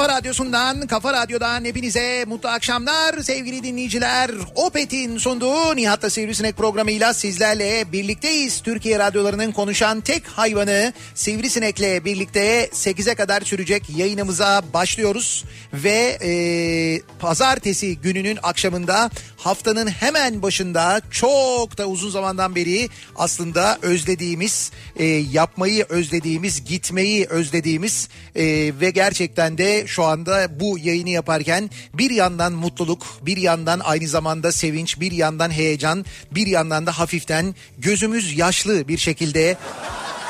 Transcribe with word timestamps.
kafa 0.00 0.18
radyosundan, 0.18 0.86
kafa 0.86 1.12
radyodan 1.12 1.64
hepinize 1.64 2.24
mutlu 2.28 2.48
akşamlar 2.48 3.22
sevgili 3.22 3.62
dinleyiciler. 3.62 4.30
Opet'in 4.54 5.18
sunduğu 5.18 5.76
Nihat'la 5.76 6.10
Sivrisinek 6.10 6.56
programıyla 6.56 7.14
sizlerle 7.14 7.92
birlikteyiz. 7.92 8.60
Türkiye 8.60 8.98
radyolarının 8.98 9.52
konuşan 9.52 10.00
tek 10.00 10.26
hayvanı 10.26 10.92
Sivrisinek'le 11.14 12.04
birlikte 12.04 12.66
8'e 12.72 13.14
kadar 13.14 13.40
sürecek 13.40 13.82
yayınımıza 13.96 14.62
başlıyoruz. 14.74 15.44
Ve 15.72 16.18
e, 16.22 16.32
pazartesi 17.18 17.96
gününün 17.96 18.38
akşamında 18.42 19.10
haftanın 19.36 19.86
hemen 19.86 20.42
başında 20.42 21.00
çok 21.10 21.78
da 21.78 21.86
uzun 21.86 22.10
zamandan 22.10 22.54
beri 22.54 22.88
aslında 23.16 23.78
özlediğimiz, 23.82 24.70
e, 24.96 25.04
yapmayı 25.06 25.86
özlediğimiz, 25.88 26.64
gitmeyi 26.64 27.26
özlediğimiz 27.26 28.08
e, 28.36 28.44
ve 28.80 28.90
gerçekten 28.90 29.58
de 29.58 29.86
şu 29.90 30.04
anda 30.04 30.60
bu 30.60 30.78
yayını 30.78 31.10
yaparken 31.10 31.70
bir 31.94 32.10
yandan 32.10 32.52
mutluluk, 32.52 33.06
bir 33.22 33.36
yandan 33.36 33.80
aynı 33.80 34.08
zamanda 34.08 34.52
sevinç, 34.52 35.00
bir 35.00 35.12
yandan 35.12 35.50
heyecan, 35.50 36.04
bir 36.30 36.46
yandan 36.46 36.86
da 36.86 36.98
hafiften 36.98 37.54
gözümüz 37.78 38.38
yaşlı 38.38 38.88
bir 38.88 38.98
şekilde 38.98 39.56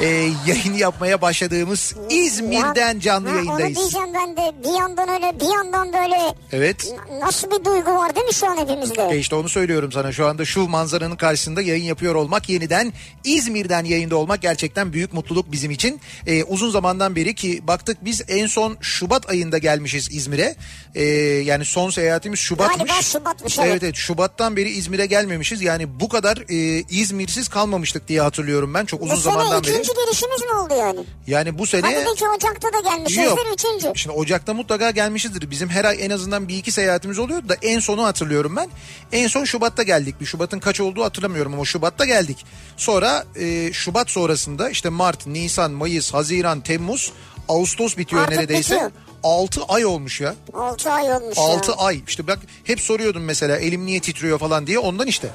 e, 0.00 0.06
yayın 0.46 0.74
yapmaya 0.74 1.22
başladığımız 1.22 1.94
İzmir'den 2.10 3.00
canlı 3.00 3.28
Ha, 3.28 3.34
yayındayız. 3.36 3.78
Onu 3.78 3.84
diyeceğim 3.84 4.08
ben 4.14 4.36
de 4.36 4.52
bir 4.64 4.78
yandan 4.78 5.08
öyle 5.08 5.40
bir 5.40 5.54
yandan 5.54 5.92
böyle 5.92 6.16
Evet. 6.52 6.94
Nasıl 7.20 7.50
bir 7.50 7.64
duygu 7.64 7.90
var 7.94 8.14
değil 8.16 8.26
mi 8.26 8.34
şu 8.34 8.46
an 8.50 8.56
hepimizde? 8.56 9.08
E 9.12 9.18
işte 9.18 9.34
onu 9.34 9.48
söylüyorum 9.48 9.92
sana 9.92 10.12
şu 10.12 10.26
anda 10.26 10.44
şu 10.44 10.68
manzaranın 10.68 11.16
karşısında 11.16 11.62
yayın 11.62 11.84
yapıyor 11.84 12.14
olmak 12.14 12.48
yeniden 12.48 12.92
İzmir'den 13.24 13.84
yayında 13.84 14.16
olmak 14.16 14.42
gerçekten 14.42 14.92
büyük 14.92 15.12
mutluluk 15.12 15.52
bizim 15.52 15.70
için. 15.70 16.00
Ee, 16.26 16.44
uzun 16.44 16.70
zamandan 16.70 17.16
beri 17.16 17.34
ki 17.34 17.60
baktık 17.66 18.04
biz 18.04 18.22
en 18.28 18.46
son 18.46 18.76
Şubat 18.80 19.30
ayında 19.30 19.58
gelmişiz 19.58 20.08
İzmir'e. 20.12 20.54
Ee, 20.94 21.04
yani 21.44 21.64
son 21.64 21.90
seyahatimiz 21.90 22.38
Şubat'mış. 22.40 22.76
Galiba 22.78 23.02
Şubat'mış, 23.02 23.58
Evet 23.58 23.68
evet. 23.70 23.82
evet 23.82 23.94
Şubat'tan 23.96 24.56
beri 24.56 24.70
İzmir'e 24.70 25.06
gelmemişiz. 25.06 25.62
Yani 25.62 26.00
bu 26.00 26.08
kadar 26.08 26.36
e, 26.48 26.84
İzmir'siz 26.90 27.48
kalmamıştık 27.48 28.08
diye 28.08 28.20
hatırlıyorum 28.20 28.74
ben 28.74 28.84
çok 28.84 29.02
uzun 29.02 29.14
sene 29.14 29.22
zamandan 29.22 29.64
beri. 29.64 29.89
İkinci 29.90 30.06
gelişimiz 30.06 30.42
mi 30.42 30.52
oldu 30.54 30.74
yani? 30.78 31.00
Yani 31.26 31.58
bu 31.58 31.66
sene... 31.66 31.80
Hadi 31.82 31.94
belki 31.94 32.28
Ocak'ta 32.28 32.72
da 32.72 32.80
gelmişizdir 32.90 33.52
üçüncü. 33.54 33.92
Şimdi 33.98 34.16
Ocak'ta 34.16 34.54
mutlaka 34.54 34.90
gelmişizdir. 34.90 35.50
Bizim 35.50 35.68
her 35.68 35.84
ay 35.84 35.96
en 36.00 36.10
azından 36.10 36.48
bir 36.48 36.56
iki 36.56 36.72
seyahatimiz 36.72 37.18
oluyor 37.18 37.48
da 37.48 37.56
en 37.62 37.80
sonu 37.80 38.04
hatırlıyorum 38.04 38.56
ben. 38.56 38.68
En 39.12 39.26
son 39.26 39.44
Şubat'ta 39.44 39.82
geldik. 39.82 40.20
Bir 40.20 40.26
Şubat'ın 40.26 40.58
kaç 40.60 40.80
olduğu 40.80 41.04
hatırlamıyorum 41.04 41.54
ama 41.54 41.64
Şubat'ta 41.64 42.04
geldik. 42.04 42.44
Sonra 42.76 43.24
e, 43.36 43.72
Şubat 43.72 44.10
sonrasında 44.10 44.70
işte 44.70 44.88
Mart, 44.88 45.26
Nisan, 45.26 45.70
Mayıs, 45.70 46.14
Haziran, 46.14 46.60
Temmuz, 46.60 47.12
Ağustos 47.48 47.96
bitiyor 47.96 48.22
Artık 48.22 48.36
neredeyse. 48.38 48.74
bitiyor. 48.74 48.90
6 49.22 49.62
ay 49.64 49.84
olmuş 49.84 50.20
ya. 50.20 50.34
6 50.54 50.90
ay 50.90 51.12
olmuş 51.12 51.38
6 51.38 51.70
ya. 51.70 51.76
ay. 51.76 52.00
İşte 52.08 52.26
bak 52.26 52.38
hep 52.64 52.80
soruyordum 52.80 53.24
mesela 53.24 53.56
elim 53.56 53.86
niye 53.86 54.00
titriyor 54.00 54.38
falan 54.38 54.66
diye 54.66 54.78
ondan 54.78 55.06
işte. 55.06 55.28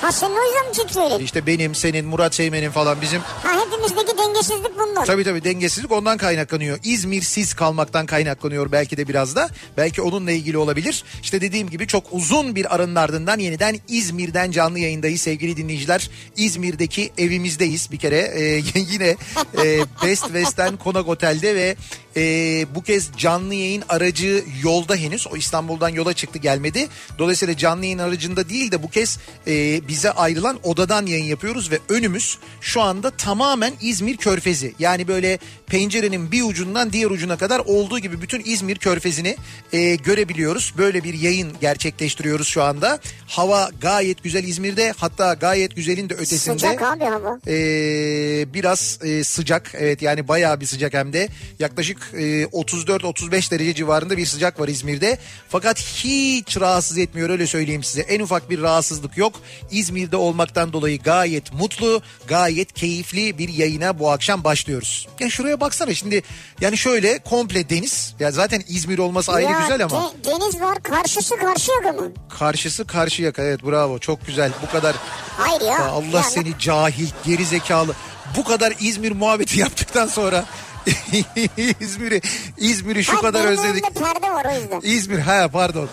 Ha 0.00 0.12
senin 0.12 0.36
o 0.36 0.44
yüzden 0.44 0.66
mi 0.66 0.72
titriyor? 0.72 1.20
İşte 1.20 1.46
benim, 1.46 1.74
senin, 1.74 2.06
Murat 2.06 2.34
Seymen'in 2.34 2.70
falan 2.70 3.00
bizim 3.00 3.20
Ha 3.20 3.66
hepimizdeki 3.66 4.18
dengesizlik 4.18 4.78
bundan. 4.78 5.04
Tabii 5.04 5.24
tabii 5.24 5.44
dengesizlik 5.44 5.92
ondan 5.92 6.18
kaynaklanıyor. 6.18 6.78
İzmirsiz 6.84 7.54
kalmaktan 7.54 8.06
kaynaklanıyor 8.06 8.72
belki 8.72 8.96
de 8.96 9.08
biraz 9.08 9.36
da. 9.36 9.48
Belki 9.76 10.02
onunla 10.02 10.30
ilgili 10.30 10.58
olabilir. 10.58 11.04
İşte 11.22 11.40
dediğim 11.40 11.70
gibi 11.70 11.86
çok 11.86 12.04
uzun 12.10 12.56
bir 12.56 12.74
aranın 12.74 12.94
ardından 12.94 13.38
yeniden 13.38 13.78
İzmir'den 13.88 14.50
canlı 14.50 14.78
yayındayız 14.78 15.20
sevgili 15.20 15.56
dinleyiciler. 15.56 16.10
İzmir'deki 16.36 17.12
evimizdeyiz 17.18 17.92
bir 17.92 17.98
kere. 17.98 18.18
Ee, 18.18 18.62
yine 18.74 19.16
e, 19.64 19.80
Best 20.04 20.24
West'ten 20.24 20.76
Konak 20.76 21.08
Otel'de 21.08 21.54
ve 21.54 21.76
e, 22.16 22.66
bu 22.74 22.82
kez 22.82 23.10
canlı 23.16 23.54
yayın 23.54 23.82
aracı 23.88 24.44
yolda 24.62 24.96
henüz. 24.96 25.26
O 25.26 25.36
İstanbul'dan 25.36 25.88
yola 25.88 26.12
çıktı 26.12 26.38
gelmedi. 26.38 26.88
Dolayısıyla 27.18 27.56
canlı 27.56 27.84
yayın 27.84 27.98
aracında 27.98 28.48
değil 28.48 28.72
de 28.72 28.82
bu 28.82 28.90
kez 28.90 29.18
e, 29.46 29.88
bize 29.88 30.10
ayrılan 30.10 30.58
odadan 30.62 31.06
yayın 31.06 31.24
yapıyoruz 31.24 31.70
ve 31.70 31.78
önümüz 31.88 32.38
şu 32.60 32.82
anda 32.82 33.10
tamamen 33.10 33.72
İzmir 33.80 34.16
Körfezi. 34.16 34.74
Yani 34.78 35.08
böyle 35.08 35.38
pencerenin 35.66 36.32
bir 36.32 36.42
ucundan 36.42 36.92
diğer 36.92 37.10
ucuna 37.10 37.36
kadar 37.36 37.58
olduğu 37.58 37.98
gibi 37.98 38.22
bütün 38.22 38.42
İzmir 38.44 38.76
Körfezi'ni 38.76 39.36
e, 39.72 39.94
görebiliyoruz. 39.94 40.74
Böyle 40.78 41.04
bir 41.04 41.14
yayın 41.14 41.52
gerçekleştiriyoruz 41.60 42.48
şu 42.48 42.62
anda. 42.62 42.98
Hava 43.26 43.70
gayet 43.80 44.22
güzel 44.22 44.44
İzmir'de 44.44 44.92
hatta 44.96 45.34
gayet 45.34 45.76
güzelin 45.76 46.10
de 46.10 46.14
ötesinde. 46.14 46.58
Sıcak 46.58 46.82
abi 46.82 47.04
hava. 47.04 47.38
Ee, 47.46 48.54
biraz 48.54 48.98
e, 49.02 49.24
sıcak 49.24 49.72
evet 49.78 50.02
yani 50.02 50.28
bayağı 50.28 50.60
bir 50.60 50.66
sıcak 50.66 50.94
hem 50.94 51.12
de 51.12 51.28
yaklaşık 51.58 52.05
e, 52.14 52.44
34-35 52.44 53.50
derece 53.50 53.74
civarında 53.74 54.16
bir 54.16 54.26
sıcak 54.26 54.60
var 54.60 54.68
İzmir'de. 54.68 55.18
Fakat 55.48 55.78
hiç 55.80 56.60
rahatsız 56.60 56.98
etmiyor 56.98 57.30
öyle 57.30 57.46
söyleyeyim 57.46 57.82
size. 57.84 58.00
En 58.00 58.20
ufak 58.20 58.50
bir 58.50 58.62
rahatsızlık 58.62 59.16
yok. 59.16 59.34
İzmir'de 59.70 60.16
olmaktan 60.16 60.72
dolayı 60.72 60.98
gayet 61.02 61.52
mutlu 61.52 62.02
gayet 62.28 62.72
keyifli 62.72 63.38
bir 63.38 63.48
yayına 63.48 63.98
bu 63.98 64.10
akşam 64.10 64.44
başlıyoruz. 64.44 65.08
Ya 65.20 65.30
şuraya 65.30 65.60
baksana 65.60 65.94
şimdi 65.94 66.22
yani 66.60 66.76
şöyle 66.78 67.18
komple 67.18 67.70
deniz. 67.70 68.14
Ya 68.20 68.30
zaten 68.30 68.62
İzmir 68.68 68.98
olması 68.98 69.32
ayrı 69.32 69.50
ya, 69.52 69.60
güzel 69.60 69.84
ama. 69.84 70.12
de- 70.24 70.24
deniz 70.30 70.60
var 70.60 70.82
karşısı 70.82 71.36
karşıya 71.36 71.92
mı? 71.92 72.12
karşısı 72.38 72.86
karşıyaka 72.86 73.42
evet 73.42 73.64
bravo. 73.66 73.98
Çok 73.98 74.26
güzel. 74.26 74.50
Bu 74.66 74.72
kadar 74.72 74.96
Hayır 75.38 75.60
ya. 75.60 75.66
ya 75.66 75.84
Allah 75.88 76.16
Ya 76.16 76.22
seni 76.22 76.58
cahil, 76.58 77.08
geri 77.24 77.44
zekalı. 77.44 77.92
Bu 78.36 78.44
kadar 78.44 78.74
İzmir 78.80 79.12
muhabbeti 79.12 79.60
yaptıktan 79.60 80.06
sonra 80.06 80.44
İzmir'i 81.80 82.20
İzmir'i 82.58 83.04
şu 83.04 83.12
Hayır, 83.12 83.22
kadar 83.22 83.44
özledik. 83.44 83.84
perde 83.94 84.30
var 84.30 84.46
o 84.52 84.60
yüzden. 84.60 84.80
İzmir 84.82 85.18
ha 85.18 85.48
pardon. 85.52 85.88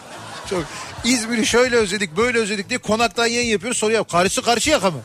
Çok 0.50 0.64
İzmir'i 1.04 1.46
şöyle 1.46 1.76
özledik, 1.76 2.18
böyle 2.18 2.38
özledik 2.40 2.70
diye 2.70 2.80
konaktan 2.80 3.26
yayın 3.28 3.52
yapıyoruz. 3.52 3.78
Soruyor 3.78 4.06
karşı 4.06 4.42
karşı 4.42 4.70
yaka 4.70 4.92
mı? 4.92 5.00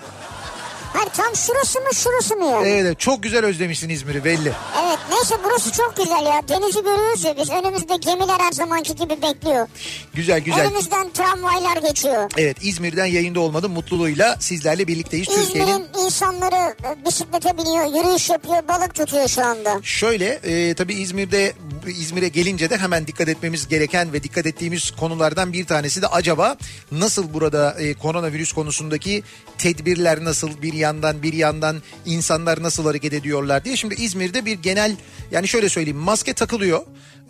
Hayır 0.92 1.08
tam 1.16 1.36
şurası 1.36 1.80
mı 1.80 1.94
şurası 1.94 2.36
mı 2.36 2.44
yani? 2.44 2.68
Evet 2.68 3.00
çok 3.00 3.22
güzel 3.22 3.44
özlemişsin 3.44 3.88
İzmir'i 3.88 4.24
belli. 4.24 4.52
Evet 4.86 4.98
neyse 5.10 5.34
burası 5.44 5.72
çok 5.72 5.96
güzel 5.96 6.26
ya. 6.26 6.48
Denizi 6.48 6.82
görüyoruz 6.82 7.24
ya 7.24 7.36
biz 7.36 7.50
önümüzde 7.50 7.96
gemiler 7.96 8.38
her 8.38 8.52
zamanki 8.52 8.94
gibi 8.96 9.22
bekliyor. 9.22 9.68
Güzel 10.14 10.40
güzel. 10.40 10.66
Önümüzden 10.66 11.10
tramvaylar 11.10 11.76
geçiyor. 11.76 12.30
Evet 12.36 12.56
İzmir'den 12.62 13.06
yayında 13.06 13.40
olmanın 13.40 13.70
mutluluğuyla 13.70 14.36
sizlerle 14.40 14.86
birlikteyiz. 14.86 15.28
Türkiye'nin 15.28 15.70
İzmir'in 15.70 16.04
insanları 16.04 16.74
e, 16.84 17.04
bisiklete 17.06 17.58
biniyor, 17.58 17.84
yürüyüş 17.84 18.30
yapıyor, 18.30 18.68
balık 18.68 18.94
tutuyor 18.94 19.28
şu 19.28 19.44
anda. 19.44 19.80
Şöyle 19.82 20.26
e, 20.26 20.74
tabii 20.74 20.94
İzmir'de 20.94 21.52
İzmir'e 21.86 22.28
gelince 22.28 22.70
de 22.70 22.76
hemen 22.76 23.06
dikkat 23.06 23.28
etmemiz 23.28 23.68
gereken 23.68 24.12
ve 24.12 24.22
dikkat 24.22 24.46
ettiğimiz 24.46 24.90
konulardan 24.90 25.52
bir 25.52 25.66
tanesi 25.66 26.02
de 26.02 26.06
acaba 26.06 26.56
nasıl 26.92 27.34
burada 27.34 27.76
e, 27.78 27.94
koronavirüs 27.94 28.52
konusundaki 28.52 29.22
tedbirler 29.58 30.24
nasıl 30.24 30.62
bir 30.62 30.72
yandan 30.78 31.22
bir 31.22 31.32
yandan 31.32 31.82
insanlar 32.06 32.62
nasıl 32.62 32.84
hareket 32.84 33.12
ediyorlar 33.12 33.64
diye. 33.64 33.76
Şimdi 33.76 33.94
İzmir'de 33.94 34.44
bir 34.44 34.58
genel 34.58 34.96
yani 35.30 35.48
şöyle 35.48 35.68
söyleyeyim 35.68 35.98
maske 35.98 36.32
takılıyor. 36.32 36.82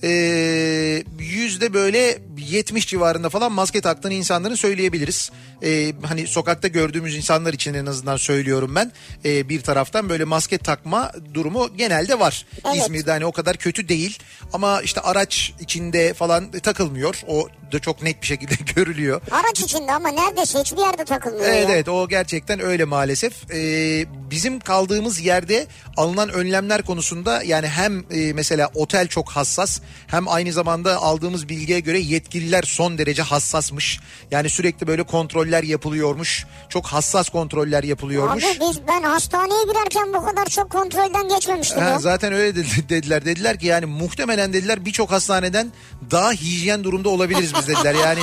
Ee, 0.03 1.03
yüzde 1.19 1.75
böyle 1.75 2.19
70 2.39 2.87
civarında 2.87 3.29
falan 3.29 3.53
maske 3.53 3.81
taktığını 3.81 4.13
insanların 4.15 4.55
söyleyebiliriz. 4.55 5.31
Ee, 5.63 5.93
hani 6.07 6.27
sokakta 6.27 6.69
gördüğümüz 6.69 7.17
insanlar 7.17 7.53
için 7.53 7.75
en 7.75 7.87
azından 7.87 8.17
söylüyorum 8.17 8.75
ben. 8.75 8.93
Ee, 9.25 9.49
bir 9.49 9.61
taraftan 9.63 10.09
böyle 10.09 10.25
maske 10.25 10.59
takma 10.59 11.13
durumu 11.35 11.77
genelde 11.77 12.19
var. 12.21 12.47
Evet. 12.67 12.77
İzmir'de 12.77 13.11
hani 13.11 13.27
o 13.27 13.33
kadar 13.33 13.57
kötü 13.57 13.89
değil 13.89 14.19
ama 14.53 14.81
işte 14.83 15.01
araç 15.01 15.53
içinde 15.61 16.15
falan 16.15 16.51
takılmıyor. 16.51 17.21
O 17.29 17.49
da 17.73 17.79
çok 17.79 18.03
net 18.03 18.23
bir 18.23 18.27
şekilde 18.27 18.55
görülüyor. 18.75 19.21
Araç 19.31 19.61
içinde 19.61 19.93
ama 19.93 20.09
neredeyse 20.09 20.59
hiçbir 20.61 20.79
yerde 20.79 21.05
takılmıyor 21.05 21.45
Evet 21.45 21.69
ya. 21.69 21.75
evet 21.75 21.89
o 21.89 22.09
gerçekten 22.09 22.61
öyle 22.61 22.85
maalesef. 22.85 23.51
Ee, 23.55 24.07
bizim 24.31 24.61
kaldığımız 24.61 25.21
yerde 25.21 25.67
alınan 25.99 26.29
önlemler 26.29 26.83
konusunda 26.83 27.43
yani 27.43 27.67
hem 27.69 28.05
e, 28.11 28.33
mesela 28.33 28.71
otel 28.75 29.09
çok 29.09 29.29
hassas 29.31 29.81
hem 30.07 30.29
aynı 30.29 30.53
zamanda 30.53 30.97
aldığımız 30.97 31.49
bilgiye 31.49 31.81
göre 31.81 31.99
yetkililer 32.01 32.63
son 32.63 32.99
derece 32.99 33.23
hassasmış. 33.23 34.01
Yani 34.31 34.51
sürekli 34.51 34.87
böyle 34.87 35.03
kontroller 35.03 35.63
yapılıyormuş. 35.63 36.47
Çok 36.69 36.87
hassas 36.87 37.29
kontroller 37.29 37.83
yapılıyormuş. 37.85 38.45
Abi 38.45 38.59
biz 38.61 38.81
ben 38.89 39.03
hastaneye 39.03 39.63
girerken 39.65 40.15
bu 40.15 40.25
kadar 40.27 40.47
çok 40.47 40.71
kontrolden 40.71 41.29
geçmemiştim 41.29 41.79
Ha, 41.83 41.89
ya. 41.89 41.99
zaten 41.99 42.33
öyle 42.33 42.57
dedi- 42.57 42.89
dediler. 42.89 43.25
Dediler 43.25 43.59
ki 43.59 43.67
yani 43.67 43.87
muhtemelen 43.87 44.53
dediler 44.53 44.85
birçok 44.85 45.11
hastaneden 45.11 45.73
daha 46.11 46.33
hijyen 46.33 46.85
durumda 46.85 47.09
olabiliriz 47.09 47.53
biz 47.59 47.67
dediler. 47.69 47.95
Yani 47.95 48.21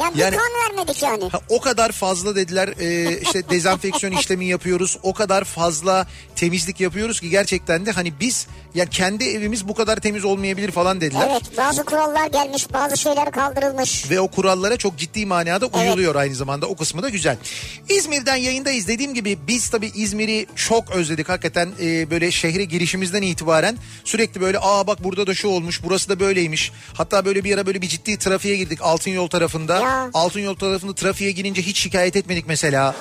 Yani, 0.00 0.20
Yani- 0.20 0.36
kan 0.36 0.48
vermedik 0.64 1.02
yani. 1.02 1.28
Ha, 1.28 1.40
o 1.48 1.60
kadar 1.60 1.92
fazla 1.92 2.36
dediler 2.36 2.68
e, 2.80 3.18
işte 3.20 3.48
dezenfeksiyon 3.50 4.12
işlemi 4.12 4.46
yapıyoruz. 4.46 4.98
O 5.02 5.12
kadar 5.12 5.44
fazla 5.44 6.06
temizlik 6.36 6.80
yapıyoruz 6.80 7.20
ki 7.20 7.30
gerçekten 7.30 7.86
de 7.86 7.90
hani 7.90 8.20
biz 8.20 8.46
ya 8.74 8.86
kendi 8.86 9.24
evimiz 9.24 9.68
bu 9.68 9.74
kadar 9.74 9.96
temiz 9.96 10.24
olmayabilir 10.24 10.70
falan 10.70 11.00
dediler. 11.00 11.28
Evet 11.30 11.42
bazı 11.56 11.84
kurallar 11.84 12.26
gelmiş 12.26 12.72
bazı 12.72 12.96
şeyler 12.96 13.30
kaldırılmış. 13.30 14.10
Ve 14.10 14.20
o 14.20 14.28
kurallara 14.28 14.76
çok 14.76 14.98
ciddi 14.98 15.26
manada 15.26 15.66
uyuluyor 15.66 16.14
aynı 16.14 16.34
zamanda. 16.34 16.66
O 16.66 16.76
kısmı 16.76 17.02
da 17.02 17.08
güzel. 17.08 17.36
İzmir'den 17.88 18.36
yayındayız. 18.36 18.88
Dediğim 18.88 19.14
gibi 19.14 19.38
biz 19.48 19.68
tabii 19.68 19.92
İzmir'i 19.94 20.46
çok 20.56 20.90
özledik. 20.90 21.28
Hakikaten 21.28 21.68
e, 21.80 22.10
böyle 22.10 22.30
şehre 22.30 22.64
girişimizden 22.64 23.22
itibaren 23.22 23.78
sürekli 24.04 24.40
böyle 24.40 24.58
aa 24.58 24.86
bak 24.86 25.04
burada 25.04 25.26
da 25.26 25.34
şu 25.34 25.48
olmuş 25.48 25.80
burası 25.82 26.08
da 26.08 26.20
böyleymiş. 26.20 26.72
Hatta 26.94 27.24
böyle 27.24 27.44
bir 27.44 27.54
ara 27.54 27.66
böyle 27.66 27.82
bir 27.82 27.88
ciddi 27.88 28.18
trafiğe 28.18 28.56
girdik 28.56 28.78
Altın 28.82 29.10
Yol 29.10 29.28
tarafında. 29.28 29.80
Ya. 29.80 29.87
Altın 30.14 30.40
Yol 30.40 30.54
tarafında 30.54 30.94
trafiğe 30.94 31.30
girince 31.32 31.62
hiç 31.62 31.78
şikayet 31.78 32.16
etmedik 32.16 32.44
mesela. 32.48 32.94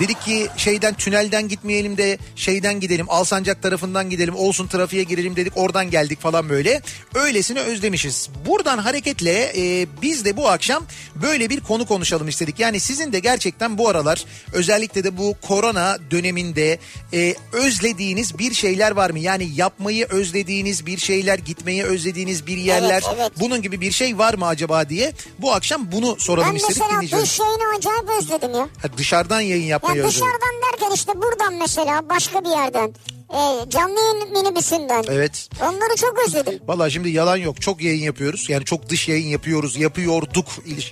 Dedik 0.00 0.20
ki 0.22 0.48
şeyden 0.56 0.94
tünelden 0.94 1.48
gitmeyelim 1.48 1.96
de 1.96 2.18
şeyden 2.36 2.80
gidelim 2.80 3.06
Alsancak 3.08 3.62
tarafından 3.62 4.10
gidelim 4.10 4.36
olsun 4.36 4.66
trafiğe 4.66 5.02
girelim 5.02 5.36
dedik 5.36 5.52
oradan 5.56 5.90
geldik 5.90 6.20
falan 6.20 6.48
böyle. 6.48 6.82
Öylesine 7.14 7.60
özlemişiz. 7.60 8.28
Buradan 8.46 8.78
hareketle 8.78 9.52
e, 9.56 9.86
biz 10.02 10.24
de 10.24 10.36
bu 10.36 10.48
akşam 10.48 10.84
böyle 11.14 11.50
bir 11.50 11.60
konu 11.60 11.86
konuşalım 11.86 12.28
istedik. 12.28 12.58
Yani 12.60 12.80
sizin 12.80 13.12
de 13.12 13.18
gerçekten 13.18 13.78
bu 13.78 13.88
aralar 13.88 14.24
özellikle 14.52 15.04
de 15.04 15.16
bu 15.18 15.34
korona 15.42 15.98
döneminde 16.10 16.78
e, 17.12 17.34
özlediğiniz 17.52 18.38
bir 18.38 18.54
şeyler 18.54 18.90
var 18.90 19.10
mı? 19.10 19.18
Yani 19.18 19.48
yapmayı 19.54 20.06
özlediğiniz 20.10 20.86
bir 20.86 20.98
şeyler 20.98 21.38
gitmeyi 21.38 21.84
özlediğiniz 21.84 22.46
bir 22.46 22.56
yerler 22.56 23.02
Evet, 23.06 23.16
evet. 23.20 23.32
bunun 23.40 23.62
gibi 23.62 23.80
bir 23.80 23.92
şey 23.92 24.18
var 24.18 24.34
mı 24.34 24.46
acaba 24.46 24.88
diye 24.88 25.12
bu 25.38 25.52
akşam 25.52 25.92
bunu 25.92 26.16
soralım 26.18 26.50
Ben 26.50 26.56
istedik 26.56 26.76
mesela 26.76 26.90
dinleyicilerimize. 26.90 27.30
dış 27.32 27.40
yayını 27.40 27.76
acayip 27.78 28.22
özledim 28.22 28.54
ya. 28.54 28.68
Ha, 28.82 28.88
dışarıdan 28.98 29.40
yayın 29.40 29.66
Ya 29.88 29.92
özledim. 29.92 30.08
dışarıdan 30.08 30.54
derken 30.72 30.90
işte 30.94 31.12
buradan 31.22 31.54
mesela 31.54 32.08
başka 32.10 32.44
bir 32.44 32.48
yerden. 32.50 32.94
E, 33.30 33.70
canlı 33.70 34.00
yayın 34.00 34.32
minibüsünden. 34.32 35.04
Evet. 35.08 35.48
Onları 35.62 35.96
çok 35.96 36.18
özledim. 36.26 36.60
Valla 36.66 36.90
şimdi 36.90 37.10
yalan 37.10 37.36
yok. 37.36 37.60
Çok 37.60 37.82
yayın 37.82 38.02
yapıyoruz. 38.02 38.50
Yani 38.50 38.64
çok 38.64 38.88
dış 38.88 39.08
yayın 39.08 39.26
yapıyoruz. 39.26 39.76
Yapıyorduk. 39.76 40.46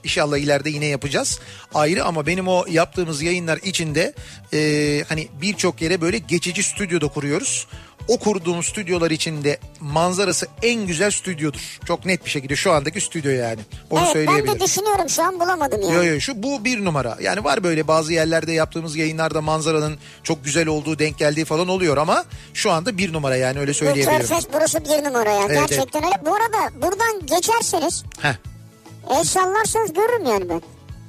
İnşallah 0.05 0.39
ileride 0.39 0.71
yine 0.71 0.87
yapacağız. 0.87 1.41
Ayrı 1.75 2.05
ama 2.05 2.27
benim 2.27 2.49
o 2.49 2.65
yaptığımız 2.69 3.23
yayınlar 3.23 3.59
içinde 3.63 4.15
e, 4.53 5.05
hani 5.09 5.29
birçok 5.43 5.83
yere 5.83 6.01
böyle 6.01 6.19
geçici 6.19 6.63
stüdyoda 6.63 7.09
kuruyoruz. 7.09 7.67
O 8.09 8.19
kurduğumuz 8.19 8.67
stüdyolar 8.67 9.11
içinde 9.11 9.59
manzarası 9.81 10.47
en 10.63 10.87
güzel 10.87 11.11
stüdyodur. 11.11 11.79
Çok 11.87 12.07
net 12.07 12.25
bir 12.25 12.31
şekilde 12.31 12.57
şu 12.57 12.73
andaki 12.73 13.01
stüdyo 13.01 13.31
yani. 13.31 13.61
Onu 13.91 14.01
evet 14.01 14.09
ben 14.09 14.13
söyleyebilirim. 14.13 14.61
de 14.61 14.65
düşünüyorum 14.65 15.09
şu 15.09 15.23
an 15.23 15.41
bulamadım 15.41 15.83
yani. 15.83 15.95
Yo 15.95 16.05
yo 16.15 16.21
şu 16.21 16.43
bu 16.43 16.65
bir 16.65 16.85
numara. 16.85 17.17
Yani 17.21 17.45
var 17.45 17.65
böyle 17.65 17.89
bazı 17.89 18.13
yerlerde 18.13 18.53
yaptığımız 18.53 18.97
yayınlarda 18.97 19.41
manzaranın 19.41 19.99
çok 20.23 20.45
güzel 20.45 20.69
olduğu 20.69 20.99
denk 20.99 21.19
geldiği 21.19 21.45
falan 21.45 21.69
oluyor 21.69 21.97
ama 21.97 22.24
şu 22.55 22.71
anda 22.71 22.99
bir 22.99 23.13
numara 23.13 23.37
yani 23.37 23.59
öyle 23.61 23.75
söyleyebilirim. 23.75 24.19
Körfez 24.19 24.45
burası 24.53 24.85
bir 24.85 25.05
numara 25.05 25.31
ya. 25.31 25.43
Evet, 25.47 25.69
Gerçekten 25.69 26.05
öyle. 26.05 26.15
Bu 26.27 26.35
arada 26.35 26.83
buradan 26.83 27.27
geçerseniz 27.27 28.05
Heh. 28.21 28.35
el 29.11 29.25
sallarsanız 29.25 29.93
görürüm 29.93 30.25
yani 30.27 30.49
ben. 30.49 30.63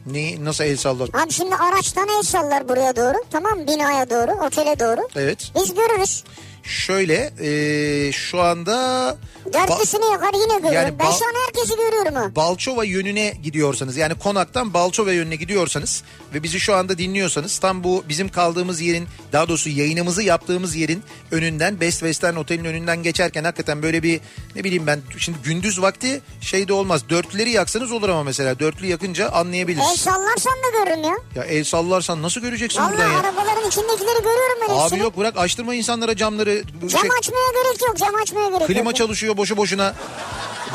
Ne, 0.06 0.46
nasıl 0.46 0.64
el 0.64 0.78
sallar? 0.78 1.10
Abi 1.14 1.32
şimdi 1.32 1.56
araçtan 1.56 2.08
el 2.18 2.24
sallar 2.24 2.70
buraya 2.70 2.96
doğru. 2.96 3.18
Tamam 3.32 3.60
binaya 3.68 4.10
doğru, 4.10 4.46
otele 4.46 4.80
doğru. 4.80 5.08
Evet. 5.16 5.52
Biz 5.56 5.74
görürüz. 5.74 6.24
Şöyle 6.66 7.34
e, 7.42 8.12
şu 8.12 8.42
anda 8.42 9.18
Dörtlüsünü 9.54 10.06
yakar 10.06 10.34
yine 10.34 10.46
görüyorum. 10.58 10.74
Yani 10.74 11.00
ben 11.00 11.06
şu 11.12 11.26
an 11.26 11.34
herkesi 11.46 11.76
görüyorum 11.76 12.16
ha. 12.16 12.36
Balçova 12.36 12.84
yönüne 12.84 13.34
gidiyorsanız 13.44 13.98
yani 13.98 14.16
konaktan 14.16 14.74
Balçova 14.74 15.12
yönüne 15.12 15.36
gidiyorsanız 15.36 16.04
ve 16.34 16.44
bizi 16.44 16.60
şu 16.60 16.76
anda 16.76 16.98
dinliyorsanız 16.98 17.58
tam 17.58 17.84
bu 17.84 18.04
bizim 18.10 18.30
kaldığımız 18.30 18.82
yerin 18.82 19.08
daha 19.34 19.48
doğrusu 19.50 19.70
yayınımızı 19.70 20.24
yaptığımız 20.24 20.76
yerin 20.76 21.04
önünden 21.32 21.80
Best 21.80 22.00
Western 22.00 22.36
Otel'in 22.36 22.66
önünden 22.66 23.04
geçerken 23.04 23.44
hakikaten 23.44 23.82
böyle 23.84 24.04
bir 24.04 24.22
ne 24.56 24.64
bileyim 24.64 24.88
ben 24.88 25.00
şimdi 25.18 25.38
gündüz 25.44 25.82
vakti 25.82 26.22
şeyde 26.42 26.74
olmaz 26.74 27.10
dörtlüleri 27.10 27.50
yaksanız 27.50 27.92
olur 27.92 28.10
ama 28.10 28.24
mesela 28.24 28.60
dörtlü 28.60 28.86
yakınca 28.88 29.30
anlayabiliriz. 29.30 29.88
El 29.92 29.98
sallarsan 29.98 30.54
da 30.54 30.84
görürüm 30.84 31.04
ya. 31.04 31.16
Ya 31.36 31.44
el 31.44 31.64
sallarsan 31.64 32.22
nasıl 32.22 32.42
göreceksin 32.42 32.80
Vallahi 32.82 32.92
buradan 32.94 33.12
ya? 33.12 33.20
arabaların 33.20 33.68
içindekileri 33.68 34.18
görüyorum 34.24 34.58
ben 34.62 34.74
Abi 34.74 34.82
hepsini. 34.84 35.00
yok 35.00 35.18
bırak 35.18 35.38
açtırma 35.38 35.76
insanlara 35.76 36.16
camları. 36.16 36.55
Cam 36.82 37.02
şey- 37.02 37.10
açmaya 37.20 37.52
gerek 37.64 37.82
yok. 37.88 37.98
Cam 37.98 38.16
açmaya 38.16 38.50
gerek 38.50 38.68
klima 38.68 38.90
yok. 38.90 38.96
çalışıyor 38.96 39.38
boşu 39.38 39.58
boşuna. 39.58 39.94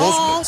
Bozma. 0.00 0.40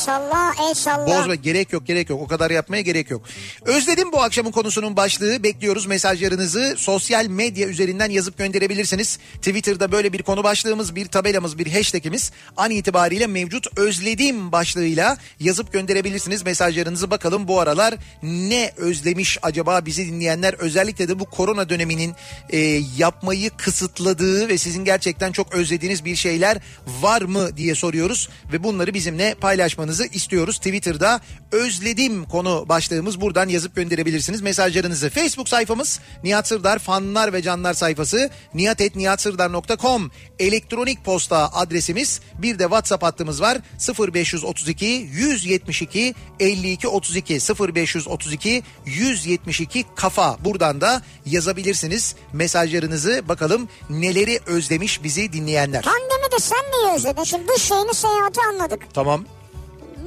El 0.70 0.74
salla. 0.74 1.06
Bozma 1.06 1.34
gerek 1.34 1.72
yok 1.72 1.86
gerek 1.86 2.10
yok 2.10 2.20
o 2.22 2.26
kadar 2.26 2.50
yapmaya 2.50 2.82
gerek 2.82 3.10
yok. 3.10 3.22
Özledim 3.64 4.12
bu 4.12 4.22
akşamın 4.22 4.50
konusunun 4.50 4.96
başlığı 4.96 5.42
bekliyoruz 5.42 5.86
mesajlarınızı 5.86 6.74
sosyal 6.78 7.26
medya 7.26 7.68
üzerinden 7.68 8.10
yazıp 8.10 8.38
gönderebilirsiniz. 8.38 9.18
Twitter'da 9.34 9.92
böyle 9.92 10.12
bir 10.12 10.22
konu 10.22 10.44
başlığımız 10.44 10.94
bir 10.94 11.06
tabelamız 11.06 11.58
bir 11.58 11.72
hashtagimiz 11.72 12.32
an 12.56 12.70
itibariyle 12.70 13.26
mevcut 13.26 13.78
özledim 13.78 14.52
başlığıyla 14.52 15.16
yazıp 15.40 15.72
gönderebilirsiniz 15.72 16.42
mesajlarınızı 16.42 17.10
bakalım 17.10 17.48
bu 17.48 17.60
aralar 17.60 17.94
ne 18.22 18.72
özlemiş 18.76 19.38
acaba 19.42 19.86
bizi 19.86 20.06
dinleyenler 20.06 20.54
özellikle 20.54 21.08
de 21.08 21.18
bu 21.18 21.24
korona 21.24 21.68
döneminin 21.68 22.14
e, 22.50 22.58
yapmayı 22.96 23.50
kısıtladığı 23.50 24.48
ve 24.48 24.58
sizin 24.58 24.84
gerçekten 24.84 25.32
çok 25.32 25.54
özlediğiniz 25.54 26.04
bir 26.04 26.16
şeyler 26.16 26.58
var 27.00 27.22
mı 27.22 27.56
diye 27.56 27.74
soruyoruz 27.74 28.28
ve 28.52 28.64
bunları 28.64 28.94
bizimle 28.94 29.34
paylaşmanızı 29.42 30.06
istiyoruz. 30.06 30.56
Twitter'da 30.56 31.20
özledim 31.52 32.24
konu 32.24 32.64
başlığımız 32.68 33.20
buradan 33.20 33.48
yazıp 33.48 33.76
gönderebilirsiniz 33.76 34.40
mesajlarınızı. 34.40 35.10
Facebook 35.10 35.48
sayfamız 35.48 36.00
Nihat 36.24 36.48
Sırdar 36.48 36.78
fanlar 36.78 37.32
ve 37.32 37.42
canlar 37.42 37.74
sayfası 37.74 38.30
nihatetnihatsırdar.com 38.54 40.10
elektronik 40.38 41.04
posta 41.04 41.52
adresimiz 41.52 42.20
bir 42.38 42.58
de 42.58 42.62
WhatsApp 42.62 43.02
hattımız 43.02 43.40
var 43.40 43.58
0532 43.98 44.86
172 44.86 46.14
52 46.40 46.88
32 46.88 47.34
0532 47.74 48.62
172 48.86 49.84
kafa 49.96 50.36
buradan 50.44 50.80
da 50.80 51.02
yazabilirsiniz 51.26 52.14
mesajlarınızı 52.32 53.28
bakalım 53.28 53.68
neleri 53.90 54.40
özlemiş 54.46 55.02
bizi 55.02 55.32
dinleyenler. 55.32 55.82
Pandemide 55.82 56.38
sen 56.38 56.58
neyi 56.58 56.94
özledin? 56.94 57.24
Şimdi 57.24 57.48
dış 57.48 57.70
yayını 57.70 57.94
seyahati 57.94 58.40
anladık. 58.40 58.94
Tamam 58.94 59.24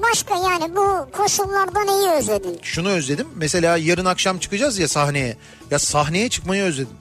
Başka 0.01 0.35
yani 0.35 0.75
bu 0.75 1.07
koşullarda 1.17 1.83
neyi 1.83 2.09
özledin? 2.09 2.59
şunu 2.63 2.89
özledim 2.89 3.27
mesela 3.35 3.77
yarın 3.77 4.05
akşam 4.05 4.37
çıkacağız 4.39 4.79
ya 4.79 4.87
sahneye 4.87 5.37
ya 5.71 5.79
sahneye 5.79 6.29
çıkmayı 6.29 6.63
özledim. 6.63 6.93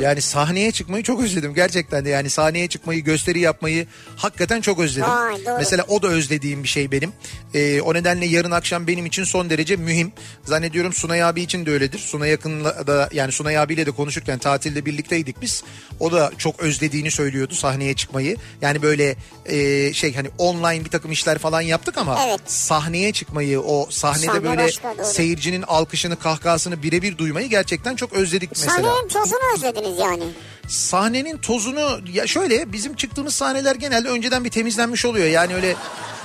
Yani 0.00 0.20
sahneye 0.22 0.72
çıkmayı 0.72 1.02
çok 1.02 1.22
özledim 1.22 1.54
gerçekten 1.54 2.04
de 2.04 2.08
yani 2.10 2.30
sahneye 2.30 2.68
çıkmayı 2.68 3.04
gösteri 3.04 3.40
yapmayı 3.40 3.86
hakikaten 4.16 4.60
çok 4.60 4.78
özledim. 4.80 5.10
Vay, 5.10 5.46
doğru. 5.46 5.54
Mesela 5.58 5.84
o 5.88 6.02
da 6.02 6.08
özlediğim 6.08 6.62
bir 6.62 6.68
şey 6.68 6.92
benim. 6.92 7.12
Ee, 7.54 7.80
o 7.80 7.94
nedenle 7.94 8.26
yarın 8.26 8.50
akşam 8.50 8.86
benim 8.86 9.06
için 9.06 9.24
son 9.24 9.50
derece 9.50 9.76
mühim. 9.76 10.12
Zannediyorum 10.44 10.92
Sunay 10.92 11.22
abi 11.22 11.42
için 11.42 11.66
de 11.66 11.70
öyledir. 11.70 11.98
Sunay 11.98 12.30
yakınla 12.30 12.86
da 12.86 13.08
yani 13.12 13.32
Sunay 13.32 13.58
abiyle 13.58 13.86
de 13.86 13.90
konuşurken 13.90 14.38
tatilde 14.38 14.86
birlikteydik 14.86 15.40
biz. 15.42 15.64
O 16.00 16.12
da 16.12 16.32
çok 16.38 16.60
özlediğini 16.60 17.10
söylüyordu 17.10 17.54
sahneye 17.54 17.94
çıkmayı. 17.94 18.36
Yani 18.62 18.82
böyle 18.82 19.16
e, 19.46 19.92
şey 19.92 20.14
hani 20.14 20.28
online 20.38 20.84
bir 20.84 20.90
takım 20.90 21.12
işler 21.12 21.38
falan 21.38 21.60
yaptık 21.60 21.98
ama 21.98 22.20
Evet. 22.28 22.40
sahneye 22.46 23.12
çıkmayı 23.12 23.60
o 23.60 23.86
sahnede 23.90 24.26
Sahne 24.26 24.44
böyle 24.44 24.62
başka, 24.64 24.98
doğru. 24.98 25.06
seyircinin 25.06 25.62
alkışını 25.62 26.18
kahkahasını 26.18 26.82
birebir 26.82 27.18
duymayı 27.18 27.48
gerçekten 27.48 27.96
çok 27.96 28.12
özledik 28.12 28.50
mesela. 28.50 28.94
Tozunu 29.12 29.38
özlediniz 29.54 29.98
yani. 29.98 30.24
Sahnenin 30.68 31.38
tozunu 31.38 32.00
ya 32.12 32.26
şöyle 32.26 32.72
bizim 32.72 32.94
çıktığımız 32.96 33.34
sahneler 33.34 33.74
genelde 33.74 34.08
önceden 34.08 34.44
bir 34.44 34.50
temizlenmiş 34.50 35.04
oluyor. 35.04 35.26
Yani 35.26 35.54
öyle 35.54 35.74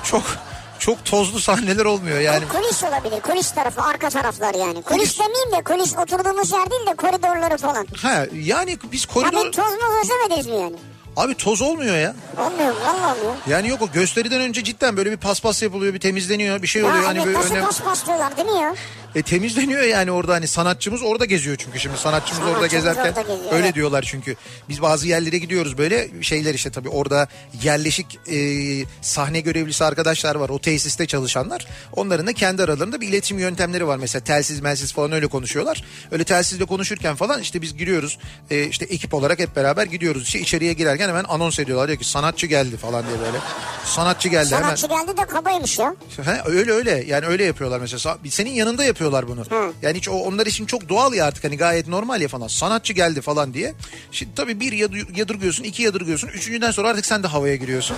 çok 0.04 0.24
çok 0.80 1.06
tozlu 1.06 1.40
sahneler 1.40 1.86
olmuyor 1.86 2.20
yani. 2.20 2.48
Kulis 2.48 2.84
olabilir. 2.84 3.22
Kulis 3.22 3.52
tarafı, 3.52 3.82
arka 3.82 4.10
taraflar 4.10 4.54
yani. 4.54 4.82
Kulis 4.82 5.20
demeyeyim 5.20 5.52
de 5.52 5.64
kulis 5.64 5.98
oturduğumuz 5.98 6.52
yer 6.52 6.72
değil 6.72 6.86
de 6.88 6.96
koridorları 6.96 7.58
falan. 7.58 7.88
Ha 7.98 8.26
yani 8.34 8.78
biz 8.92 9.06
koridor 9.06 9.46
bir 9.46 9.52
toz 9.52 9.72
mu 9.72 10.00
özlemediniz 10.02 10.48
mi 10.48 10.56
yani? 10.62 10.76
abi 11.18 11.36
toz 11.36 11.62
olmuyor 11.62 11.98
ya. 11.98 12.16
Olmuyor 12.38 12.74
mu? 12.74 12.80
Valla 12.86 13.16
olmuyor. 13.16 13.34
Yani 13.48 13.70
yok 13.70 13.82
o 13.82 13.92
gösteriden 13.92 14.42
önce 14.42 14.64
cidden 14.64 14.98
böyle 14.98 15.12
bir 15.12 15.18
paspas 15.18 15.62
yapılıyor, 15.62 15.94
bir 15.94 16.00
temizleniyor, 16.00 16.62
bir 16.62 16.68
şey 16.68 16.84
oluyor 16.84 17.02
Ya 17.02 17.08
hani 17.08 17.18
evet 17.18 17.28
böyle 17.28 17.40
nasıl 17.40 17.54
önem 17.54 17.66
pas 17.66 17.82
pas 17.82 18.06
diyorlar 18.06 18.38
değil 18.38 18.48
mi 18.48 18.62
ya? 18.62 18.76
E, 19.16 19.22
temizleniyor 19.22 19.82
yani 19.82 20.12
orada 20.12 20.34
hani 20.34 20.48
sanatçımız 20.48 21.02
orada 21.04 21.26
geziyor 21.26 21.56
çünkü 21.60 21.80
şimdi 21.80 21.98
sanatçımız 21.98 22.44
orada 22.48 22.68
gezerken 22.68 23.02
orada 23.02 23.22
geziyor, 23.22 23.54
öyle 23.54 23.66
evet. 23.66 23.76
diyorlar 23.76 24.06
çünkü. 24.08 24.36
Biz 24.70 24.82
bazı 24.82 25.08
yerlere 25.08 25.38
gidiyoruz 25.38 25.78
böyle 25.78 26.10
şeyler 26.22 26.54
işte 26.54 26.70
tabii 26.70 26.90
orada 26.90 27.28
yerleşik 27.64 28.20
e, 28.32 28.38
sahne 29.02 29.40
görevlisi 29.40 29.84
arkadaşlar 29.84 30.36
var 30.36 30.50
o 30.50 30.60
tesiste 30.60 31.06
çalışanlar. 31.06 31.68
Onların 31.94 32.28
da 32.28 32.34
kendi 32.34 32.64
aralarında 32.64 33.02
bir 33.02 33.08
iletişim 33.08 33.40
yöntemleri 33.40 33.88
var 33.88 33.98
mesela 33.98 34.24
telsiz 34.24 34.60
melsiz 34.60 34.94
falan 34.94 35.12
öyle 35.12 35.28
konuşuyorlar. 35.28 35.84
Öyle 36.12 36.24
telsizle 36.24 36.66
konuşurken 36.66 37.16
falan 37.16 37.42
işte 37.42 37.62
biz 37.62 37.78
giriyoruz 37.78 38.18
e, 38.52 38.66
işte 38.66 38.86
ekip 38.86 39.14
olarak 39.14 39.40
hep 39.40 39.56
beraber 39.56 39.86
gidiyoruz 39.86 40.24
işte 40.24 40.40
içeriye 40.40 40.74
girerken 40.74 41.10
hemen 41.10 41.24
anons 41.24 41.60
ediyorlar 41.60 41.88
diyor 41.88 42.00
ki 42.00 42.10
sanatçı 42.10 42.48
geldi 42.48 42.78
falan 42.78 43.06
diye 43.08 43.20
böyle. 43.20 43.38
Sanatçı 43.86 44.30
geldi 44.30 44.56
hemen. 44.56 44.76
Sanatçı 44.76 44.88
geldi 44.88 45.18
de 45.18 45.26
kabaymış 45.26 45.80
ya. 45.80 45.96
Ha, 46.26 46.44
öyle 46.46 46.72
öyle 46.72 47.04
yani 47.08 47.26
öyle 47.26 47.44
yapıyorlar 47.44 47.80
mesela 47.80 48.18
senin 48.30 48.52
yanında 48.52 48.84
yapıyorlar 49.02 49.28
bunu. 49.28 49.72
Yani 49.82 49.98
hiç 49.98 50.10
o, 50.10 50.12
onlar 50.14 50.46
için 50.46 50.66
çok 50.66 50.90
doğal 50.90 51.14
ya 51.14 51.26
artık 51.26 51.44
hani 51.44 51.58
gayet 51.58 51.88
normal 51.88 52.22
ya 52.22 52.28
falan 52.28 52.48
sanatçı 52.48 52.94
geldi 52.94 53.22
falan 53.22 53.54
diye. 53.54 53.74
Şimdi 54.12 54.32
tabii 54.36 54.60
bir 54.60 54.72
yadır- 54.72 55.18
yadırgıyorsun 55.18 55.64
iki 55.64 55.84
yadırgıyorsun 55.84 56.28
üçüncüden 56.28 56.72
sonra 56.72 56.90
artık 56.90 57.06
sen 57.06 57.24
de 57.24 57.28
havaya 57.28 57.56
giriyorsun. 57.56 57.98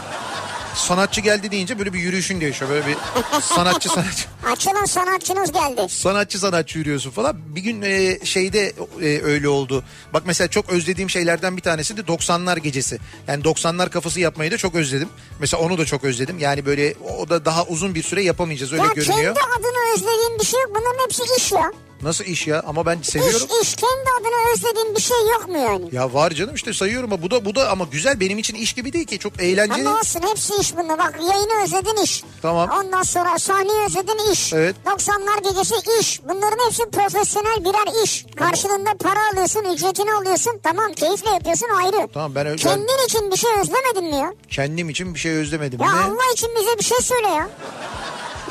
Sanatçı 0.76 1.22
geldi 1.22 1.52
deyince 1.52 1.80
böyle 1.80 1.94
bir 1.94 2.00
yürüyüşün 2.00 2.42
değişiyor 2.42 2.72
böyle 2.72 2.88
bir 2.88 2.96
sanatçı 3.42 3.90
sanatçı 3.90 4.26
Açılın 4.52 4.86
sanatçınız 4.86 5.52
geldi. 5.52 5.86
sanatçı 5.90 6.40
sanatçı 6.40 6.78
yürüyorsun 6.80 7.12
falan. 7.12 7.36
Bir 7.56 7.62
gün 7.62 7.82
e, 7.82 8.20
şeyde 8.26 8.74
e, 9.02 9.22
öyle 9.24 9.48
oldu. 9.48 9.84
Bak 10.14 10.24
mesela 10.26 10.48
çok 10.48 10.70
özlediğim 10.70 11.10
şeylerden 11.10 11.58
bir 11.58 11.62
tanesi 11.62 11.98
de 11.98 12.02
90'lar 12.02 12.60
gecesi. 12.60 13.00
Yani 13.28 13.44
90'lar 13.44 13.90
kafası 13.90 14.20
yapmayı 14.20 14.52
da 14.52 14.58
çok 14.58 14.76
özledim. 14.76 15.10
Mesela 15.40 15.64
onu 15.64 15.78
da 15.78 15.86
çok 15.86 16.04
özledim. 16.04 16.40
Yani 16.40 16.66
böyle 16.66 16.94
o 17.18 17.30
da 17.30 17.46
daha 17.46 17.64
uzun 17.66 17.96
bir 17.96 18.04
süre 18.04 18.24
yapamayacağız 18.24 18.74
öyle 18.74 18.84
ya 18.84 18.94
görünüyor. 18.94 19.36
kendi 19.36 19.40
adını 19.60 19.94
özlediğin 19.96 20.40
bir 20.40 20.46
şey 20.46 20.62
yok. 20.62 20.72
Bunların 20.94 21.04
hepsi 21.06 21.24
iş 21.38 21.52
ya. 21.52 21.72
Nasıl 22.02 22.24
iş 22.24 22.48
ya? 22.48 22.64
Ama 22.68 22.86
ben 22.86 23.00
İş 23.00 23.08
seviyorum. 23.08 23.48
iş. 23.62 23.76
Kendi 23.76 24.10
adını 24.22 24.54
özlediğin 24.54 24.96
bir 24.96 25.02
şey 25.02 25.18
yok 25.32 25.48
mu 25.50 25.58
yani? 25.58 25.90
Ya 25.92 26.14
var 26.14 26.32
canım 26.32 26.56
işte 26.56 26.74
sayıyorum 26.74 27.14
ama 27.14 27.22
bu 27.24 27.32
da 27.32 27.46
bu 27.46 27.56
da 27.56 27.70
ama 27.70 27.86
güzel 27.92 28.20
benim 28.20 28.38
için 28.40 28.56
iş 28.56 28.74
gibi 28.74 28.94
değil 28.94 29.06
ki 29.06 29.20
çok 29.20 29.42
eğlenceli. 29.42 29.88
Ama 29.90 30.00
olsun 30.00 30.22
hepsi 30.30 30.54
iş 30.62 30.78
bunda. 30.78 30.98
Bak 30.98 31.16
yayını 31.20 31.64
özledin 31.64 32.04
iş. 32.04 32.24
Tamam. 32.42 32.70
Ondan 32.80 33.04
sonra 33.04 33.40
sahneyi 33.40 33.80
özledin 33.86 34.32
iş. 34.32 34.54
Evet. 34.54 34.76
90'lar 34.86 35.44
gecesi 35.50 35.76
iş. 36.00 36.22
Bunların 36.24 36.66
hepsi 36.66 36.84
profesyonel 36.90 37.66
birer 37.66 38.04
iş. 38.04 38.26
Karşılığında 38.36 38.94
para 39.00 39.20
alıyorsun, 39.34 39.64
ücretini 39.74 40.14
alıyorsun. 40.14 40.60
Tamam 40.64 40.94
keyifle 40.94 41.30
yapıyorsun 41.30 41.68
ayrı. 41.84 42.08
Tamam, 42.14 42.36
ben 42.36 42.46
ö- 42.48 42.56
Kendin 42.56 43.06
için 43.06 43.32
bir 43.32 43.38
şey 43.38 43.52
özlemedin 43.62 44.04
mi 44.06 44.16
ya? 44.22 44.34
Kendim 44.50 44.90
için 44.90 45.14
bir 45.14 45.20
şey 45.20 45.32
özlemedim. 45.32 45.80
Ya 45.82 45.94
Ne? 45.94 46.00
Allah 46.00 46.34
için 46.34 46.50
bize 46.62 46.78
bir 46.80 46.84
şey 46.84 46.98
söyle 47.02 47.28
ya. 47.28 47.50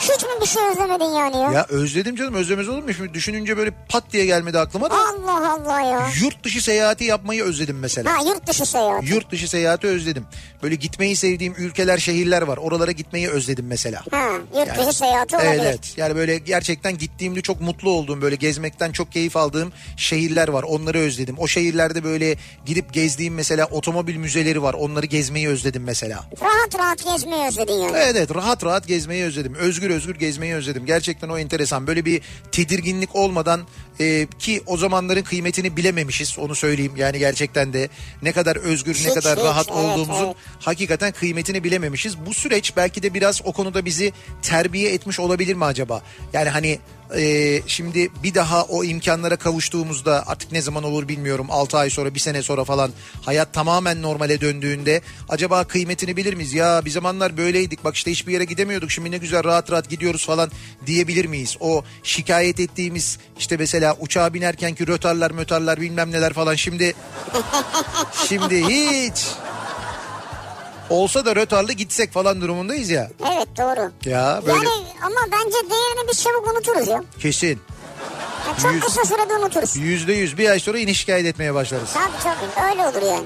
Hiç 0.03 0.23
mi 0.23 0.29
bir 0.41 0.47
şey 0.47 0.63
özlemedin 0.71 1.05
yani 1.05 1.37
ya? 1.37 1.53
Ya 1.53 1.67
özledim 1.69 2.17
canım 2.17 2.35
özlemez 2.35 2.69
olur 2.69 2.83
mu? 2.83 2.95
Şimdi 2.95 3.15
düşününce 3.15 3.57
böyle 3.57 3.71
pat 3.89 4.05
diye 4.13 4.27
gelmedi 4.27 4.59
aklıma 4.59 4.91
da. 4.91 4.95
Allah 4.95 5.53
Allah 5.53 5.81
ya. 5.81 6.09
Yurt 6.23 6.45
dışı 6.45 6.65
seyahati 6.65 7.05
yapmayı 7.05 7.45
özledim 7.45 7.79
mesela. 7.79 8.13
Ha 8.13 8.25
yurt 8.29 8.47
dışı 8.47 8.67
seyahat. 8.67 9.09
Yurt 9.09 9.31
dışı 9.31 9.49
seyahati 9.49 9.87
özledim. 9.87 10.27
Böyle 10.63 10.75
gitmeyi 10.75 11.17
sevdiğim 11.17 11.55
ülkeler, 11.59 11.99
şehirler 11.99 12.43
var. 12.43 12.57
Oralara 12.57 12.93
gitmeyi 12.93 13.29
özledim 13.29 13.67
mesela. 13.67 14.03
Ha 14.11 14.29
yurt 14.59 14.79
dışı 14.79 14.99
seyahati 14.99 15.37
olabilir. 15.37 15.53
Evet, 15.53 15.65
evet. 15.67 15.95
Yani 15.97 16.17
böyle 16.17 16.39
gerçekten 16.39 16.99
gittiğimde 16.99 17.41
çok 17.41 17.61
mutlu 17.61 17.91
olduğum, 17.91 18.23
böyle 18.23 18.37
gezmekten 18.37 18.93
çok 18.93 19.13
keyif 19.13 19.37
aldığım 19.37 19.73
şehirler 19.97 20.49
var. 20.49 20.63
Onları 20.63 20.99
özledim. 20.99 21.37
O 21.39 21.47
şehirlerde 21.47 22.05
böyle 22.05 22.37
gidip 22.67 22.93
gezdiğim 22.93 23.35
mesela 23.35 23.67
otomobil 23.67 24.17
müzeleri 24.17 24.63
var. 24.63 24.75
Onları 24.75 25.07
gezmeyi 25.07 25.49
özledim 25.49 25.83
mesela. 25.83 26.25
Rahat 26.43 26.79
rahat 26.79 27.05
gezmeyi 27.05 27.47
özledin 27.47 27.73
yani. 27.73 27.97
Evet 27.97 28.17
evet 28.17 28.35
rahat 28.35 28.65
rahat 28.65 28.87
gezmeyi 28.87 29.25
özledim. 29.25 29.55
Özgür 29.55 29.92
özgür 29.93 30.15
gezmeyi 30.15 30.55
özledim. 30.55 30.87
Gerçekten 30.87 31.29
o 31.29 31.39
enteresan. 31.39 31.87
Böyle 31.87 32.05
bir 32.05 32.21
tedirginlik 32.53 33.17
olmadan 33.17 33.61
e, 34.01 34.27
ki 34.39 34.63
o 34.67 34.77
zamanların 34.77 35.23
kıymetini 35.23 35.77
bilememişiz 35.77 36.39
onu 36.39 36.55
söyleyeyim. 36.55 36.93
Yani 36.97 37.19
gerçekten 37.19 37.73
de 37.73 37.89
ne 38.23 38.33
kadar 38.33 38.57
özgür 38.57 38.95
ne 38.95 38.99
Hiç, 38.99 39.15
kadar 39.15 39.39
hiç, 39.39 39.45
rahat 39.45 39.69
evet, 39.69 39.79
olduğumuzun 39.79 40.27
evet. 40.27 40.37
hakikaten 40.61 41.13
kıymetini 41.13 41.65
bilememişiz. 41.65 42.27
Bu 42.27 42.35
süreç 42.35 42.77
belki 42.77 43.03
de 43.03 43.15
biraz 43.15 43.41
o 43.45 43.53
konuda 43.53 43.85
bizi 43.85 44.13
terbiye 44.43 44.93
etmiş 44.93 45.21
olabilir 45.21 45.55
mi 45.55 45.65
acaba? 45.65 46.03
Yani 46.33 46.49
hani 46.49 46.79
e, 47.17 47.61
şimdi 47.67 48.09
bir 48.23 48.35
daha 48.35 48.63
o 48.63 48.85
imkanlara 48.85 49.37
kavuştuğumuzda 49.37 50.25
artık 50.27 50.53
ne 50.53 50.63
zaman 50.63 50.85
olur 50.85 51.09
bilmiyorum 51.09 51.47
6 51.51 51.79
ay 51.79 51.91
sonra 51.91 52.15
bir 52.15 52.21
sene 52.21 52.43
sonra 52.43 52.65
falan 52.65 52.91
hayat 53.23 53.53
tamamen 53.53 54.03
normale 54.03 54.41
döndüğünde 54.41 55.01
acaba 55.29 55.65
kıymetini 55.65 56.17
bilir 56.17 56.35
miyiz? 56.35 56.55
Ya 56.55 56.83
bir 56.85 56.91
zamanlar 56.91 57.37
böyleydik 57.37 57.85
bak 57.85 57.95
işte 57.95 58.11
hiçbir 58.11 58.33
yere 58.33 58.45
gidemiyorduk 58.45 58.91
şimdi 58.91 59.11
ne 59.11 59.19
güzel 59.19 59.45
rahat 59.45 59.73
rahat 59.73 59.89
gidiyoruz 59.91 60.27
falan 60.27 60.51
diyebilir 60.87 61.25
miyiz? 61.25 61.57
O 61.61 61.85
şikayet 62.03 62.61
ettiğimiz 62.61 63.19
işte 63.39 63.57
mesela 63.57 63.97
uçağa 64.01 64.35
binerkenki 64.35 64.87
rötarlar 64.87 65.31
mötarlar 65.31 65.81
bilmem 65.81 66.13
neler 66.13 66.33
falan 66.33 66.55
şimdi 66.55 66.95
şimdi 68.29 68.69
hiç 68.69 69.27
olsa 70.93 71.25
da 71.27 71.37
rötarlı 71.37 71.73
gitsek 71.73 72.13
falan 72.13 72.41
durumundayız 72.41 72.91
ya. 72.91 73.11
Evet 73.33 73.49
doğru. 73.59 73.93
Ya 74.11 74.41
böyle 74.47 74.53
Yani 74.69 74.69
ama 75.03 75.21
bence 75.33 75.57
değerini 75.71 76.09
biz 76.13 76.23
çabuk 76.23 76.53
unuturuz 76.53 76.89
ya. 76.89 77.03
kesin. 77.21 77.61
Yani 78.47 78.63
çok 78.63 78.73
Yüz- 78.73 78.81
kısa 78.85 79.05
sürede 79.05 79.35
unuturuz. 79.35 79.77
Yüzde 79.77 80.13
yüz 80.13 80.39
bir 80.39 80.51
ay 80.51 80.61
sonra 80.61 80.79
yine 80.79 80.95
şikayet 80.95 81.27
etmeye 81.27 81.55
başlarız. 81.55 81.91
Tabii 81.95 82.23
tabii 82.23 82.71
öyle 82.73 82.83
olur 82.83 83.07
yani. 83.13 83.25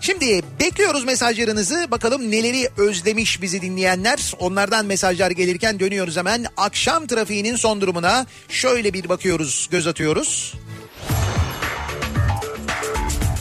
Şimdi 0.00 0.42
bekliyoruz 0.60 1.04
mesajlarınızı. 1.04 1.86
Bakalım 1.90 2.30
neleri 2.30 2.68
özlemiş 2.76 3.42
bizi 3.42 3.62
dinleyenler. 3.62 4.32
Onlardan 4.38 4.86
mesajlar 4.86 5.30
gelirken 5.30 5.80
dönüyoruz 5.80 6.16
hemen. 6.16 6.46
Akşam 6.56 7.06
trafiğinin 7.06 7.56
son 7.56 7.80
durumuna 7.80 8.26
şöyle 8.48 8.92
bir 8.92 9.08
bakıyoruz, 9.08 9.68
göz 9.70 9.86
atıyoruz. 9.86 10.54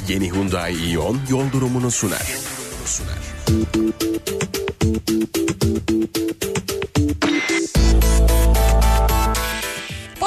Yeni 0.08 0.32
Hyundai 0.32 0.74
Ion 0.92 1.20
yol 1.30 1.52
durumunu 1.52 1.92
sunar. 1.92 2.28
sunar. 2.88 3.18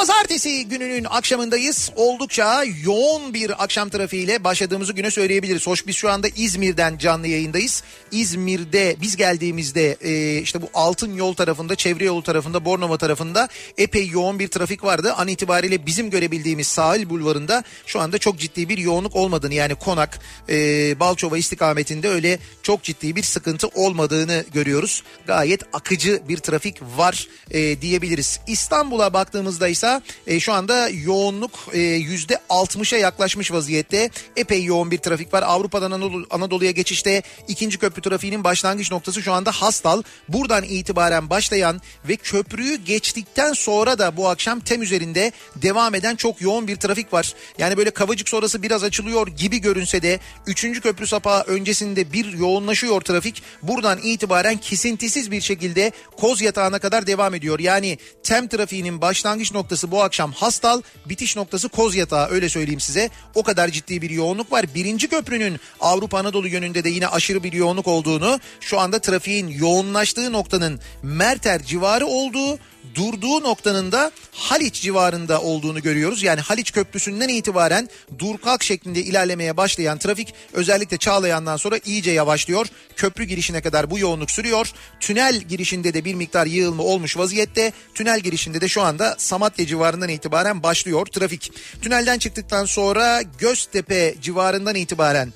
Pazartesi 0.00 0.68
gününün 0.68 1.04
akşamındayız. 1.04 1.90
Oldukça 1.96 2.64
yoğun 2.84 3.34
bir 3.34 3.64
akşam 3.64 3.88
trafiğiyle 3.88 4.44
başladığımızı 4.44 4.92
güne 4.92 5.10
söyleyebiliriz. 5.10 5.66
Hoş 5.66 5.86
biz 5.86 5.96
şu 5.96 6.10
anda 6.10 6.28
İzmir'den 6.36 6.98
canlı 6.98 7.26
yayındayız. 7.26 7.82
İzmir'de 8.12 8.96
biz 9.00 9.16
geldiğimizde 9.16 9.96
e, 10.00 10.38
işte 10.38 10.62
bu 10.62 10.70
Altın 10.74 11.14
Yol 11.14 11.34
tarafında, 11.34 11.76
Çevre 11.76 12.04
Yolu 12.04 12.22
tarafında, 12.22 12.64
Bornova 12.64 12.98
tarafında 12.98 13.48
epey 13.78 14.08
yoğun 14.08 14.38
bir 14.38 14.48
trafik 14.48 14.84
vardı. 14.84 15.12
An 15.16 15.28
itibariyle 15.28 15.86
bizim 15.86 16.10
görebildiğimiz 16.10 16.66
sahil 16.66 17.10
bulvarında 17.10 17.64
şu 17.86 18.00
anda 18.00 18.18
çok 18.18 18.38
ciddi 18.38 18.68
bir 18.68 18.78
yoğunluk 18.78 19.16
olmadığını 19.16 19.54
yani 19.54 19.74
Konak, 19.74 20.18
e, 20.48 20.54
Balçova 21.00 21.38
istikametinde 21.38 22.08
öyle 22.08 22.38
çok 22.62 22.82
ciddi 22.82 23.16
bir 23.16 23.22
sıkıntı 23.22 23.68
olmadığını 23.68 24.44
görüyoruz. 24.52 25.02
Gayet 25.26 25.62
akıcı 25.72 26.22
bir 26.28 26.36
trafik 26.36 26.82
var 26.96 27.28
e, 27.50 27.80
diyebiliriz. 27.80 28.40
İstanbul'a 28.46 29.12
baktığımızda 29.12 29.68
ise 29.68 29.89
sonra 29.90 30.02
e, 30.26 30.40
şu 30.40 30.52
anda 30.52 30.88
yoğunluk 30.88 31.50
e, 31.72 31.78
yüzde 31.80 32.38
60'a 32.50 32.98
yaklaşmış 32.98 33.52
vaziyette. 33.52 34.10
Epey 34.36 34.64
yoğun 34.64 34.90
bir 34.90 34.98
trafik 34.98 35.34
var. 35.34 35.42
Avrupa'dan 35.42 35.90
Anadolu, 35.90 36.26
Anadolu'ya 36.30 36.70
geçişte 36.70 37.22
ikinci 37.48 37.78
köprü 37.78 38.02
trafiğinin 38.02 38.44
başlangıç 38.44 38.90
noktası 38.90 39.22
şu 39.22 39.32
anda 39.32 39.52
Hastal. 39.52 40.02
Buradan 40.28 40.64
itibaren 40.64 41.30
başlayan 41.30 41.80
ve 42.08 42.16
köprüyü 42.16 42.76
geçtikten 42.76 43.52
sonra 43.52 43.98
da 43.98 44.16
bu 44.16 44.28
akşam 44.28 44.60
tem 44.60 44.82
üzerinde 44.82 45.32
devam 45.56 45.94
eden 45.94 46.16
çok 46.16 46.40
yoğun 46.40 46.68
bir 46.68 46.76
trafik 46.76 47.12
var. 47.12 47.34
Yani 47.58 47.76
böyle 47.76 47.90
Kavacık 47.90 48.28
sonrası 48.28 48.62
biraz 48.62 48.84
açılıyor 48.84 49.26
gibi 49.26 49.58
görünse 49.58 50.02
de 50.02 50.18
3. 50.46 50.80
köprü 50.80 51.06
sapağı 51.06 51.42
öncesinde 51.42 52.12
bir 52.12 52.32
yoğunlaşıyor 52.32 53.00
trafik. 53.00 53.42
Buradan 53.62 53.98
itibaren 54.02 54.56
kesintisiz 54.56 55.30
bir 55.30 55.40
şekilde 55.40 55.92
Koz 56.16 56.40
Yatağı'na 56.40 56.78
kadar 56.78 57.06
devam 57.06 57.34
ediyor. 57.34 57.58
Yani 57.58 57.98
tem 58.22 58.48
trafiğinin 58.48 59.00
başlangıç 59.00 59.52
noktası 59.52 59.79
bu 59.90 60.02
akşam 60.02 60.32
Hastal, 60.32 60.82
bitiş 61.06 61.36
noktası 61.36 61.68
Koz 61.68 61.96
Yatağı 61.96 62.28
öyle 62.28 62.48
söyleyeyim 62.48 62.80
size. 62.80 63.10
O 63.34 63.42
kadar 63.42 63.68
ciddi 63.68 64.02
bir 64.02 64.10
yoğunluk 64.10 64.52
var. 64.52 64.66
Birinci 64.74 65.08
köprünün 65.08 65.60
Avrupa 65.80 66.18
Anadolu 66.18 66.48
yönünde 66.48 66.84
de 66.84 66.88
yine 66.88 67.08
aşırı 67.08 67.42
bir 67.42 67.52
yoğunluk 67.52 67.88
olduğunu, 67.88 68.40
şu 68.60 68.80
anda 68.80 68.98
trafiğin 68.98 69.48
yoğunlaştığı 69.48 70.32
noktanın 70.32 70.80
Merter 71.02 71.62
civarı 71.62 72.06
olduğu 72.06 72.58
durduğu 72.94 73.42
noktanın 73.42 73.92
da 73.92 74.10
Haliç 74.32 74.82
civarında 74.82 75.40
olduğunu 75.40 75.82
görüyoruz. 75.82 76.22
Yani 76.22 76.40
Haliç 76.40 76.72
Köprüsü'nden 76.72 77.28
itibaren 77.28 77.88
dur 78.18 78.38
kalk 78.38 78.62
şeklinde 78.62 79.00
ilerlemeye 79.00 79.56
başlayan 79.56 79.98
trafik 79.98 80.34
özellikle 80.52 80.96
Çağlayan'dan 80.96 81.56
sonra 81.56 81.78
iyice 81.84 82.10
yavaşlıyor. 82.10 82.66
Köprü 82.96 83.24
girişine 83.24 83.60
kadar 83.60 83.90
bu 83.90 83.98
yoğunluk 83.98 84.30
sürüyor. 84.30 84.72
Tünel 85.00 85.36
girişinde 85.40 85.94
de 85.94 86.04
bir 86.04 86.14
miktar 86.14 86.46
yığılma 86.46 86.82
olmuş 86.82 87.16
vaziyette. 87.16 87.72
Tünel 87.94 88.20
girişinde 88.20 88.60
de 88.60 88.68
şu 88.68 88.82
anda 88.82 89.14
Samatya 89.18 89.66
civarından 89.66 90.08
itibaren 90.08 90.62
başlıyor 90.62 91.06
trafik. 91.06 91.52
Tünelden 91.82 92.18
çıktıktan 92.18 92.64
sonra 92.64 93.22
Göztepe 93.38 94.14
civarından 94.22 94.74
itibaren 94.74 95.32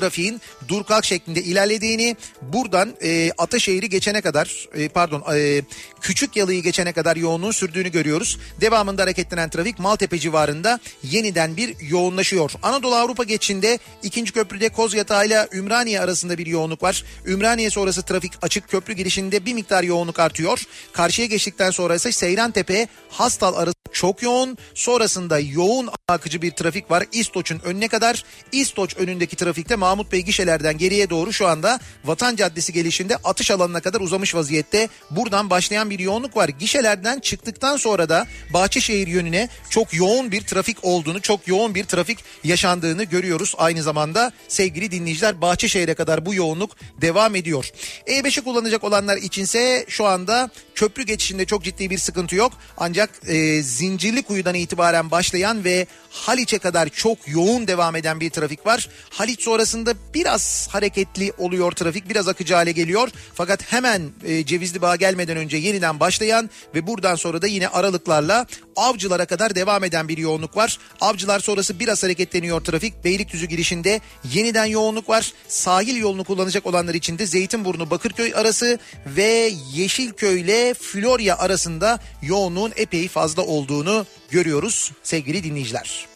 trafiğin 0.00 0.40
dur 0.68 0.84
kalk 0.84 1.04
şeklinde 1.04 1.42
ilerlediğini 1.42 2.16
buradan 2.42 2.94
e, 3.02 3.30
Ataşehir'i 3.38 3.88
geçene 3.88 4.20
kadar 4.20 4.68
e, 4.74 4.88
pardon 4.88 5.24
e, 5.34 5.62
Küçük 6.00 6.36
Yalı'yı 6.36 6.62
geçene 6.62 6.92
kadar 6.92 7.16
yoğunluğun 7.16 7.50
sürdüğünü 7.50 7.88
görüyoruz. 7.88 8.38
Devamında 8.60 9.02
hareketlenen 9.02 9.50
trafik 9.50 9.78
Maltepe 9.78 10.18
civarında 10.18 10.80
yeniden 11.02 11.56
bir 11.56 11.80
yoğunlaşıyor. 11.80 12.52
Anadolu 12.62 12.94
Avrupa 12.94 13.24
geçişinde 13.24 13.78
ikinci 14.02 14.32
köprüde 14.32 14.68
Kozyatağı 14.68 15.26
ile 15.26 15.48
Ümraniye 15.52 16.00
arasında 16.00 16.38
bir 16.38 16.46
yoğunluk 16.46 16.82
var. 16.82 17.04
Ümraniye 17.26 17.70
sonrası 17.70 18.02
trafik 18.02 18.32
açık 18.42 18.68
köprü 18.68 18.92
girişinde 18.92 19.46
bir 19.46 19.54
miktar 19.54 19.82
yoğunluk 19.82 20.18
artıyor. 20.18 20.62
Karşıya 20.92 21.26
geçtikten 21.26 21.70
sonra 21.70 21.94
ise 21.94 22.12
Seyran 22.12 22.50
Tepe 22.50 22.88
Hastal 23.10 23.54
arası 23.54 23.76
çok 23.92 24.22
yoğun. 24.22 24.58
Sonrasında 24.74 25.38
yoğun 25.38 25.88
akıcı 26.08 26.42
bir 26.42 26.50
trafik 26.50 26.90
var. 26.90 27.04
İstoç'un 27.12 27.60
önüne 27.64 27.88
kadar. 27.88 28.24
İstoç 28.52 28.96
önündeki 28.96 29.36
trafikte 29.36 29.76
Mahmut 29.86 30.12
Bey 30.12 30.20
gişelerden 30.20 30.78
geriye 30.78 31.10
doğru 31.10 31.32
şu 31.32 31.46
anda 31.46 31.80
Vatan 32.04 32.36
Caddesi 32.36 32.72
gelişinde 32.72 33.16
atış 33.16 33.50
alanına 33.50 33.80
kadar 33.80 34.00
uzamış 34.00 34.34
vaziyette. 34.34 34.88
Buradan 35.10 35.50
başlayan 35.50 35.90
bir 35.90 35.98
yoğunluk 35.98 36.36
var. 36.36 36.48
Gişelerden 36.48 37.20
çıktıktan 37.20 37.76
sonra 37.76 38.08
da 38.08 38.26
Bahçeşehir 38.50 39.06
yönüne 39.06 39.48
çok 39.70 39.94
yoğun 39.94 40.32
bir 40.32 40.40
trafik 40.40 40.84
olduğunu, 40.84 41.20
çok 41.20 41.48
yoğun 41.48 41.74
bir 41.74 41.84
trafik 41.84 42.18
yaşandığını 42.44 43.04
görüyoruz. 43.04 43.54
Aynı 43.58 43.82
zamanda 43.82 44.32
sevgili 44.48 44.90
dinleyiciler 44.90 45.40
Bahçeşehir'e 45.40 45.94
kadar 45.94 46.26
bu 46.26 46.34
yoğunluk 46.34 46.76
devam 47.00 47.34
ediyor. 47.34 47.70
E5'i 48.06 48.44
kullanacak 48.44 48.84
olanlar 48.84 49.16
içinse 49.16 49.84
şu 49.88 50.06
anda 50.06 50.50
köprü 50.74 51.02
geçişinde 51.02 51.44
çok 51.44 51.64
ciddi 51.64 51.90
bir 51.90 51.98
sıkıntı 51.98 52.36
yok. 52.36 52.52
Ancak 52.76 53.10
e, 53.26 53.62
Zincirlikuyu'dan 53.62 54.54
itibaren 54.54 55.10
başlayan 55.10 55.64
ve 55.64 55.86
Haliç'e 56.16 56.58
kadar 56.58 56.88
çok 56.88 57.18
yoğun 57.28 57.66
devam 57.66 57.96
eden 57.96 58.20
bir 58.20 58.30
trafik 58.30 58.66
var. 58.66 58.88
Haliç 59.10 59.42
sonrasında 59.42 59.94
biraz 60.14 60.68
hareketli 60.70 61.32
oluyor 61.38 61.72
trafik, 61.72 62.08
biraz 62.08 62.28
akıcı 62.28 62.54
hale 62.54 62.72
geliyor. 62.72 63.08
Fakat 63.34 63.72
hemen 63.72 64.02
e, 64.24 64.46
Cevizli 64.46 64.82
Bağ 64.82 64.96
gelmeden 64.96 65.36
önce 65.36 65.56
yeniden 65.56 66.00
başlayan 66.00 66.50
ve 66.74 66.86
buradan 66.86 67.14
sonra 67.14 67.42
da 67.42 67.46
yine 67.46 67.68
aralıklarla 67.68 68.46
Avcılar'a 68.76 69.26
kadar 69.26 69.54
devam 69.54 69.84
eden 69.84 70.08
bir 70.08 70.18
yoğunluk 70.18 70.56
var. 70.56 70.78
Avcılar 71.00 71.40
sonrası 71.40 71.80
biraz 71.80 72.02
hareketleniyor 72.02 72.60
trafik. 72.60 73.04
Beylikdüzü 73.04 73.46
girişinde 73.46 74.00
yeniden 74.32 74.66
yoğunluk 74.66 75.08
var. 75.08 75.32
Sahil 75.48 75.96
yolunu 75.96 76.24
kullanacak 76.24 76.66
olanlar 76.66 76.94
için 76.94 77.18
de 77.18 77.26
Zeytinburnu 77.26 77.90
Bakırköy 77.90 78.34
arası 78.34 78.78
ve 79.06 79.52
Yeşilköy 79.74 80.40
ile 80.40 80.74
Florya 80.74 81.38
arasında 81.38 82.00
yoğunluğun 82.22 82.72
epey 82.76 83.08
fazla 83.08 83.42
olduğunu 83.42 84.06
görüyoruz 84.30 84.92
sevgili 85.02 85.44
dinleyiciler. 85.44 86.08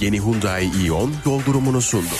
Yeni 0.00 0.20
Hyundai 0.20 0.70
Ion 0.84 1.14
yol 1.26 1.44
durumunu 1.44 1.82
sundu. 1.82 2.14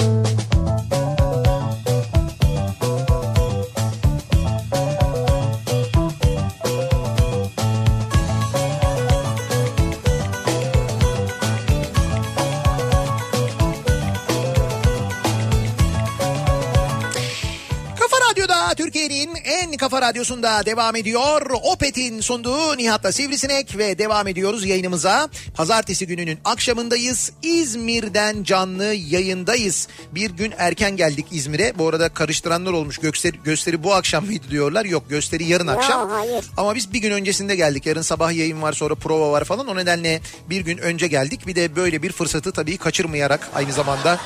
kafa 19.78 20.02
radyosunda 20.02 20.66
devam 20.66 20.96
ediyor. 20.96 21.50
Opet'in 21.62 22.20
sunduğu 22.20 22.76
Nihat'la 22.76 23.12
Sivrisinek 23.12 23.78
ve 23.78 23.98
devam 23.98 24.28
ediyoruz 24.28 24.66
yayınımıza. 24.66 25.28
Pazartesi 25.54 26.06
gününün 26.06 26.38
akşamındayız. 26.44 27.32
İzmir'den 27.42 28.42
canlı 28.44 28.84
yayındayız. 28.84 29.88
Bir 30.12 30.30
gün 30.30 30.54
erken 30.58 30.96
geldik 30.96 31.26
İzmir'e. 31.30 31.78
Bu 31.78 31.88
arada 31.88 32.08
karıştıranlar 32.08 32.72
olmuş. 32.72 32.98
Gösteri, 32.98 33.36
gösteri 33.44 33.84
bu 33.84 33.94
akşam 33.94 34.26
mıydı 34.26 34.46
diyorlar. 34.50 34.84
Yok 34.84 35.10
gösteri 35.10 35.44
yarın 35.44 35.66
akşam. 35.66 36.10
hayır. 36.10 36.44
Ama 36.56 36.74
biz 36.74 36.92
bir 36.92 36.98
gün 36.98 37.10
öncesinde 37.10 37.56
geldik. 37.56 37.86
Yarın 37.86 38.02
sabah 38.02 38.32
yayın 38.32 38.62
var 38.62 38.72
sonra 38.72 38.94
prova 38.94 39.32
var 39.32 39.44
falan. 39.44 39.68
O 39.68 39.76
nedenle 39.76 40.20
bir 40.50 40.60
gün 40.60 40.78
önce 40.78 41.06
geldik. 41.06 41.46
Bir 41.46 41.54
de 41.56 41.76
böyle 41.76 42.02
bir 42.02 42.12
fırsatı 42.12 42.52
tabii 42.52 42.76
kaçırmayarak 42.76 43.50
aynı 43.54 43.72
zamanda 43.72 44.18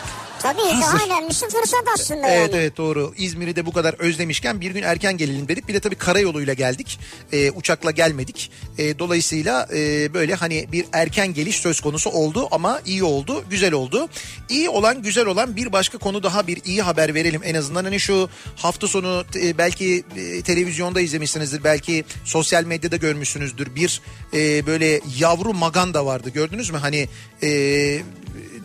Tabii 0.42 0.81
daha 0.81 1.05
önemlisi 1.07 1.48
fırsat 1.48 1.85
aslında 1.94 2.28
Evet 2.28 2.52
yani. 2.52 2.61
evet 2.62 2.76
doğru. 2.76 3.14
İzmir'i 3.16 3.57
de 3.57 3.66
bu 3.66 3.72
kadar 3.72 3.94
özlemişken 3.98 4.61
bir 4.61 4.70
gün 4.70 4.83
erken 4.83 5.16
gelelim 5.16 5.48
dedik. 5.48 5.68
Bir 5.68 5.74
de 5.74 5.81
tabii 5.81 5.94
karayoluyla 5.94 6.55
geldik. 6.55 6.98
Ee, 7.33 7.50
uçakla 7.50 7.90
gelmedik. 7.90 8.50
Ee, 8.78 8.98
dolayısıyla 8.98 9.68
e, 9.74 10.14
böyle 10.14 10.35
hani 10.35 10.66
bir 10.72 10.85
erken 10.92 11.35
geliş 11.35 11.57
söz 11.57 11.81
konusu 11.81 12.11
oldu 12.11 12.48
ama 12.50 12.81
iyi 12.87 13.05
oldu, 13.05 13.44
güzel 13.50 13.72
oldu. 13.72 14.09
İyi 14.48 14.68
olan, 14.68 15.02
güzel 15.02 15.26
olan 15.26 15.57
bir 15.57 15.72
başka 15.72 15.98
konu 15.98 16.22
daha 16.22 16.46
bir 16.46 16.59
iyi 16.64 16.83
haber 16.83 17.14
verelim. 17.14 17.40
En 17.44 17.55
azından 17.55 17.85
hani 17.85 18.00
şu 18.00 18.28
hafta 18.57 18.87
sonu 18.88 19.24
e, 19.35 19.59
belki 19.59 20.05
e, 20.16 20.42
televizyonda 20.42 21.00
izlemişsinizdir. 21.00 21.64
Belki 21.64 22.05
sosyal 22.24 22.64
medyada 22.64 22.96
görmüşsünüzdür. 22.96 23.74
Bir 23.74 24.00
e, 24.35 24.66
böyle 24.66 25.00
yavru 25.18 25.55
maganda 25.55 26.07
vardı. 26.07 26.31
Gördünüz 26.31 26.70
mü? 26.70 26.78
Hani 26.78 27.09
e, 27.42 27.48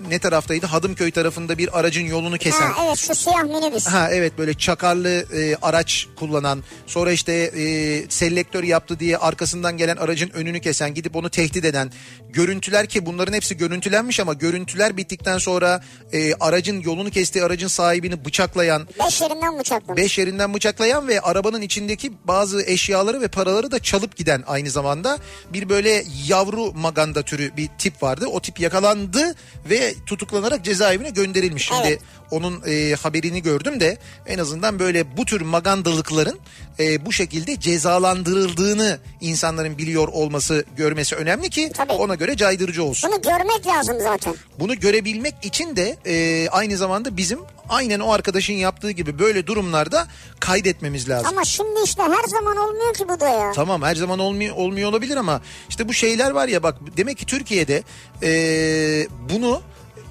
ne 0.10 0.20
taraftaydı? 0.20 0.65
Hadımköy 0.65 1.12
tarafında 1.12 1.58
bir 1.58 1.80
aracın 1.80 2.06
yolunu 2.06 2.38
kesen. 2.38 2.72
Ha, 2.72 2.86
evet 2.88 2.98
şu 2.98 3.15
siyah 3.15 3.43
minibüs. 3.43 3.88
Ha 3.88 4.10
evet 4.12 4.38
böyle 4.38 4.54
çakarlı 4.54 5.10
e, 5.10 5.56
araç 5.62 6.08
kullanan 6.15 6.63
sonra 6.88 7.12
işte 7.12 7.34
e, 7.34 7.63
selektör 8.10 8.63
yaptı 8.63 9.00
diye 9.00 9.17
arkasından 9.17 9.78
gelen 9.78 9.98
aracın 9.98 10.30
önünü 10.30 10.62
kesen 10.62 10.93
gidip 10.93 11.15
onu 11.15 11.30
tehdit 11.30 11.65
eden 11.65 11.91
görüntüler 12.34 12.88
ki 12.88 13.06
bunların 13.06 13.34
hepsi 13.34 13.58
görüntülenmiş 13.58 14.20
ama 14.20 14.34
görüntüler 14.34 14.98
bittikten 14.98 15.38
sonra 15.38 15.82
e, 16.13 16.34
aracın 16.34 16.82
yolunu 16.82 17.10
kestiği 17.10 17.46
aracın 17.46 17.68
sahibini 17.68 18.26
bıçaklayan 18.26 18.88
Beş 19.06 19.22
yerinden 19.22 19.60
bıçaklamış. 19.60 20.04
Beş 20.04 20.18
yerinden 20.18 20.54
bıçaklayan 20.54 21.08
ve 21.08 21.22
arabanın 21.22 21.62
içindeki 21.62 22.12
bazı 22.24 22.62
eşyaları 22.62 23.22
ve 23.22 23.28
paraları 23.28 23.72
da 23.72 23.80
çalıp 23.80 24.16
giden 24.16 24.44
aynı 24.48 24.70
zamanda 24.70 25.18
bir 25.54 25.70
böyle 25.70 26.04
yavru 26.28 26.74
maganda 26.74 27.24
türü 27.24 27.58
bir 27.58 27.70
tip 27.78 28.04
vardı. 28.04 28.28
O 28.28 28.40
tip 28.40 28.60
yakalandı 28.60 29.36
ve 29.70 29.94
tutuklanarak 30.06 30.66
cezaevine 30.66 31.10
gönderilmiş. 31.10 31.68
Şimdi 31.68 31.88
Evet. 31.88 32.02
onun 32.32 32.63
e, 32.68 32.96
haberini 32.96 33.42
gördüm 33.42 33.80
de 33.80 33.98
en 34.28 34.38
azından 34.38 34.80
böyle 34.80 35.18
bu 35.18 35.26
tür 35.26 35.42
magandalıkların 35.42 36.40
e, 36.80 37.06
bu 37.06 37.12
şekilde 37.12 37.60
cezalandırıldığını 37.60 39.00
insanların 39.22 39.78
biliyor 39.78 40.08
olması 40.08 40.66
görmesi 40.78 41.16
önemli 41.16 41.50
ki 41.50 41.72
Tabii. 41.74 41.92
ona 41.92 42.16
göre 42.16 42.38
caydırıcı 42.38 42.84
olsun. 42.84 43.12
Bunu 43.12 43.22
görmek 43.22 43.68
lazım 43.68 43.98
zaten. 44.00 44.36
Bunu 44.60 44.80
görebilmek 44.80 45.36
için 45.44 45.76
de 45.76 45.98
e, 46.06 46.48
aynı 46.50 46.78
zamanda 46.78 47.18
bizim 47.18 47.40
aynen 47.70 48.00
o 48.00 48.12
arkadaşın 48.12 48.54
yaptığı 48.54 48.92
gibi 48.92 49.20
böyle 49.20 49.48
durumlarda 49.48 50.08
kaydetmemiz 50.40 51.10
lazım. 51.10 51.28
Ama 51.30 51.46
şimdi 51.46 51.80
işte 51.86 52.04
her 52.04 52.28
zaman 52.28 52.58
olmuyor 52.58 52.94
ki 52.94 53.06
bu 53.10 53.20
da 53.20 53.28
ya. 53.30 53.52
Tamam 53.52 53.82
her 53.82 53.96
zaman 53.96 54.20
olmuyor 54.20 54.56
olmuyor 54.56 54.90
olabilir 54.90 55.18
ama 55.18 55.42
işte 55.70 55.88
bu 55.88 55.94
şeyler 55.94 56.32
var 56.32 56.48
ya 56.48 56.63
bak 56.63 56.76
demek 56.98 57.18
ki 57.18 57.26
Türkiye'de 57.26 57.84
e, 58.24 59.08
bunu 59.34 59.62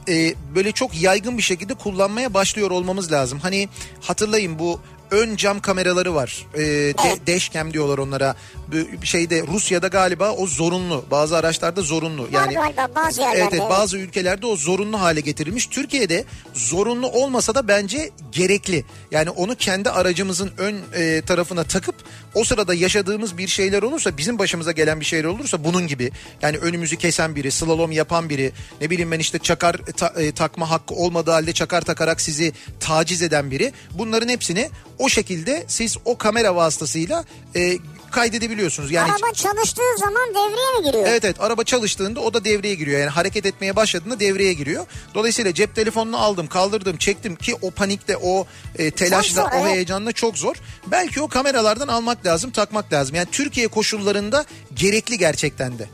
e, 0.09 0.35
böyle 0.55 0.73
çok 0.73 1.03
yaygın 1.03 1.39
bir 1.39 1.43
şekilde 1.43 1.75
kullanmaya 1.75 2.35
başlıyor 2.35 2.71
olmamız 2.71 3.13
lazım. 3.13 3.39
Hani 3.39 3.69
hatırlayın 4.01 4.59
bu 4.59 4.81
ön 5.11 5.37
cam 5.37 5.61
kameraları 5.61 6.15
var. 6.15 6.47
E, 6.55 6.61
de, 6.61 7.27
dashcam 7.27 7.73
diyorlar 7.73 7.99
onlara. 7.99 8.35
Bu 8.73 9.07
şeyde 9.07 9.47
Rusya'da 9.47 9.89
galiba 9.89 10.33
o 10.33 10.47
zorunlu. 10.47 11.05
Bazı 11.11 11.37
araçlarda 11.37 11.83
zorunlu. 11.83 12.31
Galiba 12.31 12.89
bazı 12.95 13.21
yerlerde. 13.21 13.41
Evet, 13.41 13.53
evet 13.53 13.71
bazı 13.71 13.99
ülkelerde 13.99 14.47
o 14.47 14.57
zorunlu 14.57 15.01
hale 15.01 15.21
getirilmiş. 15.21 15.67
Türkiye'de 15.67 16.25
zorunlu 16.55 17.09
olmasa 17.09 17.55
da 17.55 17.69
bence 17.69 18.11
gerekli. 18.33 18.85
Yani 19.11 19.31
onu 19.31 19.55
kendi 19.55 19.91
aracımızın 19.91 20.51
ön 20.59 20.77
e, 20.95 21.23
tarafına 21.27 21.65
takıp 21.65 21.95
o 22.35 22.45
sırada 22.45 22.75
yaşadığımız 22.75 23.39
bir 23.39 23.49
şeyler 23.49 23.83
olursa 23.83 24.17
bizim 24.17 24.39
başımıza 24.39 24.73
gelen 24.73 25.01
bir 25.01 25.05
şeyler 25.05 25.29
olursa 25.29 25.65
bunun 25.65 25.87
gibi. 25.87 26.11
Yani 26.43 26.57
önümüzü 26.59 26.97
kesen 26.97 27.37
biri, 27.37 27.51
slalom 27.51 27.93
yapan 27.93 28.29
biri, 28.29 28.53
ne 28.81 28.91
bileyim 28.91 29.11
ben 29.11 29.19
işte 29.19 29.39
çakar 29.39 29.77
ta- 29.97 30.15
e, 30.17 30.33
takma 30.33 30.71
hakkı 30.71 30.95
olmadığı 30.95 31.31
halde 31.31 31.53
çakar 31.53 31.81
takarak 31.83 32.21
sizi 32.21 32.53
taciz 32.81 33.23
eden 33.23 33.51
biri. 33.51 33.73
Bunların 33.99 34.29
hepsini 34.29 34.71
o 34.99 35.09
şekilde 35.09 35.65
siz 35.69 35.97
o 36.05 36.19
kamera 36.19 36.57
vasıtasıyla 36.57 37.25
e, 37.57 37.79
kaydedebiliyorsunuz. 38.17 38.91
Yani 38.91 39.13
Araba 39.13 39.33
çalıştığı 39.33 39.99
zaman 39.99 40.29
devreye 40.31 40.79
mi 40.79 40.85
giriyor? 40.85 41.05
Evet 41.09 41.25
evet 41.25 41.41
araba 41.41 41.65
çalıştığında 41.65 42.21
o 42.21 42.35
da 42.35 42.45
devreye 42.45 42.75
giriyor. 42.75 43.01
Yani 43.01 43.11
hareket 43.11 43.47
etmeye 43.47 43.77
başladığında 43.77 44.21
devreye 44.21 44.53
giriyor. 44.53 44.87
Dolayısıyla 45.15 45.55
cep 45.55 45.75
telefonunu 45.75 46.19
aldım 46.19 46.47
kaldırdım 46.47 46.97
çektim 46.97 47.37
ki 47.37 47.57
o 47.63 47.71
panikte 47.71 48.17
o 48.17 48.47
e, 48.79 48.91
telaşla 48.91 49.43
zor, 49.43 49.51
o 49.53 49.57
evet. 49.61 49.75
heyecanla 49.75 50.13
çok 50.13 50.39
zor. 50.39 50.57
Belki 50.87 51.23
o 51.23 51.29
kameralardan 51.29 51.89
almak 51.89 52.27
lazım 52.27 52.51
takmak 52.51 52.93
lazım. 52.93 53.17
Yani 53.17 53.29
Türkiye 53.33 53.69
koşullarında 53.69 54.45
gerekli 54.75 55.19
gerçekten 55.19 55.79
de. 55.79 55.89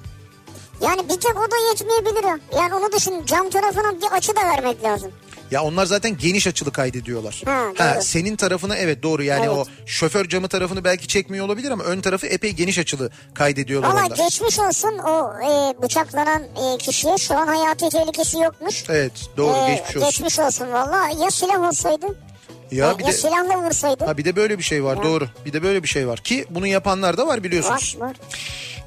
Yani 0.81 1.09
bir 1.09 1.21
tek 1.21 1.37
o 1.37 1.51
da 1.51 1.57
yetmeyebilir 1.71 2.25
ya. 2.25 2.39
Yani 2.57 2.75
onu 2.75 2.93
düşün 2.93 3.27
cam 3.27 3.51
tarafına 3.51 4.01
bir 4.01 4.17
açı 4.17 4.37
da 4.37 4.41
vermek 4.41 4.85
lazım. 4.85 5.13
Ya 5.53 5.63
onlar 5.63 5.87
zaten 5.87 6.17
geniş 6.17 6.47
açılı 6.47 6.73
kaydediyorlar. 6.73 7.43
Ha, 7.45 7.67
doğru. 7.79 8.03
senin 8.03 8.37
tarafına 8.37 8.77
evet 8.77 9.03
doğru 9.03 9.23
yani 9.23 9.47
Evet. 9.47 9.57
o 9.57 9.65
şoför 9.87 10.29
camı 10.29 10.49
tarafını 10.49 10.85
belki 10.85 11.07
çekmiyor 11.09 11.47
olabilir 11.47 11.71
ama 11.71 11.85
ön 11.85 12.01
tarafı 12.01 12.27
epey 12.27 12.51
geniş 12.53 12.79
açılı 12.79 13.11
kaydediyorlar 13.35 13.89
Valla 13.91 14.07
onlar. 14.07 14.17
geçmiş 14.17 14.59
olsun 14.59 14.99
o 14.99 15.33
e, 15.45 15.83
bıçaklanan 15.83 16.43
e, 16.43 16.79
kişiye 16.79 17.19
şu 17.19 17.35
an 17.39 17.47
hayati 17.47 17.89
tehlikesi 17.89 18.39
yokmuş. 18.39 18.85
Evet 18.89 19.13
doğru 19.37 19.57
E, 19.57 19.75
geçmiş 19.75 19.97
olsun. 19.97 20.09
Geçmiş 20.11 20.39
olsun 20.39 20.73
valla 20.73 21.09
ya 21.25 21.31
silah 21.31 21.61
olsaydı 21.69 22.07
Ya 22.71 22.87
ya, 22.87 22.99
bir 22.99 23.05
de 23.07 23.13
silahla 23.13 23.63
vursaydı. 23.67 24.05
ha 24.05 24.19
bir 24.19 24.25
de 24.25 24.37
böyle 24.37 24.59
bir 24.59 24.63
şey 24.65 24.85
var 24.85 25.03
doğru. 25.03 25.29
Bir 25.47 25.53
de 25.53 25.63
böyle 25.63 25.83
bir 25.83 25.89
şey 25.89 26.09
var 26.09 26.19
ki 26.19 26.45
bunu 26.51 26.67
yapanlar 26.67 27.17
da 27.17 27.27
var 27.27 27.45
biliyorsunuz. 27.45 27.97
Var 27.99 28.07
var. 28.09 28.17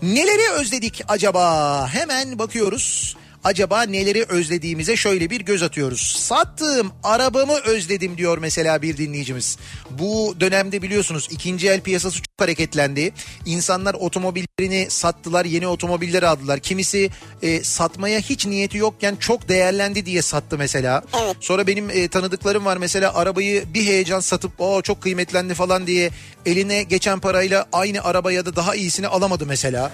Neleri 0.02 0.52
özledik 0.52 1.02
acaba? 1.08 1.88
Hemen 1.88 2.40
bakıyoruz. 2.40 3.16
Acaba 3.46 3.82
neleri 3.82 4.24
özlediğimize 4.24 4.96
şöyle 4.96 5.30
bir 5.30 5.42
göz 5.42 5.64
atıyoruz. 5.64 6.02
Sattığım 6.02 6.92
arabamı 7.04 7.54
özledim 7.54 8.18
diyor 8.18 8.38
mesela 8.38 8.82
bir 8.82 8.98
dinleyicimiz. 8.98 9.58
Bu 9.90 10.36
dönemde 10.40 10.82
biliyorsunuz 10.82 11.28
ikinci 11.32 11.70
el 11.70 11.82
piyasası 11.82 12.18
çok 12.18 12.42
hareketlendi. 12.42 13.14
İnsanlar 13.46 13.94
otomobillerini 13.94 14.88
sattılar, 14.90 15.46
yeni 15.46 15.68
otomobiller 15.68 16.24
aldılar. 16.24 16.60
Kimisi 16.60 17.10
e, 17.42 17.64
satmaya 17.64 18.20
hiç 18.20 18.46
niyeti 18.46 18.78
yokken 18.78 19.16
çok 19.16 19.50
değerlendi 19.50 20.06
diye 20.06 20.22
sattı 20.22 20.58
mesela. 20.58 21.04
Evet. 21.24 21.36
Sonra 21.40 21.68
benim 21.68 21.90
e, 21.90 22.08
tanıdıklarım 22.08 22.66
var 22.66 22.78
mesela 22.78 23.16
arabayı 23.16 23.74
bir 23.74 23.86
heyecan 23.86 24.20
satıp 24.20 24.62
o 24.62 24.82
çok 24.82 25.02
kıymetlendi 25.02 25.54
falan 25.54 25.88
diye 25.88 26.10
eline 26.46 26.84
geçen 26.84 27.20
parayla 27.20 27.66
aynı 27.72 28.04
araba 28.04 28.32
ya 28.32 28.46
da 28.46 28.56
daha 28.56 28.76
iyisini 28.76 29.08
alamadı 29.08 29.46
mesela. 29.46 29.92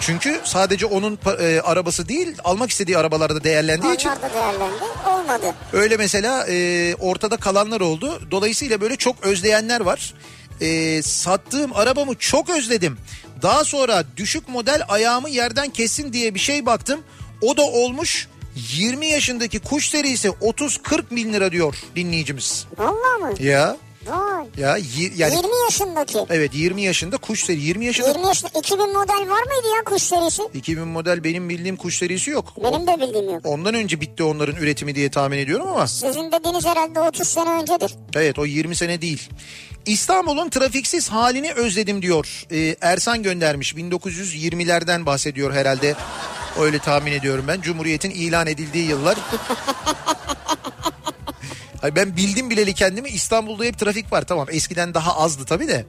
Çünkü 0.00 0.40
sadece 0.44 0.86
onun 0.86 1.18
e, 1.40 1.60
arabası 1.60 2.08
değil 2.08 2.36
almak 2.44 2.70
istediği 2.70 2.98
arabalarda 2.98 3.44
değerlendiği 3.44 3.94
için 3.94 4.08
Onlar 4.08 4.22
da 4.22 4.34
değerlendi. 4.34 4.74
Olmadı. 5.08 5.54
öyle 5.72 5.96
mesela 5.96 6.46
e, 6.48 6.94
ortada 6.94 7.36
kalanlar 7.36 7.80
oldu. 7.80 8.22
Dolayısıyla 8.30 8.80
böyle 8.80 8.96
çok 8.96 9.26
özleyenler 9.26 9.80
var. 9.80 10.14
E, 10.60 11.02
sattığım 11.02 11.76
arabamı 11.76 12.14
çok 12.14 12.50
özledim. 12.50 12.98
Daha 13.42 13.64
sonra 13.64 14.04
düşük 14.16 14.48
model 14.48 14.82
ayağımı 14.88 15.28
yerden 15.30 15.70
kessin 15.70 16.12
diye 16.12 16.34
bir 16.34 16.40
şey 16.40 16.66
baktım. 16.66 17.00
O 17.42 17.56
da 17.56 17.62
olmuş 17.62 18.28
20 18.56 19.06
yaşındaki 19.06 19.58
kuş 19.58 19.88
serisi 19.88 20.28
30-40 20.28 21.02
bin 21.10 21.32
lira 21.32 21.52
diyor 21.52 21.76
dinleyicimiz. 21.96 22.66
Valla 22.78 23.18
mı? 23.18 23.34
Ya 23.40 23.76
Vay. 24.06 24.46
ya 24.58 24.76
yi- 24.76 25.12
yani 25.16 25.34
20 25.36 25.48
yaşındaki. 25.64 26.18
evet 26.30 26.54
20 26.54 26.82
yaşında 26.82 27.16
kuş 27.16 27.44
seri 27.44 27.60
20 27.60 27.84
yaşında 27.84 28.08
20 28.08 28.26
yaşında 28.26 28.50
2000 28.58 28.78
model 28.92 29.14
var 29.30 29.42
mıydı 29.42 29.66
ya 29.76 29.84
kuş 29.84 30.02
serisi? 30.02 30.42
2000 30.54 30.88
model 30.88 31.24
benim 31.24 31.48
bildiğim 31.48 31.76
kuş 31.76 31.98
serisi 31.98 32.30
yok. 32.30 32.52
Benim 32.64 32.86
de 32.86 33.00
bildiğim 33.00 33.30
yok. 33.34 33.40
Ondan 33.44 33.74
önce 33.74 34.00
bitti 34.00 34.22
onların 34.22 34.56
üretimi 34.56 34.94
diye 34.94 35.10
tahmin 35.10 35.38
ediyorum 35.38 35.68
ama 35.68 35.86
Sizin 35.86 36.32
dediğiniz 36.32 36.66
herhalde 36.66 37.00
30 37.00 37.28
sene 37.28 37.50
öncedir. 37.50 37.94
evet 38.14 38.38
o 38.38 38.46
20 38.46 38.76
sene 38.76 39.00
değil. 39.02 39.28
İstanbul'un 39.86 40.48
trafiksiz 40.48 41.08
halini 41.08 41.52
özledim 41.52 42.02
diyor. 42.02 42.44
Ee, 42.52 42.76
Ersan 42.80 43.22
göndermiş 43.22 43.74
1920'lerden 43.74 45.06
bahsediyor 45.06 45.52
herhalde. 45.52 45.94
Öyle 46.60 46.78
tahmin 46.78 47.12
ediyorum 47.12 47.44
ben. 47.48 47.60
Cumhuriyet'in 47.60 48.10
ilan 48.10 48.46
edildiği 48.46 48.88
yıllar. 48.88 49.16
Hayır, 51.86 51.96
ben 51.96 52.16
bildim 52.16 52.50
bileli 52.50 52.74
kendimi 52.74 53.08
İstanbul'da 53.08 53.64
hep 53.64 53.78
trafik 53.78 54.12
var 54.12 54.22
tamam 54.22 54.46
eskiden 54.50 54.94
daha 54.94 55.16
azdı 55.16 55.44
tabii 55.44 55.68
de. 55.68 55.86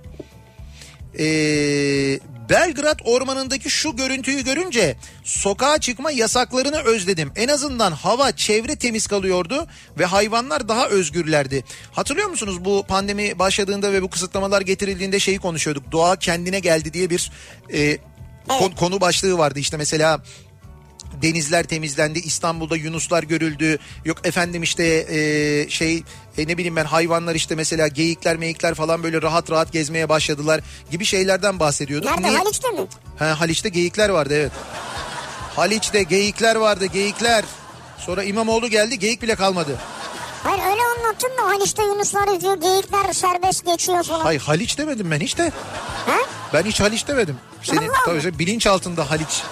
Ee, 1.20 2.20
Belgrad 2.50 3.00
ormanındaki 3.06 3.70
şu 3.70 3.96
görüntüyü 3.96 4.44
görünce 4.44 4.98
sokağa 5.24 5.78
çıkma 5.78 6.12
yasaklarını 6.12 6.78
özledim. 6.80 7.32
En 7.36 7.48
azından 7.48 7.92
hava, 7.92 8.32
çevre 8.32 8.76
temiz 8.76 9.08
kalıyordu 9.08 9.68
ve 10.00 10.06
hayvanlar 10.06 10.70
daha 10.70 10.88
özgürlerdi. 10.88 11.64
Hatırlıyor 11.92 12.30
musunuz 12.30 12.66
bu 12.66 12.86
pandemi 12.88 13.40
başladığında 13.40 13.94
ve 13.94 14.02
bu 14.02 14.10
kısıtlamalar 14.10 14.62
getirildiğinde 14.62 15.20
şeyi 15.20 15.40
konuşuyorduk. 15.40 15.92
Doğa 15.92 16.16
kendine 16.16 16.60
geldi 16.60 16.94
diye 16.94 17.10
bir 17.10 17.32
e, 17.74 17.98
kon- 18.48 18.76
konu 18.76 19.02
başlığı 19.02 19.38
vardı. 19.38 19.60
İşte 19.60 19.78
mesela 19.78 20.22
denizler 21.22 21.64
temizlendi 21.64 22.20
İstanbul'da 22.20 22.76
yunuslar 22.76 23.24
görüldü 23.24 23.78
yok 24.06 24.26
efendim 24.28 24.64
işte 24.64 24.84
e, 25.10 25.70
şey 25.70 26.04
e, 26.38 26.48
ne 26.48 26.58
bileyim 26.58 26.76
ben 26.76 26.86
hayvanlar 26.86 27.36
işte 27.36 27.56
mesela 27.56 27.88
geyikler 27.88 28.38
meyikler 28.38 28.74
falan 28.74 29.04
böyle 29.04 29.22
rahat 29.22 29.52
rahat 29.52 29.72
gezmeye 29.74 30.10
başladılar 30.10 30.62
gibi 30.92 31.06
şeylerden 31.06 31.60
bahsediyorduk. 31.60 32.10
Nerede 32.12 32.28
Niye- 32.28 32.38
Haliç'te 32.38 32.70
mi? 32.72 32.80
Ha, 33.20 33.40
Haliç'te 33.40 33.70
geyikler 33.70 34.10
vardı 34.10 34.34
evet. 34.38 34.52
Haliç'te 35.56 36.04
geyikler 36.04 36.56
vardı 36.56 36.86
geyikler. 36.86 37.44
Sonra 37.98 38.24
İmamoğlu 38.24 38.68
geldi 38.68 39.00
geyik 39.00 39.22
bile 39.22 39.36
kalmadı. 39.36 39.78
Hayır 40.44 40.64
öyle 40.64 40.82
anlattın 40.98 41.32
da 41.38 41.46
Haliç'te 41.48 41.84
Yunuslar 41.84 42.28
yüzüyor, 42.34 42.62
geyikler 42.62 43.14
serbest 43.14 43.66
geçiyor 43.66 44.04
falan. 44.04 44.20
Hay 44.26 44.38
Haliç 44.38 44.78
demedim 44.78 45.12
ben 45.12 45.20
hiç 45.20 45.38
de. 45.38 45.52
Ha? 46.06 46.18
Ben 46.54 46.64
hiç 46.64 46.80
Haliç 46.80 47.08
demedim. 47.08 47.38
Senin 47.64 47.92
tabii 48.06 48.22
senin 48.22 48.40
bilinç 48.40 48.68
altında 48.68 49.12
Haliç. 49.12 49.44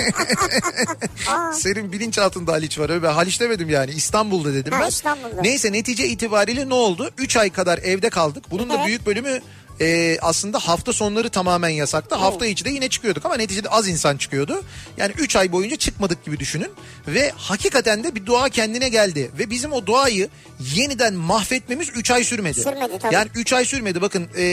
Senin 1.54 1.92
bilinç 1.92 2.18
altında 2.18 2.52
Haliç 2.52 2.78
var. 2.78 2.90
Öyle 2.90 3.02
ben 3.02 3.12
Haliç 3.12 3.40
demedim 3.40 3.68
yani. 3.68 3.90
İstanbul'da 3.90 4.54
dedim 4.54 4.72
Ha, 4.72 4.80
ben. 4.80 4.86
İstanbul'da. 4.88 5.40
Neyse 5.42 5.72
netice 5.72 6.06
itibariyle 6.06 6.68
ne 6.68 6.74
oldu? 6.74 7.10
3 7.18 7.36
ay 7.36 7.50
kadar 7.50 7.78
evde 7.78 8.10
kaldık. 8.10 8.44
Bunun 8.50 8.70
da 8.70 8.86
büyük 8.86 9.06
bölümü 9.06 9.40
e, 9.80 10.18
aslında 10.20 10.58
hafta 10.58 10.92
sonları 10.92 11.30
tamamen 11.30 11.68
yasaktı. 11.68 12.14
Hafta 12.14 12.46
içi 12.46 12.64
de 12.64 12.70
yine 12.70 12.88
çıkıyorduk 12.88 13.26
ama 13.26 13.36
neticede 13.36 13.68
az 13.68 13.88
insan 13.88 14.16
çıkıyordu. 14.16 14.62
Yani 14.96 15.12
3 15.18 15.36
ay 15.36 15.52
boyunca 15.52 15.76
çıkmadık 15.76 16.24
gibi 16.24 16.38
düşünün. 16.38 16.70
Ve 17.08 17.32
hakikaten 17.36 18.04
de 18.04 18.14
bir 18.14 18.26
doğa 18.26 18.48
kendine 18.48 18.88
geldi. 18.88 19.30
Ve 19.38 19.50
bizim 19.50 19.72
o 19.72 19.86
doğayı 19.86 20.28
yeniden 20.74 21.14
mahvetmemiz 21.14 21.88
3 21.88 22.10
ay 22.10 22.24
sürmedi. 22.24 22.60
Sürmedi 22.60 22.98
tabii. 22.98 23.14
Yani 23.14 23.28
3 23.34 23.52
ay 23.52 23.64
sürmedi 23.64 24.02
bakın 24.02 24.28
e, 24.36 24.44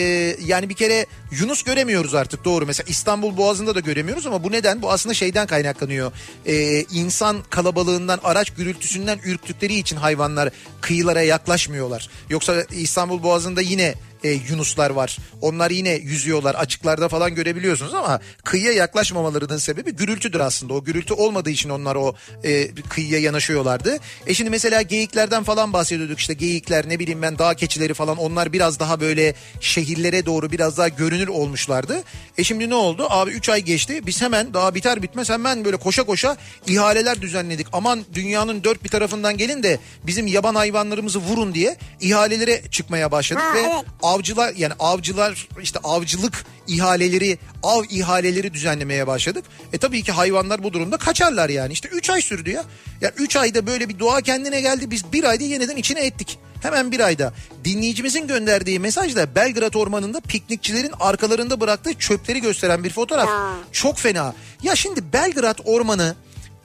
yani 0.45 0.69
bir 0.69 0.73
kere 0.73 1.05
Yunus 1.31 1.63
göremiyoruz 1.63 2.15
artık 2.15 2.45
doğru 2.45 2.65
mesela 2.65 2.87
İstanbul 2.89 3.37
Boğazı'nda 3.37 3.75
da 3.75 3.79
göremiyoruz 3.79 4.27
ama 4.27 4.43
bu 4.43 4.51
neden 4.51 4.81
bu 4.81 4.91
aslında 4.91 5.13
şeyden 5.13 5.47
kaynaklanıyor 5.47 6.11
E, 6.45 6.81
insan 6.81 7.37
kalabalığından 7.49 8.19
araç 8.23 8.49
gürültüsünden 8.49 9.19
ürktükleri 9.25 9.75
için 9.75 9.95
hayvanlar 9.95 10.49
kıyılara 10.81 11.21
yaklaşmıyorlar 11.21 12.09
yoksa 12.29 12.63
İstanbul 12.71 13.23
Boğazı'nda 13.23 13.61
yine 13.61 13.93
e, 14.23 14.29
yunuslar 14.29 14.89
var. 14.89 15.17
Onlar 15.41 15.71
yine 15.71 15.89
yüzüyorlar 15.89 16.55
açıklarda 16.55 17.09
falan 17.09 17.35
görebiliyorsunuz 17.35 17.93
ama 17.93 18.19
kıyıya 18.43 18.71
yaklaşmamalarının 18.71 19.57
sebebi 19.57 19.91
gürültüdür 19.91 20.39
aslında. 20.39 20.73
O 20.73 20.83
gürültü 20.83 21.13
olmadığı 21.13 21.49
için 21.49 21.69
onlar 21.69 21.95
o 21.95 22.15
e, 22.43 22.75
kıyıya 22.89 23.19
yanaşıyorlardı. 23.19 23.97
E 24.27 24.33
şimdi 24.33 24.49
mesela 24.49 24.81
geyiklerden 24.81 25.43
falan 25.43 25.73
bahsediyorduk 25.73 26.19
işte 26.19 26.33
geyikler 26.33 26.89
ne 26.89 26.99
bileyim 26.99 27.21
ben 27.21 27.39
dağ 27.39 27.53
keçileri 27.53 27.93
falan 27.93 28.17
onlar 28.17 28.53
biraz 28.53 28.79
daha 28.79 28.99
böyle 28.99 29.35
şehirlere 29.59 30.25
doğru 30.25 30.51
biraz 30.51 30.77
daha 30.77 30.87
görünür 30.87 31.27
olmuşlardı. 31.27 32.03
E 32.37 32.43
şimdi 32.43 32.69
ne 32.69 32.75
oldu? 32.75 33.07
Abi 33.09 33.31
3 33.31 33.49
ay 33.49 33.61
geçti. 33.61 34.01
Biz 34.05 34.21
hemen 34.21 34.53
daha 34.53 34.75
biter 34.75 35.01
bitmez 35.01 35.29
hemen 35.29 35.65
böyle 35.65 35.77
koşa 35.77 36.03
koşa 36.03 36.37
ihaleler 36.67 37.21
düzenledik. 37.21 37.67
Aman 37.73 38.03
dünyanın 38.13 38.63
dört 38.63 38.83
bir 38.83 38.89
tarafından 38.89 39.37
gelin 39.37 39.63
de 39.63 39.79
bizim 40.03 40.27
yaban 40.27 40.55
hayvanlarımızı 40.55 41.19
vurun 41.19 41.53
diye 41.53 41.77
ihalelere 42.01 42.61
çıkmaya 42.71 43.11
başladık 43.11 43.43
Ha, 43.43 43.55
ve 43.55 43.59
evet. 43.59 43.85
Avcılar 44.17 44.53
yani 44.57 44.73
avcılar 44.79 45.47
işte 45.61 45.79
avcılık 45.83 46.45
ihaleleri 46.67 47.37
av 47.63 47.83
ihaleleri 47.89 48.53
düzenlemeye 48.53 49.07
başladık. 49.07 49.45
E 49.73 49.77
tabii 49.77 50.03
ki 50.03 50.11
hayvanlar 50.11 50.63
bu 50.63 50.73
durumda 50.73 50.97
kaçarlar 50.97 51.49
yani 51.49 51.73
işte 51.73 51.89
3 51.89 52.09
ay 52.09 52.21
sürdü 52.21 52.49
ya. 52.49 52.63
Ya 53.01 53.11
3 53.17 53.35
ayda 53.35 53.67
böyle 53.67 53.89
bir 53.89 53.99
doğa 53.99 54.21
kendine 54.21 54.61
geldi 54.61 54.91
biz 54.91 55.13
bir 55.13 55.23
ayda 55.23 55.43
yeniden 55.43 55.75
içine 55.75 56.05
ettik. 56.05 56.39
Hemen 56.61 56.91
bir 56.91 56.99
ayda 56.99 57.33
dinleyicimizin 57.63 58.27
gönderdiği 58.27 58.79
mesajda 58.79 59.35
Belgrad 59.35 59.73
Ormanı'nda 59.73 60.19
piknikçilerin 60.19 60.93
arkalarında 60.99 61.59
bıraktığı 61.59 61.93
çöpleri 61.93 62.41
gösteren 62.41 62.83
bir 62.83 62.89
fotoğraf. 62.89 63.29
Çok 63.71 63.97
fena. 63.97 64.33
Ya 64.63 64.75
şimdi 64.75 65.13
Belgrad 65.13 65.59
Ormanı 65.65 66.15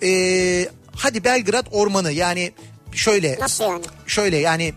e, 0.03 0.69
hadi 0.97 1.25
Belgrad 1.25 1.67
Ormanı 1.71 2.13
yani 2.13 2.53
şöyle 2.93 3.37
Nasıl 3.41 3.65
yani? 3.65 3.85
şöyle 4.07 4.37
yani 4.37 4.75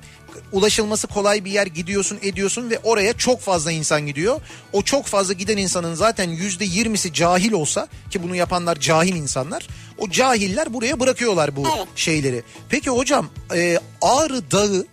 ulaşılması 0.52 1.08
kolay 1.08 1.46
bir 1.46 1.52
yer 1.52 1.68
gidiyorsun 1.68 2.20
ediyorsun 2.22 2.70
ve 2.70 2.80
oraya 2.84 3.14
çok 3.14 3.42
fazla 3.42 3.72
insan 3.72 4.02
gidiyor. 4.06 4.42
O 4.74 4.82
çok 4.82 5.06
fazla 5.06 5.34
giden 5.34 5.58
insanın 5.58 5.94
zaten 5.94 6.30
yüzde 6.30 6.66
yirmisi 6.66 7.14
cahil 7.14 7.52
olsa 7.52 7.88
ki 8.12 8.24
bunu 8.24 8.36
yapanlar 8.36 8.76
cahil 8.80 9.16
insanlar. 9.16 9.68
O 9.98 10.10
cahiller 10.10 10.74
buraya 10.74 11.00
bırakıyorlar 11.00 11.56
bu 11.56 11.64
Evet. 11.78 11.88
şeyleri. 11.96 12.44
Peki 12.70 12.90
hocam 12.90 13.30
e, 13.56 13.80
Ağrı 14.02 14.52
Dağı 14.52 14.86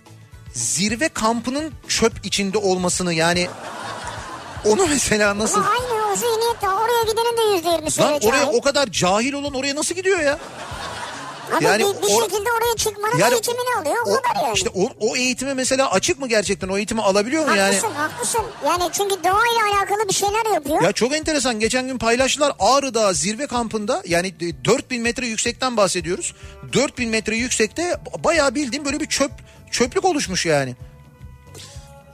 zirve 0.55 1.09
kampının 1.09 1.73
çöp 1.89 2.27
içinde 2.27 2.59
olmasını 2.59 3.15
yani 3.15 3.49
onu 4.65 4.87
mesela 4.87 5.39
nasıl... 5.39 5.61
Ama 5.61 5.71
aynı 5.71 6.13
o 6.13 6.17
zihniyette 6.17 6.69
oraya 6.69 7.03
gidenin 7.03 7.37
de 7.37 7.57
yüzde 7.57 7.69
yirmisi 7.71 8.01
Lan 8.01 8.13
oraya 8.13 8.45
cahil. 8.45 8.57
o 8.59 8.61
kadar 8.61 8.87
cahil 8.87 9.33
olan 9.33 9.55
oraya 9.55 9.75
nasıl 9.77 9.95
gidiyor 9.95 10.21
ya? 10.21 10.39
Abi 11.57 11.65
yani 11.65 11.83
bir, 11.83 12.03
bir 12.03 12.09
or- 12.09 12.23
şekilde 12.23 12.49
oraya 12.53 12.77
çıkmanın 12.77 13.19
Yani 13.19 13.33
eğitimini 13.35 13.77
alıyor 13.81 14.07
o, 14.07 14.11
o, 14.11 14.23
kadar 14.23 14.43
yani. 14.45 14.55
işte 14.55 14.71
o, 14.75 14.89
o 15.01 15.17
eğitime 15.17 15.55
mesela 15.55 15.91
açık 15.91 16.19
mı 16.19 16.29
gerçekten? 16.29 16.69
O 16.69 16.77
eğitimi 16.77 17.03
alabiliyor 17.03 17.45
mu 17.49 17.57
yani? 17.57 17.75
Haklısın 17.75 17.95
haklısın. 17.95 18.41
Yani 18.67 18.83
çünkü 18.93 19.15
doğayla 19.25 19.77
alakalı 19.79 20.09
bir 20.09 20.15
şeyler 20.15 20.55
yapıyor. 20.55 20.83
Ya 20.83 20.93
çok 20.93 21.13
enteresan. 21.15 21.61
Geçen 21.61 21.87
gün 21.87 21.99
paylaştılar 21.99 22.53
Ağrı 22.59 22.95
Dağı 22.95 23.15
zirve 23.15 23.47
kampında 23.47 24.03
yani 24.07 24.35
e, 24.41 24.65
4000 24.65 25.03
metre 25.03 25.27
yüksekten 25.27 25.77
bahsediyoruz. 25.77 26.35
4000 26.73 27.09
metre 27.09 27.37
yüksekte 27.37 27.97
bayağı 28.25 28.55
bildiğim 28.55 28.85
böyle 28.85 29.01
bir 29.01 29.07
çöp 29.07 29.31
çöplük 29.71 30.05
oluşmuş 30.05 30.47
yani. 30.47 30.77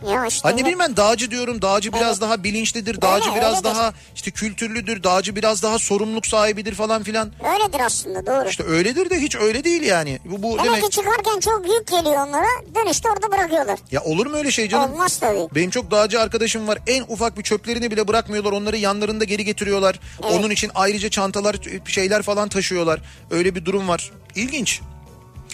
Ya 0.06 0.26
işte. 0.26 0.48
Hani 0.48 0.60
evet. 0.60 0.76
ben 0.78 0.96
dağcı 0.96 1.30
diyorum. 1.30 1.62
Dağcı 1.62 1.92
biraz 1.92 2.08
Evet. 2.08 2.20
daha 2.20 2.44
bilinçlidir. 2.44 3.00
Dağcı 3.00 3.28
Öyle, 3.30 3.40
biraz 3.40 3.52
öyledir. 3.52 3.64
daha 3.64 3.92
işte 4.14 4.30
kültürlüdür. 4.30 5.02
Dağcı 5.02 5.36
biraz 5.36 5.62
daha 5.62 5.78
sorumluluk 5.78 6.26
sahibidir 6.26 6.74
falan 6.74 7.02
filan. 7.02 7.32
Öyledir 7.52 7.80
aslında 7.80 8.26
doğru. 8.26 8.48
İşte 8.48 8.64
öyledir 8.64 9.10
de 9.10 9.20
hiç 9.20 9.36
öyle 9.36 9.64
değil 9.64 9.82
yani. 9.82 10.18
Bu, 10.24 10.42
bu 10.42 10.50
Demek 10.58 10.64
demek 10.64 10.82
ki 10.84 10.90
çıkarken 10.90 11.40
çok 11.40 11.66
yük 11.68 11.86
geliyor 11.86 12.26
onlara. 12.28 12.46
Dönüşte 12.74 13.08
orada 13.10 13.32
bırakıyorlar. 13.32 13.78
ya 13.90 14.02
olur 14.04 14.26
mu 14.26 14.36
öyle 14.36 14.50
şey 14.50 14.68
canım? 14.68 14.92
Olmaz 14.92 15.18
tabii. 15.18 15.48
Benim 15.54 15.70
çok 15.70 15.90
dağcı 15.90 16.20
arkadaşım 16.20 16.68
var. 16.68 16.78
En 16.86 17.04
ufak 17.08 17.38
bir 17.38 17.42
çöplerini 17.42 17.90
bile 17.90 18.08
bırakmıyorlar. 18.08 18.52
Onları 18.52 18.76
yanlarında 18.76 19.24
geri 19.24 19.44
getiriyorlar. 19.44 20.00
Onun 20.22 20.50
için 20.50 20.70
ayrıca 20.74 21.08
çantalar 21.10 21.56
şeyler 21.86 22.22
falan 22.22 22.48
taşıyorlar. 22.48 23.00
Öyle 23.30 23.54
bir 23.54 23.64
durum 23.64 23.88
var. 23.88 24.10
İlginç. 24.34 24.80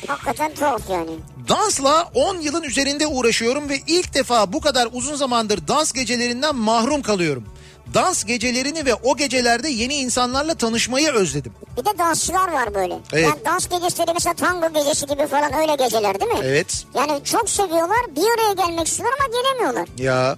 Hakikaten 0.07 0.54
tuhaf 0.54 0.90
yani. 0.90 1.11
Dansla 1.48 2.11
10 2.14 2.40
yılın 2.40 2.62
üzerinde 2.62 3.07
uğraşıyorum 3.07 3.68
ve 3.68 3.80
ilk 3.87 4.14
defa 4.14 4.52
bu 4.52 4.61
kadar 4.61 4.88
uzun 4.92 5.14
zamandır 5.16 5.68
dans 5.68 5.92
gecelerinden 5.92 6.57
mahrum 6.57 7.02
kalıyorum. 7.02 7.44
Dans 7.94 8.24
gecelerini 8.24 8.87
ve 8.87 8.94
o 8.94 9.16
gecelerde 9.16 9.68
yeni 9.68 9.94
insanlarla 9.94 10.54
tanışmayı 10.54 11.12
özledim. 11.12 11.52
Bir 11.76 11.85
de 11.85 11.98
dansçılar 11.98 12.52
var 12.52 12.74
böyle. 12.74 12.98
Evet. 13.12 13.24
Yani 13.24 13.44
dans 13.44 13.68
geceleri 13.68 14.12
mesela 14.14 14.35
tango 14.35 14.72
gecesi 14.72 15.07
gibi 15.07 15.26
falan 15.26 15.54
öyle 15.54 15.74
geceler 15.85 16.20
değil 16.20 16.33
mi? 16.33 16.38
Evet. 16.42 16.85
Yani 16.94 17.24
çok 17.24 17.50
seviyorlar 17.50 18.16
bir 18.16 18.22
araya 18.22 18.52
gelmek 18.66 18.87
istiyorlar 18.87 19.18
ama 19.20 19.40
gelemiyorlar. 19.42 19.88
Ya 19.98 20.37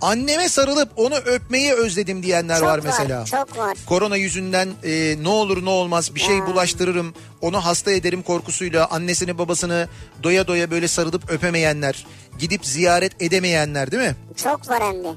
anneme 0.00 0.48
sarılıp 0.48 0.88
onu 0.96 1.14
öpmeyi 1.14 1.72
özledim 1.72 2.22
diyenler 2.22 2.58
Çok 2.58 2.68
var 2.68 2.78
var, 2.78 2.82
mesela. 2.84 3.24
çok 3.24 3.58
var. 3.58 3.76
Korona 3.86 4.16
yüzünden 4.16 4.68
e, 4.84 5.16
ne 5.22 5.28
olur 5.28 5.64
ne 5.64 5.70
olmaz 5.70 6.14
bir 6.14 6.20
şey 6.20 6.36
Ya. 6.36 6.46
bulaştırırım 6.46 7.14
onu 7.40 7.64
hasta 7.64 7.90
ederim 7.90 8.22
korkusuyla 8.22 8.86
annesini 8.86 9.38
babasını 9.38 9.88
doya 10.22 10.46
doya 10.46 10.70
böyle 10.70 10.88
sarılıp 10.88 11.30
öpemeyenler 11.30 12.06
gidip 12.38 12.66
ziyaret 12.66 13.22
edemeyenler 13.22 13.90
değil 13.90 14.02
mi? 14.02 14.16
Çok 14.36 14.68
var 14.68 14.82
hem 14.82 15.04
de. 15.04 15.12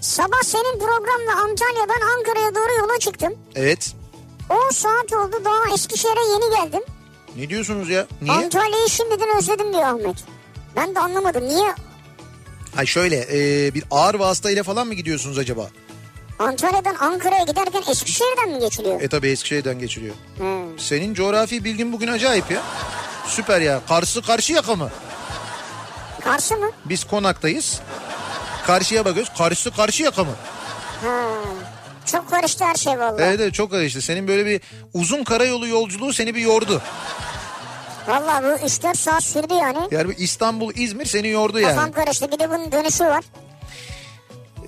Sabah 0.00 0.42
senin 0.44 0.78
programla 0.78 1.42
Antalya'dan 1.42 2.06
Ankara'ya 2.18 2.54
doğru 2.54 2.78
yola 2.80 2.98
çıktım. 2.98 3.34
Evet. 3.54 3.94
10 4.50 4.70
saat 4.70 5.12
oldu 5.12 5.36
daha 5.44 5.74
Eskişehir'e 5.74 6.32
yeni 6.32 6.62
geldim. 6.62 6.82
Ne 7.36 7.48
diyorsunuz 7.48 7.90
ya? 7.90 8.06
Niye? 8.22 8.32
Antalya'yı 8.36 8.88
şimdiden 8.88 9.36
özledim 9.38 9.72
diyor 9.72 9.82
Ahmet. 9.82 10.16
Ben 10.76 10.94
de 10.94 11.00
anlamadım 11.00 11.48
niye 11.48 11.74
Ha 12.74 12.86
şöyle 12.86 13.26
e, 13.32 13.74
bir 13.74 13.84
ağır 13.90 14.14
vasıtayla 14.14 14.62
falan 14.62 14.86
mı 14.86 14.94
gidiyorsunuz 14.94 15.38
acaba? 15.38 15.70
Antalya'dan 16.38 16.94
Ankara'ya 16.94 17.44
giderken 17.44 17.82
Eskişehir'den 17.90 18.48
mi 18.50 18.58
geçiliyor? 18.60 19.00
E 19.00 19.08
tabi 19.08 19.28
Eskişehir'den 19.28 19.78
geçiliyor. 19.78 20.14
Hmm. 20.38 20.78
Senin 20.78 21.14
coğrafi 21.14 21.64
bilgin 21.64 21.92
bugün 21.92 22.08
acayip 22.08 22.50
ya. 22.50 22.62
Süper 23.26 23.60
ya. 23.60 23.80
Karşı 23.88 24.22
karşı 24.22 24.52
yaka 24.52 24.74
mı? 24.76 24.90
Karşı 26.24 26.56
mı? 26.56 26.70
Biz 26.84 27.04
konaktayız. 27.04 27.80
Karşıya 28.66 29.04
bakıyoruz. 29.04 29.32
Karşı 29.38 29.70
karşı 29.70 30.02
yaka 30.02 30.24
mı? 30.24 30.32
Ha. 31.02 31.24
Çok 32.06 32.30
karıştı 32.30 32.64
her 32.64 32.74
şey 32.74 32.98
vallahi. 32.98 33.22
Evet 33.22 33.40
evet 33.40 33.54
çok 33.54 33.70
karıştı. 33.70 34.02
Senin 34.02 34.28
böyle 34.28 34.46
bir 34.46 34.60
uzun 34.94 35.24
karayolu 35.24 35.66
yolculuğu 35.68 36.12
seni 36.12 36.34
bir 36.34 36.40
yordu. 36.40 36.82
Vallahi 38.08 38.44
bu 38.44 38.66
3-4 38.66 38.96
saat 38.96 39.24
sürdü 39.24 39.54
yani. 39.54 39.78
Yani 39.90 40.14
İstanbul 40.18 40.74
İzmir 40.74 41.04
seni 41.06 41.28
yordu 41.28 41.60
Kafam 41.62 41.78
yani. 41.78 41.92
karıştı 41.92 42.32
bir 42.32 42.38
de 42.38 42.50
bunun 42.50 42.72
dönüşü 42.72 43.04
var. 43.04 43.24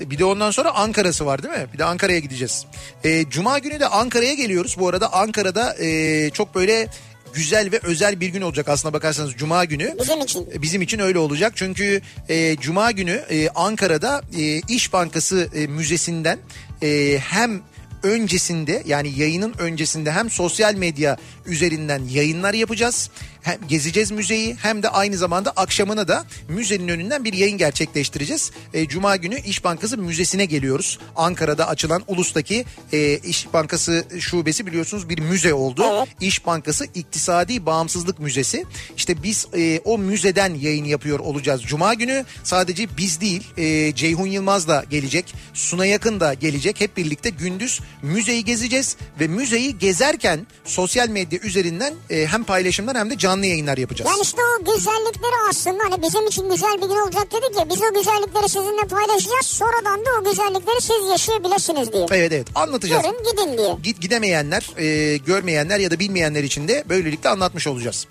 Bir 0.00 0.18
de 0.18 0.24
ondan 0.24 0.50
sonra 0.50 0.74
Ankara'sı 0.74 1.26
var 1.26 1.42
değil 1.42 1.54
mi? 1.54 1.66
Bir 1.72 1.78
de 1.78 1.84
Ankara'ya 1.84 2.18
gideceğiz. 2.18 2.66
Ee, 3.04 3.24
Cuma 3.30 3.58
günü 3.58 3.80
de 3.80 3.86
Ankara'ya 3.88 4.34
geliyoruz. 4.34 4.76
Bu 4.78 4.88
arada 4.88 5.12
Ankara'da 5.12 5.74
e, 5.80 6.30
çok 6.30 6.54
böyle 6.54 6.88
güzel 7.34 7.72
ve 7.72 7.80
özel 7.82 8.20
bir 8.20 8.28
gün 8.28 8.42
olacak 8.42 8.68
aslına 8.68 8.92
bakarsanız 8.92 9.32
Cuma 9.32 9.64
günü. 9.64 9.94
Bizim 10.00 10.20
için. 10.20 10.48
Bizim 10.62 10.82
için 10.82 10.98
öyle 10.98 11.18
olacak 11.18 11.52
çünkü 11.56 12.02
e, 12.28 12.56
Cuma 12.56 12.90
günü 12.90 13.22
e, 13.30 13.48
Ankara'da 13.48 14.22
e, 14.38 14.42
İş 14.68 14.92
Bankası 14.92 15.48
e, 15.54 15.66
Müzesi'nden 15.66 16.38
e, 16.82 17.18
hem 17.18 17.62
öncesinde 18.02 18.82
yani 18.86 19.18
yayının 19.18 19.54
öncesinde 19.58 20.12
hem 20.12 20.30
sosyal 20.30 20.74
medya 20.74 21.16
üzerinden 21.46 22.02
yayınlar 22.10 22.54
yapacağız. 22.54 23.10
Hem 23.42 23.58
gezeceğiz 23.68 24.10
müzeyi 24.10 24.56
hem 24.62 24.82
de 24.82 24.88
aynı 24.88 25.16
zamanda 25.16 25.50
akşamına 25.50 26.08
da 26.08 26.24
müzenin 26.48 26.88
önünden 26.88 27.24
bir 27.24 27.32
yayın 27.32 27.58
gerçekleştireceğiz. 27.58 28.50
E, 28.74 28.88
Cuma 28.88 29.16
günü 29.16 29.40
İş 29.40 29.64
Bankası 29.64 29.98
Müzesi'ne 29.98 30.44
geliyoruz. 30.44 30.98
Ankara'da 31.16 31.68
açılan 31.68 32.02
Ulus'taki 32.06 32.64
e, 32.92 33.18
İş 33.18 33.52
Bankası 33.52 34.04
şubesi 34.20 34.66
biliyorsunuz 34.66 35.08
bir 35.08 35.18
müze 35.18 35.54
oldu. 35.54 35.84
Evet. 35.92 36.08
İş 36.20 36.46
Bankası 36.46 36.86
İktisadi 36.94 37.66
Bağımsızlık 37.66 38.18
Müzesi. 38.18 38.64
İşte 38.96 39.22
biz 39.22 39.46
e, 39.56 39.80
o 39.84 39.98
müzeden 39.98 40.54
yayın 40.54 40.84
yapıyor 40.84 41.18
olacağız. 41.18 41.62
Cuma 41.62 41.94
günü 41.94 42.24
sadece 42.44 42.88
biz 42.96 43.20
değil 43.20 43.42
e, 43.56 43.94
Ceyhun 43.94 44.26
Yılmaz 44.26 44.68
da 44.68 44.84
gelecek. 44.90 45.34
Suna 45.54 45.86
Yakın 45.86 46.20
da 46.20 46.34
gelecek. 46.34 46.80
Hep 46.80 46.96
birlikte 46.96 47.30
gündüz 47.30 47.80
müzeyi 48.02 48.44
gezeceğiz. 48.44 48.96
Ve 49.20 49.28
müzeyi 49.28 49.78
gezerken 49.78 50.46
sosyal 50.64 51.08
medya 51.08 51.38
üzerinden 51.38 51.94
e, 52.10 52.26
hem 52.26 52.44
paylaşımlar 52.44 52.96
hem 52.96 53.10
de 53.10 53.18
canlı 53.18 53.29
yayınlar 53.46 53.78
yapacağız. 53.78 54.10
Yani 54.10 54.22
işte 54.22 54.38
o 54.60 54.64
güzellikleri 54.74 55.32
aslında 55.50 55.84
hani 55.90 56.02
bizim 56.02 56.26
için 56.26 56.50
güzel 56.50 56.76
bir 56.82 56.86
gün 56.88 57.00
olacak 57.02 57.26
dedik 57.32 57.58
ya 57.58 57.68
biz 57.70 57.82
o 57.82 57.94
güzellikleri 57.94 58.48
sizinle 58.48 58.82
paylaşacağız. 58.90 59.46
Sonradan 59.46 60.00
da 60.06 60.10
o 60.20 60.24
güzellikleri 60.24 60.80
siz 60.80 61.08
yaşayabilirsiniz 61.10 61.92
diye. 61.92 62.06
Evet 62.10 62.32
evet 62.32 62.46
anlatacağız. 62.54 63.02
Görün 63.02 63.24
gidin 63.30 63.58
diye. 63.58 63.76
Git 63.82 64.00
gidemeyenler, 64.00 64.70
e, 64.78 65.16
görmeyenler 65.16 65.78
ya 65.78 65.90
da 65.90 65.98
bilmeyenler 65.98 66.42
için 66.44 66.68
de 66.68 66.84
böylelikle 66.88 67.28
anlatmış 67.28 67.66
olacağız. 67.66 68.06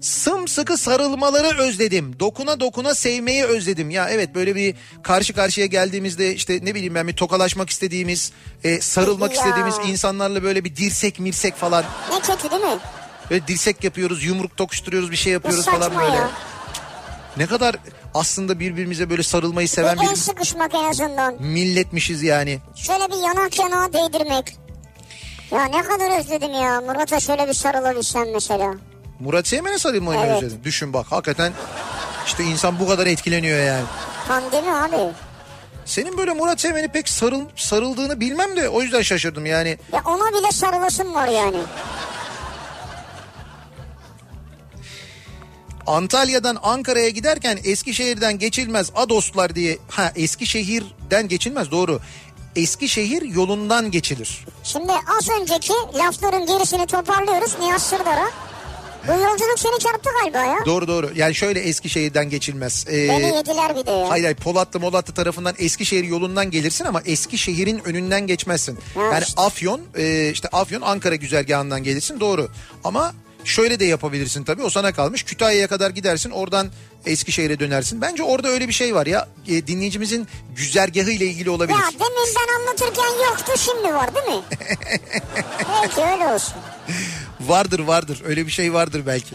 Sımsıkı 0.00 0.76
sarılmaları 0.78 1.58
özledim. 1.58 2.16
Dokuna 2.20 2.60
dokuna 2.60 2.94
sevmeyi 2.94 3.44
özledim. 3.44 3.90
Ya 3.90 4.10
evet 4.10 4.34
böyle 4.34 4.54
bir 4.54 4.74
karşı 5.02 5.32
karşıya 5.34 5.66
geldiğimizde 5.66 6.34
işte 6.34 6.58
ne 6.62 6.74
bileyim 6.74 6.94
ben 6.94 7.08
bir 7.08 7.12
tokalaşmak 7.16 7.70
istediğimiz, 7.70 8.32
e, 8.64 8.80
sarılmak 8.80 9.34
Ya. 9.34 9.36
istediğimiz 9.42 9.74
insanlarla 9.86 10.42
böyle 10.42 10.64
bir 10.64 10.76
dirsek 10.76 11.18
mirsek 11.20 11.56
falan. 11.56 11.84
Ne 12.12 12.20
kötü 12.20 12.50
değil 12.50 12.62
mi? 12.62 12.78
Böyle 13.30 13.46
dirsek 13.46 13.84
yapıyoruz, 13.84 14.24
yumruk 14.24 14.56
tokuşturuyoruz, 14.56 15.10
bir 15.10 15.16
şey 15.16 15.32
yapıyoruz 15.32 15.64
falan 15.66 15.80
saçma 15.80 16.00
böyle. 16.02 16.14
ya. 16.16 16.30
Ne 17.36 17.46
kadar 17.46 17.76
aslında 18.14 18.60
birbirimize 18.60 19.10
böyle 19.10 19.22
sarılmayı 19.22 19.68
seven 19.68 19.96
Bir 19.98 20.02
el 20.06 20.10
bir 20.10 20.16
sıkışmak 20.16 20.74
en 20.74 20.84
azından. 20.84 21.42
milletmişiz 21.42 22.22
yani. 22.22 22.58
Şöyle 22.76 23.08
bir 23.08 23.16
yanak 23.26 23.58
yanağa 23.58 23.92
değdirmek. 23.92 24.56
Ya 25.50 25.64
ne 25.64 25.82
kadar 25.82 26.18
özledim 26.20 26.52
ya. 26.52 26.80
Murat'a 26.80 27.20
şöyle 27.20 27.48
bir 27.48 27.52
sarılabilsem 27.52 28.32
mesela. 28.32 28.74
Murat 29.20 29.46
Seymen'e 29.46 29.78
sarılmayı 29.78 30.20
Evet. 30.20 30.42
özledin? 30.42 30.64
Düşün 30.64 30.92
bak 30.92 31.06
hakikaten 31.10 31.52
işte 32.26 32.44
insan 32.44 32.78
bu 32.80 32.88
kadar 32.88 33.06
etkileniyor 33.06 33.58
yani. 33.58 33.84
Pandemi 34.28 34.72
abi. 34.74 35.12
Senin 35.84 36.18
böyle 36.18 36.32
Murat 36.32 36.60
Seymen'e 36.60 36.88
pek 36.88 37.08
sarıl, 37.08 37.40
sarıldığını 37.56 38.20
bilmem 38.20 38.56
de 38.56 38.68
o 38.68 38.82
yüzden 38.82 39.02
şaşırdım 39.02 39.46
yani. 39.46 39.78
Ya 39.92 40.02
ona 40.04 40.38
bile 40.40 40.52
sarılasım 40.52 41.14
var 41.14 41.28
yani. 41.28 41.56
Antalya'dan 45.86 46.58
Ankara'ya 46.62 47.08
giderken 47.08 47.58
Eskişehir'den 47.64 48.38
geçilmez 48.38 48.90
Adoslar 48.94 49.54
diye. 49.54 49.78
Ha 49.90 50.12
Eskişehir'den 50.16 51.28
geçilmez 51.28 51.70
doğru. 51.70 52.00
Eskişehir 52.56 53.22
yolundan 53.22 53.90
geçilir. 53.90 54.44
Şimdi 54.64 54.92
az 55.18 55.28
önceki 55.40 55.72
lafların 55.94 56.46
gerisini 56.46 56.86
toparlıyoruz 56.86 57.56
Nihat 57.60 57.82
Sırdar'a. 57.82 58.30
Bu 59.08 59.12
yolculuk 59.12 59.58
seni 59.58 59.78
çarptı 59.78 60.10
galiba 60.20 60.38
ya. 60.38 60.58
Doğru 60.66 60.88
doğru. 60.88 61.10
Yani 61.16 61.34
şöyle 61.34 61.60
Eskişehir'den 61.60 62.30
geçilmez. 62.30 62.86
Ee, 62.88 63.08
Beni 63.08 63.36
yediler 63.36 63.76
bir 63.76 63.86
de 63.86 63.90
ya. 63.90 64.10
Hayır 64.10 64.24
hayır 64.24 64.36
Polatlı 64.36 64.80
Molatlı 64.80 65.14
tarafından 65.14 65.54
Eskişehir 65.58 66.04
yolundan 66.04 66.50
gelirsin 66.50 66.84
ama 66.84 67.00
Eskişehir'in 67.00 67.80
önünden 67.84 68.26
geçmezsin. 68.26 68.78
Ya 68.96 69.02
yani 69.02 69.24
işte. 69.28 69.42
Afyon 69.42 69.80
e, 69.96 70.30
işte 70.30 70.48
Afyon 70.48 70.80
Ankara 70.80 71.14
güzergahından 71.14 71.82
gelirsin 71.82 72.20
doğru. 72.20 72.48
Ama 72.84 73.12
şöyle 73.44 73.80
de 73.80 73.84
yapabilirsin 73.84 74.44
tabii 74.44 74.62
o 74.62 74.70
sana 74.70 74.92
kalmış. 74.92 75.22
Kütahya'ya 75.22 75.68
kadar 75.68 75.90
gidersin 75.90 76.30
oradan 76.30 76.70
Eskişehir'e 77.06 77.58
dönersin. 77.60 78.00
Bence 78.00 78.22
orada 78.22 78.48
öyle 78.48 78.68
bir 78.68 78.72
şey 78.72 78.94
var 78.94 79.06
ya 79.06 79.28
e, 79.48 79.66
dinleyicimizin 79.66 80.28
güzergahı 80.56 81.10
ile 81.10 81.26
ilgili 81.26 81.50
olabilir. 81.50 81.78
Ya 81.78 81.84
demin 81.92 82.34
ben 82.36 82.54
anlatırken 82.60 83.24
yoktu 83.30 83.52
şimdi 83.58 83.94
var 83.94 84.14
değil 84.14 84.26
mi? 84.26 84.42
Peki 85.82 86.00
öyle 86.06 86.26
olsun. 86.26 86.54
Vardır 87.40 87.80
vardır 87.80 88.22
öyle 88.24 88.46
bir 88.46 88.52
şey 88.52 88.72
vardır 88.74 89.02
belki. 89.06 89.34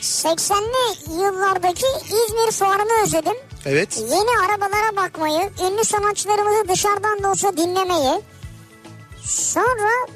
80'li 0.00 1.12
yıllardaki 1.12 1.86
İzmir 2.04 2.50
fuarını 2.52 3.02
özledim. 3.04 3.36
Evet 3.66 3.96
Yeni 3.98 4.46
arabalara 4.46 4.96
bakmayı, 4.96 5.50
ünlü 5.60 5.84
sanatçılarımızı 5.84 6.68
dışarıdan 6.68 7.22
da 7.22 7.30
olsa 7.30 7.56
dinlemeyi. 7.56 8.22
Sonra 9.24 10.06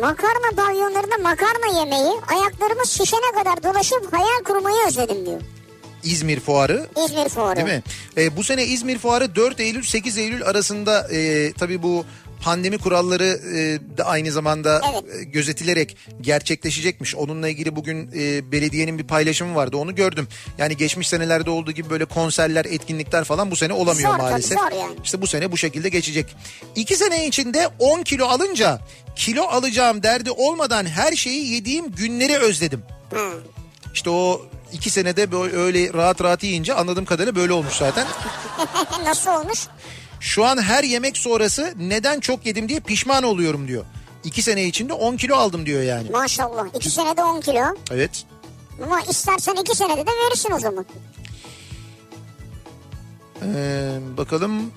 makarna 0.00 0.50
pavyonlarında 0.56 1.18
makarna 1.22 1.78
yemeyi, 1.78 2.12
ayaklarımız 2.28 2.90
şişene 2.90 3.32
kadar 3.38 3.62
dolaşıp 3.62 4.12
hayal 4.12 4.44
kurmayı 4.44 4.76
özledim 4.88 5.26
diyor. 5.26 5.40
İzmir 6.04 6.40
Fuarı 6.40 6.86
İzmir 7.04 7.28
fuarı. 7.28 7.56
Değil 7.56 7.68
mi? 7.68 7.82
E, 8.16 8.36
bu 8.36 8.44
sene 8.44 8.64
İzmir 8.64 8.98
Fuarı 8.98 9.34
4 9.36 9.60
Eylül 9.60 9.82
8 9.82 10.18
Eylül 10.18 10.44
arasında 10.44 11.08
e, 11.12 11.52
tabii 11.52 11.82
bu 11.82 12.04
pandemi 12.42 12.78
kuralları 12.78 13.24
e, 13.56 13.80
da 13.98 14.04
aynı 14.04 14.32
zamanda 14.32 14.82
Evet. 14.92 15.04
e, 15.20 15.24
gözetilerek 15.24 15.96
gerçekleşecekmiş. 16.20 17.14
Onunla 17.14 17.48
ilgili 17.48 17.76
bugün 17.76 18.10
e, 18.16 18.52
belediyenin 18.52 18.98
bir 18.98 19.04
paylaşımı 19.06 19.54
vardı 19.54 19.76
onu 19.76 19.94
gördüm. 19.94 20.28
Yani 20.58 20.76
geçmiş 20.76 21.08
senelerde 21.08 21.50
olduğu 21.50 21.72
gibi 21.72 21.90
böyle 21.90 22.04
konserler, 22.04 22.64
etkinlikler 22.64 23.24
falan 23.24 23.50
bu 23.50 23.56
sene 23.56 23.72
olamıyor 23.72 24.10
Zor 24.10 24.18
tabii, 24.18 24.30
maalesef. 24.30 24.58
zor 24.58 24.72
yani. 24.78 24.94
İşte 25.04 25.22
bu 25.22 25.26
sene 25.26 25.52
bu 25.52 25.56
şekilde 25.56 25.88
geçecek. 25.88 26.36
İki 26.76 26.96
sene 26.96 27.26
içinde 27.26 27.68
10 27.78 28.02
kilo 28.02 28.26
alınca 28.26 28.80
kilo 29.16 29.42
alacağım 29.42 30.02
derdi 30.02 30.30
olmadan 30.30 30.86
her 30.86 31.12
şeyi 31.12 31.54
yediğim 31.54 31.92
günleri 31.92 32.36
özledim. 32.38 32.82
Ha. 33.14 33.20
İşte 33.94 34.10
o 34.10 34.42
iki 34.72 34.90
senede 34.90 35.32
böyle 35.32 35.56
öyle 35.56 35.92
rahat 35.92 36.20
rahat 36.22 36.42
yiyince 36.42 36.74
anladığım 36.74 37.04
kadarıyla 37.04 37.34
böyle 37.36 37.52
olmuş 37.52 37.74
zaten. 37.74 38.06
Nasıl 39.04 39.30
olmuş? 39.30 39.58
Şu 40.20 40.44
an 40.44 40.62
her 40.62 40.84
yemek 40.84 41.16
sonrası 41.16 41.74
neden 41.78 42.20
çok 42.20 42.46
yedim 42.46 42.68
diye 42.68 42.80
pişman 42.80 43.22
oluyorum 43.22 43.68
diyor. 43.68 43.84
İki 44.24 44.42
sene 44.42 44.64
içinde 44.64 44.92
10 44.92 45.16
kilo 45.16 45.36
aldım 45.36 45.66
diyor 45.66 45.82
yani. 45.82 46.10
Maşallah. 46.10 46.66
iki 46.74 46.90
senede 46.90 47.24
10 47.24 47.40
kilo. 47.40 47.74
Evet. 47.90 48.24
Ama 48.84 49.00
istersen 49.00 49.54
iki 49.54 49.76
senede 49.76 50.00
de 50.06 50.10
verirsin 50.10 50.52
o 50.52 50.58
zaman. 50.58 50.86
Ee, 53.42 53.98
bakalım. 54.16 54.72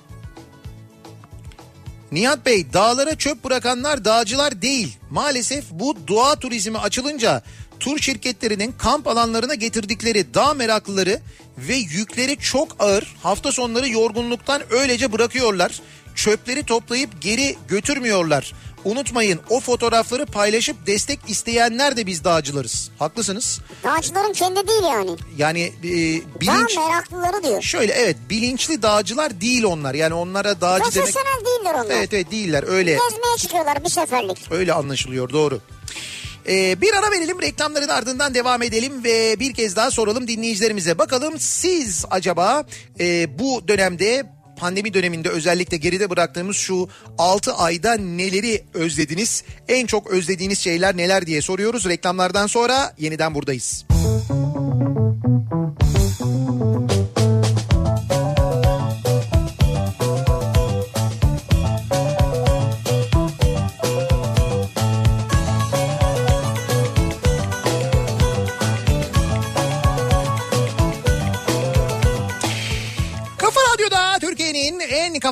Nihat 2.12 2.46
Bey 2.46 2.72
dağlara 2.72 3.14
çöp 3.18 3.44
bırakanlar 3.44 4.04
dağcılar 4.04 4.62
değil. 4.62 4.96
Maalesef 5.10 5.64
bu 5.70 5.96
doğa 6.08 6.36
turizmi 6.36 6.78
açılınca 6.78 7.42
tur 7.82 7.98
şirketlerinin 7.98 8.74
kamp 8.78 9.06
alanlarına 9.08 9.54
getirdikleri 9.54 10.34
dağ 10.34 10.54
meraklıları 10.54 11.20
ve 11.58 11.74
yükleri 11.74 12.36
çok 12.38 12.76
ağır 12.78 13.14
hafta 13.22 13.52
sonları 13.52 13.88
yorgunluktan 13.88 14.62
öylece 14.70 15.12
bırakıyorlar. 15.12 15.80
Çöpleri 16.14 16.62
toplayıp 16.62 17.22
geri 17.22 17.56
götürmüyorlar. 17.68 18.52
Unutmayın 18.84 19.40
o 19.50 19.60
fotoğrafları 19.60 20.26
paylaşıp 20.26 20.86
destek 20.86 21.18
isteyenler 21.28 21.96
de 21.96 22.06
biz 22.06 22.24
dağcılarız. 22.24 22.90
Haklısınız. 22.98 23.60
Dağcıların 23.84 24.32
kendi 24.32 24.68
değil 24.68 24.82
yani. 24.82 25.16
Yani 25.36 25.62
e, 25.78 25.90
bilinç... 26.40 26.76
Dağ 26.76 26.80
meraklıları 26.88 27.42
diyor. 27.42 27.62
Şöyle 27.62 27.92
evet 27.92 28.16
bilinçli 28.30 28.82
dağcılar 28.82 29.40
değil 29.40 29.64
onlar. 29.64 29.94
Yani 29.94 30.14
onlara 30.14 30.60
dağcı 30.60 30.84
demek... 30.84 30.94
Profesyonel 30.94 31.44
değiller 31.46 31.74
onlar. 31.84 31.94
Evet 31.96 32.14
evet 32.14 32.30
değiller 32.30 32.64
öyle 32.68 32.90
Gezmeye 32.92 33.36
çıkıyorlar 33.38 33.84
bir 33.84 33.90
seferlik. 33.90 34.38
öyle 34.50 34.72
anlaşılıyor 34.72 35.30
doğru. 35.30 35.60
Ee, 36.48 36.80
bir 36.80 36.94
ara 36.94 37.10
verelim 37.10 37.42
reklamların 37.42 37.88
ardından 37.88 38.34
devam 38.34 38.62
edelim 38.62 39.04
ve 39.04 39.40
bir 39.40 39.54
kez 39.54 39.76
daha 39.76 39.90
soralım 39.90 40.28
dinleyicilerimize. 40.28 40.98
Bakalım 40.98 41.34
siz 41.38 42.04
acaba 42.10 42.64
e, 43.00 43.38
bu 43.38 43.68
dönemde 43.68 44.26
pandemi 44.56 44.94
döneminde 44.94 45.28
özellikle 45.28 45.76
geride 45.76 46.10
bıraktığımız 46.10 46.56
şu 46.56 46.88
6 47.18 47.54
ayda 47.54 47.94
neleri 47.94 48.64
özlediniz? 48.74 49.44
En 49.68 49.86
çok 49.86 50.10
özlediğiniz 50.10 50.58
şeyler 50.58 50.96
neler 50.96 51.26
diye 51.26 51.42
soruyoruz. 51.42 51.88
Reklamlardan 51.88 52.46
sonra 52.46 52.94
yeniden 52.98 53.34
buradayız. 53.34 53.84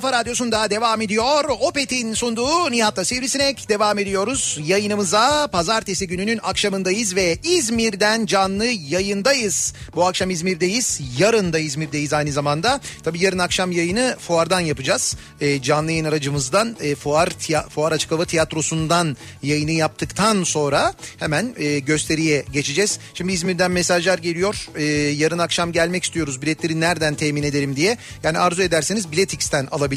Kafa 0.01 0.13
radyosunda 0.13 0.71
devam 0.71 1.01
ediyor. 1.01 1.45
Opet'in 1.61 2.15
sunduğu 2.15 2.71
Nihat'la 2.71 3.05
Sivrisinek 3.05 3.69
devam 3.69 3.99
ediyoruz. 3.99 4.59
Yayınımıza 4.65 5.49
pazartesi 5.53 6.07
gününün 6.07 6.41
akşamındayız 6.43 7.17
ve 7.17 7.39
İzmir'den 7.45 8.27
canlı 8.27 8.65
yayındayız. 8.67 9.75
Bu 9.95 10.07
akşam 10.07 10.31
İzmir'deyiz. 10.31 11.01
Yarın 11.19 11.53
da 11.53 11.59
İzmir'deyiz 11.59 12.13
aynı 12.13 12.33
zamanda. 12.33 12.81
Tabii 13.03 13.25
yarın 13.25 13.39
akşam 13.39 13.73
yayını 13.73 14.17
fuardan 14.21 14.61
yapacağız. 14.61 15.17
Ee, 15.41 15.63
canlı 15.63 15.91
yayın 15.91 16.05
aracımızdan 16.05 16.77
e, 16.81 16.95
fuar, 16.95 17.27
tiya- 17.27 17.69
fuar 17.69 17.93
açık 17.93 18.11
hava 18.13 18.25
tiyatrosundan 18.25 19.17
yayını 19.43 19.73
yaptıktan 19.73 20.45
sonra 20.45 20.95
hemen 21.19 21.55
e, 21.57 21.79
gösteriye 21.79 22.45
geçeceğiz. 22.53 22.99
Şimdi 23.15 23.33
İzmir'den 23.33 23.71
mesajlar 23.71 24.19
geliyor. 24.19 24.69
Ee, 24.77 24.85
yarın 24.95 25.39
akşam 25.39 25.73
gelmek 25.73 26.05
istiyoruz. 26.05 26.43
Biletleri 26.43 26.81
nereden 26.81 27.15
temin 27.15 27.43
ederim 27.43 27.77
diye. 27.77 27.97
Yani 28.23 28.39
arzu 28.39 28.63
ederseniz 28.63 29.13
Biletix'ten 29.13 29.67
alabilirsiniz. 29.71 29.90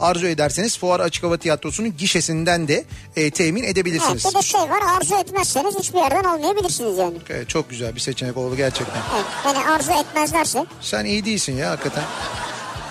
Arzu 0.00 0.26
ederseniz 0.26 0.78
Fuar 0.78 1.00
Açık 1.00 1.24
Hava 1.24 1.36
Tiyatrosu'nun 1.36 1.96
gişesinden 1.96 2.68
de 2.68 2.84
e, 3.16 3.30
temin 3.30 3.62
Evet, 3.62 3.72
edebilirsiniz. 3.72 4.24
bir 4.24 4.34
de 4.34 4.42
şey 4.42 4.60
var 4.60 4.82
arzu 4.96 5.14
etmezseniz 5.14 5.74
hiçbir 5.78 5.98
yerden 5.98 6.24
almayabilirsiniz 6.24 6.98
yani. 6.98 7.16
Evet, 7.30 7.48
çok 7.48 7.70
güzel 7.70 7.94
bir 7.94 8.00
seçenek 8.00 8.36
oldu 8.36 8.56
gerçekten. 8.56 9.02
Evet, 9.14 9.24
yani 9.46 9.70
arzu 9.70 9.92
etmezlerse. 9.92 10.66
Sen 10.80 11.04
iyi 11.04 11.24
değilsin 11.24 11.56
ya 11.56 11.70
hakikaten. 11.70 12.04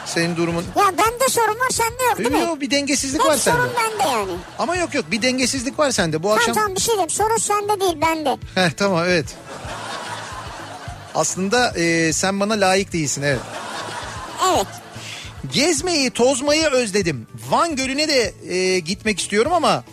Senin 0.06 0.36
durumun... 0.36 0.63
Ya 0.78 0.86
bende 0.97 1.30
sorun 1.30 1.60
var 1.60 1.69
sende 1.71 2.04
yok 2.10 2.17
değil 2.17 2.32
mi? 2.32 2.39
Yok 2.39 2.62
bir 2.62 2.71
dengesizlik 2.71 3.21
Hep 3.21 3.28
var 3.28 3.38
sende. 3.38 3.58
sorun 3.58 3.71
bende 3.76 4.10
yani. 4.12 4.32
Ama 4.60 4.76
yok 4.76 4.93
yok 4.93 5.06
bir 5.12 5.21
dengesizlik 5.21 5.80
var 5.80 5.91
sende. 5.91 6.23
Bu 6.23 6.28
Tamam 6.28 6.38
akşam... 6.39 6.54
tamam 6.56 6.76
bir 6.76 6.82
şey 6.82 6.93
diyeyim 6.93 7.10
sorun 7.10 7.38
sende 7.38 7.80
değil 7.82 7.97
bende. 8.02 8.38
Heh, 8.56 8.69
tamam 8.78 9.04
evet. 9.08 9.26
Aslında 11.15 11.71
e, 11.71 12.13
sen 12.13 12.39
bana 12.39 12.54
layık 12.54 12.93
değilsin 12.93 13.21
evet. 13.21 13.39
Evet. 14.56 14.67
Gezmeyi, 15.54 16.12
tozmayı 16.12 16.65
özledim. 16.65 17.28
Van 17.50 17.76
Gölü'ne 17.76 18.08
de 18.08 18.34
e, 18.50 18.80
gitmek 18.80 19.19
istiyorum 19.19 19.54
ama 19.54 19.84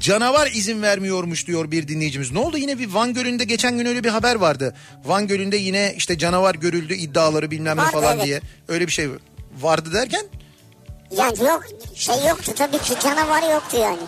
canavar 0.00 0.46
izin 0.46 0.82
vermiyormuş 0.82 1.46
diyor 1.46 1.70
bir 1.70 1.88
dinleyicimiz. 1.88 2.32
Ne 2.32 2.38
oldu 2.38 2.58
yine 2.58 2.78
bir 2.78 2.92
Van 2.92 3.14
Gölü'nde 3.14 3.44
geçen 3.44 3.78
gün 3.78 3.86
öyle 3.86 4.04
bir 4.04 4.08
haber 4.08 4.34
vardı. 4.34 4.74
Van 5.04 5.26
Gölü'nde 5.26 5.56
yine 5.56 5.94
işte 5.96 6.18
canavar 6.18 6.54
görüldü 6.54 6.94
iddiaları 6.94 7.50
bilmem 7.50 7.76
ne 7.76 7.80
Vardı, 7.82 7.92
falan 7.92 8.16
evet. 8.16 8.26
diye. 8.26 8.40
Öyle 8.68 8.86
bir 8.86 8.92
şey 8.92 9.08
vardı 9.60 9.92
derken 9.92 10.24
Yani 11.16 11.38
yok 11.38 11.64
şey 11.94 12.26
yoktu 12.28 12.52
tabii 12.56 12.78
ki 12.78 12.94
canavar 13.02 13.52
yoktu 13.52 13.76
yani. 13.80 14.02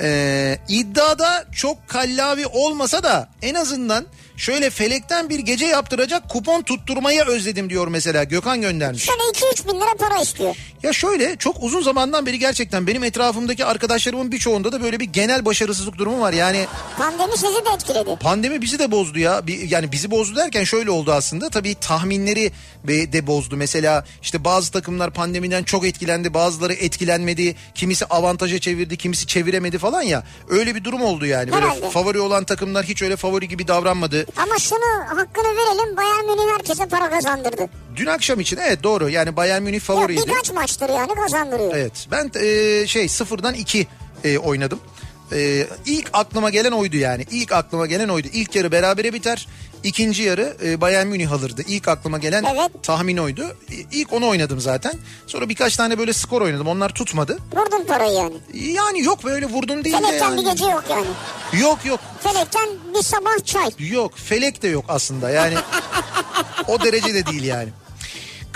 Ee, 0.00 0.58
iddiada 0.68 1.44
çok 1.54 1.88
kallavi 1.88 2.46
olmasa 2.46 3.02
da 3.02 3.30
en 3.42 3.54
azından 3.54 4.06
şöyle 4.42 4.70
felekten 4.70 5.28
bir 5.28 5.38
gece 5.38 5.66
yaptıracak 5.66 6.28
kupon 6.28 6.62
tutturmayı 6.62 7.22
özledim 7.24 7.70
diyor 7.70 7.88
mesela 7.88 8.24
Gökhan 8.24 8.60
göndermiş. 8.60 9.04
Şöyle 9.04 9.22
2-3 9.22 9.68
bin 9.68 9.80
lira 9.80 9.94
para 9.98 10.20
istiyor. 10.22 10.56
Ya 10.82 10.92
şöyle 10.92 11.36
çok 11.36 11.62
uzun 11.62 11.82
zamandan 11.82 12.26
beri 12.26 12.38
gerçekten 12.38 12.86
benim 12.86 13.04
etrafımdaki 13.04 13.64
arkadaşlarımın 13.64 14.32
birçoğunda 14.32 14.72
da 14.72 14.82
böyle 14.82 15.00
bir 15.00 15.04
genel 15.04 15.44
başarısızlık 15.44 15.98
durumu 15.98 16.20
var. 16.20 16.32
Yani 16.32 16.66
Pandemi 16.98 17.32
sizi 17.32 17.44
de 17.64 17.74
etkiledi. 17.74 18.16
pandemi 18.20 18.62
bizi 18.62 18.78
de 18.78 18.90
bozdu 18.90 19.18
ya. 19.18 19.42
Yani 19.68 19.92
bizi 19.92 20.10
bozdu 20.10 20.36
derken 20.36 20.64
şöyle 20.64 20.90
oldu 20.90 21.12
aslında. 21.12 21.50
Tabii 21.50 21.74
tahminleri 21.74 22.52
de 22.88 23.26
bozdu. 23.26 23.56
Mesela 23.56 24.04
işte 24.22 24.44
bazı 24.44 24.72
takımlar 24.72 25.10
pandemiden 25.10 25.62
çok 25.64 25.86
etkilendi. 25.86 26.34
Bazıları 26.34 26.72
etkilenmedi. 26.72 27.56
Kimisi 27.74 28.04
avantaja 28.06 28.58
çevirdi, 28.58 28.96
kimisi 28.96 29.26
çeviremedi 29.26 29.78
falan 29.78 30.02
ya. 30.02 30.24
Öyle 30.48 30.74
bir 30.74 30.84
durum 30.84 31.02
oldu 31.02 31.26
yani. 31.26 31.52
Böyle 31.52 31.66
Herhalde. 31.66 31.90
favori 31.90 32.20
olan 32.20 32.44
takımlar 32.44 32.84
hiç 32.84 33.02
öyle 33.02 33.16
favori 33.16 33.48
gibi 33.48 33.68
davranmadı. 33.68 34.26
Ama 34.36 34.58
şunu 34.58 35.04
hakkını 35.06 35.56
verelim 35.56 35.96
Bayern 35.96 36.24
Münih 36.24 36.52
herkese 36.52 36.86
para 36.88 37.10
kazandırdı. 37.10 37.68
Dün 37.96 38.06
akşam 38.06 38.40
için 38.40 38.56
evet 38.56 38.82
doğru. 38.82 39.08
Yani 39.08 39.36
Bayern 39.36 39.62
Münih 39.62 39.74
Ya 39.74 39.80
favoriydi. 39.80 40.22
birkaç 40.26 40.52
maçtır 40.52 40.88
yani 40.88 41.14
kazandırıyor. 41.14 41.74
Evet 41.74 42.06
ben 42.10 42.30
e, 42.40 42.86
şey 42.86 43.08
sıfırdan 43.08 43.54
iki 43.54 43.86
e, 44.24 44.38
oynadım. 44.38 44.80
E, 45.34 45.66
ilk 45.86 46.10
aklıma 46.12 46.50
gelen 46.50 46.72
oydu 46.72 46.96
yani. 46.96 47.26
İlk 47.30 47.52
aklıma 47.52 47.86
gelen 47.86 48.08
oydu. 48.08 48.28
İlk 48.32 48.54
yarı 48.54 48.72
berabere 48.72 49.12
biter. 49.12 49.48
İkinci 49.84 50.22
yarı 50.22 50.56
e, 50.64 50.80
Bayern 50.80 51.06
Münih 51.06 51.32
alırdı. 51.32 51.62
İlk 51.68 51.88
aklıma 51.88 52.18
gelen 52.18 52.44
Evet. 52.44 52.70
tahmin 52.82 53.16
oydu. 53.16 53.56
İlk 53.92 54.12
onu 54.12 54.28
oynadım 54.28 54.60
zaten. 54.60 54.92
Sonra 55.26 55.48
birkaç 55.48 55.76
tane 55.76 55.98
böyle 55.98 56.12
skor 56.12 56.42
oynadım. 56.42 56.66
Onlar 56.68 56.88
tutmadı. 56.94 57.38
Vurdun 57.56 57.84
parayı 57.86 58.12
yani. 58.12 58.34
Yani 58.72 59.00
yok 59.02 59.24
böyle 59.24 59.46
vurdum 59.46 59.84
değil 59.84 59.96
de 59.96 60.00
Felekten 60.00 60.36
bir 60.36 60.42
yani. 60.42 60.50
gece 60.52 60.64
yok 60.64 60.84
yani. 60.90 61.06
Yok 61.62 61.78
yok. 61.84 62.00
Felekten 62.22 62.68
bir 62.94 63.02
sabah 63.02 63.44
çay. 63.44 63.70
Yok 63.78 64.12
felek 64.16 64.62
de 64.62 64.68
yok 64.68 64.84
aslında 64.88 65.30
yani 65.30 65.54
o 66.68 66.80
derece 66.80 67.14
de 67.14 67.26
değil 67.26 67.42
yani. 67.44 67.68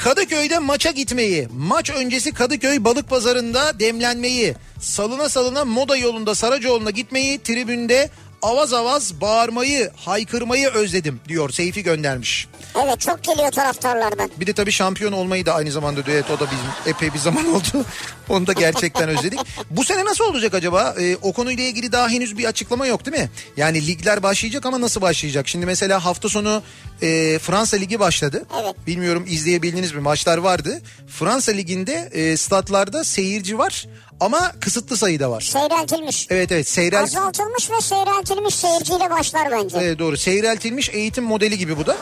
Kadıköy'de 0.07 0.59
maça 0.59 0.91
gitmeyi, 0.91 1.49
maç 1.57 1.91
öncesi 1.91 2.33
Kadıköy 2.33 2.85
balık 2.85 3.09
pazarında 3.09 3.81
demlenmeyi, 3.81 4.55
salına 4.81 5.29
salına 5.29 5.65
moda 5.65 5.97
yolunda 5.97 6.35
Saracoğlu'na 6.35 6.91
gitmeyi, 6.91 7.39
tribünde 7.43 8.11
avaz 8.43 8.73
avaz 8.73 9.21
bağırmayı, 9.21 9.91
haykırmayı 9.97 10.69
özledim 10.69 11.21
diyor 11.29 11.51
Seyfi 11.51 11.83
göndermiş. 11.83 12.49
Evet 12.85 13.01
çok 13.01 13.25
geliyor 13.25 13.51
taraftarlardan. 13.51 14.31
Bir 14.41 14.47
de 14.47 14.53
tabii 14.53 14.73
şampiyon 14.73 15.13
olmayı 15.13 15.47
da 15.47 15.55
aynı 15.55 15.71
zamanda 15.73 16.07
diyor. 16.07 16.17
Evet 16.17 16.31
o 16.31 16.41
da 16.41 16.51
bizim 16.51 16.95
epey 16.95 17.15
bir 17.15 17.19
zaman 17.19 17.55
oldu. 17.55 17.85
Onu 18.29 18.47
da 18.47 18.53
gerçekten 18.53 19.09
özledik. 19.09 19.41
Bu 19.71 19.85
sene 19.85 20.05
nasıl 20.05 20.25
olacak 20.25 20.55
acaba? 20.55 20.95
Ee, 21.01 21.17
o 21.23 21.33
konuyla 21.33 21.65
ilgili 21.65 21.93
daha 21.93 22.09
henüz 22.09 22.39
bir 22.39 22.45
açıklama 22.45 22.87
yok 22.87 23.07
değil 23.07 23.17
mi? 23.19 23.31
Yani 23.57 23.87
ligler 23.87 24.23
başlayacak 24.23 24.67
ama 24.67 24.81
nasıl 24.81 25.01
başlayacak? 25.01 25.49
Şimdi 25.49 25.67
mesela 25.67 26.05
hafta 26.05 26.29
sonu 26.29 26.63
e, 27.03 27.39
Fransa 27.39 27.77
Ligi 27.77 28.01
başladı. 28.01 28.47
Evet. 28.63 28.75
Bilmiyorum 28.87 29.25
izleyebildiniz 29.29 29.93
mi? 29.93 30.01
Maçlar 30.01 30.39
vardı. 30.39 30.81
Fransa 31.09 31.53
Ligi'nde 31.53 32.09
e, 32.13 32.37
statlarda 32.37 33.05
seyirci 33.05 33.59
var 33.59 33.87
ama 34.21 34.53
kısıtlı 34.61 34.97
sayıda 34.97 35.31
var. 35.31 35.41
Seyreltilmiş. 35.41 36.27
Evet 36.31 36.53
evet 36.53 36.69
seyrel... 36.69 37.03
Azaltılmış 37.03 37.71
ve 37.71 37.81
seyreltilmiş 37.81 38.55
seyirciyle 38.55 39.11
başlar 39.11 39.51
bence. 39.51 39.79
Evet 39.79 39.99
doğru 39.99 40.17
seyreltilmiş 40.17 40.89
eğitim 40.89 41.25
modeli 41.25 41.59
gibi 41.59 41.77
bu 41.79 41.87
da. 41.87 41.97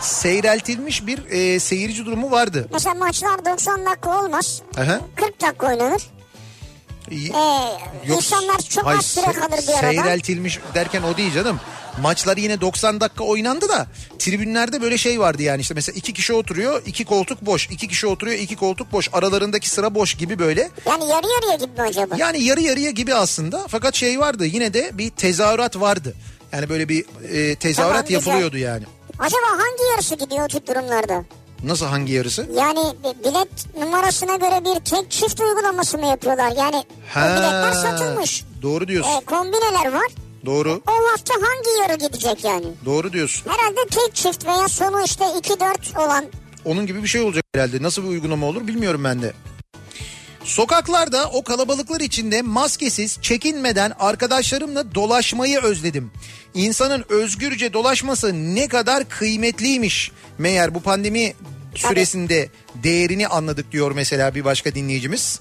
Seyreltilmiş 0.00 1.06
bir 1.06 1.30
e, 1.30 1.60
seyirci 1.60 2.06
durumu 2.06 2.30
vardı. 2.30 2.68
Mesela 2.72 2.94
maçlar 2.94 3.44
90 3.44 3.86
dakika 3.86 4.20
olmaz. 4.24 4.62
Aha. 4.78 5.00
40 5.16 5.40
dakika 5.40 5.66
oynanır. 5.66 6.02
Ee, 7.10 7.16
Yok, 8.08 8.16
insanlar 8.16 8.58
çok 8.58 8.86
hayır, 8.86 8.98
az 8.98 9.06
süre 9.06 9.32
kalır 9.32 9.60
bir 9.68 9.72
arada. 9.72 10.02
Seyreltilmiş 10.02 10.60
derken 10.74 11.02
o 11.02 11.16
değil 11.16 11.32
canım. 11.32 11.60
Maçlar 12.02 12.36
yine 12.36 12.60
90 12.60 13.00
dakika 13.00 13.24
oynandı 13.24 13.68
da 13.68 13.86
tribünlerde 14.18 14.82
böyle 14.82 14.98
şey 14.98 15.20
vardı 15.20 15.42
yani 15.42 15.60
işte 15.60 15.74
mesela 15.74 15.96
iki 15.96 16.12
kişi 16.12 16.32
oturuyor 16.32 16.82
iki 16.86 17.04
koltuk 17.04 17.42
boş 17.46 17.66
iki 17.70 17.88
kişi 17.88 18.06
oturuyor 18.06 18.38
iki 18.38 18.56
koltuk 18.56 18.92
boş 18.92 19.08
aralarındaki 19.12 19.70
sıra 19.70 19.94
boş 19.94 20.14
gibi 20.14 20.38
böyle 20.38 20.70
Yani 20.86 21.08
yarı 21.08 21.26
yarıya 21.26 21.54
gibi 21.56 21.80
mi 21.80 21.88
acaba? 21.88 22.14
yani 22.18 22.42
yarı 22.42 22.60
yarıya 22.60 22.90
gibi 22.90 23.14
aslında 23.14 23.64
fakat 23.68 23.94
şey 23.94 24.20
vardı 24.20 24.46
yine 24.46 24.74
de 24.74 24.90
bir 24.94 25.10
tezahürat 25.10 25.80
vardı 25.80 26.14
yani 26.52 26.68
böyle 26.68 26.88
bir 26.88 27.04
e, 27.32 27.54
tezahürat 27.56 27.94
Tamam, 27.94 28.04
güzel. 28.08 28.14
yapılıyordu 28.30 28.58
yani 28.58 28.84
Acaba 29.18 29.46
hangi 29.50 29.90
yarısı 29.92 30.14
gidiyor 30.14 30.44
o 30.44 30.48
tip 30.48 30.68
durumlarda? 30.68 31.24
nasıl 31.64 31.86
hangi 31.86 32.12
yarısı 32.12 32.46
Yani 32.56 32.80
bi- 33.04 33.28
bilet 33.28 33.76
numarasına 33.80 34.36
göre 34.36 34.60
bir 34.64 34.80
tek 34.84 35.10
çift 35.10 35.40
uygulaması 35.40 35.98
mı 35.98 36.06
yapıyorlar? 36.06 36.52
Yani 36.58 36.76
o 37.16 37.18
biletler 37.20 37.72
satılmış. 37.72 38.44
doğru 38.62 38.88
diyorsun 38.88 39.10
Ee, 39.10 39.24
kombineler 39.24 39.92
var. 39.92 40.06
Doğru 40.46 40.82
O 40.86 41.10
hafta 41.12 41.34
hangi 41.34 41.82
yarı 41.82 41.98
gidecek 41.98 42.44
yani? 42.44 42.66
doğru 42.84 43.12
diyorsun 43.12 43.50
Herhalde 43.50 43.80
tek 43.90 44.14
çift 44.14 44.46
veya 44.46 44.68
sonu 44.68 45.04
işte 45.04 45.24
2-4 45.24 46.06
olan 46.06 46.24
Onun 46.64 46.86
gibi 46.86 47.02
bir 47.02 47.08
şey 47.08 47.20
olacak 47.20 47.44
herhalde. 47.54 47.82
Nasıl 47.82 48.02
bir 48.02 48.08
uygulama 48.08 48.46
olur 48.46 48.66
bilmiyorum 48.66 49.04
ben 49.04 49.22
de. 49.22 49.32
Sokaklarda 50.44 51.30
o 51.30 51.44
kalabalıklar 51.44 52.00
içinde 52.00 52.42
maskesiz, 52.42 53.18
çekinmeden 53.22 53.92
arkadaşlarımla 53.98 54.94
dolaşmayı 54.94 55.60
özledim. 55.60 56.10
İnsanın 56.54 57.04
özgürce 57.08 57.72
dolaşması 57.72 58.32
ne 58.54 58.68
kadar 58.68 59.08
kıymetliymiş. 59.08 60.10
Meğer 60.38 60.74
bu 60.74 60.80
pandemi 60.82 61.34
süresinde 61.74 62.48
değerini 62.74 63.28
anladık 63.28 63.72
diyor 63.72 63.92
mesela 63.92 64.34
bir 64.34 64.44
başka 64.44 64.74
dinleyicimiz. 64.74 65.40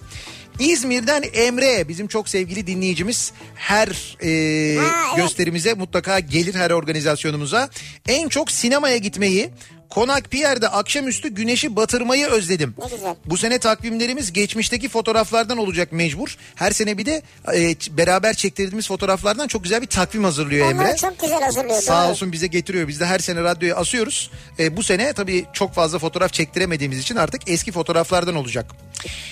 İzmir'den 0.59 1.23
Emre 1.33 1.87
bizim 1.87 2.07
çok 2.07 2.29
sevgili 2.29 2.67
dinleyicimiz 2.67 3.31
her 3.55 3.87
e, 4.23 4.77
Ha, 4.77 4.85
evet. 5.07 5.17
gösterimize 5.17 5.73
mutlaka 5.73 6.19
gelir 6.19 6.55
her 6.55 6.71
organizasyonumuza. 6.71 7.69
En 8.07 8.29
çok 8.29 8.51
sinemaya 8.51 8.97
gitmeyi, 8.97 9.49
Konak 9.89 10.31
Pierre'de 10.31 10.67
akşamüstü 10.67 11.29
güneşi 11.29 11.75
batırmayı 11.75 12.25
özledim. 12.27 12.75
Ne 12.77 12.95
güzel. 12.95 13.15
Bu 13.25 13.37
sene 13.37 13.59
takvimlerimiz 13.59 14.33
geçmişteki 14.33 14.89
fotoğraflardan 14.89 15.57
olacak 15.57 15.91
mecbur. 15.91 16.37
Her 16.55 16.71
sene 16.71 16.97
bir 16.97 17.05
de 17.05 17.21
e, 17.55 17.75
beraber 17.97 18.33
çektirdiğimiz 18.33 18.87
fotoğraflardan 18.87 19.47
çok 19.47 19.63
güzel 19.63 19.81
bir 19.81 19.87
takvim 19.87 20.23
hazırlıyor 20.23 20.71
onları 20.73 20.87
Emre. 20.87 20.97
çok 20.97 21.19
güzel 21.19 21.41
hazırlıyor. 21.41 21.81
Sağ 21.81 22.03
doğru. 22.03 22.11
olsun 22.11 22.31
bize 22.31 22.47
getiriyor. 22.47 22.87
Biz 22.87 22.99
de 22.99 23.05
her 23.05 23.19
sene 23.19 23.41
radyoya 23.43 23.75
asıyoruz. 23.75 24.31
E, 24.59 24.77
bu 24.77 24.83
sene 24.83 25.13
tabii 25.13 25.45
çok 25.53 25.73
fazla 25.73 25.99
fotoğraf 25.99 26.33
çektiremediğimiz 26.33 26.99
için 26.99 27.15
artık 27.15 27.41
eski 27.49 27.71
fotoğraflardan 27.71 28.35
olacak. 28.35 28.65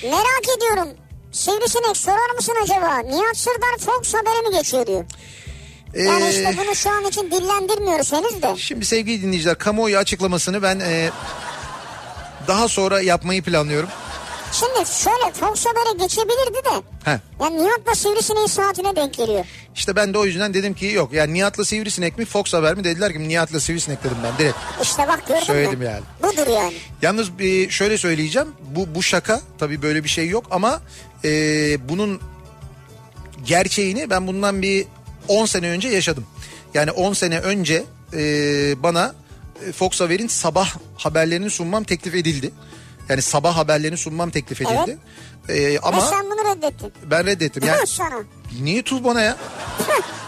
Merak 0.03 0.57
ediyorum. 0.57 0.89
Sivrisinek 1.33 1.97
sorar 1.97 2.35
mısın 2.35 2.53
acaba? 2.63 2.99
Nihat 2.99 3.37
Sırdar 3.37 3.77
Fox 3.79 4.13
haberi 4.13 4.47
mi 4.49 4.57
geçiyor 4.57 4.87
diyor. 4.87 5.05
Yani 5.95 6.23
Ee, 6.25 6.29
işte 6.29 6.55
bunu 6.65 6.75
şu 6.75 6.89
an 6.89 7.05
için 7.05 7.31
dillendirmiyoruz 7.31 8.11
henüz 8.13 8.41
de. 8.41 8.55
Şimdi 8.57 8.85
sevgili 8.85 9.21
dinleyiciler 9.21 9.57
kamuoyu 9.57 9.97
açıklamasını 9.97 10.63
ben 10.63 10.79
e, 10.79 11.09
daha 12.47 12.67
sonra 12.67 13.01
yapmayı 13.01 13.41
planlıyorum. 13.43 13.89
Şimdi 14.51 14.89
şöyle 15.03 15.33
Fox 15.33 15.65
habere 15.65 15.97
geçebilirdi 16.03 16.65
de. 16.65 16.69
Heh. 17.11 17.17
Yani 17.41 17.63
Nihat'la 17.63 17.95
Sivrisineğin 17.95 18.47
saatine 18.47 18.95
denk 18.95 19.13
geliyor. 19.13 19.45
İşte 19.75 19.95
ben 19.95 20.13
de 20.13 20.17
o 20.17 20.25
yüzden 20.25 20.53
dedim 20.53 20.73
ki 20.73 20.85
yok 20.85 21.13
yani 21.13 21.33
Nihat'la 21.33 21.65
Sivrisinek 21.65 22.17
mi 22.17 22.25
Fox 22.25 22.53
Haber 22.53 22.75
mi 22.75 22.83
dediler 22.83 23.13
ki 23.13 23.27
Nihat'la 23.27 23.59
Sivrisinek 23.59 24.03
dedim 24.03 24.17
ben 24.23 24.37
direkt. 24.37 24.57
İşte 24.81 25.07
bak 25.07 25.27
gördün 25.27 25.41
Söyledim 25.43 25.79
mü? 25.79 25.85
yani. 25.85 26.01
Budur 26.23 26.47
yani. 26.51 26.73
Yalnız 27.01 27.27
şöyle 27.69 27.97
söyleyeceğim 27.97 28.47
bu 28.75 28.95
bu 28.95 29.03
şaka 29.03 29.41
tabii 29.59 29.81
böyle 29.81 30.03
bir 30.03 30.09
şey 30.09 30.27
yok 30.29 30.45
ama 30.51 30.81
e, 31.25 31.29
bunun 31.89 32.21
gerçeğini 33.45 34.09
ben 34.09 34.27
bundan 34.27 34.61
bir 34.61 34.85
10 35.27 35.45
sene 35.45 35.69
önce 35.69 35.87
yaşadım. 35.87 36.25
Yani 36.73 36.91
10 36.91 37.13
sene 37.13 37.39
önce 37.39 37.83
e, 38.13 38.19
bana 38.83 39.15
e, 39.67 39.71
Fox 39.71 40.01
Haber'in 40.01 40.27
sabah 40.27 40.75
haberlerini 40.97 41.49
sunmam 41.49 41.83
teklif 41.83 42.15
edildi. 42.15 42.51
Yani 43.09 43.21
sabah 43.21 43.57
haberlerini 43.57 43.97
sunmam 43.97 44.29
teklif 44.29 44.61
edildi. 44.61 44.97
E, 45.49 45.79
ama 45.79 45.97
Ve 45.97 46.01
sen 46.01 46.25
bunu 46.25 46.55
reddettin. 46.55 46.91
ben 47.11 47.25
reddettim. 47.25 47.63
Yani 47.67 47.79
Tüh 47.85 47.91
sana. 47.91 48.23
niye 48.61 48.83
tuz 48.83 49.03
bana 49.03 49.21
ya? 49.21 49.37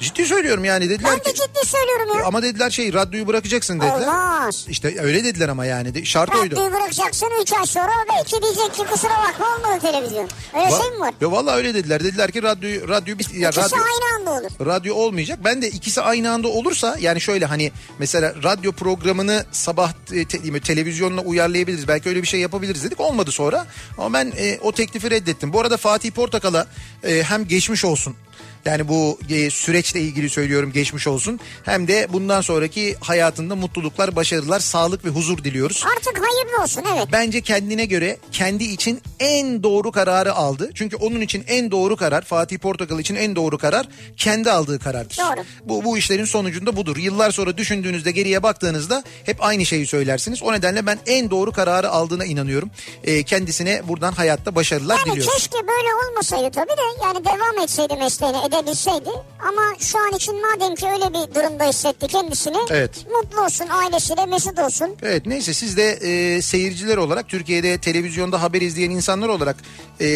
Ciddi 0.00 0.26
söylüyorum 0.26 0.64
yani 0.64 0.90
dediler 0.90 1.10
Ben 1.12 1.18
de 1.18 1.22
ki 1.22 1.34
ciddi 1.34 1.66
söylüyorum 1.66 2.18
ya. 2.18 2.24
ama 2.24 2.42
dediler 2.42 2.70
şey 2.70 2.92
radyoyu 2.92 3.26
bırakacaksın 3.26 3.80
dediler. 3.80 4.00
Olmaz. 4.00 4.66
İşte 4.68 4.94
öyle 5.00 5.24
dediler 5.24 5.48
ama 5.48 5.64
yani 5.66 5.94
De- 5.94 6.04
şart 6.04 6.34
oydu. 6.34 6.54
Radyoyu 6.56 6.72
bırakacaksın 6.72 7.28
3 7.42 7.52
ay 7.52 7.66
sonra 7.66 7.90
belki 8.12 8.42
diyecek 8.42 8.74
ki 8.74 8.82
kusura 8.92 9.10
bakma 9.10 9.46
olmadı 9.56 9.80
televizyon. 9.82 10.28
Öyle 10.54 10.66
Va- 10.66 10.82
şey 10.82 10.90
mi 10.90 11.00
var? 11.00 11.14
Ya 11.20 11.32
vallahi 11.32 11.56
öyle 11.56 11.74
dediler. 11.74 12.04
Dediler 12.04 12.30
ki 12.32 12.42
radyo 12.42 12.88
radyo 12.88 13.18
bir 13.18 13.30
ya 13.34 13.48
İkisi 13.50 13.64
radyo 13.66 13.78
aynı 13.78 14.16
anda 14.20 14.30
olur. 14.30 14.66
radyo 14.66 14.94
olmayacak. 14.94 15.38
Ben 15.44 15.62
de 15.62 15.68
ikisi 15.70 16.00
aynı 16.00 16.30
anda 16.30 16.48
olursa 16.48 16.96
yani 17.00 17.20
şöyle 17.20 17.46
hani 17.46 17.72
mesela 17.98 18.34
radyo 18.42 18.72
programını 18.72 19.44
sabah 19.52 19.92
te- 20.06 20.60
televizyonla 20.60 21.20
uyarlayabiliriz. 21.20 21.88
Belki 21.88 22.08
öyle 22.08 22.22
bir 22.22 22.28
şey 22.28 22.40
yapabiliriz 22.40 22.84
dedik. 22.84 23.00
Olmadı 23.00 23.32
sonra. 23.32 23.66
Ama 23.98 24.12
ben 24.12 24.32
e, 24.38 24.58
o 24.62 24.72
teklifi 24.72 25.10
reddettim. 25.10 25.52
Bu 25.52 25.60
arada 25.60 25.76
Fatih 25.76 26.10
Portakal'a 26.10 26.66
e, 27.04 27.22
hem 27.22 27.48
geçmiş 27.48 27.84
olsun 27.84 28.16
Yani 28.64 28.88
bu 28.88 29.18
e, 29.30 29.50
süreçle 29.50 30.00
ilgili 30.00 30.30
söylüyorum 30.30 30.72
geçmiş 30.72 31.06
olsun. 31.06 31.40
Hem 31.64 31.88
de 31.88 32.06
bundan 32.12 32.40
sonraki 32.40 32.96
hayatında 33.00 33.56
mutluluklar, 33.56 34.16
başarılar, 34.16 34.60
sağlık 34.60 35.04
ve 35.04 35.08
huzur 35.08 35.44
diliyoruz. 35.44 35.84
Artık 35.96 36.18
hayırlı 36.18 36.62
olsun 36.62 36.82
evet. 36.94 37.08
Bence 37.12 37.40
kendine 37.40 37.84
göre 37.84 38.16
kendi 38.32 38.64
için 38.64 39.00
en 39.20 39.62
doğru 39.62 39.92
kararı 39.92 40.32
aldı. 40.34 40.70
Çünkü 40.74 40.96
onun 40.96 41.20
için 41.20 41.44
en 41.48 41.70
doğru 41.70 41.96
karar 41.96 42.22
Fatih 42.22 42.58
Portakal 42.58 43.00
için 43.00 43.14
en 43.14 43.36
doğru 43.36 43.58
karar 43.58 43.86
kendi 44.16 44.50
aldığı 44.50 44.78
karardır. 44.78 45.16
Doğru. 45.16 45.44
Bu, 45.64 45.84
bu 45.84 45.98
işlerin 45.98 46.24
sonucunda 46.24 46.76
budur. 46.76 46.96
Yıllar 46.96 47.30
sonra 47.30 47.56
düşündüğünüzde 47.56 48.10
geriye 48.10 48.42
baktığınızda 48.42 49.02
hep 49.24 49.36
aynı 49.44 49.66
şeyi 49.66 49.86
söylersiniz. 49.86 50.42
O 50.42 50.52
nedenle 50.52 50.86
ben 50.86 50.98
en 51.06 51.30
doğru 51.30 51.52
kararı 51.52 51.90
aldığına 51.90 52.24
inanıyorum. 52.24 52.70
Ee, 53.04 53.22
kendisine 53.22 53.88
buradan 53.88 54.12
hayatta 54.12 54.54
başarılar 54.54 54.98
Yani 54.98 55.10
diliyorum. 55.10 55.32
keşke 55.36 55.56
böyle 55.58 55.88
olmasaydı 56.10 56.50
tabii 56.54 56.68
de 56.76 57.04
yani 57.04 57.24
devam 57.24 57.64
etseydi 57.64 57.94
mesleğine 57.96 58.38
edebilseydi. 58.50 59.10
Ama 59.40 59.62
şu 59.78 59.98
an 59.98 60.12
için 60.16 60.34
madem 60.42 60.74
ki 60.74 60.86
öyle 60.86 61.08
bir 61.08 61.34
durumda 61.34 61.64
hissetti 61.64 62.06
kendisini. 62.06 62.56
Evet. 62.70 63.06
Mutlu 63.12 63.44
olsun 63.44 63.66
ailesiyle 63.70 64.26
mesut 64.26 64.58
olsun. 64.58 64.96
Evet 65.02 65.26
neyse 65.26 65.54
siz 65.54 65.76
de 65.76 65.90
e, 65.92 66.42
seyirciler 66.42 66.96
olarak 66.96 67.28
Türkiye'de 67.28 67.78
televizyonda 67.78 68.42
haber 68.42 68.60
izleyen 68.60 68.90
insanlar 68.90 69.28
olarak 69.28 69.56
e, 70.00 70.06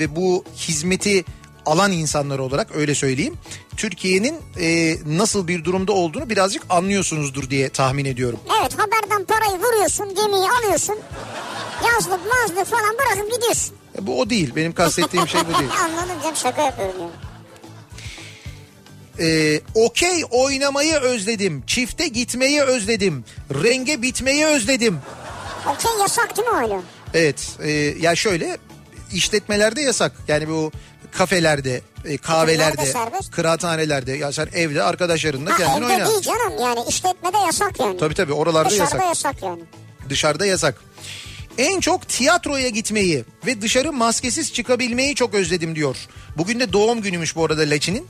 ve 0.00 0.16
bu 0.16 0.44
hizmeti 0.56 1.24
alan 1.66 1.92
insanlar 1.92 2.38
olarak 2.38 2.76
öyle 2.76 2.94
söyleyeyim. 2.94 3.34
Türkiye'nin 3.76 4.36
e, 4.60 4.96
nasıl 5.06 5.48
bir 5.48 5.64
durumda 5.64 5.92
olduğunu 5.92 6.30
birazcık 6.30 6.62
anlıyorsunuzdur 6.70 7.50
diye 7.50 7.68
tahmin 7.68 8.04
ediyorum. 8.04 8.40
Evet 8.60 8.72
haberden 8.78 9.24
parayı 9.24 9.58
vuruyorsun 9.62 10.14
gemiyi 10.14 10.48
alıyorsun. 10.50 10.98
Yazlık 11.86 12.20
mazlık 12.26 12.66
falan 12.66 12.94
bırakıp 12.98 13.32
gidiyorsun. 13.34 13.76
E, 13.98 14.06
bu 14.06 14.20
o 14.20 14.30
değil 14.30 14.52
benim 14.56 14.72
kastettiğim 14.72 15.28
şey 15.28 15.40
bu 15.40 15.58
değil. 15.58 15.70
Anladım 15.84 16.22
canım 16.22 16.36
şaka 16.36 16.62
yapıyorum 16.62 16.94
yani. 17.00 17.33
E, 19.20 19.60
Okey 19.74 20.22
oynamayı 20.30 20.94
özledim, 20.94 21.62
çifte 21.66 22.08
gitmeyi 22.08 22.62
özledim, 22.62 23.24
renge 23.64 24.02
bitmeyi 24.02 24.46
özledim. 24.46 24.98
Okey 25.74 25.90
yasak 26.00 26.36
değil 26.36 26.48
mi 26.48 26.56
öyle? 26.62 26.80
Evet 27.14 27.48
e, 27.62 27.70
ya 28.00 28.16
şöyle 28.16 28.56
işletmelerde 29.12 29.80
yasak 29.82 30.12
yani 30.28 30.48
bu 30.48 30.72
kafelerde, 31.12 31.80
e, 32.04 32.16
kahvelerde, 32.16 32.92
kıraathanelerde 33.30 34.12
ya 34.12 34.32
sen 34.32 34.48
evde 34.54 34.82
arkadaşlarınla 34.82 35.50
Ha, 35.52 35.56
kendin 35.56 35.82
evde 35.86 35.92
oyna. 35.94 36.06
değil 36.08 36.20
canım 36.20 36.52
yani 36.60 36.80
işletmede 36.88 37.38
yasak 37.38 37.80
yani. 37.80 37.98
Tabii 37.98 38.14
tabii 38.14 38.32
oralarda 38.32 38.70
Dışarıda 38.70 38.96
yasak. 39.04 39.08
yasak 39.08 39.42
yani. 39.42 39.62
Dışarıda 40.08 40.46
yasak. 40.46 40.74
En 41.58 41.80
çok 41.80 42.08
tiyatroya 42.08 42.68
gitmeyi 42.68 43.24
ve 43.46 43.62
dışarı 43.62 43.92
maskesiz 43.92 44.52
çıkabilmeyi 44.52 45.14
çok 45.14 45.34
özledim 45.34 45.76
diyor. 45.76 45.96
Bugün 46.36 46.60
de 46.60 46.72
doğum 46.72 47.02
günümüş 47.02 47.36
bu 47.36 47.44
arada 47.44 47.60
Laçin'in. 47.62 48.06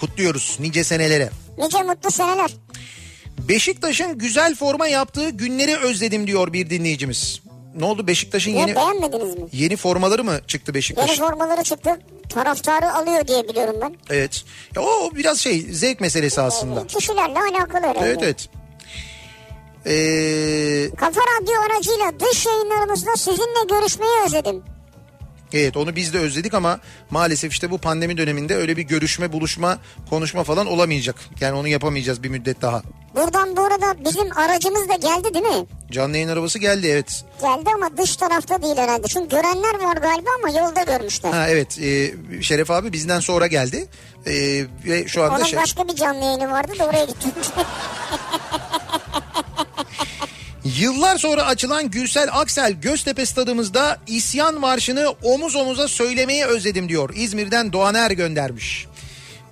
Kutluyoruz 0.00 0.56
nice 0.60 0.84
senelere. 0.84 1.30
Nice 1.58 1.82
mutlu 1.82 2.10
seneler. 2.10 2.50
Beşiktaş'ın 3.48 4.18
güzel 4.18 4.54
forma 4.54 4.88
yaptığı 4.88 5.30
günleri 5.30 5.76
özledim 5.76 6.26
diyor 6.26 6.52
bir 6.52 6.70
dinleyicimiz. 6.70 7.40
Ne 7.76 7.84
oldu 7.84 8.06
Beşiktaş'ın 8.06 8.50
Ya 8.50 8.60
yeni 8.60 8.74
beğenmediniz 8.76 9.34
mi? 9.38 9.44
yeni 9.52 9.76
formaları 9.76 10.24
mı 10.24 10.40
çıktı 10.46 10.70
Yeni 10.70 10.74
Beşiktaş? 10.74 11.18
formaları 11.18 11.62
çıktı. 11.62 12.00
Taraftarı 12.28 12.92
alıyor 12.94 13.26
diye 13.26 13.48
biliyorum 13.48 13.74
ben. 13.82 13.96
Evet. 14.10 14.44
Ya 14.76 14.82
o 14.82 15.10
biraz 15.14 15.38
şey 15.38 15.60
zevk 15.60 16.00
meselesi 16.00 16.40
aslında. 16.40 16.86
Kişilerle 16.86 17.38
alakalı 17.40 17.82
herhalde. 17.86 18.06
Evet 18.08 18.18
evet. 18.22 18.48
Ee, 19.86 20.90
Kafa 20.96 21.20
Radyo 21.20 21.54
aracıyla 21.60 22.12
dış 22.20 22.46
yayınlarımızda 22.46 23.16
sizinle 23.16 23.64
görüşmeyi 23.70 24.12
özledim. 24.26 24.62
Evet 25.52 25.76
onu 25.76 25.96
biz 25.96 26.14
de 26.14 26.18
özledik 26.18 26.54
ama 26.54 26.80
maalesef 27.10 27.52
işte 27.52 27.70
bu 27.70 27.78
pandemi 27.78 28.16
döneminde 28.16 28.56
öyle 28.56 28.76
bir 28.76 28.82
görüşme, 28.82 29.32
buluşma, 29.32 29.78
konuşma 30.10 30.44
falan 30.44 30.66
olamayacak. 30.66 31.16
Yani 31.40 31.54
onu 31.54 31.68
yapamayacağız 31.68 32.22
bir 32.22 32.28
müddet 32.28 32.62
daha. 32.62 32.82
Buradan 33.14 33.56
bu 33.56 33.60
arada 33.60 34.04
bizim 34.04 34.38
aracımız 34.38 34.88
da 34.88 34.94
geldi 34.94 35.34
değil 35.34 35.44
mi? 35.44 35.66
Canlı 35.90 36.16
yayın 36.16 36.28
arabası 36.28 36.58
geldi 36.58 36.86
evet. 36.86 37.24
Geldi 37.42 37.70
ama 37.74 37.96
dış 37.96 38.16
tarafta 38.16 38.62
değil 38.62 38.76
herhalde. 38.76 39.06
Çünkü 39.06 39.28
görenler 39.28 39.80
var 39.80 39.96
galiba 39.96 40.30
ama 40.38 40.58
yolda 40.58 40.82
görmüşler. 40.82 41.32
Ha 41.32 41.48
evet 41.48 41.78
e, 41.78 42.14
Şeref 42.42 42.70
abi 42.70 42.92
bizden 42.92 43.20
sonra 43.20 43.46
geldi. 43.46 43.88
E, 44.26 44.32
ve 44.86 45.08
şu 45.08 45.22
anda 45.22 45.36
Onun 45.36 45.44
şey, 45.44 45.58
başka 45.58 45.88
bir 45.88 45.96
canlı 45.96 46.24
yayını 46.24 46.50
vardı 46.50 46.72
da 46.78 46.86
oraya 46.86 47.04
gittim. 47.04 47.32
Yıllar 50.76 51.18
sonra 51.18 51.46
açılan 51.46 51.90
Gürsel 51.90 52.28
Aksel 52.32 52.72
Göztepe 52.72 53.26
stadımızda 53.26 53.98
isyan 54.06 54.60
marşını 54.60 55.14
omuz 55.22 55.56
omuza 55.56 55.88
söylemeyi 55.88 56.44
özledim 56.44 56.88
diyor. 56.88 57.10
İzmir'den 57.16 57.72
Doğaner 57.72 58.10
göndermiş. 58.10 58.86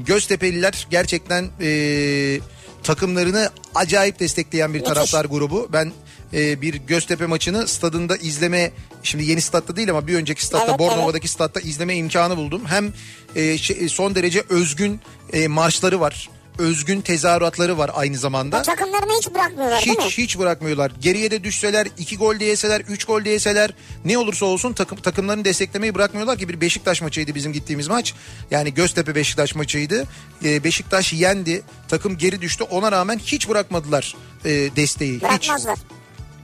Göztepe'liler 0.01 0.87
gerçekten 0.91 1.51
e, 1.61 2.41
takımlarını 2.83 3.51
acayip 3.75 4.21
destekleyen 4.21 4.75
bir 4.75 4.85
taraftar 4.85 5.25
grubu. 5.25 5.69
Ben 5.73 5.93
e, 6.33 6.63
bir 6.63 6.75
Göztepe 6.75 7.27
maçını 7.27 7.69
stadında 7.69 8.17
izleme 8.17 8.71
şimdi 9.03 9.25
yeni 9.25 9.41
statta 9.41 9.77
değil 9.77 9.91
ama 9.91 10.07
bir 10.07 10.15
önceki 10.15 10.45
statta 10.45 10.67
Evet, 10.69 10.79
Bornova'daki 10.79 11.29
statta 11.29 11.61
izleme 11.61 11.97
imkanı 11.97 12.37
buldum. 12.37 12.63
Hem 12.67 12.93
e, 13.37 13.59
şey, 13.59 13.89
son 13.89 14.15
derece 14.15 14.43
özgün 14.49 15.01
e, 15.33 15.49
marşları 15.49 16.01
var. 16.01 16.29
Özgün 16.59 17.01
tezahüratları 17.01 17.79
var 17.79 17.91
aynı 17.95 18.17
zamanda. 18.17 18.63
Takımlarını 18.63 19.13
hiç 19.19 19.35
bırakmıyorlar 19.35 19.85
değil 19.85 19.99
mi? 19.99 20.05
Hiç 20.05 20.19
hiç 20.19 20.39
bırakmıyorlar. 20.39 20.93
Geriye 21.01 21.31
de 21.31 21.45
düşseler, 21.45 21.89
iki 21.99 22.17
gol 22.17 22.39
diyeseler, 22.39 22.81
üç 22.81 23.05
gol 23.05 23.25
diyeseler 23.25 23.71
ne 24.05 24.19
olursa 24.19 24.47
olsun 24.47 24.73
takım 24.73 24.99
takımlarını 24.99 25.45
desteklemeyi 25.45 25.95
bırakmıyorlar 25.95 26.39
ki 26.39 26.49
bir 26.49 26.61
Beşiktaş 26.61 27.03
maçıydı 27.03 27.35
bizim 27.35 27.53
gittiğimiz 27.53 27.89
maç. 27.89 28.15
Yani 28.51 28.75
Göztepe 28.75 29.15
Beşiktaş 29.15 29.55
maçıydı. 29.55 30.05
Ee, 30.45 30.65
Beşiktaş 30.65 31.13
yendi. 31.13 31.63
Takım 31.89 32.19
geri 32.19 32.41
düştü. 32.41 32.65
Ona 32.65 32.93
rağmen 32.93 33.19
hiç 33.19 33.49
bırakmadılar 33.49 34.17
e, 34.45 34.51
desteği. 34.51 35.15
Hiç. 35.15 35.23
Bırakmazlar. 35.23 35.79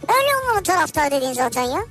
Öyle 0.08 0.36
olmalı 0.36 0.62
taraftar 0.62 1.10
dediğin 1.10 1.32
zaten 1.32 1.62
ya. 1.62 1.84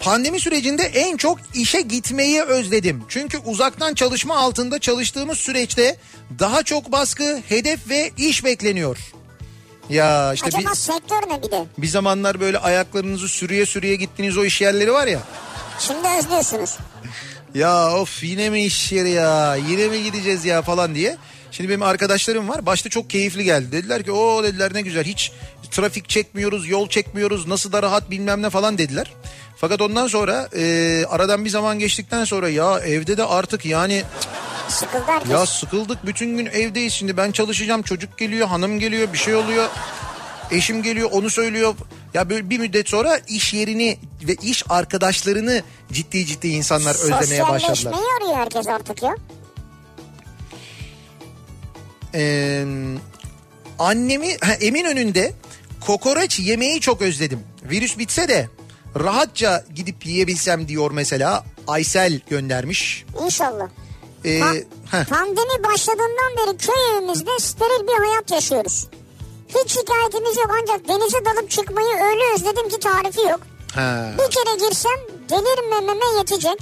Pandemi 0.00 0.40
sürecinde 0.40 0.82
en 0.82 1.16
çok 1.16 1.38
işe 1.54 1.80
gitmeyi 1.80 2.42
özledim. 2.42 3.02
Çünkü 3.08 3.38
uzaktan 3.38 3.94
çalışma 3.94 4.36
altında 4.36 4.78
çalıştığımız 4.78 5.38
süreçte 5.38 5.96
daha 6.38 6.62
çok 6.62 6.92
baskı, 6.92 7.40
hedef 7.48 7.88
ve 7.88 8.10
iş 8.16 8.44
bekleniyor. 8.44 8.98
Ya 9.90 10.32
işte 10.34 10.46
bir, 10.46 10.54
Acaba 10.56 10.74
sektör 10.74 11.30
ne 11.30 11.42
bir 11.42 11.50
de? 11.50 11.64
bir 11.78 11.86
zamanlar 11.86 12.40
böyle 12.40 12.58
ayaklarınızı 12.58 13.28
sürüye 13.28 13.66
sürüye 13.66 13.96
gittiğiniz 13.96 14.36
o 14.38 14.44
iş 14.44 14.60
yerleri 14.60 14.92
var 14.92 15.06
ya. 15.06 15.20
Şimdi 15.80 16.08
özlüyorsunuz. 16.18 16.76
Ya 17.54 17.92
of 17.96 18.24
yine 18.24 18.50
mi 18.50 18.64
iş 18.64 18.92
yeri 18.92 19.10
ya 19.10 19.56
yine 19.56 19.88
mi 19.88 20.02
gideceğiz 20.02 20.44
ya 20.44 20.62
falan 20.62 20.94
diye. 20.94 21.16
Şimdi 21.50 21.70
benim 21.70 21.82
arkadaşlarım 21.82 22.48
var 22.48 22.66
başta 22.66 22.88
çok 22.90 23.10
keyifli 23.10 23.44
geldi. 23.44 23.72
Dediler 23.72 24.02
ki 24.02 24.12
o 24.12 24.42
dediler 24.42 24.74
ne 24.74 24.80
güzel 24.82 25.04
hiç 25.04 25.32
trafik 25.70 26.08
çekmiyoruz 26.08 26.68
yol 26.68 26.88
çekmiyoruz 26.88 27.46
nasıl 27.46 27.72
da 27.72 27.82
rahat 27.82 28.10
bilmem 28.10 28.42
ne 28.42 28.50
falan 28.50 28.78
dediler. 28.78 29.12
Fakat 29.56 29.80
ondan 29.80 30.06
sonra 30.06 30.48
e, 30.56 31.04
aradan 31.08 31.44
bir 31.44 31.50
zaman 31.50 31.78
geçtikten 31.78 32.24
sonra 32.24 32.48
ya 32.48 32.78
evde 32.78 33.16
de 33.16 33.24
artık 33.24 33.66
yani 33.66 34.02
Sıkıldı 34.68 35.02
herkes. 35.06 35.30
ya 35.30 35.46
sıkıldık 35.46 36.06
bütün 36.06 36.36
gün 36.36 36.46
evdeyiz 36.46 36.92
şimdi 36.92 37.16
ben 37.16 37.32
çalışacağım 37.32 37.82
çocuk 37.82 38.18
geliyor 38.18 38.48
hanım 38.48 38.78
geliyor 38.78 39.12
bir 39.12 39.18
şey 39.18 39.34
oluyor. 39.34 39.68
Eşim 40.50 40.82
geliyor 40.82 41.08
onu 41.12 41.30
söylüyor. 41.30 41.74
Ya 42.14 42.30
böyle 42.30 42.50
bir 42.50 42.58
müddet 42.58 42.88
sonra 42.88 43.20
iş 43.28 43.54
yerini 43.54 43.98
ve 44.22 44.34
iş 44.34 44.64
arkadaşlarını 44.68 45.62
ciddi 45.92 46.26
ciddi 46.26 46.48
insanlar 46.48 46.94
özlemeye 46.94 47.42
başladılar. 47.42 47.74
Sosyalleşmeyi 47.74 48.06
arıyor 48.20 48.36
herkes 48.36 48.66
artık 48.68 49.02
ya. 49.02 49.16
Ee, 52.14 52.64
annemi 53.78 54.36
ha, 54.40 54.52
emin 54.60 54.84
önünde 54.84 55.32
kokoreç 55.92 56.38
yemeği 56.38 56.80
çok 56.80 57.02
özledim. 57.02 57.40
Virüs 57.64 57.98
bitse 57.98 58.28
de 58.28 58.48
rahatça 59.00 59.64
gidip 59.74 60.06
yiyebilsem 60.06 60.68
diyor 60.68 60.90
mesela 60.90 61.44
Aysel 61.66 62.20
göndermiş. 62.30 63.04
İnşallah. 63.24 63.68
Ee, 64.24 64.38
Pa- 64.40 65.04
pandemi 65.08 65.64
başladığından 65.64 66.32
beri 66.36 66.56
köy 66.56 66.74
evimizde 66.98 67.30
steril 67.38 67.86
bir 67.88 68.06
hayat 68.08 68.30
yaşıyoruz. 68.30 68.86
Hiç 69.48 69.72
şikayetimiz 69.72 70.36
yok 70.36 70.50
ancak 70.62 70.88
denize 70.88 71.24
dalıp 71.24 71.50
çıkmayı 71.50 71.88
öyle 71.88 72.22
özledim 72.34 72.68
ki 72.68 72.78
tarifi 72.80 73.20
yok. 73.20 73.40
ha. 73.74 74.12
Bir 74.14 74.30
kere 74.30 74.68
girsem 74.68 74.98
delirmememe 75.30 76.18
yetecek 76.18 76.58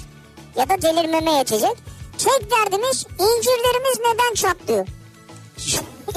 ya 0.57 0.69
da 0.69 0.83
delirmeme 0.83 1.33
yetecek. 1.33 1.77
Tek 2.19 2.51
derdimiz 2.51 3.07
incirlerimiz 3.19 3.99
neden 4.01 4.35
çatlıyor? 4.35 4.87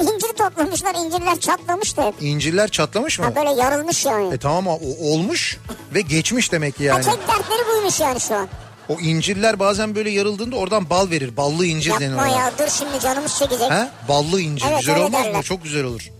İncir 0.00 0.32
toplamışlar 0.38 0.94
incirler 0.94 1.40
çatlamış 1.40 1.96
da 1.96 2.06
hep. 2.06 2.14
İncirler 2.20 2.68
çatlamış 2.68 3.18
mı? 3.18 3.24
Ha 3.24 3.36
böyle 3.36 3.60
yarılmış 3.62 4.04
yani. 4.06 4.34
E 4.34 4.38
tamam 4.38 4.66
o 4.66 4.78
olmuş 5.00 5.58
ve 5.94 6.00
geçmiş 6.00 6.52
demek 6.52 6.76
ki 6.76 6.90
Ha, 6.90 6.96
yani. 7.00 7.04
tek 7.04 7.28
dertleri 7.28 7.68
buymuş 7.68 8.00
yani 8.00 8.20
şu 8.20 8.34
an. 8.34 8.48
O 8.88 9.00
incirler 9.00 9.58
bazen 9.58 9.94
böyle 9.94 10.10
yarıldığında 10.10 10.56
oradan 10.56 10.90
bal 10.90 11.10
verir. 11.10 11.36
Ballı 11.36 11.66
incir 11.66 11.90
denir 11.90 12.02
Yapma 12.16 12.22
ona. 12.22 12.38
ya 12.40 12.52
dur 12.58 12.68
şimdi 12.78 13.00
canımız 13.02 13.38
çekecek. 13.38 13.70
He? 13.70 13.88
Ballı 14.08 14.40
incir 14.40 14.66
Evet, 14.68 14.80
güzel 14.80 14.96
olmaz 14.96 15.20
mı? 15.20 15.26
derler. 15.26 15.42
Çok 15.42 15.62
güzel 15.64 15.84
olur. 15.84 16.10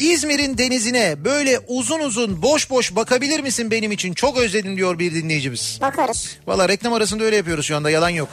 İzmir'in 0.00 0.58
denizine 0.58 1.24
böyle 1.24 1.58
uzun 1.68 2.00
uzun 2.00 2.42
boş 2.42 2.70
boş 2.70 2.96
bakabilir 2.96 3.40
misin 3.40 3.70
benim 3.70 3.92
için? 3.92 4.14
Çok 4.14 4.38
özledim 4.38 4.76
diyor 4.76 4.98
bir 4.98 5.14
dinleyicimiz. 5.14 5.78
Bakarız. 5.80 6.36
Valla 6.46 6.68
reklam 6.68 6.92
arasında 6.92 7.24
öyle 7.24 7.36
yapıyoruz 7.36 7.66
şu 7.66 7.76
anda 7.76 7.90
yalan 7.90 8.08
yok. 8.08 8.28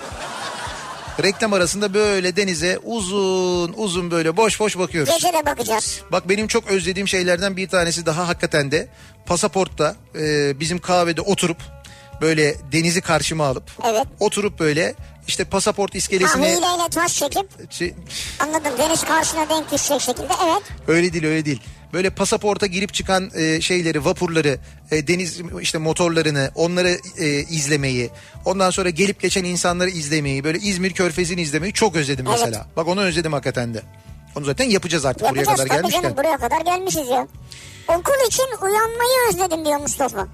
Reklam 1.23 1.53
arasında 1.53 1.93
böyle 1.93 2.35
denize 2.35 2.79
uzun 2.83 3.73
uzun 3.73 4.11
böyle 4.11 4.37
boş 4.37 4.59
boş 4.59 4.77
bakıyoruz. 4.77 5.13
Gece 5.13 5.33
de 5.33 5.45
bakacağız. 5.45 6.01
Bak 6.11 6.29
benim 6.29 6.47
çok 6.47 6.67
özlediğim 6.67 7.07
şeylerden 7.07 7.57
bir 7.57 7.69
tanesi 7.69 8.05
daha 8.05 8.27
hakikaten 8.27 8.71
de 8.71 8.87
pasaportta 9.25 9.95
e, 10.19 10.59
bizim 10.59 10.79
kahvede 10.79 11.21
oturup 11.21 11.57
böyle 12.21 12.55
denizi 12.71 13.01
karşıma 13.01 13.45
alıp 13.45 13.63
Evet. 13.89 14.05
oturup 14.19 14.59
böyle 14.59 14.95
işte 15.27 15.45
pasaport 15.45 15.93
Ha, 15.93 15.97
iskelesine 15.97 16.45
hileyle 16.45 16.89
taş 16.91 17.15
çekip 17.15 17.49
anladım 18.39 18.71
deniz 18.77 19.03
karşına 19.03 19.49
denk 19.49 19.71
düşecek 19.71 20.01
şekilde 20.01 20.33
evet. 20.45 20.63
öyle 20.87 21.13
değil 21.13 21.25
öyle 21.25 21.45
değil. 21.45 21.61
Böyle 21.93 22.09
pasaporta 22.09 22.65
girip 22.65 22.93
çıkan 22.93 23.31
e, 23.35 23.61
şeyleri, 23.61 24.05
vapurları, 24.05 24.57
e, 24.91 25.07
deniz 25.07 25.41
işte 25.61 25.77
motorlarını, 25.77 26.51
onları 26.55 26.97
e, 27.17 27.27
izlemeyi, 27.39 28.09
ondan 28.45 28.69
sonra 28.69 28.89
gelip 28.89 29.21
geçen 29.21 29.43
insanları 29.43 29.89
izlemeyi, 29.89 30.43
böyle 30.43 30.57
İzmir 30.59 30.93
Körfezi'ni 30.93 31.41
izlemeyi 31.41 31.73
çok 31.73 31.95
özledim 31.95 32.25
Evet. 32.29 32.39
mesela. 32.39 32.67
Bak 32.75 32.87
onu 32.87 33.01
özledim 33.01 33.33
hakikaten 33.33 33.73
de. 33.73 33.81
Onu 34.35 34.45
zaten 34.45 34.69
yapacağız 34.69 35.05
artık 35.05 35.21
Yapacağız 35.21 35.47
buraya 35.47 35.57
kadar 35.63 35.75
gelmişken. 35.75 36.01
canım 36.01 36.17
buraya 36.17 36.37
kadar 36.37 36.61
gelmişiz 36.61 37.07
ya. 37.09 37.27
Okul 37.87 38.27
için 38.27 38.45
uyanmayı 38.61 39.29
özledim 39.29 39.65
diyor 39.65 39.79
Mustafa. 39.79 40.27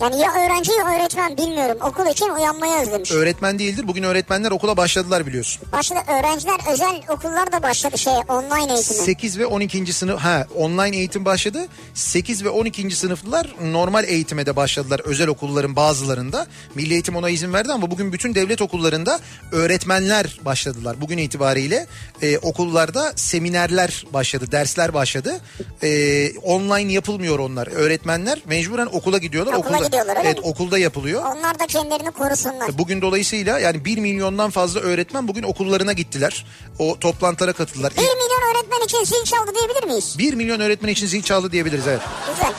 Yani 0.00 0.20
ya 0.20 0.30
öğrenci 0.32 0.70
ya 0.72 0.96
öğretmen 0.96 1.36
bilmiyorum. 1.36 1.78
Okul 1.82 2.06
için 2.06 2.28
uyanmayı 2.28 2.72
özlemiş. 2.82 3.12
Öğretmen 3.12 3.58
değildir. 3.58 3.88
Bugün 3.88 4.02
öğretmenler 4.02 4.50
okula 4.50 4.76
başladılar 4.76 5.26
biliyorsun. 5.26 5.62
Başladı 5.72 6.00
öğrenciler 6.08 6.72
özel 6.72 7.02
okullar 7.08 7.52
da 7.52 7.62
başladı 7.62 7.98
şey 7.98 8.12
online 8.28 8.72
eğitimi. 8.74 9.00
8 9.00 9.38
ve 9.38 9.46
12. 9.46 9.92
sınıf 9.92 10.20
ha 10.20 10.46
online 10.56 10.96
eğitim 10.96 11.24
başladı. 11.24 11.66
8 11.94 12.44
ve 12.44 12.48
12. 12.48 12.90
sınıflılar 12.90 13.54
normal 13.62 14.04
eğitime 14.04 14.46
de 14.46 14.56
başladılar 14.56 15.00
özel 15.04 15.28
okulların 15.28 15.76
bazılarında. 15.76 16.46
Milli 16.74 16.92
Eğitim 16.92 17.16
ona 17.16 17.30
izin 17.30 17.52
verdi 17.52 17.72
ama 17.72 17.90
bugün 17.90 18.12
bütün 18.12 18.34
devlet 18.34 18.62
okullarında 18.62 19.20
öğretmenler 19.52 20.38
başladılar. 20.44 21.00
Bugün 21.00 21.18
itibariyle 21.18 21.86
e, 22.22 22.38
okullarda 22.38 23.12
seminerler 23.16 24.04
başladı, 24.12 24.52
dersler 24.52 24.94
başladı. 24.94 25.40
E, 25.82 26.32
online 26.38 26.92
yapılmıyor 26.92 27.38
onlar. 27.38 27.66
Öğretmenler 27.66 28.38
mecburen 28.46 28.88
okula 28.92 29.18
gidiyorlar. 29.18 29.52
Okula 29.52 29.79
okulda, 29.80 29.86
gidiyorlar, 29.88 30.16
öyle 30.16 30.28
Evet 30.28 30.38
mi? 30.38 30.44
okulda 30.50 30.78
yapılıyor. 30.78 31.22
Onlar 31.36 31.58
da 31.58 31.66
kendilerini 31.66 32.10
korusunlar. 32.10 32.78
Bugün 32.78 33.02
dolayısıyla 33.02 33.58
yani 33.58 33.84
1 33.84 33.98
milyondan 33.98 34.50
fazla 34.50 34.80
öğretmen 34.80 35.28
bugün 35.28 35.42
okullarına 35.42 35.92
gittiler. 35.92 36.46
O 36.78 36.98
toplantılara 36.98 37.52
katıldılar. 37.52 37.92
1 37.92 37.96
milyon 37.96 38.54
öğretmen 38.54 38.80
için 38.84 39.04
zil 39.04 39.24
çaldı 39.24 39.50
diyebilir 39.58 39.84
miyiz? 39.84 40.16
1 40.18 40.34
milyon 40.34 40.60
öğretmen 40.60 40.88
için 40.88 41.06
zil 41.06 41.22
çaldı 41.22 41.52
diyebiliriz 41.52 41.86
evet. 41.86 42.00
Güzel. 42.34 42.52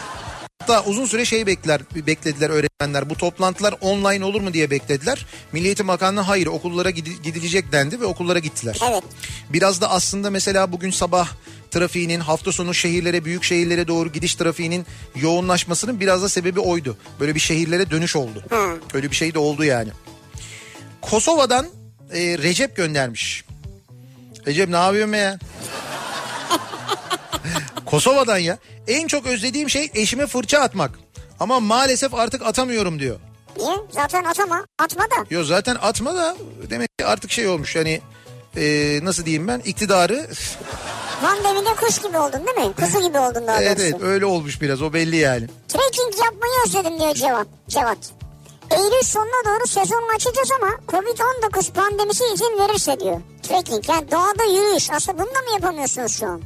Hatta 0.61 0.83
uzun 0.83 1.05
süre 1.05 1.25
şey 1.25 1.45
bekler, 1.47 1.81
beklediler 1.95 2.49
öğretmenler. 2.49 3.09
Bu 3.09 3.15
toplantılar 3.15 3.75
online 3.81 4.25
olur 4.25 4.41
mu 4.41 4.53
diye 4.53 4.71
beklediler. 4.71 5.25
Milli 5.51 5.65
Eğitim 5.65 5.87
Bakanlığı 5.87 6.21
hayır 6.21 6.47
okullara 6.47 6.89
gidi- 6.89 7.21
gidilecek 7.23 7.71
dendi 7.71 7.99
ve 8.01 8.05
okullara 8.05 8.39
gittiler. 8.39 8.79
Evet. 8.91 9.03
Biraz 9.49 9.81
da 9.81 9.89
aslında 9.91 10.29
mesela 10.29 10.71
bugün 10.71 10.91
sabah 10.91 11.29
trafiğinin 11.71 12.19
hafta 12.19 12.51
sonu 12.51 12.73
şehirlere 12.73 13.25
büyük 13.25 13.43
şehirlere 13.43 13.87
doğru 13.87 14.11
gidiş 14.11 14.35
trafiğinin 14.35 14.85
yoğunlaşmasının 15.15 15.99
biraz 15.99 16.23
da 16.23 16.29
sebebi 16.29 16.59
oydu. 16.59 16.97
Böyle 17.19 17.35
bir 17.35 17.39
şehirlere 17.39 17.91
dönüş 17.91 18.15
oldu. 18.15 18.43
Hı. 18.49 18.79
Öyle 18.93 19.11
bir 19.11 19.15
şey 19.15 19.33
de 19.33 19.39
oldu 19.39 19.63
yani. 19.63 19.89
Kosova'dan 21.01 21.67
e, 22.13 22.37
Recep 22.37 22.75
göndermiş. 22.75 23.45
Recep 24.47 24.69
ne 24.69 24.75
yapıyorsun 24.77 25.13
ya? 25.13 25.39
Kosova'dan 27.91 28.37
ya. 28.37 28.57
En 28.87 29.07
çok 29.07 29.25
özlediğim 29.25 29.69
şey 29.69 29.91
eşime 29.93 30.27
fırça 30.27 30.59
atmak. 30.59 30.91
Ama 31.39 31.59
maalesef 31.59 32.13
artık 32.13 32.45
atamıyorum 32.45 32.99
diyor. 32.99 33.19
Niye? 33.57 33.75
Zaten 33.91 34.23
atama. 34.23 34.65
Atma 34.79 35.03
da. 35.03 35.25
Yo 35.29 35.43
zaten 35.43 35.77
atma 35.81 36.15
da 36.15 36.35
demek 36.69 36.97
ki 36.97 37.05
artık 37.05 37.31
şey 37.31 37.47
olmuş 37.47 37.75
yani 37.75 38.01
e, 38.57 38.99
nasıl 39.03 39.25
diyeyim 39.25 39.47
ben 39.47 39.59
iktidarı 39.59 40.27
Van 41.23 41.43
deminde 41.43 41.75
kuş 41.75 41.99
gibi 42.01 42.17
oldun 42.17 42.47
değil 42.47 42.67
mi? 42.67 42.73
Kuzu 42.75 43.07
gibi 43.07 43.19
oldun 43.19 43.47
daha 43.47 43.61
evet, 43.61 43.79
evet 43.79 44.01
öyle 44.01 44.25
olmuş 44.25 44.61
biraz 44.61 44.81
o 44.81 44.93
belli 44.93 45.15
yani. 45.15 45.47
Trekking 45.67 46.25
yapmayı 46.25 46.53
özledim 46.65 46.99
diyor 46.99 47.13
Cevat. 47.13 47.47
Cevat. 47.67 47.97
Eylül 48.71 49.03
sonuna 49.03 49.45
doğru 49.45 49.67
sezon 49.67 50.15
açacağız 50.15 50.49
ama 50.61 50.69
Covid-19 50.87 51.71
pandemisi 51.73 52.23
izin 52.33 52.59
verirse 52.59 52.99
diyor. 52.99 53.21
Trekking 53.43 53.89
yani 53.89 54.11
doğada 54.11 54.43
yürüyüş. 54.43 54.91
Aslında 54.91 55.17
bunu 55.17 55.35
da 55.35 55.39
mı 55.39 55.51
yapamıyorsunuz 55.53 56.19
şu 56.19 56.25
an? 56.27 56.41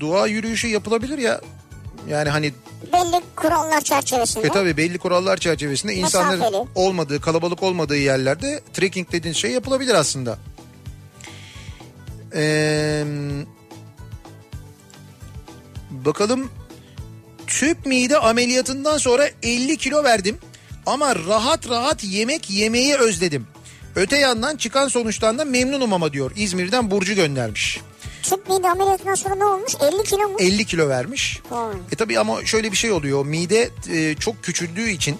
Dua 0.00 0.26
yürüyüşü 0.26 0.66
yapılabilir 0.68 1.18
ya. 1.18 1.40
Yani 2.08 2.28
hani 2.28 2.52
Belli 2.92 3.20
kurallar 3.36 3.80
çerçevesinde. 3.80 4.46
e 4.46 4.50
tabi 4.50 4.76
belli 4.76 4.98
kurallar 4.98 5.36
çerçevesinde 5.36 5.94
insanların 5.94 6.38
Mesafeli. 6.40 6.68
olmadığı 6.74 7.20
kalabalık 7.20 7.62
olmadığı 7.62 7.96
yerlerde 7.96 8.60
trekking 8.72 9.12
dediğin 9.12 9.34
şey 9.34 9.50
yapılabilir 9.50 9.94
aslında. 9.94 10.38
Ee, 12.34 13.04
bakalım 15.90 16.50
tüp 17.46 17.86
mide 17.86 18.18
ameliyatından 18.18 18.98
sonra 18.98 19.28
50 19.42 19.76
kilo 19.76 20.04
verdim 20.04 20.38
ama 20.86 21.16
rahat 21.16 21.68
rahat 21.68 22.04
yemek 22.04 22.50
yemeyi 22.50 22.94
özledim. 22.94 23.46
Öte 23.96 24.16
yandan 24.18 24.56
çıkan 24.56 24.88
sonuçtan 24.88 25.38
da 25.38 25.44
memnunum 25.44 25.92
ama 25.92 26.12
diyor. 26.12 26.32
İzmir'den 26.36 26.90
Burcu 26.90 27.14
göndermiş. 27.14 27.80
Tüp 28.22 28.48
mide 28.48 28.68
ameliyatından 28.68 29.14
sonra 29.14 29.34
ne 29.34 29.44
olmuş? 29.44 29.72
50 29.80 30.04
kilo 30.04 30.28
mu? 30.28 30.36
50 30.38 30.64
kilo 30.64 30.88
vermiş. 30.88 31.40
Vay. 31.50 31.74
E 31.92 31.96
tabii 31.96 32.18
ama 32.18 32.44
şöyle 32.44 32.72
bir 32.72 32.76
şey 32.76 32.92
oluyor. 32.92 33.26
Mide 33.26 33.70
e, 33.92 34.14
çok 34.14 34.42
küçüldüğü 34.44 34.88
için 34.90 35.18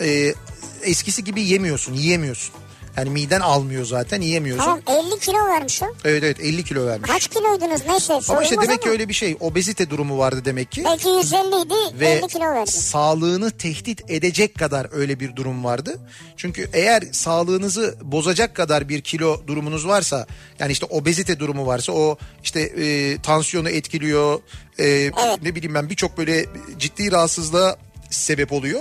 e, 0.00 0.34
eskisi 0.82 1.24
gibi 1.24 1.42
yemiyorsun, 1.42 1.94
yiyemiyorsun. 1.94 2.54
Yani 2.96 3.10
miden 3.10 3.40
almıyor 3.40 3.84
zaten, 3.84 4.20
yiyemiyorsun. 4.20 4.64
Tamam 4.84 5.06
50 5.06 5.18
kilo 5.20 5.46
vermiş 5.48 5.82
o. 5.82 5.86
Evet 6.04 6.22
evet 6.24 6.40
50 6.40 6.64
kilo 6.64 6.86
vermiş. 6.86 7.10
Kaç 7.10 7.28
kiloydunuz 7.28 7.80
neyse 7.88 8.20
Ama 8.28 8.42
işte 8.42 8.56
demek 8.62 8.82
ki 8.82 8.90
öyle 8.90 9.08
bir 9.08 9.14
şey. 9.14 9.36
Obezite 9.40 9.90
durumu 9.90 10.18
vardı 10.18 10.42
demek 10.44 10.72
ki. 10.72 10.82
Belki 10.84 11.08
150 11.08 11.62
idi 11.66 12.00
Ve 12.00 12.08
50 12.08 12.26
kilo 12.28 12.44
verdi. 12.44 12.70
sağlığını 12.70 13.50
tehdit 13.50 14.10
edecek 14.10 14.54
kadar 14.58 14.86
öyle 14.92 15.20
bir 15.20 15.36
durum 15.36 15.64
vardı. 15.64 15.98
Çünkü 16.36 16.70
eğer 16.72 17.02
sağlığınızı 17.12 17.94
bozacak 18.02 18.56
kadar 18.56 18.88
bir 18.88 19.00
kilo 19.00 19.46
durumunuz 19.46 19.86
varsa 19.86 20.26
yani 20.58 20.72
işte 20.72 20.86
obezite 20.90 21.38
durumu 21.38 21.66
varsa 21.66 21.92
o 21.92 22.18
işte 22.44 22.60
e, 22.60 23.18
tansiyonu 23.22 23.68
etkiliyor. 23.70 24.40
e, 24.80 25.10
Ne 25.42 25.54
bileyim 25.54 25.74
ben 25.74 25.90
birçok 25.90 26.18
böyle 26.18 26.46
ciddi 26.78 27.12
rahatsızlığa 27.12 27.76
sebep 28.10 28.52
oluyor. 28.52 28.80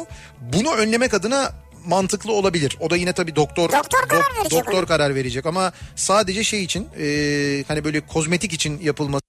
Bunu 0.54 0.74
önlemek 0.76 1.14
adına 1.14 1.52
mantıklı 1.88 2.34
olabilir. 2.34 2.78
O 2.80 2.90
da 2.90 2.96
yine 2.96 3.14
tabii 3.14 3.36
doktor 3.36 3.72
Doktor 3.72 4.08
karar 4.08 4.36
verecek 4.40 4.52
doktor 4.66 4.88
karar 4.88 5.16
verecek 5.16 5.46
ama 5.46 5.72
sadece 5.96 6.44
şey 6.44 6.64
için 6.64 6.88
e, 7.00 7.64
hani 7.68 7.84
böyle 7.84 8.00
kozmetik 8.00 8.54
için 8.54 8.80
yapılması 8.82 9.22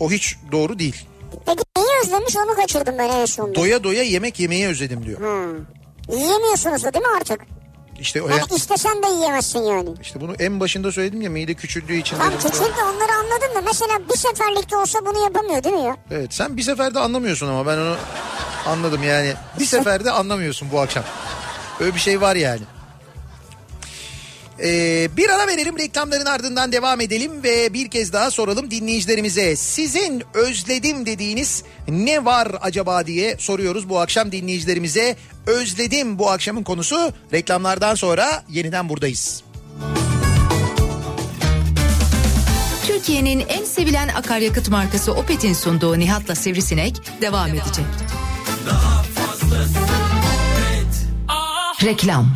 o 0.00 0.10
hiç 0.10 0.36
doğru 0.52 0.78
değil. 0.78 1.06
Peki 1.46 1.62
neyi 1.76 1.88
özlemiş 2.04 2.36
onu 2.36 2.54
kaçırdım 2.56 2.94
ben 2.98 3.08
en 3.08 3.24
sonunda. 3.24 3.54
Doya 3.54 3.84
doya 3.84 4.02
yemek 4.02 4.40
yemeyi 4.40 4.66
özledim 4.68 5.06
diyor. 5.06 5.20
Yiyemiyorsunuz 6.08 6.84
da 6.84 6.94
değil 6.94 7.04
mi 7.04 7.10
artık? 7.16 7.40
İşte 8.00 8.22
o 8.22 8.28
Yani 8.28 8.42
istesen 8.56 9.02
de 9.02 9.06
yiyemezsin 9.06 9.62
yani. 9.62 9.90
işte 10.02 10.20
bunu 10.20 10.34
en 10.38 10.60
başında 10.60 10.92
söyledim 10.92 11.20
ya 11.20 11.30
mide 11.30 11.54
küçüldüğü 11.54 11.96
için 11.96 12.16
Tam 12.18 12.30
de 12.30 12.36
onları 12.84 13.12
anladın 13.12 13.54
da 13.54 13.60
mesela 13.60 13.98
bir 14.12 14.16
seferlikte 14.18 14.76
olsa 14.76 14.98
bunu 15.06 15.22
yapamıyor 15.22 15.64
değil 15.64 15.74
mi 15.74 15.82
ya? 15.82 15.96
Evet 16.10 16.34
sen 16.34 16.56
bir 16.56 16.62
seferde 16.62 17.00
anlamıyorsun 17.00 17.48
ama 17.48 17.66
ben 17.66 17.78
onu 17.78 17.96
anladım 18.66 19.02
yani. 19.02 19.32
Bir 19.58 19.64
seferde 19.64 20.10
anlamıyorsun 20.10 20.68
bu 20.72 20.80
akşam. 20.80 21.04
Öyle 21.80 21.94
bir 21.94 22.00
şey 22.00 22.20
var 22.20 22.36
yani. 22.36 22.62
Ee, 24.62 25.08
bir 25.16 25.30
ara 25.30 25.46
verelim 25.46 25.78
reklamların 25.78 26.26
ardından 26.26 26.72
devam 26.72 27.00
edelim 27.00 27.42
ve 27.42 27.74
bir 27.74 27.90
kez 27.90 28.12
daha 28.12 28.30
soralım 28.30 28.70
dinleyicilerimize. 28.70 29.56
Sizin 29.56 30.22
özledim 30.34 31.06
dediğiniz 31.06 31.62
ne 31.88 32.24
var 32.24 32.48
acaba 32.60 33.06
diye 33.06 33.36
soruyoruz 33.38 33.88
bu 33.88 34.00
akşam 34.00 34.32
dinleyicilerimize. 34.32 35.16
Özledim 35.46 36.18
bu 36.18 36.30
akşamın 36.30 36.62
konusu 36.62 37.12
reklamlardan 37.32 37.94
sonra 37.94 38.44
yeniden 38.48 38.88
buradayız. 38.88 39.42
Türkiye'nin 42.86 43.44
en 43.48 43.64
sevilen 43.64 44.08
akaryakıt 44.08 44.68
markası 44.68 45.12
Opet'in 45.12 45.52
sunduğu 45.52 45.98
Nihat'la 45.98 46.34
Sivrisinek 46.34 46.96
devam 47.20 47.48
edecek. 47.48 47.84
Reklam. 51.84 52.26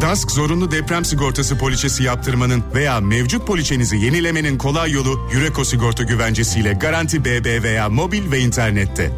DASK 0.00 0.30
zorunlu 0.30 0.70
deprem 0.70 1.04
sigortası 1.04 1.58
poliçesi 1.58 2.02
yaptırmanın 2.02 2.64
veya 2.74 3.00
mevcut 3.00 3.46
poliçenizi 3.46 3.96
yenilemenin 3.96 4.58
kolay 4.58 4.90
yolu 4.90 5.28
Yureco 5.32 5.64
sigorta 5.64 6.02
güvencesiyle 6.02 6.72
Garanti 6.72 7.24
BB 7.24 7.62
veya 7.62 7.88
mobil 7.88 8.30
ve 8.30 8.40
internette. 8.40 9.10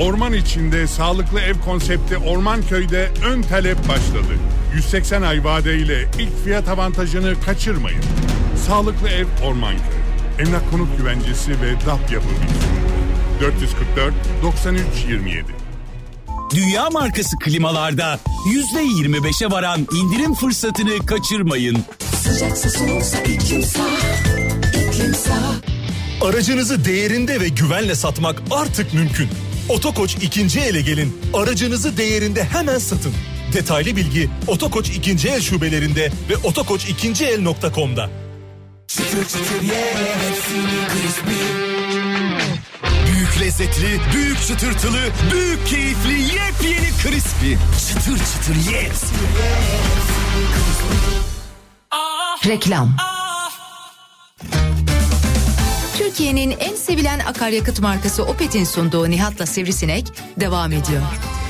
Orman 0.00 0.32
içinde 0.32 0.86
sağlıklı 0.86 1.40
ev 1.40 1.54
konsepti 1.54 2.16
Ormanköy'de 2.18 3.10
ön 3.26 3.42
talep 3.42 3.88
başladı. 3.88 4.34
180 4.74 5.22
ay 5.22 5.44
vadeyle 5.44 6.10
ilk 6.18 6.44
fiyat 6.44 6.68
avantajını 6.68 7.34
kaçırmayın. 7.40 8.02
Sağlıklı 8.66 9.08
ev 9.08 9.26
Ormanköy. 9.44 9.98
Emlak 10.38 10.70
konut 10.70 10.98
güvencesi 10.98 11.50
ve 11.50 11.86
DAP 11.86 12.12
yapımı. 12.12 12.73
444 13.44 14.14
93 14.42 14.84
27. 15.08 15.44
Dünya 16.54 16.90
markası 16.90 17.36
klimalarda 17.44 18.18
%25'e 18.74 19.50
varan 19.50 19.86
indirim 19.94 20.34
fırsatını 20.34 21.06
kaçırmayın. 21.06 21.84
Sıcaksa 22.22 22.70
soğuksa 22.70 23.18
iklim 23.18 23.60
iklim 23.60 25.14
Aracınızı 26.22 26.84
değerinde 26.84 27.40
ve 27.40 27.48
güvenle 27.48 27.94
satmak 27.94 28.42
artık 28.50 28.94
mümkün. 28.94 29.28
Otokoç 29.68 30.14
ikinci 30.14 30.60
ele 30.60 30.80
gelin. 30.80 31.20
Aracınızı 31.34 31.96
değerinde 31.96 32.44
hemen 32.44 32.78
satın. 32.78 33.12
Detaylı 33.52 33.96
bilgi 33.96 34.30
Otokoç 34.46 34.90
ikinci 34.90 35.28
el 35.28 35.40
şubelerinde 35.40 36.12
ve 36.30 36.36
otokoç.ikinciel.com'da. 36.36 38.10
Çıtır 38.88 39.24
çıtır 39.24 39.62
ye 39.62 39.94
hepsini 40.28 40.78
crispy. 40.92 42.03
Büyük 43.24 43.40
lezzetli, 43.40 44.00
büyük 44.14 44.42
çıtırtılı, 44.42 44.98
büyük 45.32 45.66
keyifli, 45.66 46.20
yepyeni 46.20 46.88
crispy. 47.02 47.54
Çıtır 47.88 48.18
çıtır 48.18 48.72
ye 48.72 48.82
hepsini. 48.82 49.18
Reklam 52.46 52.96
Türkiye'nin 55.98 56.50
en 56.50 56.74
sevilen 56.74 57.18
akaryakıt 57.18 57.80
markası 57.80 58.24
Opet'in 58.24 58.64
sunduğu 58.64 59.10
Nihat'la 59.10 59.46
Sivrisinek 59.46 60.06
devam 60.40 60.72
ediyor. 60.72 61.02
Daha 61.02 61.43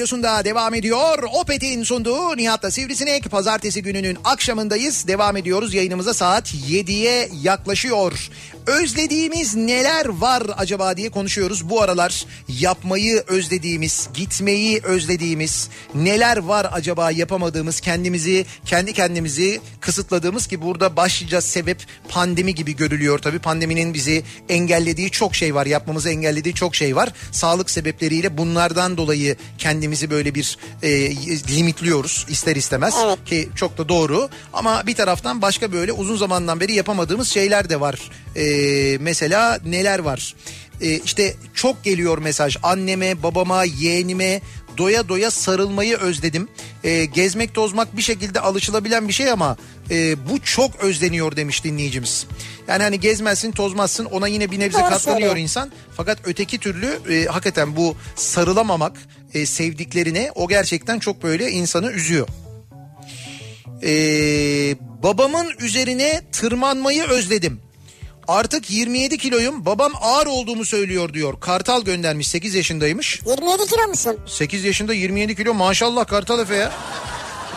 Radyosu'nda 0.00 0.44
devam 0.44 0.74
ediyor. 0.74 1.22
Opet'in 1.32 1.82
sunduğu 1.82 2.36
Nihat'la 2.36 2.70
Sivrisinek. 2.70 3.30
Pazartesi 3.30 3.82
gününün 3.82 4.18
akşamındayız. 4.24 5.06
Devam 5.08 5.36
ediyoruz. 5.36 5.74
Yayınımıza 5.74 6.14
saat 6.14 6.54
7'ye 6.54 7.28
yaklaşıyor. 7.42 8.30
Özlediğimiz 8.70 9.54
neler 9.54 10.06
var 10.06 10.42
acaba 10.56 10.96
diye 10.96 11.10
konuşuyoruz. 11.10 11.70
Bu 11.70 11.82
aralar 11.82 12.26
yapmayı 12.48 13.24
özlediğimiz, 13.26 14.08
gitmeyi 14.14 14.80
özlediğimiz 14.84 15.68
neler 15.94 16.36
var 16.36 16.66
acaba 16.72 17.10
yapamadığımız, 17.10 17.80
kendimizi, 17.80 18.46
kendi 18.66 18.92
kendimizi 18.92 19.60
kısıtladığımız 19.80 20.46
ki 20.46 20.62
burada 20.62 20.96
başlıca 20.96 21.40
sebep 21.40 21.86
pandemi 22.08 22.54
gibi 22.54 22.76
görülüyor. 22.76 23.18
Tabii 23.18 23.38
pandeminin 23.38 23.94
bizi 23.94 24.22
engellediği 24.48 25.10
çok 25.10 25.34
şey 25.34 25.54
var. 25.54 25.66
Yapmamızı 25.66 26.10
engellediği 26.10 26.54
çok 26.54 26.74
şey 26.74 26.96
var. 26.96 27.12
Sağlık 27.32 27.70
sebepleriyle 27.70 28.38
bunlardan 28.38 28.96
dolayı 28.96 29.36
kendimizi 29.58 30.10
böyle 30.10 30.34
bir 30.34 30.58
e, 30.82 31.16
limitliyoruz 31.56 32.26
ister 32.28 32.56
istemez 32.56 32.94
evet. 33.04 33.24
ki 33.24 33.48
çok 33.56 33.78
da 33.78 33.88
doğru. 33.88 34.28
Ama 34.52 34.86
bir 34.86 34.94
taraftan 34.94 35.42
başka 35.42 35.72
böyle 35.72 35.92
uzun 35.92 36.16
zamandan 36.16 36.60
beri 36.60 36.74
yapamadığımız 36.74 37.28
şeyler 37.28 37.70
de 37.70 37.80
var. 37.80 38.10
E, 38.36 38.59
mesela 39.00 39.58
neler 39.66 39.98
var? 39.98 40.34
E, 40.80 40.98
işte 40.98 41.34
çok 41.54 41.84
geliyor 41.84 42.18
mesaj 42.18 42.56
anneme, 42.62 43.22
babama, 43.22 43.64
yeğenime 43.64 44.40
doya 44.78 45.08
doya 45.08 45.30
sarılmayı 45.30 45.96
özledim. 45.96 46.48
E, 46.84 47.04
gezmek 47.04 47.54
tozmak 47.54 47.96
bir 47.96 48.02
şekilde 48.02 48.40
alışılabilen 48.40 49.08
bir 49.08 49.12
şey 49.12 49.30
ama 49.30 49.56
e, 49.90 50.28
bu 50.28 50.40
çok 50.40 50.76
özleniyor 50.76 51.36
demiş 51.36 51.64
dinleyicimiz. 51.64 52.26
Yani 52.68 52.82
hani 52.82 53.00
gezmezsin 53.00 53.52
tozmazsın 53.52 54.04
ona 54.04 54.28
yine 54.28 54.50
bir 54.50 54.60
nebze 54.60 54.80
katlanıyor 54.80 55.36
insan. 55.36 55.70
Fakat 55.96 56.18
öteki 56.24 56.58
türlü 56.58 57.00
e, 57.10 57.24
hakikaten 57.26 57.76
bu 57.76 57.96
sarılamamak 58.16 58.96
e, 59.34 59.46
sevdiklerine 59.46 60.30
o 60.34 60.48
gerçekten 60.48 60.98
çok 60.98 61.22
böyle 61.22 61.50
insanı 61.50 61.92
üzüyor. 61.92 62.28
Ee, 63.82 64.76
babamın 65.02 65.50
üzerine 65.60 66.22
tırmanmayı 66.32 67.04
özledim. 67.04 67.60
Artık 68.30 68.70
27 68.70 69.18
kiloyum 69.18 69.66
babam 69.66 69.92
ağır 70.02 70.26
olduğumu 70.26 70.64
söylüyor 70.64 71.14
diyor. 71.14 71.40
Kartal 71.40 71.82
göndermiş 71.82 72.28
8 72.28 72.54
yaşındaymış. 72.54 73.20
27 73.26 73.66
kilo 73.66 73.88
musun? 73.88 74.18
8 74.26 74.64
yaşında 74.64 74.94
27 74.94 75.36
kilo 75.36 75.54
maşallah 75.54 76.06
Kartal 76.06 76.40
Efe 76.40 76.54
ya. 76.54 76.72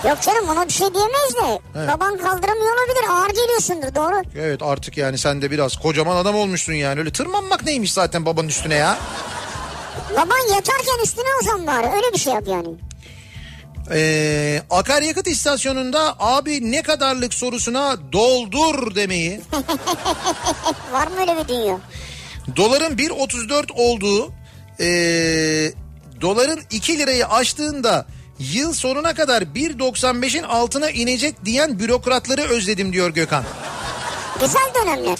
Yok 0.09 0.21
canım 0.21 0.49
ona 0.49 0.67
bir 0.67 0.73
şey 0.73 0.87
diyemeyiz 0.93 1.35
de. 1.35 1.61
Evet. 1.75 1.89
Baban 1.89 2.17
kaldıramıyor 2.17 2.75
olabilir 2.77 3.09
ağır 3.09 3.29
geliyorsundur 3.29 3.95
doğru. 3.95 4.21
Evet 4.39 4.61
artık 4.63 4.97
yani 4.97 5.17
sen 5.17 5.41
de 5.41 5.51
biraz 5.51 5.75
kocaman 5.75 6.15
adam 6.15 6.35
olmuşsun 6.35 6.73
yani. 6.73 6.99
Öyle 6.99 7.11
tırmanmak 7.11 7.65
neymiş 7.65 7.93
zaten 7.93 8.25
babanın 8.25 8.47
üstüne 8.47 8.75
ya. 8.75 8.97
Baban 10.11 10.53
yatarken 10.55 11.03
üstüne 11.03 11.27
uzan 11.41 11.67
bari 11.67 11.87
öyle 11.87 12.13
bir 12.13 12.19
şey 12.19 12.33
yap 12.33 12.43
yani. 12.47 12.67
Ee, 13.91 14.61
akaryakıt 14.69 15.27
istasyonunda 15.27 16.15
abi 16.19 16.71
ne 16.71 16.81
kadarlık 16.81 17.33
sorusuna 17.33 17.97
doldur 18.11 18.95
demeyi. 18.95 19.41
Var 20.91 21.07
mı 21.07 21.13
öyle 21.19 21.37
bir 21.37 21.47
dünya? 21.47 21.79
Doların 22.55 22.97
1.34 22.97 23.71
olduğu 23.73 24.31
e, 24.79 24.87
doların 26.21 26.61
2 26.71 26.99
lirayı 26.99 27.27
aştığında 27.27 28.05
yıl 28.39 28.73
sonuna 28.73 29.13
kadar 29.13 29.41
1.95'in 29.41 30.43
altına 30.43 30.89
inecek 30.89 31.45
diyen 31.45 31.79
bürokratları 31.79 32.41
özledim 32.41 32.93
diyor 32.93 33.09
Gökhan. 33.09 33.43
Güzel 34.39 34.73
dönemler. 34.75 35.17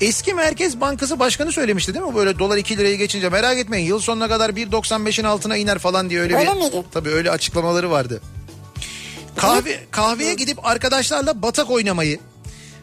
Eski 0.00 0.34
Merkez 0.34 0.80
Bankası 0.80 1.18
Başkanı 1.18 1.52
söylemişti 1.52 1.94
değil 1.94 2.06
mi? 2.06 2.14
Böyle 2.14 2.38
dolar 2.38 2.56
2 2.56 2.76
liraya 2.76 2.96
geçince 2.96 3.28
merak 3.28 3.58
etmeyin 3.58 3.86
yıl 3.86 4.00
sonuna 4.00 4.28
kadar 4.28 4.50
1.95'in 4.50 5.24
altına 5.24 5.56
iner 5.56 5.78
falan 5.78 6.10
diye 6.10 6.20
öyle, 6.20 6.36
öyle 6.36 6.50
bir... 6.50 6.56
miydi? 6.56 6.84
Tabii 6.92 7.08
öyle 7.08 7.30
açıklamaları 7.30 7.90
vardı. 7.90 8.20
Kahve 9.36 9.80
kahveye 9.90 10.34
gidip 10.34 10.66
arkadaşlarla 10.66 11.42
batak 11.42 11.70
oynamayı, 11.70 12.18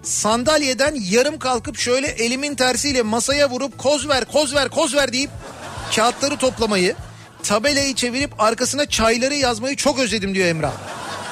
sandalyeden 0.04 0.96
yarım 1.10 1.40
kalkıp 1.40 1.78
şöyle 1.78 2.08
elimin 2.08 2.56
tersiyle 2.56 3.02
masaya 3.02 3.50
vurup 3.50 3.78
koz 3.78 4.08
ver 4.10 4.26
koz 4.26 4.56
ver 4.56 4.70
koz 4.70 4.96
ver 4.96 5.14
deyip 5.14 5.30
kağıtları 5.96 6.38
toplamayı, 6.38 6.96
tabelayı 7.44 7.96
çevirip 7.96 8.42
arkasına 8.42 8.86
çayları 8.86 9.36
yazmayı 9.36 9.76
çok 9.76 10.00
özledim 10.00 10.36
diyor 10.36 10.48
Emrah. 10.48 10.74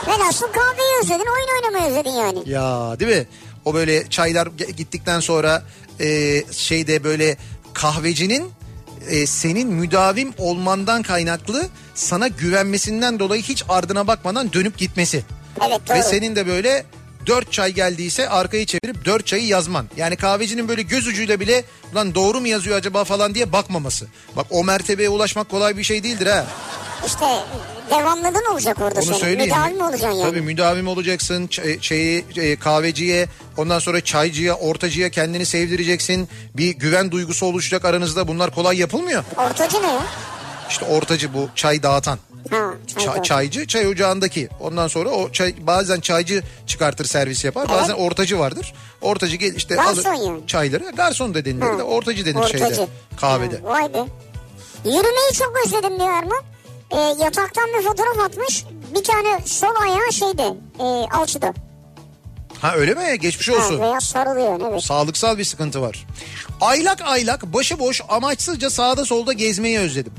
Velhasıl 0.08 0.48
kahveyi 0.48 0.90
özledin 1.02 1.26
oyun 1.36 1.48
oynamayı 1.56 1.92
özledin 1.92 2.16
yani. 2.16 2.50
Ya 2.50 3.00
değil 3.00 3.18
mi? 3.18 3.28
O 3.66 3.74
böyle 3.74 4.10
çaylar 4.10 4.48
gittikten 4.78 5.20
sonra 5.20 5.64
e, 6.00 6.44
şeyde 6.52 7.04
böyle 7.04 7.38
kahvecinin 7.74 8.52
e, 9.10 9.28
senin 9.28 9.68
müdavim 9.68 10.34
olmandan 10.38 11.04
kaynaklı 11.04 11.68
sana 11.96 12.28
güvenmesinden 12.28 13.20
dolayı 13.20 13.42
hiç 13.42 13.64
ardına 13.70 14.08
bakmadan 14.08 14.54
dönüp 14.54 14.78
gitmesi. 14.78 15.24
Evet 15.68 15.82
doğru. 15.88 15.98
Ve 15.98 16.04
senin 16.04 16.36
de 16.36 16.48
böyle 16.48 16.86
dört 17.26 17.52
çay 17.52 17.72
geldiyse 17.72 18.30
arkayı 18.30 18.66
çevirip 18.66 19.06
dört 19.06 19.28
çayı 19.28 19.46
yazman. 19.46 19.90
Yani 19.98 20.16
kahvecinin 20.16 20.68
böyle 20.68 20.82
göz 20.82 21.08
ucuyla 21.08 21.40
bile 21.40 21.64
lan 21.96 22.16
doğru 22.16 22.42
mu 22.42 22.48
yazıyor 22.48 22.78
acaba 22.78 23.04
falan 23.04 23.36
diye 23.36 23.52
bakmaması. 23.52 24.08
Bak 24.36 24.48
o 24.50 24.64
mertebeye 24.64 25.10
ulaşmak 25.10 25.50
kolay 25.50 25.78
bir 25.78 25.84
şey 25.84 26.04
değildir 26.04 26.28
ha. 26.28 26.46
İşte 27.06 27.26
devamlılığın 27.90 28.52
olacak 28.54 28.78
orada 28.82 29.00
Onu 29.00 29.06
senin. 29.06 29.18
Söyleyeyim. 29.18 29.54
Müdavim 29.56 29.82
olacaksın 29.82 30.20
yani. 30.20 30.30
Tabii 30.30 30.42
müdavim 30.42 30.88
olacaksın. 30.88 31.48
Ç- 31.48 31.82
şeyi, 31.82 32.26
e, 32.38 32.56
kahveciye 32.56 33.28
ondan 33.58 33.80
sonra 33.80 34.02
çaycıya, 34.02 34.56
ortacıya 34.56 35.10
kendini 35.10 35.46
sevdireceksin. 35.46 36.30
Bir 36.58 36.70
güven 36.70 37.12
duygusu 37.12 37.46
oluşacak 37.46 37.86
aranızda. 37.86 38.28
Bunlar 38.28 38.56
kolay 38.56 38.78
yapılmıyor. 38.78 39.24
Ortacı 39.38 39.82
ne 39.84 39.88
ya? 39.88 40.02
İşte 40.70 40.86
ortacı 40.86 41.34
bu 41.34 41.50
çay 41.56 41.84
dağıtan. 41.84 42.20
Ha, 42.50 42.74
çay 43.06 43.24
çaycı 43.24 43.68
çay 43.68 43.88
ocağındaki. 43.88 44.50
Ondan 44.60 44.88
sonra 44.88 45.10
o 45.10 45.32
çay 45.32 45.56
bazen 45.60 46.00
çaycı 46.00 46.44
çıkartır 46.68 47.06
servis 47.06 47.46
yapar. 47.46 47.66
Evet. 47.70 47.82
Bazen 47.82 47.94
ortacı 47.94 48.40
vardır. 48.40 48.74
Ortacı 49.02 49.36
gel 49.36 49.56
işte 49.56 49.76
garson 49.76 50.12
alır 50.16 50.26
yani. 50.26 50.48
çayları. 50.48 50.92
Garson 50.96 51.34
da 51.34 51.46
denilir. 51.46 51.78
De, 51.80 51.84
ortacı 51.84 52.26
denir 52.26 52.36
ortacı. 52.36 52.58
şeyde 52.58 52.88
kahvede. 53.18 53.56
Ha, 53.56 53.64
vay 53.64 53.94
be. 53.94 53.98
Yürümeyi 54.86 55.34
çok 55.34 55.54
özledim 55.66 56.00
diyor 56.00 56.10
Erman. 56.10 56.42
E, 56.92 56.98
yataktan 56.98 57.66
bir 57.80 57.84
fotoğraf 57.84 58.20
atmış. 58.26 58.66
bir 58.96 59.04
tane 59.04 59.40
sol 59.46 59.76
ayağı 59.82 60.12
şeyde 60.14 60.54
e, 60.80 60.84
alçıda. 61.18 61.54
Ha 62.62 62.76
öyle 62.76 62.94
mi? 62.94 63.20
Geçmiş 63.20 63.50
Ha, 63.50 63.54
olsun. 63.54 63.80
veya 63.80 64.00
sarılıyor 64.02 64.60
evet. 64.72 64.84
Sağlıksal 64.84 65.38
bir 65.38 65.44
sıkıntı 65.44 65.82
var. 65.82 66.06
Aylak 66.62 67.02
aylak 67.02 67.54
başıboş 67.54 68.02
amaçsızca 68.10 68.70
sağda 68.70 69.06
solda 69.06 69.34
gezmeyi 69.34 69.80
özledim. 69.80 70.14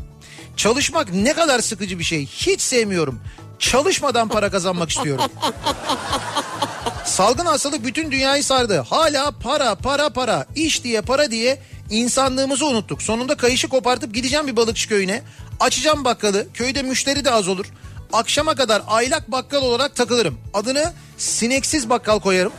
Çalışmak 0.56 1.12
ne 1.14 1.32
kadar 1.32 1.60
sıkıcı 1.60 1.98
bir 1.98 2.04
şey. 2.04 2.26
Hiç 2.26 2.60
sevmiyorum. 2.60 3.20
Çalışmadan 3.58 4.28
para 4.28 4.50
kazanmak 4.50 4.90
istiyorum. 4.90 5.24
Salgın 7.04 7.46
hastalık 7.46 7.84
bütün 7.84 8.10
dünyayı 8.10 8.44
sardı. 8.44 8.78
Hala 8.78 9.30
para 9.30 9.74
para 9.74 10.08
para 10.08 10.46
iş 10.56 10.84
diye 10.84 11.00
para 11.00 11.30
diye 11.30 11.58
insanlığımızı 11.90 12.66
unuttuk. 12.66 13.02
Sonunda 13.02 13.36
kayışı 13.36 13.68
kopartıp 13.68 14.14
gideceğim 14.14 14.46
bir 14.46 14.56
balıkçı 14.56 14.88
köyüne. 14.88 15.22
Açacağım 15.60 16.04
bakkalı. 16.04 16.46
Köyde 16.54 16.82
müşteri 16.82 17.24
de 17.24 17.30
az 17.30 17.48
olur. 17.48 17.66
Akşama 18.12 18.54
kadar 18.54 18.82
aylak 18.86 19.32
bakkal 19.32 19.62
olarak 19.62 19.96
takılırım. 19.96 20.38
Adını 20.54 20.92
sineksiz 21.18 21.90
bakkal 21.90 22.20
koyarım. 22.20 22.52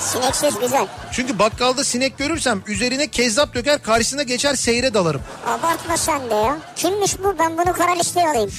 Sineksiz 0.00 0.58
güzel. 0.60 0.86
Çünkü 1.12 1.38
bakkalda 1.38 1.84
sinek 1.84 2.18
görürsem 2.18 2.62
üzerine 2.66 3.06
kezzap 3.08 3.54
döker 3.54 3.82
karşısına 3.82 4.22
geçer 4.22 4.54
seyre 4.54 4.94
dalarım. 4.94 5.22
Abartma 5.46 5.96
sen 5.96 6.30
de 6.30 6.34
ya. 6.34 6.58
Kimmiş 6.76 7.18
bu 7.24 7.38
ben 7.38 7.58
bunu 7.58 7.72
kara 7.72 7.92
listeye 7.92 8.28
alayım. 8.28 8.50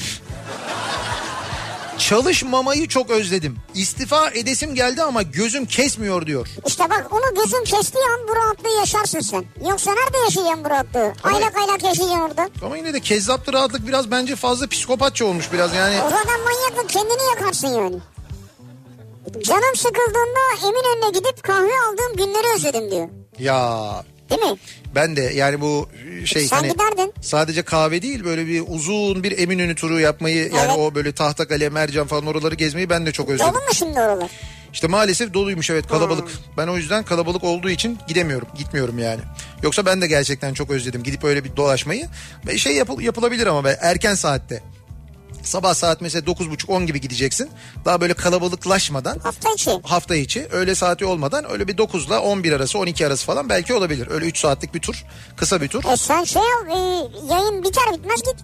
Çalışmamayı 1.98 2.88
çok 2.88 3.10
özledim. 3.10 3.58
İstifa 3.74 4.30
edesim 4.30 4.76
geldi 4.76 5.04
ama 5.04 5.22
gözüm 5.22 5.66
kesmiyor 5.66 6.26
diyor. 6.26 6.48
İşte 6.68 6.90
bak 6.90 7.08
onu 7.12 7.44
gözün 7.44 7.64
kestiği 7.64 8.04
an 8.06 8.28
bu 8.28 8.36
rahatlığı 8.36 8.80
yaşarsın 8.80 9.20
sen. 9.20 9.46
Yoksa 9.70 9.92
nerede 9.94 10.18
yaşayacaksın 10.18 10.66
bu 10.66 10.70
rahatlığı? 10.70 11.14
Ama- 11.24 11.36
Aylak 11.38 11.58
aylak 11.58 11.84
yaşayacaksın 11.84 12.20
orada. 12.22 12.50
Ama 12.66 12.78
yine 12.78 12.94
de 12.94 13.00
kezzaplı 13.00 13.54
rahatlık 13.54 13.88
biraz 13.88 14.12
bence 14.12 14.36
fazla 14.36 14.68
psikopatça 14.68 15.26
olmuş 15.26 15.52
biraz 15.54 15.74
yani. 15.76 15.96
O 16.06 16.10
zaman 16.10 16.26
manyaklık 16.44 16.90
kendini 16.90 17.24
yakarsın 17.36 17.68
yani. 17.68 17.96
Canım 19.44 19.76
sıkıldığında 19.76 20.68
Eminönü'ne 20.68 21.10
gidip 21.20 21.44
kahve 21.44 21.72
aldığım 21.90 22.16
günleri 22.18 22.56
özledim 22.56 22.92
diyor. 22.92 23.10
Ya 23.40 24.04
Değil 24.30 24.42
mi? 24.42 24.58
Ben 24.96 25.16
de 25.16 25.22
yani 25.22 25.62
bu 25.62 25.90
şey 26.26 26.44
Sen 26.48 26.64
giderdin. 26.64 27.14
sadece 27.22 27.62
kahve 27.62 28.02
değil 28.02 28.24
böyle 28.24 28.48
bir 28.48 28.64
uzun 28.68 29.24
bir 29.24 29.38
Eminönü 29.40 29.76
turu 29.76 30.00
yapmayı 30.00 30.38
yani 30.38 30.52
Evet. 30.66 30.78
o 30.78 30.96
böyle 30.96 31.12
Tahtakale, 31.12 31.70
Mercan 31.70 32.08
falan 32.08 32.26
oraları 32.26 32.56
gezmeyi 32.56 32.90
ben 32.90 33.06
de 33.06 33.12
çok 33.12 33.30
özledim. 33.30 33.54
Dolu 33.54 33.62
mu 33.62 33.74
şimdi 33.74 34.00
oralar? 34.00 34.30
İşte 34.74 34.88
maalesef 34.88 35.34
doluymuş 35.34 35.70
evet 35.70 35.88
kalabalık. 35.88 36.28
Ben 36.58 36.68
o 36.68 36.78
yüzden 36.78 37.04
kalabalık 37.04 37.44
olduğu 37.44 37.70
için 37.70 38.00
gidemiyorum. 38.08 38.48
Gitmiyorum 38.58 39.00
yani. 39.00 39.22
Yoksa 39.64 39.86
ben 39.86 40.02
de 40.02 40.08
gerçekten 40.08 40.54
çok 40.54 40.72
özledim 40.72 41.04
gidip 41.04 41.24
öyle 41.24 41.44
bir 41.44 41.56
dolaşmayı. 41.56 42.08
Şey 42.58 42.74
yapıl- 42.76 43.02
yapılabilir 43.02 43.48
ama 43.48 43.64
be, 43.64 43.78
erken 43.82 44.16
saatte. 44.16 44.64
Sabah 45.44 45.74
saat 45.74 46.02
mesela 46.02 46.26
9.30-10 46.26 46.86
gibi 46.86 47.02
gideceksin. 47.02 47.50
Daha 47.86 48.02
böyle 48.02 48.14
kalabalıklaşmadan 48.14 49.20
Hafta 49.20 49.52
içi. 49.54 49.72
hafta 49.84 50.16
içi 50.16 50.48
öğle 50.52 50.76
saati 50.76 51.06
olmadan 51.06 51.52
öyle 51.52 51.68
bir 51.68 51.78
9 51.78 52.06
ile 52.08 52.18
11 52.18 52.52
arası 52.52 52.80
12 52.80 53.08
arası 53.08 53.26
falan 53.26 53.50
belki 53.50 53.74
olabilir. 53.74 54.08
Öyle 54.12 54.26
3 54.26 54.38
saatlik 54.40 54.74
bir 54.74 54.80
tur 54.82 55.04
kısa 55.38 55.62
bir 55.62 55.68
tur. 55.68 55.84
E 55.92 55.98
sen 55.98 56.24
şey 56.24 56.42
al 56.42 56.68
e, 56.68 56.78
yayın 57.34 57.64
biter 57.64 57.84
bitmez 57.94 58.22
git. 58.24 58.36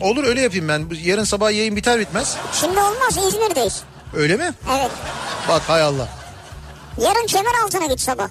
Olur 0.00 0.24
öyle 0.24 0.40
yapayım 0.40 0.68
ben. 0.68 0.86
Yarın 1.04 1.24
sabah 1.24 1.50
yayın 1.50 1.76
biter 1.76 2.00
bitmez. 2.00 2.36
Şimdi 2.60 2.78
olmaz 2.80 3.16
İzmir'deyiz. 3.28 3.82
Öyle 4.16 4.36
mi? 4.36 4.54
Evet. 4.78 4.90
Bak 5.48 5.62
hay 5.68 5.82
Allah. 5.82 6.08
Yarın 7.02 7.26
kemer 7.26 7.52
altına 7.64 7.86
git 7.86 8.00
sabah. 8.00 8.28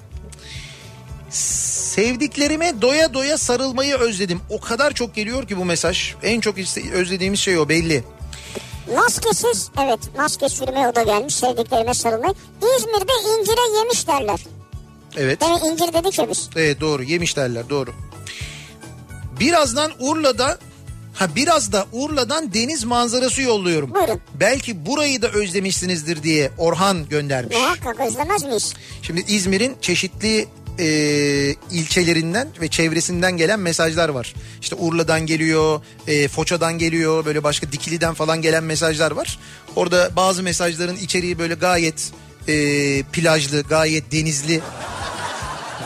Sevdiklerime 1.88 2.82
doya 2.82 3.14
doya 3.14 3.38
sarılmayı 3.38 3.94
özledim. 3.94 4.40
O 4.50 4.60
kadar 4.60 4.92
çok 4.92 5.14
geliyor 5.14 5.48
ki 5.48 5.56
bu 5.56 5.64
mesaj. 5.64 6.14
En 6.22 6.40
çok 6.40 6.54
özlediğimiz 6.92 7.40
şey 7.40 7.58
o 7.58 7.68
belli. 7.68 8.04
Maskesiz 8.96 9.70
evet 9.82 10.00
maske 10.16 10.48
sürmeye 10.48 10.88
o 10.88 10.94
da 10.94 11.02
gelmiş 11.02 11.34
sevdiklerime 11.34 11.94
sarılmayı. 11.94 12.34
İzmir'de 12.78 13.12
incire 13.40 13.78
yemiş 13.78 14.08
derler. 14.08 14.40
Evet. 15.16 15.40
Demin 15.40 15.72
incir 15.72 15.92
dedik 15.92 16.18
ya 16.18 16.30
biz. 16.30 16.50
Evet 16.56 16.80
doğru 16.80 17.02
yemiş 17.02 17.36
derler 17.36 17.68
doğru. 17.70 17.90
Birazdan 19.40 19.92
Urla'da 19.98 20.58
ha 21.14 21.26
biraz 21.36 21.72
da 21.72 21.86
Urla'dan 21.92 22.54
deniz 22.54 22.84
manzarası 22.84 23.42
yolluyorum. 23.42 23.94
Buyurun. 23.94 24.20
Belki 24.34 24.86
burayı 24.86 25.22
da 25.22 25.28
özlemişsinizdir 25.28 26.22
diye 26.22 26.50
Orhan 26.58 27.08
göndermiş. 27.08 27.56
Muhakkak 27.56 28.00
özlemez 28.00 28.44
miyiz? 28.44 28.74
Şimdi 29.02 29.24
İzmir'in 29.28 29.76
çeşitli 29.80 30.48
e, 30.78 30.84
ilçelerinden 31.70 32.48
ve 32.60 32.68
çevresinden 32.68 33.36
gelen 33.36 33.60
mesajlar 33.60 34.08
var. 34.08 34.34
İşte 34.60 34.74
Urla'dan 34.74 35.26
geliyor, 35.26 35.80
e, 36.06 36.28
Foça'dan 36.28 36.78
geliyor, 36.78 37.24
böyle 37.24 37.44
başka 37.44 37.72
Dikili'den 37.72 38.14
falan 38.14 38.42
gelen 38.42 38.64
mesajlar 38.64 39.10
var. 39.10 39.38
Orada 39.76 40.10
bazı 40.16 40.42
mesajların 40.42 40.96
içeriği 40.96 41.38
böyle 41.38 41.54
gayet 41.54 42.12
e, 42.48 42.52
plajlı, 43.02 43.62
gayet 43.62 44.12
denizli, 44.12 44.60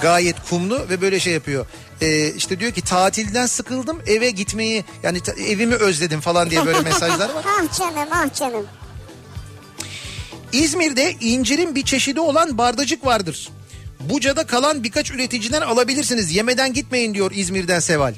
gayet 0.03 0.36
kumlu 0.51 0.88
ve 0.90 1.01
böyle 1.01 1.20
şey 1.20 1.32
yapıyor. 1.32 1.66
E, 2.01 2.34
işte 2.34 2.61
diyor 2.61 2.72
ki 2.72 2.80
tatilden 2.82 3.47
sıkıldım 3.47 3.99
eve 4.07 4.30
gitmeyi 4.30 4.84
yani 5.03 5.20
ta- 5.20 5.32
evimi 5.32 5.74
özledim 5.74 6.20
falan 6.20 6.51
diye 6.51 6.66
böyle 6.66 6.80
mesajlar 6.80 7.34
var. 7.34 7.45
ah 7.61 7.78
canım 7.78 8.09
ah 8.12 8.34
canım. 8.34 8.66
İzmir'de 10.53 11.16
incirin 11.20 11.74
bir 11.74 11.84
çeşidi 11.84 12.20
olan 12.20 12.59
bardacık 12.59 13.07
vardır. 13.07 13.49
Buca'da 14.11 14.46
kalan 14.46 14.84
birkaç 14.84 15.11
üreticiden 15.11 15.61
alabilirsiniz. 15.61 16.34
Yemeden 16.36 16.72
gitmeyin 16.72 17.14
diyor 17.14 17.30
İzmir'den 17.34 17.80
Seval. 17.80 18.14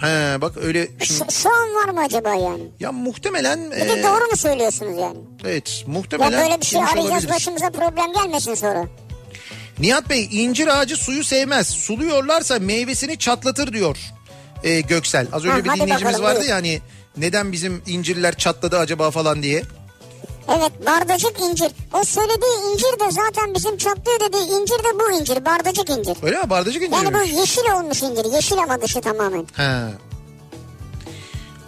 He 0.00 0.40
bak 0.40 0.56
öyle 0.56 0.88
şimdi, 1.02 1.32
Şu, 1.32 1.40
şu 1.42 1.48
an 1.54 1.74
var 1.74 1.88
mı 1.94 2.00
acaba 2.04 2.34
yani? 2.34 2.62
ya 2.80 2.92
muhtemelen 2.92 3.70
Bir 3.70 3.76
de 3.76 4.00
e, 4.00 4.02
doğru 4.02 4.24
mu 4.30 4.36
söylüyorsunuz 4.36 4.98
yani? 4.98 5.18
evet 5.44 5.82
Ya 5.86 5.92
muhtemelen 5.92 6.32
böyle 6.42 6.60
bir 6.60 6.66
şey 6.66 6.80
arayacağız 6.80 7.04
olabiliriz. 7.06 7.30
başımıza 7.30 7.70
problem 7.70 8.12
gelmesin 8.12 8.54
sonra. 8.54 8.84
Nihat 9.78 10.10
Bey 10.10 10.28
incir 10.32 10.66
ağacı 10.80 10.96
suyu 10.96 11.24
sevmez. 11.24 11.66
Suluyorlarsa 11.68 12.58
meyvesini 12.58 13.18
çatlatır 13.18 13.72
diyor 13.72 13.98
e, 14.64 14.80
Göksel. 14.80 15.26
Az 15.32 15.44
önce 15.44 15.52
Ha, 15.52 15.64
bir 15.64 15.80
dinleyicimiz 15.80 16.14
bakalım, 16.14 16.22
vardı 16.24 16.44
ya 16.46 16.56
hani 16.56 16.80
neden 17.16 17.52
bizim 17.52 17.82
incirler 17.86 18.36
çatladı 18.36 18.78
acaba 18.78 19.10
falan 19.10 19.42
diye. 19.42 19.62
Evet 20.56 20.86
bardacık 20.86 21.40
incir. 21.40 21.68
O 21.92 22.04
söylediği 22.04 22.72
incir 22.72 23.00
de 23.00 23.10
zaten 23.10 23.54
bizim 23.54 23.76
çatlıyor 23.76 24.20
dediği 24.20 24.60
incir 24.60 24.78
de 24.78 24.98
bu 25.00 25.20
incir. 25.20 25.44
Bardacık 25.44 25.90
incir. 25.90 26.16
Öyle 26.22 26.42
mi? 26.42 26.50
Bardacık 26.50 26.82
incir 26.82 26.92
Yani 26.92 27.14
bu 27.14 27.40
yeşil 27.40 27.72
olmuş 27.76 28.02
incir. 28.02 28.32
Yeşil 28.32 28.58
ama 28.58 28.82
dışı 28.82 29.00
tamamen. 29.00 29.46
He. 29.56 29.72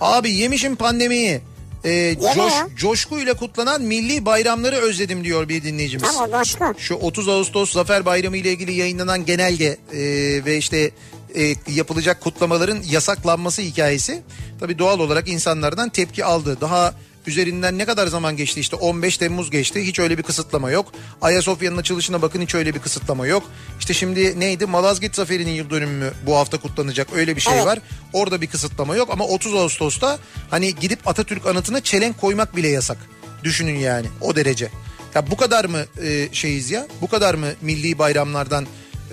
Abi 0.00 0.30
yemişim 0.30 0.76
pandemiyi. 0.76 1.40
Ee, 1.84 2.16
coş, 2.34 2.52
coşkuyla 2.76 3.34
kutlanan 3.34 3.82
milli 3.82 4.24
bayramları 4.24 4.76
özledim 4.76 5.24
diyor 5.24 5.48
bir 5.48 5.62
dinleyicimiz. 5.62 6.16
Ama 6.16 6.32
başka. 6.32 6.74
Şu 6.78 6.94
30 6.94 7.28
Ağustos 7.28 7.72
Zafer 7.72 8.04
Bayramı 8.04 8.36
ile 8.36 8.52
ilgili 8.52 8.72
yayınlanan 8.72 9.24
genelge 9.26 9.76
e, 9.92 9.98
ve 10.44 10.56
işte 10.56 10.90
e, 11.34 11.54
yapılacak 11.68 12.20
kutlamaların 12.20 12.82
yasaklanması 12.90 13.62
hikayesi 13.62 14.22
tabii 14.60 14.78
doğal 14.78 15.00
olarak 15.00 15.28
insanlardan 15.28 15.88
tepki 15.88 16.24
aldı. 16.24 16.56
Daha 16.60 16.94
üzerinden 17.26 17.78
ne 17.78 17.84
kadar 17.84 18.06
zaman 18.06 18.36
geçti 18.36 18.60
işte 18.60 18.76
15 18.76 19.16
Temmuz 19.16 19.50
geçti 19.50 19.86
hiç 19.86 19.98
öyle 19.98 20.18
bir 20.18 20.22
kısıtlama 20.22 20.70
yok. 20.70 20.92
Ayasofya'nın 21.22 21.76
açılışına 21.76 22.22
bakın 22.22 22.40
hiç 22.40 22.54
öyle 22.54 22.74
bir 22.74 22.80
kısıtlama 22.80 23.26
yok. 23.26 23.42
İşte 23.78 23.94
şimdi 23.94 24.40
neydi 24.40 24.66
Malazgirt 24.66 25.14
Zaferi'nin 25.16 25.50
yıl 25.50 25.70
dönümü 25.70 26.12
bu 26.26 26.36
hafta 26.36 26.60
kutlanacak 26.60 27.08
öyle 27.14 27.36
bir 27.36 27.40
şey 27.40 27.54
Evet. 27.54 27.66
var. 27.66 27.78
Orada 28.12 28.40
bir 28.40 28.46
kısıtlama 28.46 28.96
yok 28.96 29.08
ama 29.12 29.24
30 29.24 29.54
Ağustos'ta 29.54 30.18
hani 30.50 30.74
gidip 30.74 31.08
Atatürk 31.08 31.46
anıtına 31.46 31.80
çelenk 31.80 32.20
koymak 32.20 32.56
bile 32.56 32.68
yasak. 32.68 32.98
Düşünün 33.44 33.78
yani 33.78 34.06
o 34.20 34.36
derece. 34.36 34.70
Ya 35.14 35.30
bu 35.30 35.36
kadar 35.36 35.64
mı 35.64 35.84
e, 36.02 36.28
şeyiz 36.32 36.70
ya? 36.70 36.86
Bu 37.00 37.08
kadar 37.08 37.34
mı 37.34 37.46
milli 37.60 37.98
bayramlardan 37.98 38.66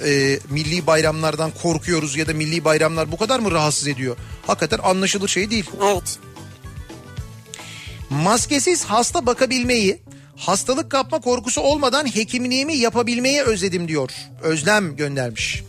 e, 0.06 0.40
milli 0.50 0.88
bayramlardan 0.88 1.52
korkuyoruz 1.62 2.18
ya 2.18 2.28
da 2.28 2.34
milli 2.34 2.66
bayramlar 2.66 3.12
bu 3.12 3.18
kadar 3.18 3.40
mı 3.40 3.52
rahatsız 3.52 3.88
ediyor? 3.88 4.18
Hakikaten 4.48 4.80
anlaşılır 4.84 5.28
şey 5.28 5.52
değil. 5.52 5.70
Evet. 5.84 6.20
Maskesiz 8.10 8.86
hasta 8.86 9.26
bakabilmeyi, 9.26 10.02
hastalık 10.38 10.92
kapma 10.92 11.22
korkusu 11.22 11.62
olmadan 11.62 12.06
hekimliğimi 12.16 12.76
yapabilmeyi 12.76 13.42
özledim 13.42 13.88
diyor. 13.88 14.12
Özlem 14.42 14.96
göndermiş. 14.96 15.64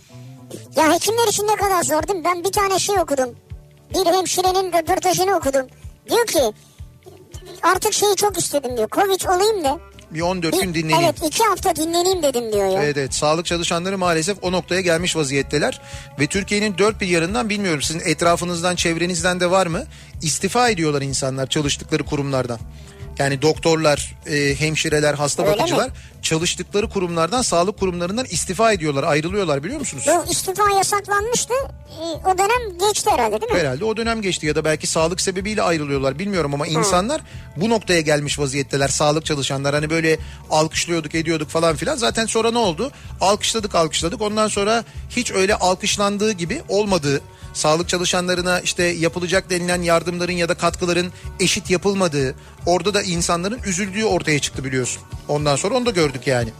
Ya 0.76 0.92
hekimler 0.92 1.28
için 1.28 1.46
ne 1.46 1.56
kadar 1.56 1.82
zor 1.82 2.08
değil 2.08 2.18
mi? 2.18 2.24
Ben 2.24 2.44
bir 2.44 2.52
tane 2.52 2.78
şey 2.78 2.98
okudum. 2.98 3.30
Bir 3.94 4.06
hemşirenin 4.12 4.72
röportajını 4.72 5.36
okudum. 5.36 5.66
Diyor 6.10 6.26
ki 6.26 6.40
artık 7.62 7.92
şeyi 7.92 8.16
çok 8.16 8.38
istedim 8.38 8.76
diyor. 8.76 8.88
Covid 8.88 9.20
olayım 9.28 9.64
da. 9.64 9.78
Bir 10.14 10.20
14 10.20 10.52
bir- 10.54 10.62
gün 10.62 10.74
dinleneyim. 10.74 11.04
Evet 11.04 11.18
iki 11.26 11.44
hafta 11.44 11.76
dinleneyim 11.76 12.22
dedim 12.22 12.52
diyor 12.52 12.66
ya. 12.68 12.82
Evet, 12.84 12.96
evet 12.96 13.14
sağlık 13.14 13.46
çalışanları 13.46 13.98
maalesef 13.98 14.38
o 14.42 14.52
noktaya 14.52 14.80
gelmiş 14.80 15.16
vaziyetteler. 15.16 15.80
Ve 16.20 16.26
Türkiye'nin 16.26 16.78
dört 16.78 17.00
bir 17.00 17.06
yanından 17.06 17.48
bilmiyorum 17.48 17.82
sizin 17.82 18.00
etrafınızdan 18.00 18.76
çevrenizden 18.76 19.40
de 19.40 19.50
var 19.50 19.66
mı? 19.66 19.84
İstifa 20.22 20.68
ediyorlar 20.68 21.02
insanlar 21.02 21.46
çalıştıkları 21.46 22.02
kurumlardan. 22.02 22.58
Yani 23.20 23.42
doktorlar, 23.42 24.14
e, 24.26 24.54
hemşireler, 24.60 25.14
hasta 25.14 25.42
Öyle 25.42 25.58
bakıcılar 25.58 25.86
mi? 25.86 25.92
çalıştıkları 26.22 26.88
kurumlardan, 26.88 27.42
sağlık 27.42 27.78
kurumlarından 27.78 28.26
istifa 28.30 28.72
ediyorlar, 28.72 29.02
ayrılıyorlar 29.02 29.64
biliyor 29.64 29.80
musunuz? 29.80 30.04
Bu 30.08 30.32
istifa 30.32 30.70
yasaklanmıştı. 30.76 31.54
Ee, 32.00 32.28
o 32.28 32.38
dönem 32.38 32.78
geçti 32.78 33.10
herhalde 33.10 33.40
değil 33.40 33.52
mi? 33.52 33.58
Herhalde 33.58 33.84
o 33.84 33.96
dönem 33.96 34.22
geçti 34.22 34.46
ya 34.46 34.54
da 34.54 34.64
belki 34.64 34.86
sağlık 34.86 35.20
sebebiyle 35.20 35.62
ayrılıyorlar 35.62 36.18
bilmiyorum 36.18 36.54
ama 36.54 36.66
insanlar 36.66 37.20
bu 37.56 37.70
noktaya 37.70 38.00
gelmiş 38.00 38.38
vaziyetteler 38.38 38.88
sağlık 38.88 39.26
çalışanlar 39.26 39.74
hani 39.74 39.90
böyle 39.90 40.18
alkışlıyorduk 40.50 41.14
ediyorduk 41.14 41.48
falan 41.48 41.76
filan 41.76 41.96
zaten 41.96 42.26
sonra 42.26 42.50
ne 42.50 42.58
oldu 42.58 42.90
alkışladık 43.20 43.74
alkışladık 43.74 44.22
ondan 44.22 44.48
sonra 44.48 44.84
hiç 45.10 45.32
öyle 45.32 45.54
alkışlandığı 45.54 46.32
gibi 46.32 46.62
olmadığı 46.68 47.20
sağlık 47.52 47.88
çalışanlarına 47.88 48.60
işte 48.60 48.84
yapılacak 48.84 49.50
denilen 49.50 49.82
yardımların 49.82 50.32
ya 50.32 50.48
da 50.48 50.54
katkıların 50.54 51.12
eşit 51.40 51.70
yapılmadığı 51.70 52.34
orada 52.66 52.94
da 52.94 53.02
insanların 53.02 53.60
üzüldüğü 53.66 54.04
ortaya 54.04 54.38
çıktı 54.38 54.64
biliyorsun 54.64 55.02
ondan 55.28 55.56
sonra 55.56 55.74
onu 55.74 55.86
da 55.86 55.90
gördük 55.90 56.26
yani. 56.26 56.50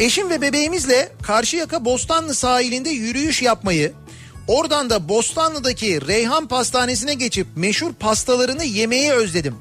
Eşim 0.00 0.30
ve 0.30 0.40
bebeğimizle 0.40 1.12
Karşıyaka 1.22 1.84
Bostanlı 1.84 2.34
sahilinde 2.34 2.90
yürüyüş 2.90 3.42
yapmayı, 3.42 3.92
oradan 4.48 4.90
da 4.90 5.08
Bostanlı'daki 5.08 6.06
Reyhan 6.06 6.48
Pastanesi'ne 6.48 7.14
geçip 7.14 7.46
meşhur 7.56 7.92
pastalarını 7.92 8.64
yemeyi 8.64 9.12
özledim. 9.12 9.56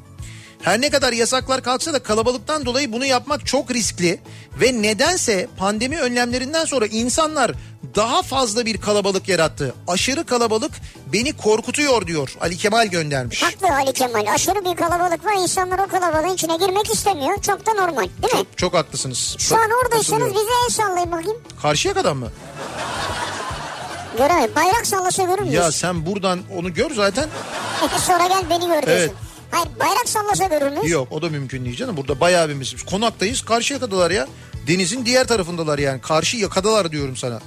Her 0.62 0.82
ne 0.82 0.89
kadar 0.89 1.14
yasaklar 1.14 1.64
kalksa 1.64 1.93
da 1.93 2.03
kalabalıktan 2.03 2.66
dolayı 2.66 2.91
bunu 2.93 3.05
yapmak 3.05 3.45
çok 3.45 3.72
riskli 3.72 4.20
ve 4.62 4.82
nedense 4.82 5.47
pandemi 5.57 5.99
önlemlerinden 5.99 6.66
sonra 6.66 6.86
insanlar 6.86 7.51
daha 7.95 8.22
fazla 8.22 8.66
bir 8.66 8.82
kalabalık 8.82 9.28
yarattı. 9.30 9.74
Aşırı 9.88 10.26
kalabalık 10.26 10.72
beni 11.14 11.38
korkutuyor 11.38 12.07
diyor 12.07 12.36
Ali 12.41 12.57
Kemal 12.57 12.88
göndermiş. 12.88 13.43
Haklı 13.43 13.76
Ali 13.76 13.93
Kemal. 13.93 14.34
Aşırı 14.34 14.66
bir 14.66 14.76
kalabalık 14.76 15.26
var. 15.26 15.34
İnsanlar 15.41 15.80
o 15.80 15.88
kalabalığın 15.88 16.34
içine 16.34 16.57
girmek 16.57 16.93
istemiyor. 16.93 17.41
Çok 17.41 17.66
da 17.66 17.74
normal 17.74 18.07
değil 18.22 18.34
mi? 18.36 18.45
Çok 18.55 18.74
haklısınız. 18.74 19.36
Şu 19.39 19.49
Çok 19.49 19.59
an 19.59 19.70
oradaysanız 19.84 20.30
bize 20.34 20.43
el 20.66 20.70
sallayın 20.70 21.12
bakayım. 21.12 21.38
Karşıya 21.62 21.93
kadar 21.93 22.14
mı? 22.14 22.28
Göremedim. 24.18 24.55
Bayrak 24.55 24.88
sallasa 24.88 25.24
görür 25.24 25.39
müyüz? 25.41 25.53
Ya 25.53 25.72
sen 25.72 26.05
buradan 26.05 26.39
onu 26.57 26.74
gör 26.74 26.91
zaten. 26.91 27.30
Sonra 28.07 28.28
gel 28.28 28.49
beni 28.49 28.59
gör 28.68 28.68
diyorsun. 28.68 28.88
Evet. 28.91 29.12
Hayır 29.52 29.68
bayrak 29.80 30.10
sallasa 30.10 30.43
görür 30.47 30.72
müyüz? 30.72 30.91
Yok 30.91 31.08
o 31.12 31.22
da 31.22 31.30
mümkün 31.30 31.66
değil 31.66 31.76
canım. 31.78 31.97
Burada 31.97 32.20
bayağı 32.20 32.49
bir 32.49 32.54
mis- 32.54 32.86
Konaktayız 32.86 33.41
karşı 33.41 33.74
yakadalar 33.74 34.12
ya. 34.12 34.28
Denizin 34.68 35.06
diğer 35.06 35.28
tarafındalar 35.28 35.80
yani. 35.80 36.02
Karşı 36.02 36.38
yakadalar 36.38 36.91
diyorum 36.91 37.16
sana. 37.18 37.39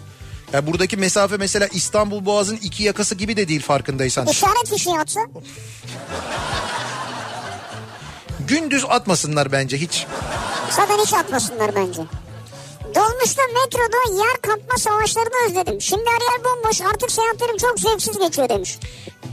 Ya 0.53 0.67
buradaki 0.67 0.97
mesafe 0.97 1.37
mesela 1.37 1.67
İstanbul 1.73 2.25
Boğazı'nın 2.25 2.59
iki 2.63 2.83
yakası 2.83 3.15
gibi 3.15 3.37
de 3.37 3.49
değil 3.49 3.63
farkındaysan. 3.63 4.27
İşaret 4.27 4.69
fişi 4.69 4.91
atsa. 4.91 5.21
Gündüz 8.49 8.85
atmasınlar 8.89 9.53
bence 9.53 9.77
hiç. 9.81 10.07
Zaten 10.71 10.99
hiç 10.99 11.13
atmasınlar 11.15 11.75
bence. 11.75 12.03
Dolmuşta 12.95 13.43
metroda 13.55 14.23
yer 14.25 14.37
kapma 14.43 14.79
savaşlarını 14.79 15.47
özledim. 15.49 15.81
Şimdi 15.81 16.05
her 16.07 16.33
yer 16.33 16.45
bomboş 16.45 16.81
artık 16.81 17.11
seyahatlerim 17.13 17.57
çok 17.57 17.81
zevksiz 17.81 18.19
geçiyor 18.19 18.49
demiş. 18.49 18.79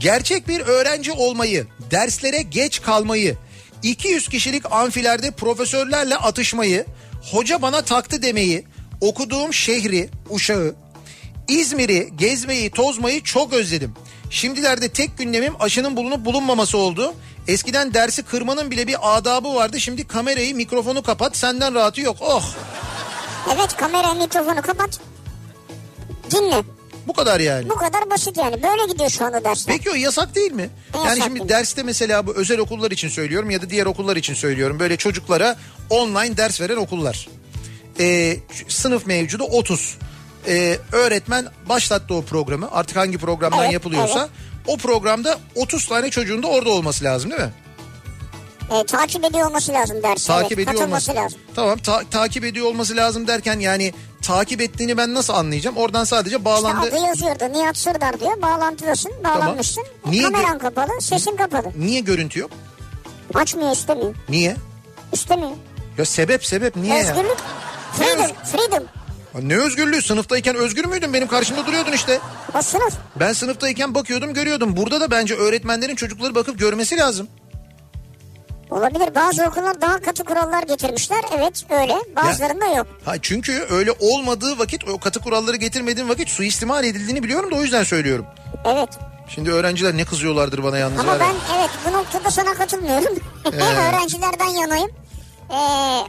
Gerçek 0.02 0.48
bir 0.48 0.60
öğrenci 0.60 1.12
olmayı, 1.12 1.66
derslere 1.90 2.42
geç 2.42 2.82
kalmayı, 2.82 3.36
200 3.82 4.28
kişilik 4.28 4.72
amfilerde 4.72 5.30
profesörlerle 5.30 6.16
atışmayı, 6.16 6.86
hoca 7.32 7.62
bana 7.62 7.82
taktı 7.82 8.22
demeyi, 8.22 8.64
okuduğum 9.00 9.52
şehri, 9.52 10.10
Uşağı, 10.30 10.74
İzmir'i, 11.48 12.08
gezmeyi, 12.16 12.70
tozmayı 12.70 13.22
çok 13.22 13.52
özledim. 13.52 13.94
Şimdilerde 14.30 14.88
tek 14.88 15.18
gündemim 15.18 15.54
aşının 15.60 15.96
bulunup 15.96 16.24
bulunmaması 16.24 16.78
oldu. 16.78 17.14
Eskiden 17.48 17.94
dersi 17.94 18.22
kırmanın 18.22 18.70
bile 18.70 18.86
bir 18.86 19.16
adabı 19.16 19.54
vardı. 19.54 19.80
Şimdi 19.80 20.06
kamerayı, 20.06 20.54
mikrofonu 20.54 21.02
kapat, 21.02 21.36
senden 21.36 21.74
rahatı 21.74 22.00
yok. 22.00 22.16
Oh! 22.20 22.54
Evet 23.54 23.76
kamera 23.76 24.14
mikrofonu 24.14 24.62
kapat. 24.62 25.00
Dinle. 26.30 26.62
Bu 27.06 27.12
kadar 27.12 27.40
yani. 27.40 27.68
Bu 27.68 27.74
kadar 27.74 28.10
basit 28.10 28.36
yani. 28.36 28.62
Böyle 28.62 28.92
gidiyor 28.92 29.10
şu 29.10 29.24
anda 29.24 29.44
dersler. 29.44 29.76
Peki 29.76 29.90
o 29.90 29.94
yasak 29.94 30.34
değil 30.34 30.52
mi? 30.52 30.70
Ne 30.94 31.00
yani 31.00 31.08
yasak 31.08 31.24
şimdi 31.24 31.38
değil? 31.38 31.48
derste 31.48 31.82
mesela 31.82 32.26
bu 32.26 32.34
özel 32.34 32.58
okullar 32.58 32.90
için 32.90 33.08
söylüyorum 33.08 33.50
ya 33.50 33.62
da 33.62 33.70
diğer 33.70 33.86
okullar 33.86 34.16
için 34.16 34.34
söylüyorum. 34.34 34.78
Böyle 34.78 34.96
çocuklara 34.96 35.56
online 35.90 36.36
ders 36.36 36.60
veren 36.60 36.76
okullar. 36.76 37.28
Ee, 38.00 38.36
sınıf 38.68 39.06
mevcudu 39.06 39.44
30. 39.44 39.98
Ee, 40.48 40.78
öğretmen 40.92 41.46
başlattı 41.68 42.14
o 42.14 42.22
programı. 42.22 42.68
Artık 42.72 42.96
hangi 42.96 43.18
programdan 43.18 43.62
Evet, 43.62 43.72
yapılıyorsa. 43.72 44.20
evet. 44.20 44.30
O 44.66 44.76
programda 44.76 45.38
30 45.54 45.86
tane 45.88 46.10
çocuğun 46.10 46.42
da 46.42 46.46
orada 46.46 46.70
olması 46.70 47.04
lazım 47.04 47.30
değil 47.30 47.42
mi? 47.42 47.52
E, 48.70 48.86
takip 48.86 49.24
ediyor 49.24 49.46
olması 49.46 49.72
lazım 49.72 50.02
dersi. 50.02 50.26
Takip 50.26 50.58
evet, 50.58 50.68
ediyor 50.68 50.84
olması 50.84 51.14
lazım. 51.14 51.40
Tamam 51.54 51.78
ta- 51.78 52.04
takip 52.10 52.44
ediyor 52.44 52.66
olması 52.66 52.96
lazım 52.96 53.26
derken 53.26 53.60
yani 53.60 53.92
takip 54.22 54.60
ettiğini 54.60 54.96
ben 54.96 55.14
nasıl 55.14 55.32
anlayacağım? 55.32 55.76
Oradan 55.76 56.04
sadece 56.04 56.36
İşte 56.36 56.44
bağlandı. 56.44 56.88
adı 56.88 56.96
yazıyordu. 57.06 57.52
Nihat 57.52 57.76
Sırdar 57.76 58.20
diyor. 58.20 58.42
Bağlantıdasın. 58.42 59.12
Bağlanmışsın. 59.24 59.84
Niye 60.06 60.22
Kameran 60.22 60.56
gö- 60.56 60.58
kapalı. 60.58 61.00
Sesin 61.00 61.36
kapalı. 61.36 61.72
Niye 61.78 62.00
görüntü 62.00 62.40
yok? 62.40 62.50
Açmıyor 63.34 63.72
istemiyor. 63.72 64.14
Niye? 64.28 64.56
İstemiyor. 65.12 65.50
Ya 65.98 66.04
sebep 66.04 66.44
sebep 66.46 66.76
niye 66.76 66.94
ya? 66.94 67.00
Özgürlük. 67.10 67.36
Freedom. 67.92 68.36
Freedom. 68.44 68.84
Ya 69.34 69.40
Ne 69.42 69.56
özgürlüğü? 69.56 70.02
Sınıftayken 70.02 70.56
özgür 70.56 70.84
müydün? 70.84 71.12
Benim 71.12 71.28
karşımda 71.28 71.66
duruyordun 71.66 71.92
işte. 71.92 72.18
O 72.58 72.62
sınıf. 72.62 72.94
Ben 73.20 73.32
sınıftayken 73.32 73.94
bakıyordum 73.94 74.34
görüyordum. 74.34 74.76
Burada 74.76 75.00
da 75.00 75.10
bence 75.10 75.34
öğretmenlerin 75.34 75.96
çocukları 75.96 76.34
bakıp 76.34 76.58
görmesi 76.58 76.96
lazım. 76.96 77.28
Olabilir. 78.72 79.14
Bazı 79.14 79.44
okullar 79.44 79.80
daha 79.80 80.00
katı 80.00 80.24
kurallar 80.24 80.62
getirmişler. 80.62 81.20
Evet 81.38 81.64
öyle. 81.70 81.94
Bazılarında 82.16 82.66
yok. 82.66 82.86
Ha 83.04 83.14
çünkü 83.22 83.66
öyle 83.70 83.92
olmadığı 84.00 84.58
vakit 84.58 84.88
o 84.88 84.98
katı 84.98 85.20
kuralları 85.20 85.56
getirmediğim 85.56 86.08
vakit 86.08 86.28
suistimal 86.28 86.84
edildiğini 86.84 87.22
biliyorum 87.22 87.50
da 87.50 87.56
o 87.56 87.62
yüzden 87.62 87.84
söylüyorum. 87.84 88.26
Evet. 88.64 88.88
Şimdi 89.28 89.50
öğrenciler 89.50 89.96
ne 89.96 90.04
kızıyorlardır 90.04 90.62
bana 90.62 90.78
yalnız. 90.78 91.00
Ama 91.00 91.12
ya. 91.12 91.20
ben 91.20 91.34
evet 91.58 91.70
bu 91.86 91.92
noktada 91.92 92.30
sana 92.30 92.54
katılmıyorum. 92.54 93.18
Öğrencilerden 93.44 94.60
yanayım. 94.60 94.90
Ee, 95.50 95.54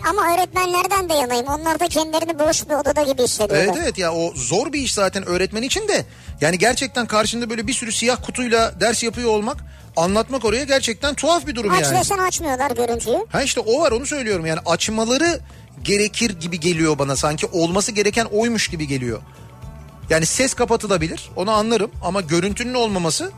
ama 0.10 0.34
öğretmenlerden 0.34 1.10
de 1.10 1.14
yanayım. 1.14 1.48
Onlar 1.48 1.80
da 1.80 1.88
kendilerini 1.88 2.40
boş 2.40 2.70
bir 2.70 2.74
odada 2.74 3.04
gibi 3.04 3.24
hissediyorlar. 3.24 3.66
Evet 3.66 3.78
evet 3.84 3.98
ya 3.98 4.14
o 4.14 4.32
zor 4.36 4.74
bir 4.74 4.80
iş 4.80 4.94
zaten 4.94 5.26
öğretmen 5.26 5.62
için 5.62 5.88
de. 5.88 6.06
Yani 6.42 6.58
gerçekten 6.58 7.06
karşında 7.06 7.50
böyle 7.50 7.68
bir 7.68 7.74
sürü 7.74 7.92
siyah 7.92 8.18
kutuyla 8.26 8.80
ders 8.82 9.04
yapıyor 9.04 9.30
olmak, 9.30 9.58
anlatmak 9.98 10.46
oraya 10.46 10.64
gerçekten 10.64 11.16
tuhaf 11.16 11.48
bir 11.48 11.56
durum 11.56 11.72
Aç 11.72 11.84
yani. 11.84 12.00
desen 12.00 12.18
açmıyorlar 12.18 12.72
görüntüyü. 12.72 13.26
Ha 13.30 13.44
işte 13.44 13.60
o 13.60 13.82
var 13.82 13.92
onu 13.92 14.06
söylüyorum 14.06 14.46
yani 14.46 14.60
açmaları 14.66 15.40
gerekir 15.84 16.40
gibi 16.40 16.60
geliyor 16.60 17.00
bana 17.00 17.16
sanki 17.16 17.46
olması 17.46 17.92
gereken 17.92 18.26
oymuş 18.26 18.68
gibi 18.68 18.88
geliyor. 18.88 19.22
Yani 20.10 20.26
ses 20.26 20.54
kapatılabilir 20.54 21.30
onu 21.36 21.52
anlarım 21.52 21.92
ama 22.04 22.22
görüntünün 22.22 22.74
olmaması 22.74 23.32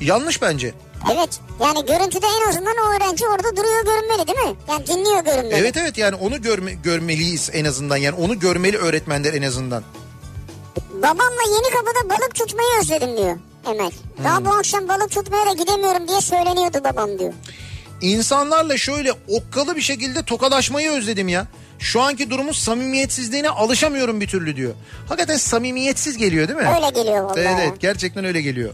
yanlış 0.00 0.42
bence. 0.42 0.74
Evet 1.12 1.40
yani 1.60 1.86
görüntüde 1.86 2.26
en 2.26 2.48
azından 2.48 2.74
o 2.76 2.96
öğrenci 2.96 3.26
orada 3.26 3.56
duruyor 3.56 3.84
görünmeli 3.84 4.26
değil 4.26 4.48
mi? 4.48 4.56
Yani 4.68 4.86
dinliyor 4.86 5.24
görünmeli. 5.24 5.54
Evet 5.54 5.76
evet 5.76 5.98
yani 5.98 6.14
onu 6.14 6.42
görme, 6.42 6.72
görmeliyiz 6.72 7.50
en 7.52 7.64
azından 7.64 7.96
yani 7.96 8.16
onu 8.16 8.38
görmeli 8.38 8.76
öğretmenler 8.76 9.34
en 9.34 9.42
azından. 9.42 9.82
Babamla 10.94 11.42
yeni 11.48 11.74
kapıda 11.74 12.10
balık 12.10 12.34
tutmayı 12.34 12.68
özledim 12.80 13.16
diyor 13.16 13.36
Emel. 13.66 13.90
Daha 14.24 14.44
bu 14.44 14.50
akşam 14.50 14.88
balık 14.88 15.10
tutmaya 15.10 15.46
da 15.46 15.52
gidemiyorum 15.52 16.08
diye 16.08 16.20
söyleniyordu 16.20 16.78
babam 16.84 17.18
diyor. 17.18 17.32
İnsanlarla 18.00 18.76
şöyle 18.76 19.12
okkalı 19.28 19.76
bir 19.76 19.80
şekilde 19.80 20.22
tokalaşmayı 20.22 20.90
özledim 20.90 21.28
ya. 21.28 21.46
Şu 21.78 22.00
anki 22.00 22.30
durumun 22.30 22.52
samimiyetsizliğine 22.52 23.48
alışamıyorum 23.48 24.20
bir 24.20 24.28
türlü 24.28 24.56
diyor. 24.56 24.74
Hakikaten 25.08 25.36
samimiyetsiz 25.36 26.16
geliyor 26.16 26.48
değil 26.48 26.58
mi? 26.58 26.68
Öyle 26.76 26.90
geliyor 26.90 27.24
vallahi. 27.24 27.40
Evet, 27.40 27.56
evet 27.60 27.80
gerçekten 27.80 28.24
öyle 28.24 28.42
geliyor. 28.42 28.70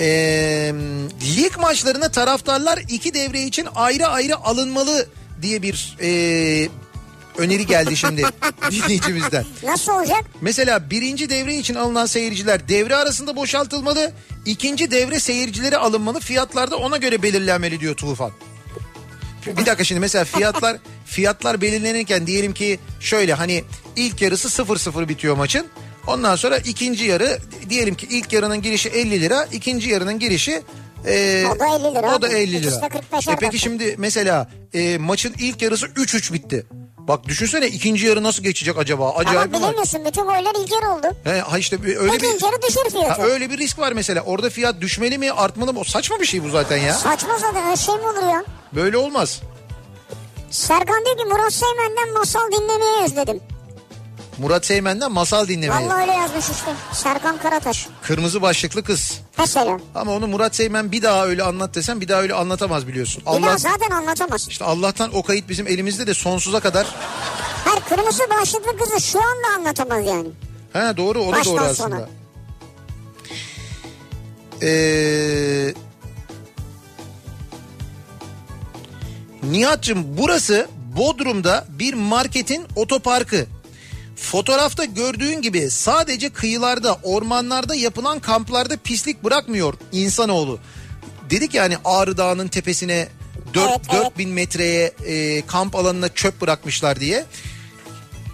Ee, 0.00 0.74
lig 1.36 1.56
maçlarına 1.58 2.08
taraftarlar 2.08 2.78
iki 2.88 3.14
devre 3.14 3.42
için 3.42 3.68
ayrı 3.74 4.06
ayrı 4.06 4.36
alınmalı 4.36 5.08
diye 5.42 5.62
bir 5.62 5.96
ee, 6.02 6.68
öneri 7.38 7.66
geldi 7.66 7.96
şimdi 7.96 8.22
dinleyicimizden. 8.70 9.44
Nasıl 9.62 9.92
olacak? 9.92 10.24
Mesela 10.40 10.90
birinci 10.90 11.30
devre 11.30 11.54
için 11.56 11.74
alınan 11.74 12.06
seyirciler 12.06 12.68
devre 12.68 12.96
arasında 12.96 13.36
boşaltılmalı. 13.36 14.12
ikinci 14.46 14.90
devre 14.90 15.20
seyircileri 15.20 15.76
alınmalı. 15.76 16.20
Fiyatlar 16.20 16.70
da 16.70 16.76
ona 16.76 16.96
göre 16.96 17.22
belirlenmeli 17.22 17.80
diyor 17.80 17.94
Tufan. 17.96 18.30
Bir 19.46 19.66
dakika 19.66 19.84
şimdi 19.84 20.00
mesela 20.00 20.24
fiyatlar 20.24 20.76
fiyatlar 21.06 21.60
belirlenirken 21.60 22.26
diyelim 22.26 22.54
ki 22.54 22.78
şöyle 23.00 23.34
hani 23.34 23.64
ilk 23.96 24.22
yarısı 24.22 24.62
0-0 24.62 25.08
bitiyor 25.08 25.36
maçın. 25.36 25.66
Ondan 26.06 26.36
sonra 26.36 26.58
ikinci 26.58 27.04
yarı 27.04 27.38
diyelim 27.70 27.94
ki 27.94 28.06
ilk 28.10 28.32
yarının 28.32 28.62
girişi 28.62 28.88
50 28.88 29.20
lira, 29.20 29.48
ikinci 29.52 29.90
yarının 29.90 30.18
girişi 30.18 30.62
e, 31.06 31.44
O 31.56 31.58
da 31.58 31.66
50 31.66 31.94
lira 31.94 32.16
O 32.16 32.22
da 32.22 32.26
abi. 32.26 32.34
50 32.34 32.56
İkisi 32.56 32.72
lira. 32.76 32.80
de 32.82 32.86
45'er 33.12 33.32
E 33.32 33.36
peki 33.40 33.58
şimdi 33.58 33.94
mesela 33.98 34.50
e, 34.74 34.98
maçın 34.98 35.34
ilk 35.38 35.62
yarısı 35.62 35.86
3-3 35.86 36.32
bitti. 36.32 36.66
Bak 37.08 37.24
düşünsene 37.24 37.66
ikinci 37.68 38.06
yarı 38.06 38.22
nasıl 38.22 38.42
geçecek 38.42 38.78
acaba? 38.78 39.10
Ama 39.10 39.18
Acayip 39.18 39.52
maç. 39.52 39.60
bilemiyorsun 39.62 40.04
bütün 40.04 40.22
goller 40.22 40.62
ilk 40.62 40.72
yarı 40.72 40.88
oldu. 40.90 41.06
He, 41.24 41.40
ha 41.40 41.58
işte 41.58 41.76
öyle 41.98 42.16
İkinci 42.16 42.36
bir 42.36 42.42
yarı 42.46 42.62
düşür 42.62 42.90
fiyatı. 42.90 43.22
ha, 43.22 43.28
öyle 43.28 43.50
bir 43.50 43.58
risk 43.58 43.78
var 43.78 43.92
mesela. 43.92 44.22
Orada 44.22 44.50
fiyat 44.50 44.80
düşmeli 44.80 45.18
mi, 45.18 45.32
artmalı 45.32 45.72
mı? 45.72 45.80
O 45.80 45.84
saçma 45.84 46.20
bir 46.20 46.26
şey 46.26 46.44
bu 46.44 46.48
zaten 46.50 46.76
ya. 46.76 46.92
Saçma 46.94 47.38
zaten 47.38 47.64
öyle 47.66 47.76
şey 47.76 47.94
mi 47.94 48.02
olur 48.02 48.22
ya? 48.32 48.44
Böyle 48.72 48.96
olmaz. 48.96 49.40
Serkan 50.50 51.04
diyor 51.04 51.16
ki 51.18 51.24
Murat 51.24 51.52
Seymen'den 51.52 52.12
masal 52.14 52.52
dinlemeyi 52.52 53.04
özledim. 53.04 53.40
Murat 54.38 54.66
Seymen'den 54.66 55.12
masal 55.12 55.48
dinlemeyi. 55.48 55.70
Vallahi 55.90 56.00
öyle 56.02 56.12
yazmış 56.12 56.44
işte. 56.50 56.72
Serkan 56.92 57.38
Karataş. 57.38 57.88
Kırmızı 58.02 58.42
başlıklı 58.42 58.84
kız. 58.84 59.20
Mesela. 59.38 59.78
Ama 59.94 60.12
onu 60.12 60.26
Murat 60.26 60.56
Seymen 60.56 60.92
bir 60.92 61.02
daha 61.02 61.26
öyle 61.26 61.42
anlat 61.42 61.74
desem 61.74 62.00
bir 62.00 62.08
daha 62.08 62.20
öyle 62.22 62.34
anlatamaz 62.34 62.86
biliyorsun. 62.88 63.20
Bir 63.20 63.26
daha 63.26 63.34
Allah 63.50 63.58
zaten 63.58 63.90
anlatamaz. 63.90 64.48
işte 64.48 64.64
Allah'tan 64.64 65.16
o 65.16 65.22
kayıt 65.22 65.48
bizim 65.48 65.66
elimizde 65.66 66.06
de 66.06 66.14
sonsuza 66.14 66.60
kadar. 66.60 66.86
Her 67.64 67.84
kırmızı 67.88 68.22
başlıklı 68.40 68.76
kızı 68.78 69.00
şu 69.00 69.18
anda 69.18 69.48
anlatamaz 69.56 70.06
yani. 70.06 70.28
Ha 70.72 70.96
doğru 70.96 71.20
o 71.22 71.32
da 71.32 71.36
Baştan 71.36 71.56
doğru 71.56 71.74
sona. 71.74 71.94
aslında. 71.96 72.08
Ee, 74.62 75.74
Nihat'cığım 79.42 80.04
burası 80.18 80.68
Bodrum'da 80.96 81.66
bir 81.68 81.94
marketin 81.94 82.66
otoparkı. 82.76 83.46
Fotoğrafta 84.16 84.84
gördüğün 84.84 85.42
gibi 85.42 85.70
sadece 85.70 86.30
kıyılarda, 86.30 86.98
ormanlarda 87.02 87.74
yapılan 87.74 88.20
kamplarda 88.20 88.76
pislik 88.76 89.24
bırakmıyor 89.24 89.74
insanoğlu. 89.92 90.58
Dedik 91.30 91.54
yani 91.54 91.76
Ağrı 91.84 92.16
Dağı'nın 92.16 92.48
tepesine 92.48 93.08
4, 93.54 93.70
Evet, 93.70 93.80
evet. 93.92 94.04
4000 94.04 94.28
metreye 94.28 94.92
e, 95.06 95.42
kamp 95.46 95.74
alanına 95.76 96.08
çöp 96.08 96.40
bırakmışlar 96.40 97.00
diye. 97.00 97.24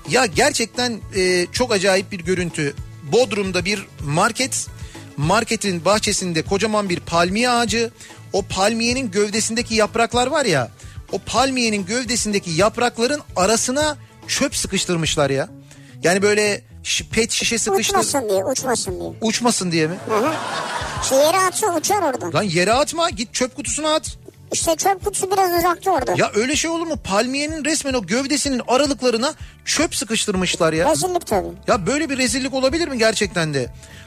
Ya 0.08 0.26
gerçekten 0.26 1.00
e, 1.16 1.46
çok 1.52 1.72
acayip 1.72 2.12
bir 2.12 2.20
görüntü. 2.20 2.74
Bodrum'da 3.12 3.64
bir 3.64 3.86
market, 4.04 4.66
marketin 5.16 5.84
bahçesinde 5.84 6.42
kocaman 6.42 6.88
bir 6.88 7.00
palmiye 7.00 7.50
ağacı. 7.50 7.90
O 8.32 8.42
palmiyenin 8.42 9.10
gövdesindeki 9.10 9.74
yapraklar 9.74 10.26
var 10.26 10.44
ya, 10.44 10.70
o 11.12 11.18
palmiyenin 11.18 11.86
gövdesindeki 11.86 12.50
yaprakların 12.50 13.20
arasına 13.36 13.96
çöp 14.28 14.56
sıkıştırmışlar 14.56 15.30
ya. 15.30 15.48
Yani 16.02 16.22
böyle 16.22 16.62
pet 17.12 17.30
şişe 17.32 17.58
sıkıştır 17.58 17.94
Uçmasın 17.98 18.28
diye 18.28 18.44
uçmasın 18.44 19.00
diye. 19.00 19.12
uçmasın 19.20 19.72
diye 19.72 19.86
mi? 19.86 19.94
Hı 20.08 20.16
hı. 20.16 20.32
Şu 21.08 21.14
yere 21.14 21.38
atsa 21.38 21.76
uçar 21.76 22.02
oradan. 22.02 22.32
Lan 22.34 22.42
yere 22.42 22.72
atma 22.72 23.10
git 23.10 23.34
çöp 23.34 23.56
kutusuna 23.56 23.94
at. 23.94 24.16
İşte 24.52 24.76
çöp 24.76 25.04
kutusu 25.04 25.30
biraz 25.32 25.58
uzakta 25.58 25.90
orada. 25.90 26.14
Ya 26.16 26.30
öyle 26.34 26.56
şey 26.56 26.70
olur 26.70 26.86
mu? 26.86 26.96
Palmiyenin 27.04 27.64
resmen 27.64 27.94
o 27.94 28.06
gövdesinin 28.06 28.62
aralıklarına 28.68 29.34
çöp 29.64 29.94
sıkıştırmışlar 29.94 30.72
ya. 30.72 30.90
Rezillik 30.90 31.26
tabii. 31.26 31.48
Ya 31.66 31.86
böyle 31.86 32.10
bir 32.10 32.18
rezillik 32.18 32.54
olabilir 32.54 32.88
mi 32.88 32.98
gerçekten 32.98 33.54
de? 33.54 33.66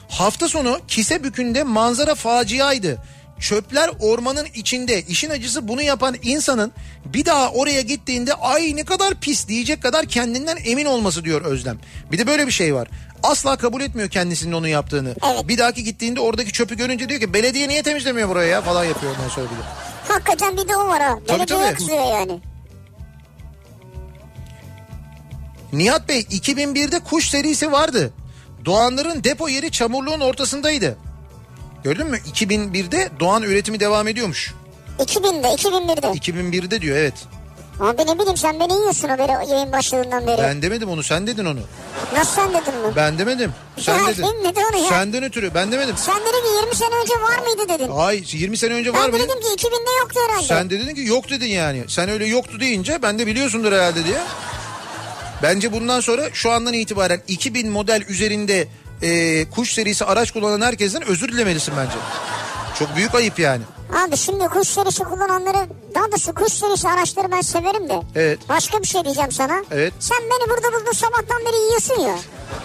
Hafta 0.09 0.47
sonu 0.47 0.79
Kisebükü'nde 0.87 1.63
manzara 1.63 2.15
faciaydı. 2.15 2.97
Çöpler 3.43 3.89
ormanın 3.99 4.45
içinde. 4.55 5.01
İşin 5.01 5.29
acısı 5.29 5.67
bunu 5.67 5.81
yapan 5.81 6.15
insanın 6.21 6.71
bir 7.05 7.25
daha 7.25 7.51
oraya 7.51 7.81
gittiğinde 7.81 8.33
ay 8.33 8.75
ne 8.75 8.83
kadar 8.83 9.13
pis 9.13 9.47
diyecek 9.47 9.83
kadar 9.83 10.05
kendinden 10.05 10.57
emin 10.65 10.85
olması 10.85 11.23
diyor 11.23 11.41
Özlem. 11.41 11.79
Bir 12.11 12.17
de 12.17 12.27
böyle 12.27 12.47
bir 12.47 12.51
şey 12.51 12.75
var. 12.75 12.87
Asla 13.23 13.55
kabul 13.55 13.81
etmiyor 13.81 14.09
kendisinin 14.09 14.51
onu 14.51 14.67
yaptığını. 14.67 15.15
Evet. 15.25 15.47
Bir 15.47 15.57
dahaki 15.57 15.83
gittiğinde 15.83 16.19
oradaki 16.19 16.51
çöpü 16.51 16.77
görünce 16.77 17.09
diyor 17.09 17.19
ki 17.19 17.33
belediye 17.33 17.67
niye 17.69 17.83
temizlemiyor 17.83 18.29
burayı 18.29 18.49
ya 18.49 18.61
falan 18.61 18.85
yapıyor 18.85 19.15
ondan 19.17 19.29
sonra 19.29 19.45
bir 19.45 19.55
de. 19.55 19.61
Hakikaten 20.07 20.57
bir 20.57 20.67
de 20.67 20.77
o 20.77 20.87
var 20.87 21.01
ha. 21.01 21.19
Tabii, 21.27 21.45
tabii. 21.45 21.75
kızıyor 21.75 22.05
yani. 22.05 22.39
Nihat 25.73 26.09
Bey 26.09 26.19
2001'de 26.19 26.99
kuş 26.99 27.29
serisi 27.29 27.71
vardı. 27.71 28.13
Doğanların 28.65 29.23
depo 29.23 29.47
yeri 29.47 29.71
çamurluğun 29.71 30.19
ortasındaydı. 30.19 30.97
Gördün 31.83 32.07
mü? 32.07 32.17
2001'de 32.33 33.09
Doğan 33.19 33.43
üretimi 33.43 33.79
devam 33.79 34.07
ediyormuş. 34.07 34.53
2000'de 34.99 35.47
2001'de. 35.47 36.07
2001'de 36.07 36.81
diyor 36.81 36.97
evet. 36.97 37.13
Abi 37.79 38.01
ne 38.07 38.19
bileyim 38.19 38.37
sen 38.37 38.59
beni 38.59 38.73
yiyorsun 38.73 39.09
o 39.09 39.17
beri 39.17 39.51
yayın 39.51 39.71
başladığından 39.71 40.27
beri. 40.27 40.41
Ben 40.41 40.61
demedim 40.61 40.89
onu 40.89 41.03
sen 41.03 41.27
dedin 41.27 41.45
onu. 41.45 41.59
Nasıl 42.17 42.35
sen 42.35 42.49
dedin 42.49 42.75
mi? 42.75 42.93
Ben 42.95 43.17
demedim. 43.19 43.51
Sen 43.79 43.97
Ya 43.97 44.07
dedin. 44.07 44.23
kim 44.23 44.43
dedi 44.43 44.59
onu 44.71 44.83
ya? 44.83 44.89
Senden 44.89 45.23
ötürü 45.23 45.51
ben 45.55 45.71
demedim. 45.71 45.95
Sen 45.97 46.15
dedin 46.15 46.31
ki 46.49 46.55
20 46.63 46.75
sene 46.75 46.89
önce 47.03 47.13
var 47.13 47.39
mıydı 47.47 47.69
dedin. 47.69 47.91
Ay 47.95 48.23
20 48.31 48.57
sene 48.57 48.73
önce 48.73 48.93
var 48.93 48.99
ben 49.03 49.11
mı? 49.11 49.19
de 49.19 49.23
dedim 49.23 49.41
ki 49.41 49.47
2000'de 49.67 49.99
yoktu 49.99 50.19
herhalde. 50.27 50.47
Sen 50.47 50.69
de 50.69 50.79
dedin 50.79 50.95
ki 50.95 51.01
yok 51.01 51.29
dedin 51.29 51.47
yani. 51.47 51.83
Sen 51.87 52.09
öyle 52.09 52.25
yoktu 52.25 52.59
deyince 52.59 53.01
ben 53.01 53.19
de 53.19 53.27
biliyorsundur 53.27 53.71
herhalde 53.71 54.05
diye. 54.05 54.17
Bence 55.43 55.71
bundan 55.71 55.99
sonra 55.99 56.29
şu 56.33 56.51
andan 56.51 56.73
itibaren 56.73 57.21
2000 57.27 57.69
model 57.69 58.01
üzerinde 58.09 58.67
e, 59.03 59.45
kuş 59.49 59.73
serisi 59.73 60.05
araç 60.05 60.31
kullanan 60.31 60.61
herkesten 60.67 61.01
özür 61.07 61.27
dilemelisin 61.31 61.73
bence. 61.77 61.95
Çok 62.79 62.95
büyük 62.95 63.15
ayıp 63.15 63.39
yani. 63.39 63.61
Abi 64.07 64.17
şimdi 64.17 64.45
kuş 64.47 64.67
serisi 64.67 65.03
kullananları 65.03 65.67
daha 65.95 66.11
doğrusu 66.11 66.33
kuş 66.35 66.53
serisi 66.53 66.89
araçları 66.89 67.31
ben 67.31 67.41
severim 67.41 67.89
de. 67.89 68.01
Evet. 68.15 68.39
Başka 68.49 68.79
bir 68.81 68.87
şey 68.87 69.03
diyeceğim 69.03 69.31
sana. 69.31 69.63
Evet. 69.71 69.93
Sen 69.99 70.17
beni 70.21 70.49
burada 70.49 70.73
buldun 70.73 70.91
sabahtan 70.91 71.45
beri 71.45 71.55
yiyorsun 71.55 71.99
ya. 71.99 72.15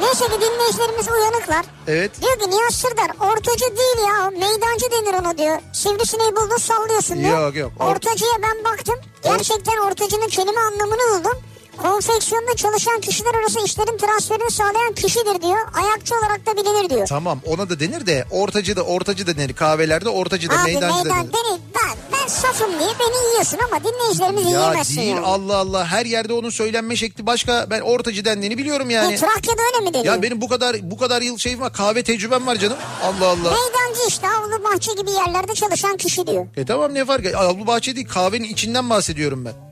Neyse 0.01 0.25
ki 0.25 0.33
dinleyicilerimiz 0.41 1.09
uyanıklar. 1.09 1.65
Evet. 1.89 2.23
Diyor 2.23 2.39
ki 2.39 2.51
Nihat 2.51 2.73
Sırdar 2.75 3.11
ortacı 3.33 3.77
değil 3.77 4.07
ya 4.09 4.31
meydancı 4.31 4.87
denir 4.93 5.15
ona 5.23 5.39
diyor. 5.39 5.59
Sivrisineği 5.73 6.37
buldun 6.37 6.57
sallıyorsun 6.57 7.19
diyor. 7.19 7.41
Yok, 7.47 7.57
yok. 7.57 7.73
Or- 7.81 7.85
Ortacıya 7.93 8.33
ben 8.43 8.65
baktım. 8.65 8.95
Gerçekten 9.25 9.77
ortacının 9.79 10.29
kelime 10.29 10.61
anlamını 10.61 11.19
buldum. 11.19 11.39
Konfeksiyonda 11.83 12.55
çalışan 12.57 13.01
kişiler 13.01 13.35
arası 13.35 13.59
işlerin 13.65 13.99
transferini 13.99 14.51
sağlayan 14.51 14.95
kişidir 14.95 15.43
diyor. 15.43 15.59
Ayakçı 15.83 16.15
olarak 16.15 16.47
da 16.47 16.57
bilinir 16.57 16.91
diyor. 16.91 17.07
Tamam 17.07 17.41
ona 17.47 17.71
da 17.71 17.81
denir 17.81 18.07
de 18.07 18.25
ortacı 18.31 18.77
da 18.77 18.83
ortacı 18.83 19.27
da 19.27 19.37
denir. 19.37 19.55
Kahvelerde 19.55 20.09
ortacı 20.09 20.51
da 20.51 20.55
Abi 20.55 20.65
meydancı 20.65 20.95
da 20.95 21.03
meydan 21.05 21.19
denir. 21.19 21.33
beni 21.33 21.59
ben, 21.75 21.97
ben 22.13 22.29
safım 22.29 22.71
diye 22.71 22.89
beni 23.01 23.31
yiyorsun 23.31 23.59
ama 23.73 23.85
dinleyicilerimiz 23.85 24.45
Ya 24.45 24.51
yiyemezsin 24.51 24.97
değil 24.97 25.09
yani. 25.09 25.27
Allah 25.27 25.57
Allah 25.57 25.87
her 25.87 26.07
yerde 26.07 26.33
onun 26.33 26.51
söylenme 26.51 26.97
şekli 26.97 27.27
başka. 27.27 27.67
Ben 27.71 27.81
ortacı 27.81 28.25
dendiğini 28.25 28.59
biliyorum 28.59 28.91
yani. 28.91 29.17
Bu 29.17 29.21
Trakya'da 29.21 29.63
öyle 29.75 29.85
mi 29.91 29.95
deniyor? 29.95 30.15
Ya 30.15 30.23
benim 30.23 30.41
bu 30.41 30.49
kadar 30.49 30.77
bu 30.91 30.97
kadar 30.99 31.23
yıl 31.23 31.39
şeyim 31.39 31.61
var 31.61 31.73
kahve 31.73 32.03
tecrübem 32.03 32.47
var 32.47 32.57
canım. 32.57 32.77
Allah 33.03 33.27
Allah. 33.27 33.37
Meydancı 33.37 34.09
işte 34.09 34.27
avlu 34.29 34.65
bahçe 34.65 34.93
gibi 34.93 35.11
yerlerde 35.11 35.55
çalışan 35.55 35.97
kişi 35.97 36.27
diyor. 36.27 36.47
E 36.57 36.65
tamam 36.67 36.95
ne 36.95 37.05
fark 37.05 37.35
Avlu 37.35 37.67
bahçe 37.67 37.97
değil 37.97 38.09
kahvenin 38.09 38.45
içinden 38.45 38.91
bahsediyorum 38.91 39.45
ben. 39.45 39.68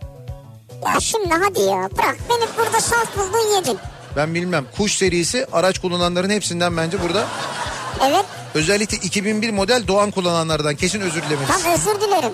Ya 0.95 1.01
şimdi 1.01 1.35
hadi 1.35 1.61
ya 1.61 1.89
bırak 1.99 2.17
beni 2.31 2.49
burada 2.59 2.81
saf 2.81 3.17
buldun 3.17 3.57
yedin. 3.57 3.79
Ben 4.17 4.35
bilmem 4.35 4.65
kuş 4.77 4.93
serisi 4.97 5.47
araç 5.53 5.79
kullananların 5.79 6.31
hepsinden 6.31 6.77
bence 6.77 7.03
burada. 7.03 7.27
Evet 8.05 8.25
Özellikle 8.55 8.97
2001 8.97 9.51
model 9.51 9.83
Doğan 9.89 10.11
kullananlardan 10.11 10.75
kesin 10.77 11.01
özür 11.01 11.23
dilemelisin. 11.23 11.63
tam 11.63 11.73
özür 11.73 12.01
dilerim. 12.01 12.33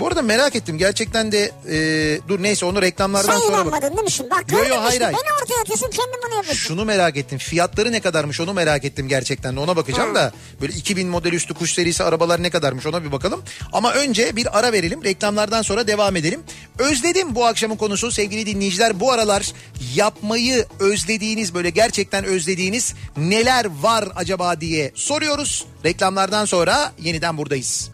Bu 0.00 0.06
arada 0.06 0.22
merak 0.22 0.56
ettim 0.56 0.78
gerçekten 0.78 1.32
de 1.32 1.50
e, 1.70 2.28
dur 2.28 2.42
neyse 2.42 2.66
onu 2.66 2.82
reklamlardan 2.82 3.32
Sen 3.32 3.38
sonra 3.38 3.52
bak. 3.52 3.62
inanmadın 3.66 3.90
değil 3.96 4.02
mi 4.04 4.10
şimdi? 4.10 4.30
Bak 4.30 4.44
Yo, 4.52 4.58
yo, 4.58 4.64
hayır, 4.64 5.00
hayır. 5.00 5.00
beni 5.18 5.32
ortaya 5.42 5.60
atıyorsun 5.60 5.90
kendin 5.90 6.20
bunu 6.26 6.34
yapıyorsun. 6.34 6.62
Şunu 6.68 6.84
merak 6.84 7.16
ettim. 7.16 7.38
Fiyatları 7.38 7.92
ne 7.92 8.00
kadarmış 8.00 8.40
onu 8.40 8.52
merak 8.54 8.84
ettim 8.84 9.08
gerçekten. 9.08 9.56
de. 9.56 9.60
Ona 9.60 9.76
bakacağım 9.76 10.14
da 10.14 10.32
böyle 10.60 10.72
2000 10.72 11.08
model 11.08 11.32
üstü 11.32 11.54
kuş 11.54 11.72
serisi 11.74 12.04
arabalar 12.04 12.42
ne 12.42 12.50
kadarmış 12.50 12.86
ona 12.86 13.04
bir 13.04 13.12
bakalım. 13.12 13.42
Ama 13.72 13.92
önce 13.92 14.36
bir 14.36 14.58
ara 14.58 14.72
verelim. 14.72 15.04
Reklamlardan 15.04 15.62
sonra 15.62 15.86
devam 15.86 16.16
edelim. 16.16 16.40
Özledim 16.78 17.34
bu 17.34 17.46
akşamın 17.46 17.76
konusu 17.76 18.10
sevgili 18.10 18.46
dinleyiciler. 18.46 19.00
Bu 19.00 19.12
aralar 19.12 19.52
yapmayı 19.94 20.66
özlediğiniz 20.80 21.54
böyle 21.54 21.70
gerçekten 21.70 22.24
özlediğiniz 22.24 22.94
neler 23.16 23.66
var 23.82 24.08
acaba 24.16 24.60
diye 24.60 24.92
soruyoruz. 24.94 25.64
Reklamlardan 25.84 26.44
sonra 26.44 26.92
yeniden 26.98 27.38
buradayız. 27.38 27.90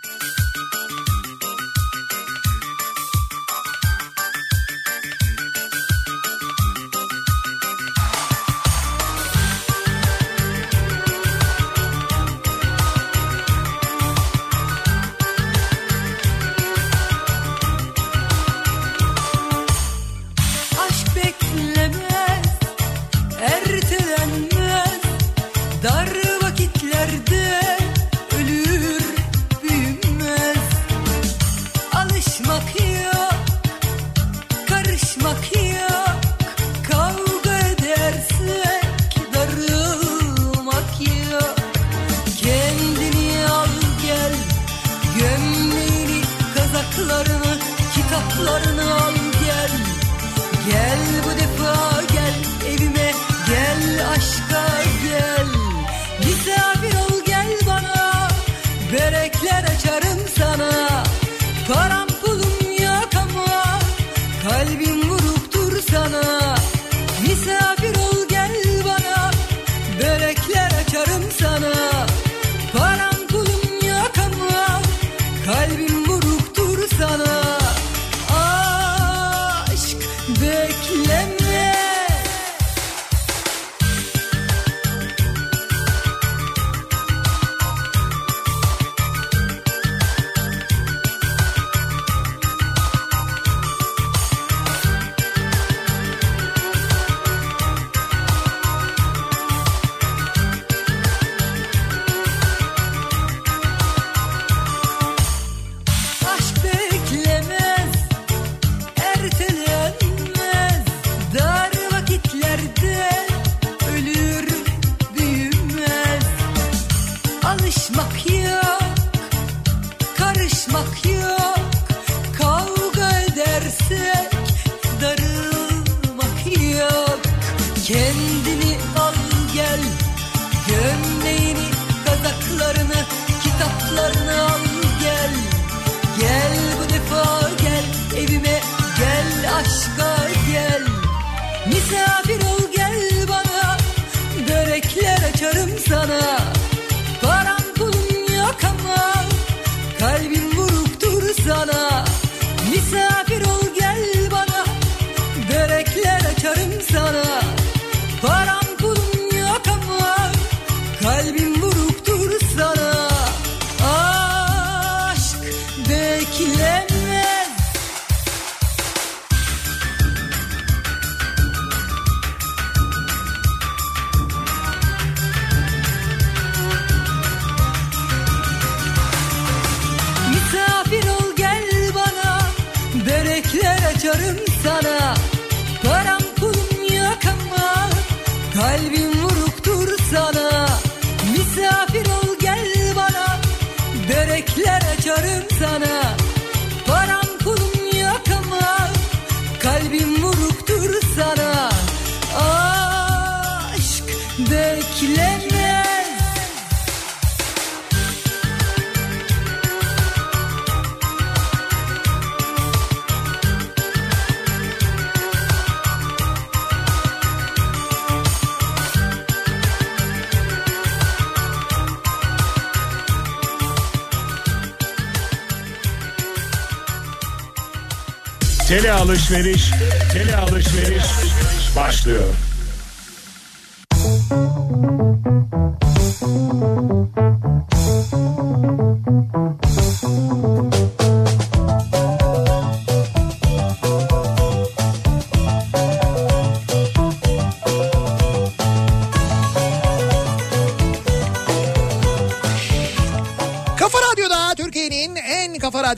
Kendini 127.87 128.26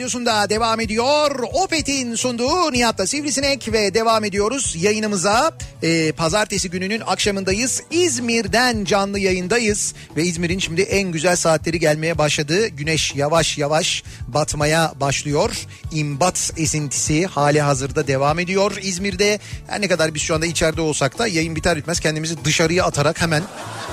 radyosunda 0.09 0.51
devam 0.51 0.80
ediyor. 0.80 1.30
Opet'in 1.52 2.14
sunduğu 2.14 2.72
Nihat'ta 2.72 3.06
Sivrisinek 3.06 3.72
ve 3.72 3.94
devam 3.94 4.24
ediyoruz 4.24 4.76
yayınımıza. 4.78 5.52
Ee, 5.82 6.12
pazartesi 6.12 6.70
gününün 6.70 7.02
akşamındayız. 7.06 7.82
İzmir'den 7.90 8.85
canlı 8.85 9.18
yayındayız. 9.18 9.94
Ve 10.16 10.24
İzmir'in 10.24 10.59
şimdi 10.59 10.82
en 10.82 11.12
güzel 11.12 11.36
saatleri 11.36 11.80
gelmeye 11.80 12.18
başladı. 12.18 12.68
Güneş 12.68 13.14
yavaş 13.14 13.59
yavaş 13.59 14.02
batmaya 14.28 14.93
başlıyor. 15.01 15.66
İmbat 15.93 16.52
esintisi 16.56 17.26
hali 17.26 17.60
hazırda 17.60 18.06
devam 18.06 18.39
ediyor 18.39 18.76
İzmir'de. 18.82 19.39
Her 19.66 19.80
ne 19.80 19.89
kadar 19.89 20.14
biz 20.14 20.22
şu 20.22 20.35
anda 20.35 20.47
içeride 20.47 20.80
olsak 20.80 21.18
da 21.18 21.26
yayın 21.26 21.56
biter 21.56 21.76
bitmez 21.76 22.01
kendimizi 22.01 22.44
dışarıya 22.44 22.85
atarak 22.85 23.20
hemen 23.20 23.43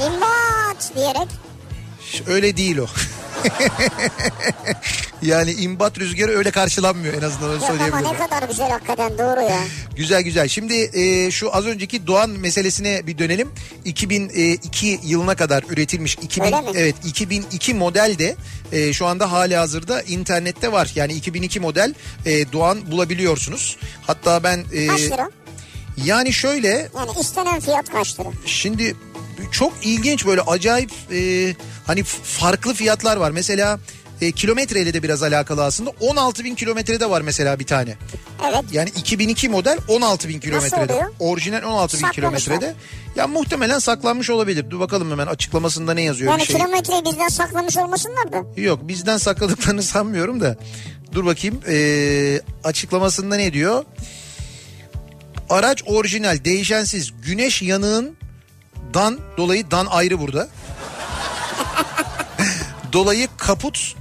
İmbat 0.08 0.92
diyerek. 0.96 1.28
öyle 2.28 2.58
değil 2.58 2.78
o. 2.78 2.86
yani 5.22 5.52
imbat 5.52 6.00
rüzgarı 6.00 6.32
öyle 6.38 6.52
karşılanmıyor 6.52 7.14
en 7.14 7.22
azından 7.22 7.50
öyle 7.50 7.62
Yok 7.66 7.70
ama 7.70 7.78
söyleyebilirim. 7.80 8.14
ne 8.22 8.28
kadar 8.28 8.48
güzel 8.50 8.70
hakikaten 8.70 9.18
doğru 9.18 9.42
ya. 9.42 9.60
Güzel 9.96 10.22
güzel. 10.22 10.48
Şimdi 10.48 10.74
e, 11.00 11.32
şu 11.32 11.56
az 11.56 11.66
önceki 11.66 12.08
Doğan 12.08 12.30
meselesine 12.30 13.08
bir 13.08 13.18
dönelim. 13.18 13.50
2002 13.86 15.00
yılına 15.04 15.36
kadar 15.36 15.64
üretilmiş 15.70 16.16
2000 16.22 16.46
Öyle 16.46 16.62
mi? 16.62 16.68
evet 16.76 16.96
2002 17.06 17.74
model 17.74 18.16
de 18.20 18.36
e, 18.72 18.94
şu 18.94 19.06
anda 19.06 19.32
hali 19.32 19.56
hazırda 19.56 20.02
internette 20.02 20.72
var. 20.72 20.92
Yani 20.96 21.14
2002 21.14 21.60
model 21.60 21.94
e, 22.26 22.52
Doğan 22.52 22.92
bulabiliyorsunuz. 22.92 23.78
Hatta 24.08 24.44
ben 24.44 24.66
e, 24.74 24.88
Kaç 24.88 25.02
lira? 25.02 25.30
yani 26.06 26.34
şöyle 26.34 26.68
Yani 26.68 27.12
istenen 27.22 27.60
fiyat 27.60 27.90
kaç 27.92 28.20
lira? 28.20 28.30
Şimdi 28.46 28.96
çok 29.52 29.74
ilginç 29.84 30.26
böyle 30.26 30.42
acayip 30.42 30.92
e, 31.12 31.54
hani 31.88 32.04
farklı 32.04 32.74
fiyatlar 32.74 33.18
var. 33.18 33.32
Mesela 33.32 33.80
e, 34.22 34.32
kilometreyle 34.32 34.94
de 34.94 35.04
biraz 35.04 35.24
alakalı 35.24 35.64
aslında. 35.64 35.90
16 36.00 36.44
bin 36.44 36.56
kilometrede 36.56 37.10
var 37.10 37.22
mesela 37.22 37.60
bir 37.60 37.66
tane. 37.66 37.96
Evet. 38.50 38.64
Yani 38.72 38.90
2002 38.90 39.50
model 39.50 39.78
16 39.88 40.30
bin 40.30 40.40
kilometrede. 40.40 40.94
oluyor? 40.94 41.12
Orijinal 41.20 41.64
16 41.64 42.04
bin 42.04 42.10
kilometrede. 42.10 42.74
Ya 43.16 43.28
muhtemelen 43.28 43.80
saklanmış 43.80 44.30
olabilir. 44.30 44.66
Dur 44.70 44.80
bakalım 44.80 45.12
hemen 45.12 45.28
açıklamasında 45.28 45.94
ne 45.94 46.02
yazıyor 46.02 46.32
Yani 46.32 46.42
bir 46.42 46.46
şey. 46.46 46.56
kilometreyi 46.56 47.06
bizden 47.06 47.28
saklamış 47.28 47.78
olmasınlar 47.78 48.32
da. 48.32 48.62
Yok 48.62 48.80
bizden 48.84 49.18
sakladıklarını 49.18 49.84
sanmıyorum 49.94 50.42
da. 50.42 50.58
Dur 51.12 51.26
bakayım 51.26 51.60
ee, 51.68 52.42
açıklamasında 52.64 53.36
ne 53.36 53.54
diyor? 53.54 53.84
Araç 55.50 55.84
orijinal 55.86 56.46
değişensiz 56.46 57.12
güneş 57.26 57.62
yanığından 58.96 59.20
dolayı 59.38 59.72
dan 59.72 59.86
ayrı 59.86 60.20
burada. 60.20 60.48
dolayı 62.94 63.28
kaput 63.38 63.96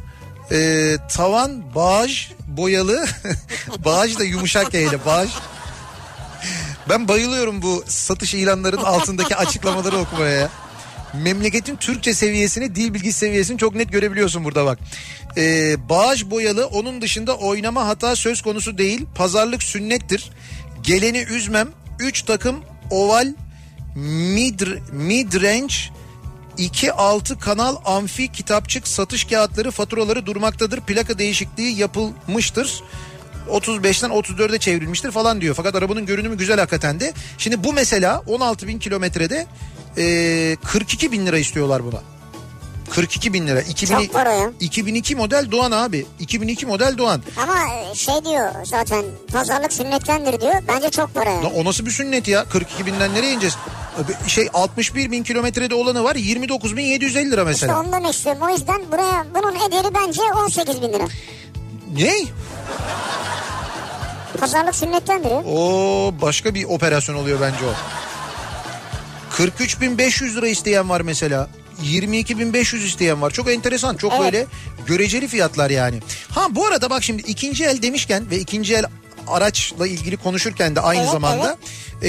ee, 0.53 0.97
tavan 1.15 1.75
bağış 1.75 2.33
boyalı 2.47 3.07
bağış 3.85 4.19
da 4.19 4.25
yumuşak 4.25 4.75
ile 4.75 5.05
bağış. 5.07 5.31
Ben 6.89 7.09
bayılıyorum 7.09 7.63
bu 7.63 7.85
satış 7.87 8.35
ilanlarının 8.35 8.83
altındaki 8.83 9.37
açıklamaları 9.37 9.99
okumaya 9.99 10.31
ya. 10.31 10.49
Memleketin 11.15 11.77
Türkçe 11.77 12.15
seviyesini, 12.15 12.75
dil 12.75 12.95
bilgisi 12.95 13.19
seviyesini 13.19 13.59
çok 13.59 13.75
net 13.75 13.93
görebiliyorsun 13.93 14.45
burada 14.45 14.65
bak. 14.65 14.79
Ee, 15.37 15.77
bağış 15.89 16.31
boyalı, 16.31 16.67
onun 16.67 17.01
dışında 17.03 17.37
oynama 17.37 17.87
hata 17.87 18.17
söz 18.17 18.43
konusu 18.43 18.79
değil. 18.79 19.07
Pazarlık 19.15 19.63
sünnettir. 19.63 20.31
Geleni 20.83 21.19
üzmem. 21.19 21.69
3 21.99 22.23
takım 22.23 22.65
oval 22.91 23.35
mid, 23.95 24.61
mid 24.93 25.43
range 25.43 25.75
2-6 26.59 27.39
kanal 27.39 27.77
amfi 27.85 28.33
kitapçık 28.33 28.89
satış 28.89 29.25
kağıtları 29.25 29.71
faturaları 29.71 30.27
durmaktadır. 30.27 30.81
Plaka 30.81 31.19
değişikliği 31.19 31.79
yapılmıştır. 31.79 32.83
35'ten 33.49 34.11
34'e 34.11 34.59
çevrilmiştir 34.59 35.11
falan 35.11 35.41
diyor. 35.41 35.55
Fakat 35.55 35.75
arabanın 35.75 36.07
görünümü 36.07 36.39
güzel 36.39 36.59
hakikaten 36.59 37.01
de. 37.01 37.13
Şimdi 37.39 37.65
bu 37.65 37.73
mesela 37.73 38.23
16 38.27 38.69
bin 38.69 38.79
kilometrede 38.79 39.47
e, 39.99 40.57
42 40.65 41.13
bin 41.13 41.27
lira 41.27 41.39
istiyorlar 41.39 41.85
buna. 41.85 42.14
42 42.91 43.33
bin 43.33 43.47
lira. 43.47 43.61
2000, 43.61 43.95
Çok 43.97 44.13
para 44.13 44.33
ya. 44.33 44.51
2002 44.61 45.17
model 45.17 45.51
Doğan 45.51 45.71
abi. 45.73 46.07
2002 46.21 46.67
model 46.67 46.99
Doğan. 46.99 47.23
Ama 47.43 47.55
e, 47.75 47.95
şey 47.95 48.15
diyor 48.25 48.51
zaten 48.65 49.05
pazarlık 49.33 49.73
sünnettendir 49.73 50.41
diyor. 50.41 50.55
Bence 50.69 50.91
çok 50.91 51.15
para 51.15 51.31
ya. 51.31 51.43
Lan 51.43 51.55
o 51.55 51.65
nasıl 51.65 51.87
bir 51.87 51.91
sünnet 51.91 52.29
ya? 52.29 52.45
42 52.45 52.87
binden 52.87 53.15
nereye 53.15 53.33
ineceğiz? 53.33 53.57
Şey 54.27 54.49
61 54.55 55.11
bin 55.11 55.23
kilometrede 55.23 55.75
olanı 55.75 56.05
var 56.05 56.17
29 56.17 56.77
bin 56.77 56.83
750 56.85 57.31
lira 57.31 57.41
İşte 57.41 57.45
mesela. 57.45 57.81
onu 57.81 57.93
demek 57.93 58.15
istiyorum. 58.15 58.43
O 58.43 58.49
yüzden 58.49 58.83
buraya 58.93 59.27
bunun 59.35 59.69
ederi 59.69 59.95
bence 59.95 60.23
18 60.23 60.83
bin 60.83 60.93
lira. 60.93 61.05
Ne? 61.99 62.13
Pazarlık 64.41 64.75
sünnettendir 64.75 65.31
ya. 65.31 65.43
O 65.47 66.15
başka 66.23 66.55
bir 66.55 66.65
operasyon 66.65 67.17
oluyor 67.17 67.41
bence 67.41 67.57
o. 67.67 67.73
43.500 69.37 70.35
lira 70.37 70.49
isteyen 70.49 70.89
var 70.89 71.01
mesela. 71.01 71.49
22.500 71.83 72.77
isteyen 72.87 73.23
var. 73.23 73.31
Çok 73.31 73.51
enteresan. 73.51 73.97
Çok 73.97 74.13
Evet. 74.13 74.23
böyle 74.23 74.47
göreceli 74.87 75.29
fiyatlar 75.29 75.71
yani. 75.71 76.01
Ha 76.31 76.47
bu 76.51 76.67
arada 76.67 76.91
bak 76.91 77.03
şimdi 77.03 77.23
ikinci 77.23 77.65
el 77.65 77.83
demişken 77.83 78.31
ve 78.31 78.39
ikinci 78.39 78.75
el 78.75 78.85
araçla 79.29 79.87
ilgili 79.87 80.17
konuşurken 80.17 80.77
de 80.77 80.81
aynı 80.81 81.01
Evet, 81.03 81.13
zamanda 81.13 81.57
e, 82.03 82.09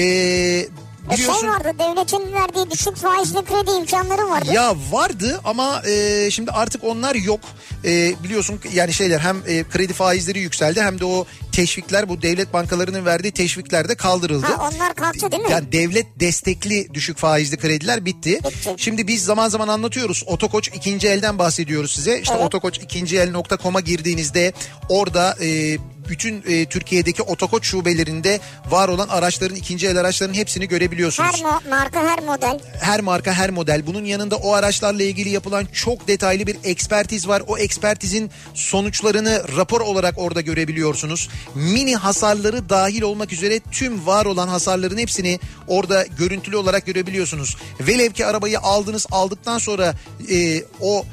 E 1.10 1.16
şey 1.16 1.24
biliyorsun 1.24 1.48
vardı 1.48 1.72
devletin 1.78 2.32
verdiği 2.32 2.70
düşük 2.70 2.96
faizli 2.96 3.44
kredi 3.44 3.70
imkanları 3.70 4.30
vardı. 4.30 4.52
Ya 4.52 4.74
vardı 4.90 5.40
ama 5.44 5.82
e, 5.88 6.28
şimdi 6.30 6.50
artık 6.50 6.84
onlar 6.84 7.14
yok. 7.14 7.40
E, 7.84 8.14
biliyorsun 8.24 8.60
yani 8.72 8.92
şeyler 8.92 9.18
hem 9.18 9.36
e, 9.46 9.64
kredi 9.64 9.92
faizleri 9.92 10.38
yükseldi 10.38 10.80
hem 10.82 11.00
de 11.00 11.04
o 11.04 11.26
teşvikler 11.60 12.08
bu 12.08 12.22
devlet 12.22 12.52
bankalarının 12.52 13.04
verdiği 13.04 13.32
teşvikler 13.32 13.88
de 13.88 13.94
kaldırıldı. 13.94 14.46
Ha 14.46 14.70
onlar 14.74 14.94
kalktı 14.94 15.32
değil 15.32 15.42
mi? 15.42 15.50
Yani 15.50 15.72
devlet 15.72 16.06
destekli 16.20 16.94
düşük 16.94 17.18
faizli 17.18 17.56
krediler 17.56 18.04
bitti. 18.04 18.38
Bitti. 18.44 18.74
Şimdi 18.76 19.06
biz 19.08 19.24
zaman 19.24 19.48
zaman 19.48 19.68
anlatıyoruz. 19.68 20.22
Otokoç 20.26 20.68
ikinci 20.68 21.08
elden 21.08 21.38
bahsediyoruz 21.38 21.90
size. 21.94 22.20
İşte 22.20 22.34
Evet. 22.34 22.46
otokoç 22.46 22.78
ikinci 22.78 23.18
el.com'a 23.18 23.80
girdiğinizde 23.80 24.52
orada 24.88 25.36
e, 25.42 25.78
bütün 26.08 26.42
e, 26.48 26.66
Türkiye'deki 26.66 27.22
otokoç 27.22 27.64
şubelerinde 27.66 28.40
var 28.70 28.88
olan 28.88 29.08
araçların 29.08 29.56
ikinci 29.56 29.86
el 29.86 29.96
araçların 30.00 30.34
hepsini 30.34 30.68
görebiliyorsunuz 30.68 31.30
Her 31.34 31.40
mo- 31.40 31.68
marka 31.70 32.02
her 32.08 32.22
model. 32.22 32.60
her 32.80 33.00
marka 33.00 33.32
her 33.32 33.50
model 33.50 33.86
bunun 33.86 34.04
yanında 34.04 34.36
o 34.36 34.52
araçlarla 34.52 35.02
ilgili 35.02 35.28
yapılan 35.28 35.64
çok 35.64 36.08
detaylı 36.08 36.46
bir 36.46 36.56
ekspertiz 36.64 37.28
var. 37.28 37.42
O 37.46 37.58
ekspertizin 37.58 38.30
sonuçlarını 38.54 39.42
rapor 39.56 39.80
olarak 39.80 40.18
orada 40.18 40.40
görebiliyorsunuz. 40.40 41.28
Mini 41.54 41.96
hasarları 41.96 42.68
dahil 42.68 43.02
olmak 43.02 43.32
üzere 43.32 43.60
tüm 43.60 44.06
var 44.06 44.26
olan 44.26 44.48
hasarların 44.48 44.98
hepsini 44.98 45.40
orada 45.68 46.06
görüntülü 46.18 46.56
olarak 46.56 46.86
görebiliyorsunuz. 46.86 47.56
Velev 47.80 48.10
ki 48.10 48.26
arabayı 48.26 48.60
aldınız 48.60 49.06
aldıktan 49.10 49.58
sonra 49.58 49.94
e, 50.30 50.64
o 50.80 51.04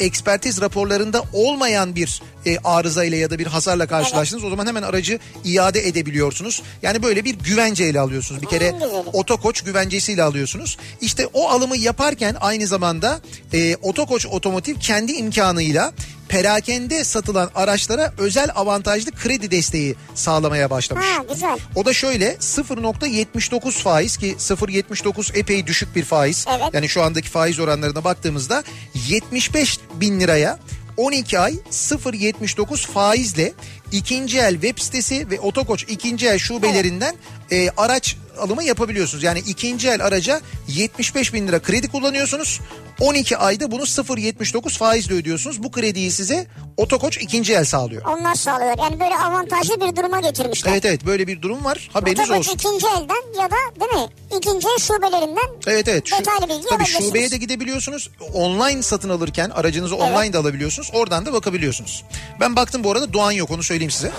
ekspertiz 0.00 0.60
raporlarında 0.60 1.24
olmayan 1.32 1.96
bir 1.96 2.22
e, 2.46 2.58
arıza 2.64 3.04
ile 3.04 3.16
ya 3.16 3.30
da 3.30 3.38
bir 3.38 3.46
hasarla 3.46 3.86
karşılaştınız. 3.86 4.44
O 4.44 4.50
zaman 4.50 4.66
hemen 4.66 4.82
aracı 4.82 5.18
iade 5.44 5.88
edebiliyorsunuz. 5.88 6.62
Yani 6.82 7.02
böyle 7.02 7.24
bir 7.24 7.34
güvenceyle 7.34 8.00
alıyorsunuz. 8.00 8.42
Bir 8.42 8.46
kere 8.46 8.74
otokoç 9.12 9.60
güvencesiyle 9.60 10.22
alıyorsunuz. 10.22 10.78
İşte 11.00 11.26
o 11.32 11.48
alımı 11.48 11.76
yaparken 11.76 12.36
aynı 12.40 12.66
zamanda 12.66 13.20
e, 13.52 13.76
otokoç 13.76 14.26
otomotiv 14.26 14.78
kendi 14.78 15.12
imkanıyla 15.12 15.92
perakende 16.32 17.04
satılan 17.04 17.50
araçlara 17.54 18.12
özel 18.18 18.50
avantajlı 18.54 19.10
kredi 19.10 19.50
desteği 19.50 19.94
sağlamaya 20.14 20.70
başlamış. 20.70 21.06
Ha 21.06 21.24
güzel. 21.32 21.58
O 21.74 21.84
da 21.84 21.92
şöyle 21.92 22.34
0.79 22.34 23.70
faiz 23.70 24.16
ki 24.16 24.36
0.79 24.38 25.38
epey 25.38 25.66
düşük 25.66 25.96
bir 25.96 26.04
faiz. 26.04 26.46
Evet. 26.48 26.68
Yani 26.72 26.88
şu 26.88 27.02
andaki 27.02 27.30
faiz 27.30 27.58
oranlarına 27.58 28.04
baktığımızda 28.04 28.64
75 28.94 29.78
bin 29.94 30.20
liraya 30.20 30.58
12 30.96 31.38
ay 31.38 31.54
0.79 31.70 32.86
faizle 32.86 33.52
ikinci 33.92 34.38
el 34.38 34.52
web 34.52 34.78
sitesi 34.78 35.30
ve 35.30 35.40
otokoç 35.40 35.84
ikinci 35.88 36.28
el 36.28 36.38
şubelerinden 36.38 37.14
e, 37.50 37.68
araç 37.76 38.16
alımı 38.38 38.64
yapabiliyorsunuz. 38.64 39.24
Yani 39.24 39.38
ikinci 39.38 39.88
el 39.88 40.04
araca 40.04 40.40
75 40.68 41.34
bin 41.34 41.48
lira 41.48 41.62
kredi 41.62 41.88
kullanıyorsunuz. 41.88 42.60
12 43.02 43.36
ayda 43.36 43.70
bunu 43.70 43.82
0.79 43.82 44.78
faizle 44.78 45.14
ödüyorsunuz. 45.14 45.62
Bu 45.62 45.70
krediyi 45.70 46.10
size 46.10 46.46
otokoç 46.76 47.16
ikinci 47.16 47.54
el 47.54 47.64
sağlıyor. 47.64 48.02
Onlar 48.06 48.34
sağlıyor. 48.34 48.78
Yani 48.78 49.00
böyle 49.00 49.16
avantajlı 49.18 49.80
bir 49.80 49.96
duruma 49.96 50.20
getirmişler. 50.20 50.72
Evet 50.72 50.84
evet 50.84 51.06
böyle 51.06 51.26
bir 51.26 51.42
durum 51.42 51.64
var. 51.64 51.90
Haberiniz 51.92 52.20
Otokoç 52.30 52.38
olsun. 52.48 52.54
ikinci 52.54 52.86
elden 52.86 53.42
ya 53.42 53.50
da 53.50 53.56
değil 53.80 53.92
mi? 53.92 54.08
İkinci 54.36 54.68
el 54.68 54.78
şubelerinden 54.78 55.48
Evet 55.66 55.88
evet. 55.88 56.06
Şu, 56.06 56.18
detaylı 56.18 56.48
bilgi 56.48 56.68
tabii 56.70 56.84
şubeye 56.84 57.30
de 57.30 57.36
gidebiliyorsunuz. 57.36 58.10
Online 58.34 58.82
satın 58.82 59.08
alırken 59.08 59.50
aracınızı 59.50 59.96
online 59.96 60.32
de 60.32 60.38
alabiliyorsunuz. 60.38 60.90
Oradan 60.94 61.26
da 61.26 61.32
bakabiliyorsunuz. 61.32 62.04
Ben 62.40 62.56
baktım 62.56 62.84
bu 62.84 62.90
arada 62.90 63.12
Doğan 63.12 63.32
yok 63.32 63.50
onu 63.50 63.62
söyleyeyim 63.62 63.90
size. 63.90 64.12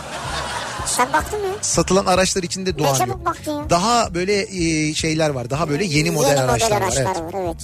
Sen 0.86 1.14
baktın 1.14 1.42
mı? 1.42 1.54
Satılan 1.62 2.06
araçlar 2.06 2.44
içinde 2.44 2.78
Doğan 2.78 3.08
yok. 3.08 3.20
Daha 3.70 4.14
böyle 4.14 4.42
e, 4.42 4.94
şeyler 4.94 5.30
var. 5.30 5.50
Daha 5.50 5.70
böyle 5.70 5.86
yeni 5.86 6.12
model 6.12 6.30
Yeni 6.30 6.40
araçlar, 6.40 6.68
model 6.70 6.82
var. 6.82 6.86
araçlar 6.86 7.04
Evet. 7.24 7.34
var 7.34 7.42
evet. 7.46 7.58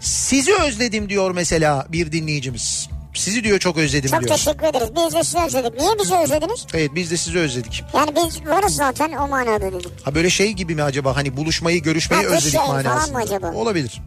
Sizi 0.00 0.54
özledim 0.54 1.08
diyor 1.08 1.30
mesela 1.30 1.86
bir 1.88 2.12
dinleyicimiz. 2.12 2.88
Sizi 3.14 3.44
diyor 3.44 3.58
çok 3.58 3.76
özledim 3.76 4.10
Çok 4.10 4.20
diyor. 4.20 4.36
teşekkür 4.36 4.66
ederiz. 4.66 4.88
Biz 4.96 5.14
de 5.14 5.24
sizi 5.24 5.38
özledik. 5.38 5.80
Niye 5.80 5.90
bizi 6.02 6.14
özlediniz? 6.14 6.66
Evet 6.74 6.90
biz 6.94 7.10
de 7.10 7.16
sizi 7.16 7.38
özledik. 7.38 7.84
Yani 7.94 8.10
biz 8.16 8.46
varız 8.46 8.76
zaten 8.76 9.12
o 9.12 9.28
manada 9.28 9.72
dedik. 9.72 10.06
Ha 10.06 10.14
böyle 10.14 10.30
şey 10.30 10.52
gibi 10.52 10.74
mi 10.74 10.82
acaba 10.82 11.16
hani 11.16 11.36
buluşmayı 11.36 11.82
görüşmeyi 11.82 12.26
Ha, 12.26 12.36
özledik 12.36 12.60
mı 12.60 12.66
manasında. 12.66 13.18
acaba? 13.18 13.52
Olabilir. 13.52 14.00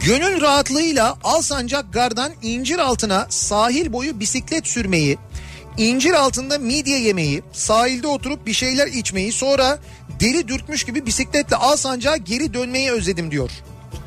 Gönül 0.00 0.40
rahatlığıyla 0.40 1.16
Alsancak 1.24 1.92
Gar'dan 1.92 2.32
incir 2.42 2.78
altına 2.78 3.26
sahil 3.30 3.92
boyu 3.92 4.20
bisiklet 4.20 4.66
sürmeyi, 4.66 5.18
incir 5.76 6.12
altında 6.12 6.58
midye 6.58 6.98
yemeyi, 7.00 7.42
sahilde 7.52 8.06
oturup 8.06 8.46
bir 8.46 8.52
şeyler 8.52 8.86
içmeyi, 8.86 9.32
sonra 9.32 9.78
deri 10.20 10.48
dürtmüş 10.48 10.84
gibi 10.84 11.06
bisikletle 11.06 11.56
Alsancak'a 11.56 12.16
geri 12.16 12.54
dönmeyi 12.54 12.90
özledim 12.90 13.30
diyor. 13.30 13.50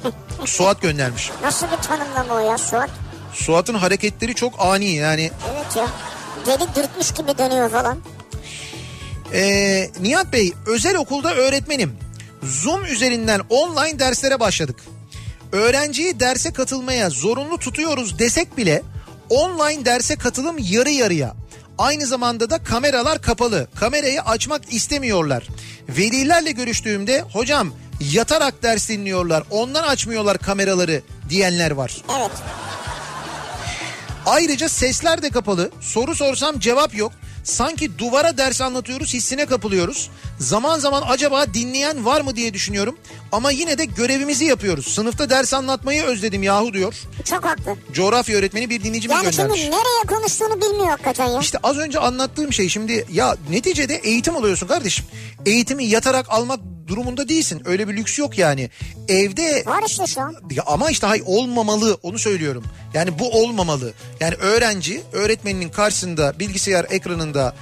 Suat 0.46 0.82
göndermiş. 0.82 1.32
Nasıl 1.44 1.68
bir 1.68 1.84
tanımlama 1.84 2.34
o 2.34 2.40
ya 2.40 2.58
Suat? 2.58 2.90
Suat'ın 3.34 3.74
hareketleri 3.74 4.36
çok 4.36 4.54
ani 4.60 4.86
yani. 4.86 5.32
Evet 5.54 5.76
ya. 5.76 5.88
Deli 6.46 6.76
dürtmüş 6.76 7.12
gibi 7.12 7.38
dönüyor 7.38 7.70
falan. 7.70 7.98
Ee, 9.34 9.90
Nihat 10.02 10.34
Bey 10.34 10.54
özel 10.68 10.96
okulda 10.96 11.36
öğretmenim. 11.36 11.98
Zoom 12.44 12.86
üzerinden 12.86 13.42
online 13.50 14.00
derslere 14.00 14.40
başladık. 14.40 14.80
Öğrenciyi 15.52 16.20
derse 16.20 16.54
katılmaya 16.54 17.10
zorunlu 17.10 17.58
tutuyoruz 17.58 18.20
desek 18.20 18.58
bile 18.58 18.82
online 19.30 19.86
derse 19.86 20.16
katılım 20.16 20.56
yarı 20.60 20.90
yarıya. 20.90 21.34
Aynı 21.78 22.06
zamanda 22.06 22.50
da 22.50 22.64
kameralar 22.64 23.22
kapalı. 23.22 23.68
Kamerayı 23.76 24.22
açmak 24.22 24.74
istemiyorlar. 24.74 25.48
Velilerle 25.90 26.52
görüştüğümde 26.52 27.22
hocam 27.22 27.74
yatarak 28.00 28.64
ders 28.64 28.90
dinliyorlar. 28.90 29.44
Ondan 29.50 29.84
açmıyorlar 29.84 30.38
kameraları 30.38 31.02
diyenler 31.30 31.72
var. 31.72 31.98
Evet. 32.20 32.32
Ayrıca 34.26 34.70
sesler 34.70 35.22
de 35.22 35.30
kapalı. 35.30 35.72
Soru 35.82 36.16
sorsam 36.16 36.60
cevap 36.60 36.96
yok. 36.96 37.12
Sanki 37.44 37.98
duvara 38.00 38.38
ders 38.38 38.62
anlatıyoruz 38.62 39.14
hissine 39.14 39.46
kapılıyoruz. 39.46 40.10
Zaman 40.40 40.80
zaman 40.80 41.04
acaba 41.08 41.54
dinleyen 41.54 42.06
var 42.06 42.22
mı 42.22 42.36
diye 42.36 42.54
düşünüyorum. 42.54 42.98
Ama 43.32 43.52
yine 43.52 43.78
de 43.78 43.86
görevimizi 43.86 44.46
yapıyoruz. 44.46 44.88
Sınıfta 44.88 45.30
ders 45.30 45.54
anlatmayı 45.54 46.04
özledim 46.04 46.44
yahu 46.44 46.74
diyor. 46.74 46.96
Çok 47.26 47.46
haklı. 47.46 47.76
Coğrafya 47.94 48.38
öğretmeni 48.38 48.70
bir 48.70 48.84
dinleyicimiz 48.84 49.16
Yani 49.18 49.32
göndermiş. 49.32 49.60
şimdi 49.62 49.76
nereye 49.76 50.08
konuştuğunu 50.08 50.62
bilmiyor 50.62 50.88
hakikaten 50.90 51.28
ya. 51.28 51.40
İşte 51.40 51.58
az 51.64 51.78
önce 51.78 52.00
anlattığım 52.00 52.54
şey 52.54 52.70
şimdi 52.70 53.06
ya 53.12 53.38
neticede 53.50 53.96
eğitim 53.96 54.36
alıyorsun 54.36 54.68
kardeşim. 54.68 55.06
Eğitimi 55.46 55.86
yatarak 55.86 56.26
almak 56.30 56.60
durumunda 56.88 57.30
değilsin. 57.30 57.62
Öyle 57.66 57.88
bir 57.88 57.94
lüks 57.98 58.20
yok 58.20 58.38
yani. 58.38 58.70
Evde 59.08 59.64
Var 59.66 59.84
işte 59.88 60.08
şu 60.08 60.22
an. 60.22 60.36
ya 60.52 60.64
ama 60.66 60.90
işte 60.90 61.08
hay 61.08 61.22
olmamalı 61.26 61.98
onu 62.04 62.20
söylüyorum. 62.20 62.64
Yani 62.94 63.20
bu 63.20 63.32
olmamalı. 63.44 63.94
Yani 64.20 64.36
öğrenci 64.36 65.04
öğretmeninin 65.12 65.70
karşısında 65.70 66.40
bilgisayar 66.40 66.86
ekranında 66.90 67.56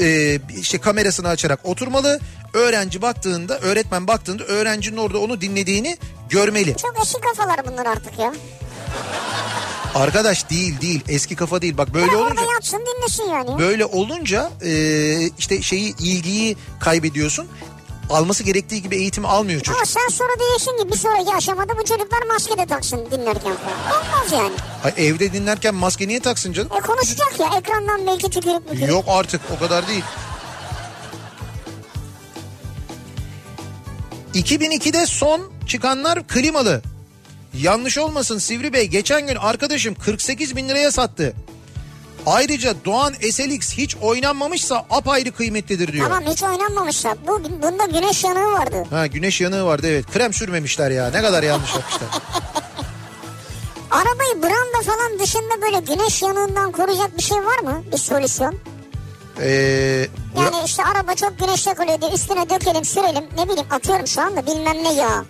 e, 0.00 0.38
işte 0.60 0.78
kamerasını 0.78 1.28
açarak 1.28 1.60
oturmalı. 1.64 2.20
Öğrenci 2.52 3.02
baktığında 3.02 3.58
öğretmen 3.58 4.06
baktığında 4.06 4.44
öğrencinin 4.44 4.96
orada 4.96 5.18
onu 5.18 5.40
dinlediğini 5.40 5.96
görmeli. 6.28 6.76
Çok 6.76 6.98
eski 7.02 7.20
kafalar 7.20 7.66
bunlar 7.66 7.86
artık 7.86 8.18
ya. 8.18 8.34
Arkadaş 9.94 10.50
değil 10.50 10.80
değil 10.80 11.00
eski 11.08 11.36
kafa 11.36 11.62
değil 11.62 11.76
bak 11.76 11.94
böyle 11.94 12.12
ya 12.12 12.18
olunca 12.18 12.42
yatsın 12.54 12.78
dinlesin 12.78 13.24
yani. 13.30 13.58
böyle 13.58 13.84
olunca 13.86 14.50
e, 14.64 15.30
işte 15.38 15.62
şeyi 15.62 15.96
ilgiyi 15.96 16.56
kaybediyorsun. 16.80 17.46
Alması 18.10 18.42
gerektiği 18.42 18.82
gibi 18.82 18.96
eğitimi 18.96 19.26
almıyor 19.26 19.60
çocuk. 19.60 19.76
Ama 19.76 19.86
sen 19.86 20.08
sonra 20.08 20.32
diyeceksin 20.38 20.82
ki 20.82 20.92
bir 20.92 20.96
sonraki 20.96 21.34
aşamada 21.34 21.72
bu 21.78 21.84
çocuklar 21.84 22.22
maske 22.32 22.58
de 22.58 22.66
taksın 22.66 23.06
dinlerken 23.10 23.56
falan. 23.56 24.00
Olmaz 24.02 24.32
yani. 24.32 24.52
Ay, 24.84 24.92
evde 24.96 25.32
dinlerken 25.32 25.74
maske 25.74 26.08
niye 26.08 26.20
taksın 26.20 26.52
canım? 26.52 26.70
E 26.76 26.80
konuşacak 26.80 27.40
ya 27.40 27.46
ekrandan 27.58 28.06
belki 28.06 28.30
tükürük 28.30 28.70
mükürük. 28.70 28.88
Yok 28.90 29.04
artık 29.08 29.40
o 29.56 29.58
kadar 29.58 29.88
değil. 29.88 30.04
2002'de 34.34 35.06
son 35.06 35.52
çıkanlar 35.66 36.26
klimalı. 36.26 36.82
Yanlış 37.54 37.98
olmasın 37.98 38.38
Sivri 38.38 38.72
Bey 38.72 38.86
geçen 38.86 39.26
gün 39.26 39.36
arkadaşım 39.36 39.94
48 39.94 40.56
bin 40.56 40.68
liraya 40.68 40.90
sattı. 40.92 41.34
Ayrıca 42.26 42.74
Doğan 42.84 43.12
SLX 43.30 43.72
hiç 43.72 43.96
oynanmamışsa 43.96 44.86
apayrı 44.90 45.32
kıymetlidir 45.32 45.92
diyor. 45.92 46.08
Tamam 46.08 46.24
hiç 46.32 46.42
oynanmamışlar. 46.42 47.16
Bu, 47.26 47.42
bunda 47.62 47.84
güneş 47.84 48.24
yanığı 48.24 48.52
vardı. 48.52 48.84
Ha 48.90 49.06
güneş 49.06 49.40
yanığı 49.40 49.64
vardı 49.64 49.86
evet. 49.90 50.06
Krem 50.06 50.32
sürmemişler 50.32 50.90
ya. 50.90 51.10
Ne 51.10 51.22
kadar 51.22 51.42
yanlış 51.42 51.74
yapmışlar. 51.74 52.08
Arabayı 53.90 54.42
branda 54.42 54.82
falan 54.92 55.18
dışında 55.18 55.62
böyle 55.62 55.80
güneş 55.80 56.22
yanığından 56.22 56.72
koruyacak 56.72 57.16
bir 57.18 57.22
şey 57.22 57.38
var 57.38 57.58
mı? 57.58 57.82
Bir 57.92 57.96
solüsyon. 57.98 58.54
Ee, 59.40 59.48
Yani 60.38 60.56
işte 60.66 60.82
araba 60.84 61.14
çok 61.14 61.38
güneşte 61.38 61.74
kalıyor 61.74 62.00
diye 62.00 62.10
üstüne 62.12 62.50
dökelim 62.50 62.84
sürelim. 62.84 63.24
Ne 63.36 63.44
bileyim 63.48 63.66
atıyorum 63.70 64.06
şu 64.06 64.20
anda 64.20 64.46
bilmem 64.46 64.84
ne 64.84 64.92
yağ. 64.94 65.24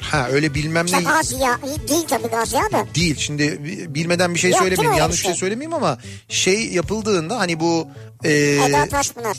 Ha 0.00 0.28
öyle 0.28 0.54
bilmem 0.54 0.86
ne 0.86 0.90
İşte 0.90 1.02
gaz 1.02 1.32
yağ. 1.32 1.58
Değil 1.88 2.06
tabii 2.08 2.28
gaz 2.28 2.52
yağı 2.52 2.72
da. 2.72 2.86
değil. 2.94 3.16
Şimdi 3.18 3.58
bilmeden 3.94 4.34
bir 4.34 4.38
şey 4.40 4.50
Yoktur 4.50 4.64
söylemeyeyim. 4.64 4.90
öyle 4.92 5.00
Yanlış 5.00 5.16
bir 5.18 5.22
şey 5.22 5.32
şey. 5.32 5.38
söylemeyeyim 5.40 5.74
ama 5.74 5.98
şey 6.28 6.68
yapıldığında 6.72 7.38
hani 7.38 7.60
bu 7.60 7.88
e, 8.24 8.32
Eda 8.68 8.86
Taşpınar. 8.88 9.36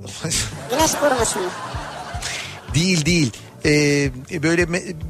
Güneş 0.70 0.92
koruması 0.94 1.38
mı? 1.38 1.44
Değil 2.74 3.04
değil. 3.06 3.32
Ee, 3.64 4.10
böyle 4.42 4.66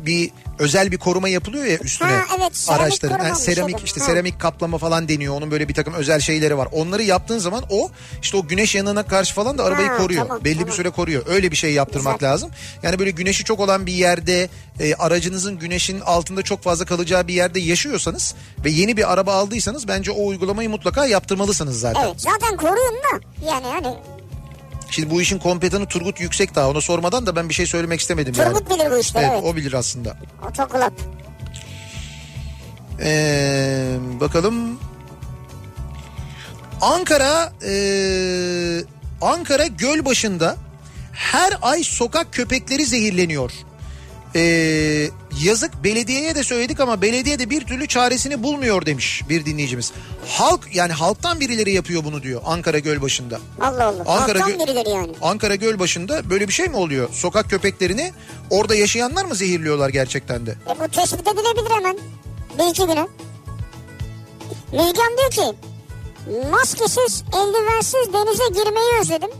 bir 0.07 0.31
özel 0.61 0.93
bir 0.93 0.99
koruma 0.99 1.29
yapılıyor 1.29 1.65
ya 1.65 1.79
üstüne 1.79 2.09
Ha, 2.09 2.37
evet, 2.41 2.57
seramik 2.57 2.83
araçların. 2.83 3.31
bir 3.31 3.35
seramik 3.35 3.71
şeydir. 3.77 3.87
işte 3.87 4.01
Ha. 4.01 4.07
seramik 4.07 4.41
kaplama 4.41 4.79
falan 4.79 5.09
deniyor. 5.09 5.35
Onun 5.35 5.51
böyle 5.51 5.69
bir 5.69 5.75
takım 5.75 5.95
özel 5.95 6.21
şeyleri 6.21 6.59
var. 6.59 6.69
Onları 6.73 7.03
yaptığın 7.03 7.39
zaman 7.39 7.65
o 7.71 7.91
işte 8.23 8.37
o 8.37 8.47
güneş 8.49 8.75
yanına 8.75 9.03
karşı 9.03 9.35
falan 9.35 9.59
da 9.59 9.65
arabayı 9.65 9.89
Ha, 9.89 9.97
koruyor. 9.97 10.23
tamam, 10.27 10.45
Belli 10.45 10.55
bir 10.55 10.61
tamam. 10.61 10.77
süre 10.77 10.91
koruyor. 10.91 11.23
Öyle 11.27 11.51
bir 11.51 11.57
şey 11.57 11.73
yaptırmak 11.73 12.19
Güzel. 12.21 12.33
lazım. 12.33 12.51
Yani 12.83 12.99
böyle 12.99 13.11
güneşi 13.11 13.45
çok 13.45 13.61
olan 13.61 13.87
bir 13.87 13.93
yerde 13.93 14.49
e, 14.81 14.95
aracınızın 14.95 15.59
güneşin 15.59 16.01
altında 16.01 16.43
çok 16.43 16.63
fazla 16.63 16.85
kalacağı 16.85 17.29
bir 17.29 17.35
yerde 17.35 17.61
yaşıyorsanız 17.61 18.35
ve 18.65 18.71
yeni 18.71 18.97
bir 18.97 19.13
araba 19.13 19.35
aldıysanız 19.35 19.89
bence 19.89 20.11
o 20.11 20.27
uygulamayı 20.27 20.71
mutlaka 20.71 21.07
yaptırmalısınız 21.07 21.81
zaten. 21.81 22.03
Evet 22.05 22.15
zaten 22.21 22.57
koruyun 22.57 22.95
da 22.95 23.21
yani 23.47 23.67
hani 23.67 23.95
Şimdi 24.91 25.11
bu 25.11 25.23
işin 25.23 25.39
kompetanı 25.39 25.87
Turgut 25.87 26.21
Yüksekdağ. 26.21 26.71
Ona 26.71 26.81
sormadan 26.81 27.27
da 27.27 27.37
ben 27.37 27.49
bir 27.49 27.55
şey 27.55 27.67
söylemek 27.67 28.01
istemedim 28.01 28.35
yani. 28.39 28.53
Turgut 28.55 28.71
bilir 28.71 28.91
bu 28.91 28.99
işleri 28.99 29.25
Evet, 29.25 29.35
evet. 29.35 29.53
o 29.53 29.57
bilir 29.57 29.73
aslında. 29.73 30.17
Otoklap. 30.49 30.93
Ee, 33.03 33.97
bakalım. 34.21 34.81
Ankara 36.81 37.53
ee, 37.67 38.85
Ankara 39.21 39.67
Gölbaşı'nda 39.67 40.57
her 41.13 41.53
ay 41.63 41.83
sokak 41.83 42.33
köpekleri 42.33 42.85
zehirleniyor. 42.87 43.53
Ee, 44.35 45.11
yazık 45.43 45.85
belediyeye 45.85 46.35
de 46.35 46.45
söyledik 46.45 46.81
ama 46.81 47.03
belediye 47.03 47.39
de 47.39 47.51
bir 47.51 47.65
türlü 47.65 47.89
çaresini 47.89 48.43
bulmuyor 48.43 48.87
demiş 48.87 49.23
bir 49.29 49.45
dinleyicimiz. 49.45 49.93
Halk 50.27 50.69
yani 50.75 50.93
halktan 50.93 51.41
birileri 51.41 51.73
yapıyor 51.73 52.05
bunu 52.05 52.23
diyor 52.23 52.41
Ankara 52.45 52.79
Gölbaşı'nda. 52.79 53.41
Allah 53.61 53.85
Allah. 53.87 54.05
Ankara 54.07 54.41
Halktan 54.41 54.51
Gö- 54.51 54.67
birileri 54.69 54.89
yani. 54.89 55.13
Ankara 55.23 55.55
Gölbaşı'nda 55.55 56.31
böyle 56.31 56.49
bir 56.49 56.53
şey 56.53 56.67
mi 56.67 56.77
oluyor? 56.77 57.09
Sokak 57.13 57.51
köpeklerini 57.51 58.13
orada 58.51 58.75
yaşayanlar 58.75 59.25
mı 59.25 59.35
zehirliyorlar 59.35 59.89
gerçekten 59.89 60.47
de? 60.47 60.51
E 60.51 60.81
bu 60.81 60.89
tespit 60.89 61.29
edilebilir 61.29 61.71
hemen. 61.71 61.99
Bir 62.59 62.71
iki 62.71 62.83
güne. 62.83 63.07
Müjgan 64.73 65.17
diyor 65.19 65.31
ki 65.31 65.57
maskesiz, 66.51 67.25
eldivensiz 67.33 68.13
denize 68.13 68.45
girmeyi 68.65 69.01
özledim. 69.01 69.31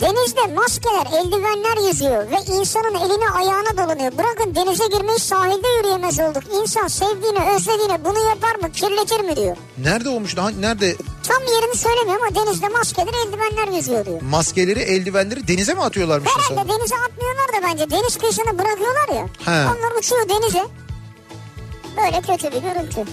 Denizde 0.00 0.46
maskeler, 0.54 1.06
eldivenler 1.20 1.88
yüzüyor 1.88 2.30
ve 2.30 2.36
insanın 2.54 2.94
eline 2.94 3.30
ayağına 3.30 3.76
dolanıyor. 3.76 4.12
Bırakın 4.18 4.54
denize 4.54 4.86
girmeyi 4.86 5.18
sahilde 5.18 5.68
yürüyemez 5.78 6.20
olduk. 6.20 6.42
İnsan 6.62 6.86
sevdiğini, 6.88 7.38
özlediğini 7.56 8.04
bunu 8.04 8.18
yapar 8.28 8.54
mı, 8.54 8.72
kirletir 8.72 9.20
mi 9.20 9.36
diyor. 9.36 9.56
Nerede 9.78 10.08
olmuş? 10.08 10.36
Daha, 10.36 10.50
nerede 10.50 10.96
Tam 11.28 11.42
yerini 11.42 11.76
söylemiyor 11.76 12.16
ama 12.22 12.34
denizde 12.46 12.68
maskeler, 12.68 13.12
eldivenler 13.26 13.76
yüzüyor 13.76 14.06
diyor. 14.06 14.22
maskeleri, 14.22 14.80
eldivenleri 14.80 15.48
denize 15.48 15.74
mi 15.74 15.82
atıyorlarmış 15.82 16.30
Herhalde 16.30 16.52
insanlar? 16.60 16.78
denize 16.78 16.94
atmıyorlar 16.96 17.48
da 17.48 17.66
bence. 17.68 17.90
Deniz 17.90 18.18
kıyısına 18.18 18.58
bırakıyorlar 18.58 19.08
ya. 19.08 19.26
He. 19.44 19.66
Onlar 19.68 19.98
uçuyor 19.98 20.28
denize. 20.28 20.64
Böyle 21.96 22.20
kötü 22.22 22.52
bir 22.56 22.62
görüntü. 22.62 23.04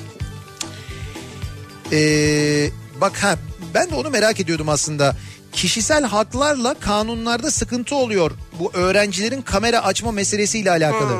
Ee, 1.91 2.69
bak 3.01 3.17
ha 3.23 3.35
ben 3.73 3.91
de 3.91 3.95
onu 3.95 4.09
merak 4.09 4.39
ediyordum 4.39 4.69
aslında. 4.69 5.15
Kişisel 5.55 6.03
haklarla 6.03 6.73
kanunlarda 6.73 7.51
sıkıntı 7.51 7.95
oluyor. 7.95 8.31
Bu 8.59 8.71
öğrencilerin 8.73 9.41
kamera 9.41 9.83
açma 9.83 10.11
meselesiyle 10.11 10.71
alakalı. 10.71 11.17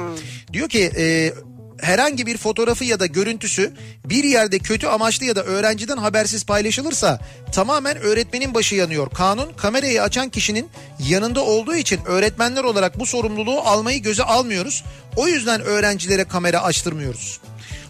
Diyor 0.53 0.70
ki 0.70 0.91
e, 0.98 1.34
herhangi 1.82 2.26
bir 2.26 2.38
fotoğrafı 2.38 2.86
ya 2.86 2.99
da 2.99 3.06
görüntüsü 3.06 3.74
bir 4.06 4.24
yerde 4.24 4.60
kötü 4.60 4.88
amaçlı 4.88 5.26
ya 5.26 5.36
da 5.36 5.44
öğrenciden 5.44 5.98
habersiz 5.98 6.45
paylaşılırsa 6.45 7.20
tamamen 7.52 7.98
öğretmenin 7.98 8.53
başı 8.53 8.76
yanıyor. 8.76 9.10
Kanun 9.10 9.53
kamerayı 9.57 10.03
açan 10.03 10.30
kişinin 10.30 10.70
yanında 11.10 11.41
olduğu 11.41 11.76
için 11.76 11.99
öğretmenler 12.06 12.64
olarak 12.64 12.99
bu 12.99 13.06
sorumluluğu 13.06 13.60
almayı 13.60 14.02
göze 14.02 14.24
almıyoruz. 14.24 14.84
O 15.16 15.28
yüzden 15.28 15.62
öğrencilere 15.62 16.24
kamera 16.24 16.64
açtırmıyoruz. 16.64 17.40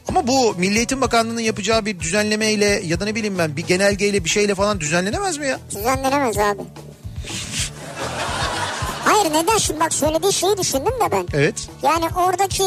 Ama 0.10 0.28
bu 0.28 0.56
Milli 0.58 0.78
Eğitim 0.78 1.02
Bakanlığı'nın 1.02 1.40
yapacağı 1.42 1.86
bir 1.86 2.00
düzenlemeyle 2.00 2.66
ya 2.86 3.00
da 3.00 3.06
ne 3.06 3.16
bileyim 3.16 3.38
ben 3.38 3.56
bir 3.58 3.68
genelgeyle 3.68 4.24
bir 4.24 4.30
şeyle 4.30 4.56
falan 4.56 4.80
düzenlenemez 4.80 5.38
mi 5.38 5.48
ya? 5.48 5.60
Düzenlenemez 5.76 6.38
abi. 6.38 6.62
Hayır 9.06 9.34
neden 9.34 9.58
şimdi 9.58 9.80
bak 9.80 9.94
söylediği 9.94 10.34
şeyi 10.34 10.58
düşündüm 10.58 10.86
de 11.06 11.12
ben. 11.12 11.28
Evet. 11.34 11.70
Yani 11.84 12.06
oradaki 12.28 12.64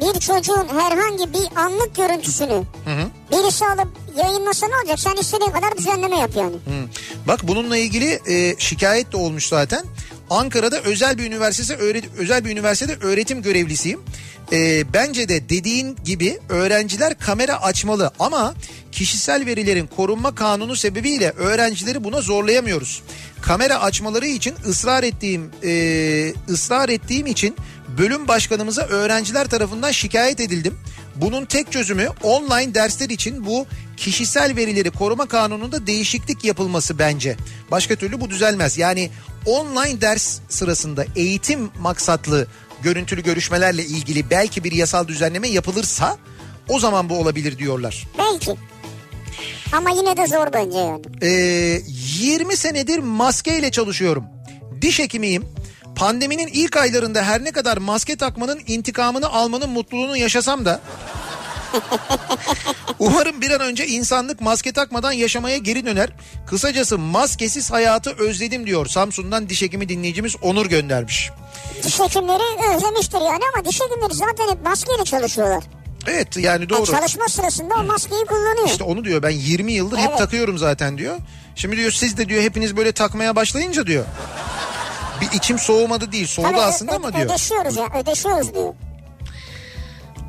bir 0.00 0.20
çocuğun 0.20 0.68
herhangi 0.78 1.32
bir 1.32 1.56
anlık 1.60 1.96
görüntüsünü 1.96 2.52
Hı 2.84 2.90
hı. 2.90 3.08
birisi 3.32 3.66
alıp 3.66 3.88
yayınlasa 4.22 4.66
ne 4.68 4.76
olacak? 4.76 5.00
Sen 5.00 5.16
istediğin 5.16 5.50
kadar 5.50 5.76
düzenleme 5.78 6.18
yap 6.18 6.30
yani. 6.36 6.54
Hı. 6.54 6.88
Bak 7.26 7.40
bununla 7.48 7.76
ilgili 7.76 8.20
e, 8.28 8.54
şikayet 8.58 9.12
de 9.12 9.16
olmuş 9.16 9.46
zaten. 9.46 9.84
Ankara'da 10.30 10.80
özel 10.80 11.18
bir 11.18 11.24
üniversite 11.26 11.74
öğret- 11.74 12.08
özel 12.18 12.44
bir 12.44 12.50
üniversitede 12.50 13.06
öğretim 13.06 13.42
görevlisiyim. 13.42 14.00
E, 14.52 14.84
bence 14.92 15.28
de 15.28 15.48
dediğin 15.48 15.96
gibi 16.04 16.38
öğrenciler 16.48 17.18
kamera 17.18 17.62
açmalı 17.62 18.10
ama 18.18 18.54
kişisel 18.92 19.46
verilerin 19.46 19.86
korunma 19.96 20.34
kanunu 20.34 20.76
sebebiyle 20.76 21.30
öğrencileri 21.30 22.04
buna 22.04 22.20
zorlayamıyoruz. 22.20 23.02
Kamera 23.40 23.80
açmaları 23.82 24.26
için 24.26 24.54
ısrar 24.68 25.02
ettiğim 25.02 25.50
e, 25.64 25.70
ısrar 26.48 26.88
ettiğim 26.88 27.26
için 27.26 27.56
bölüm 27.98 28.28
başkanımıza 28.28 28.82
öğrenciler 28.82 29.46
tarafından 29.46 29.90
şikayet 29.90 30.40
edildim. 30.40 30.78
Bunun 31.20 31.44
tek 31.44 31.72
çözümü 31.72 32.08
online 32.22 32.74
dersler 32.74 33.10
için 33.10 33.46
bu 33.46 33.66
kişisel 33.96 34.56
verileri 34.56 34.90
koruma 34.90 35.26
kanununda 35.26 35.86
değişiklik 35.86 36.44
yapılması 36.44 36.98
bence. 36.98 37.36
Başka 37.70 37.96
türlü 37.96 38.20
bu 38.20 38.30
düzelmez. 38.30 38.78
Yani 38.78 39.10
online 39.46 40.00
ders 40.00 40.38
sırasında 40.48 41.04
eğitim 41.16 41.70
maksatlı 41.80 42.46
görüntülü 42.82 43.22
görüşmelerle 43.22 43.84
ilgili 43.84 44.30
belki 44.30 44.64
bir 44.64 44.72
yasal 44.72 45.08
düzenleme 45.08 45.48
yapılırsa 45.48 46.16
o 46.68 46.78
zaman 46.78 47.08
bu 47.08 47.18
olabilir 47.18 47.58
diyorlar. 47.58 48.06
Belki. 48.18 48.54
Ama 49.72 49.90
yine 49.90 50.16
de 50.16 50.26
zor 50.26 50.52
bence 50.52 50.78
yani. 50.78 51.02
Ee, 51.22 51.80
20 52.20 52.56
senedir 52.56 52.98
maskeyle 52.98 53.70
çalışıyorum. 53.70 54.24
Diş 54.82 54.98
hekimiyim. 54.98 55.44
Pandeminin 55.98 56.46
ilk 56.46 56.76
aylarında 56.76 57.22
her 57.22 57.44
ne 57.44 57.52
kadar 57.52 57.76
maske 57.76 58.16
takmanın 58.16 58.60
intikamını 58.66 59.28
almanın 59.28 59.70
mutluluğunu 59.70 60.16
yaşasam 60.16 60.64
da 60.64 60.80
Umarım 62.98 63.40
bir 63.40 63.50
an 63.50 63.60
önce 63.60 63.86
insanlık 63.86 64.40
maske 64.40 64.72
takmadan 64.72 65.12
yaşamaya 65.12 65.56
geri 65.58 65.86
döner. 65.86 66.10
Kısacası 66.46 66.98
maskesiz 66.98 67.70
hayatı 67.70 68.10
özledim 68.10 68.66
diyor. 68.66 68.86
Samsun'dan 68.86 69.48
diş 69.48 69.62
hekimi 69.62 69.88
dinleyicimiz 69.88 70.36
Onur 70.42 70.66
göndermiş. 70.66 71.30
Diş 71.82 72.00
hekimleri 72.00 72.76
özlemiştir 72.76 73.20
yani 73.20 73.42
ama 73.54 73.64
diş 73.64 73.80
hekimleri 73.80 74.14
zaten 74.14 74.48
hep 74.52 74.64
maskeyle 74.64 75.04
çalışıyorlar. 75.04 75.64
Evet 76.06 76.36
yani 76.36 76.46
Yani 76.46 76.68
doğru. 76.68 76.86
çalışma 76.86 77.28
sırasında 77.28 77.74
o 77.74 77.84
maskeyi 77.84 78.24
kullanıyor. 78.24 78.66
İşte 78.68 78.84
onu 78.84 79.04
diyor 79.04 79.22
ben 79.22 79.30
20 79.30 79.72
yıldır 79.72 79.96
hep 79.98 80.08
Evet. 80.08 80.18
takıyorum 80.18 80.58
zaten 80.58 80.98
diyor. 80.98 81.16
Şimdi 81.56 81.76
diyor 81.76 81.90
siz 81.90 82.16
de 82.16 82.28
diyor 82.28 82.42
hepiniz 82.42 82.76
böyle 82.76 82.92
takmaya 82.92 83.36
başlayınca 83.36 83.86
diyor. 83.86 84.04
Bir 85.20 85.36
içim 85.36 85.58
soğumadı 85.58 86.12
değil 86.12 86.26
soğudu 86.26 86.48
Tabii 86.48 86.60
aslında 86.60 86.92
ama 86.92 87.12
diyor. 87.12 87.26
Ödeşiyoruz 87.26 87.76
ya 87.76 87.88
ödeşiyoruz 88.02 88.54
diyor. 88.54 88.74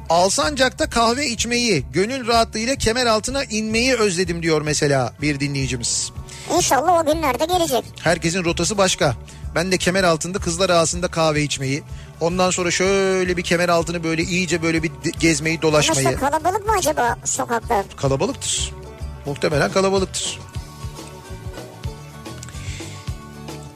Alsancak'ta 0.10 0.90
kahve 0.90 1.28
içmeyi, 1.28 1.86
gönül 1.94 2.28
rahatlığıyla 2.28 2.76
kemer 2.76 3.06
altına 3.06 3.44
inmeyi 3.44 3.96
özledim 3.96 4.44
diyor 4.44 4.62
mesela 4.62 5.14
bir 5.22 5.40
dinleyicimiz. 5.40 6.12
İnşallah 6.56 7.00
o 7.00 7.14
günlerde 7.14 7.46
gelecek. 7.46 7.84
Herkesin 8.04 8.44
rotası 8.44 8.78
başka. 8.78 9.16
Ben 9.56 9.72
de 9.72 9.78
kemer 9.78 10.04
altında 10.04 10.40
kızlar 10.40 10.70
arasında 10.70 11.08
kahve 11.08 11.44
içmeyi, 11.44 11.84
ondan 12.22 12.50
sonra 12.50 12.72
şöyle 12.72 13.38
bir 13.38 13.44
kemer 13.44 13.70
altını 13.70 14.04
böyle 14.04 14.24
iyice 14.24 14.62
böyle 14.62 14.84
bir 14.84 14.92
gezmeyi, 15.20 15.62
dolaşmayı. 15.62 16.08
Mesela 16.08 16.30
kalabalık 16.30 16.66
mı 16.68 16.74
acaba 16.78 17.18
sokaklar? 17.26 17.86
Kalabalıktır. 17.98 18.74
Muhtemelen 19.26 19.72
kalabalıktır. 19.72 20.40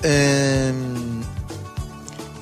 Ee, 0.03 0.71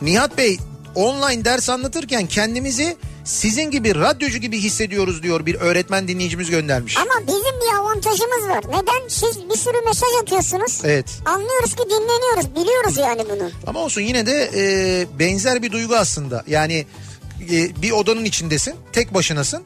Nihat 0.01 0.37
Bey 0.37 0.57
online 0.95 1.45
ders 1.45 1.69
anlatırken 1.69 2.27
kendimizi 2.27 2.97
sizin 3.23 3.71
gibi 3.71 3.95
radyocu 3.95 4.37
gibi 4.37 4.57
hissediyoruz 4.59 5.23
diyor 5.23 5.45
bir 5.45 5.55
öğretmen 5.55 6.07
dinleyicimiz 6.07 6.49
göndermiş. 6.49 6.97
Ama 6.97 7.27
bizim 7.27 7.61
bir 7.61 7.77
avantajımız 7.79 8.49
var. 8.49 8.63
Neden? 8.69 9.07
Siz 9.07 9.49
bir 9.49 9.57
sürü 9.57 9.85
mesaj 9.85 10.09
atıyorsunuz. 10.21 10.81
Evet. 10.83 11.05
Anlıyoruz 11.25 11.75
ki 11.75 11.83
dinleniyoruz. 11.85 12.55
Biliyoruz 12.55 12.97
yani 12.97 13.21
bunu. 13.29 13.49
Ama 13.67 13.79
olsun 13.79 14.01
yine 14.01 14.25
de 14.25 14.51
e, 14.55 15.19
benzer 15.19 15.61
bir 15.61 15.71
duygu 15.71 15.95
aslında. 15.95 16.43
Yani 16.47 16.85
e, 17.51 17.81
bir 17.81 17.91
odanın 17.91 18.25
içindesin, 18.25 18.75
tek 18.93 19.13
başınasın. 19.13 19.63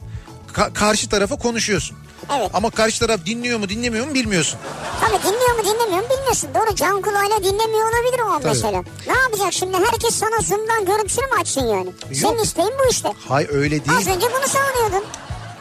Ka- 0.54 0.74
karşı 0.74 1.10
tarafa 1.10 1.36
konuşuyorsun. 1.36 1.98
Evet. 2.38 2.50
Ama 2.54 2.70
karşı 2.70 3.00
taraf 3.00 3.26
dinliyor 3.26 3.60
mu 3.60 3.70
dinlemiyor 3.70 4.08
mu 4.08 4.14
bilmiyorsun. 4.14 4.60
Tabii 5.02 5.24
dinliyor 5.24 5.56
mu 5.58 5.64
dinlemiyor 5.64 6.04
mu 6.04 6.10
bilmiyorsun. 6.18 6.50
Doğru 6.56 6.76
can 6.76 7.02
kulağıyla 7.02 7.38
dinlemiyor 7.44 7.90
olabilir 7.92 8.20
o 8.20 8.34
Tabii. 8.34 8.48
mesela. 8.48 8.84
Ne 9.08 9.14
yapacak 9.20 9.54
şimdi? 9.54 9.78
Herkes 9.78 10.16
sana 10.16 10.42
Zoom'dan 10.42 10.86
görüntüsünü 10.86 11.26
mü 11.26 11.32
açsın 11.42 11.62
yani? 11.68 11.90
Senin 12.14 12.38
isteğin 12.44 12.72
bu 12.86 12.92
işte. 12.92 13.10
Hay 13.28 13.48
öyle 13.52 13.76
Az 13.76 14.06
değil. 14.06 14.18
önce 14.18 14.28
bunu 14.40 14.48
savunuyordun. 14.48 15.04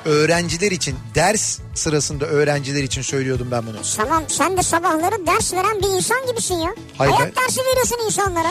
Öğrenciler 0.04 0.70
için 0.70 0.96
ders 1.14 1.58
sırasında 1.74 2.24
öğrenciler 2.26 2.82
için 2.82 3.02
söylüyordum 3.02 3.48
ben 3.50 3.66
bunu. 3.66 3.76
Tamam 3.96 4.22
sen 4.28 4.56
de 4.56 4.62
sabahları 4.62 5.26
ders 5.26 5.52
veren 5.52 5.78
bir 5.82 5.88
insan 5.88 6.26
gibisin 6.26 6.54
ya. 6.54 6.74
Hayır, 6.98 7.12
Hayat 7.12 7.36
dersi 7.36 7.60
veriyorsun 7.60 7.98
insanlara. 8.06 8.48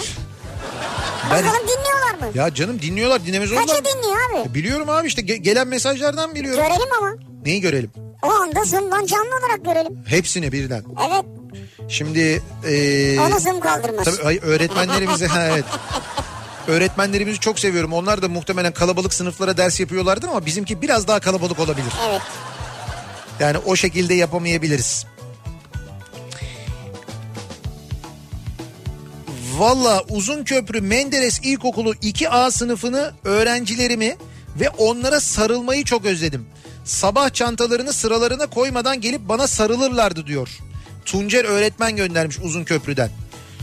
Ben- 1.31 1.43
Bakalım 1.45 1.67
dinliyorlar 1.67 2.13
mı? 2.27 2.31
Ya 2.37 2.53
canım 2.53 2.81
dinliyorlar 2.81 3.25
dinlemez 3.25 3.51
olmaz. 3.51 3.65
Kaçı 3.67 3.83
dinliyor 3.85 4.17
abi? 4.45 4.53
Biliyorum 4.53 4.89
abi 4.89 5.07
işte 5.07 5.21
ge- 5.21 5.35
gelen 5.35 5.67
mesajlardan 5.67 6.35
biliyorum. 6.35 6.63
Görelim 6.63 6.89
ama. 7.01 7.11
Neyi 7.45 7.61
görelim? 7.61 7.91
O 8.23 8.27
anda 8.31 8.63
Zoom'dan 8.63 9.05
canlı 9.05 9.29
olarak 9.39 9.65
görelim. 9.65 10.03
Hepsini 10.07 10.51
birden. 10.51 10.83
Evet. 11.09 11.25
Şimdi 11.87 12.41
e, 12.67 13.19
Onu 13.19 13.39
Zoom 13.39 13.59
kaldırmaz. 13.59 14.05
tabii 14.05 14.27
ay, 14.27 14.39
öğretmenlerimize 14.43 15.27
ha, 15.27 15.47
evet. 15.47 15.65
Öğretmenlerimizi 16.67 17.39
çok 17.39 17.59
seviyorum. 17.59 17.93
Onlar 17.93 18.21
da 18.21 18.27
muhtemelen 18.29 18.73
kalabalık 18.73 19.13
sınıflara 19.13 19.57
ders 19.57 19.79
yapıyorlardır 19.79 20.27
ama 20.27 20.45
bizimki 20.45 20.81
biraz 20.81 21.07
daha 21.07 21.19
kalabalık 21.19 21.59
olabilir. 21.59 21.93
Evet. 22.09 22.21
Yani 23.39 23.57
o 23.57 23.75
şekilde 23.75 24.13
yapamayabiliriz. 24.13 25.05
Valla 29.57 30.01
Uzunköprü 30.09 30.81
Menderes 30.81 31.39
İlkokulu 31.43 31.93
2A 31.93 32.51
sınıfını 32.51 33.11
öğrencilerimi 33.23 34.15
ve 34.59 34.69
onlara 34.69 35.19
sarılmayı 35.19 35.83
çok 35.85 36.05
özledim. 36.05 36.45
Sabah 36.83 37.33
çantalarını 37.33 37.93
sıralarına 37.93 38.47
koymadan 38.47 39.01
gelip 39.01 39.21
bana 39.29 39.47
sarılırlardı 39.47 40.27
diyor. 40.27 40.49
Tuncer 41.05 41.45
öğretmen 41.45 41.95
göndermiş 41.95 42.39
Uzunköprü'den. 42.39 43.09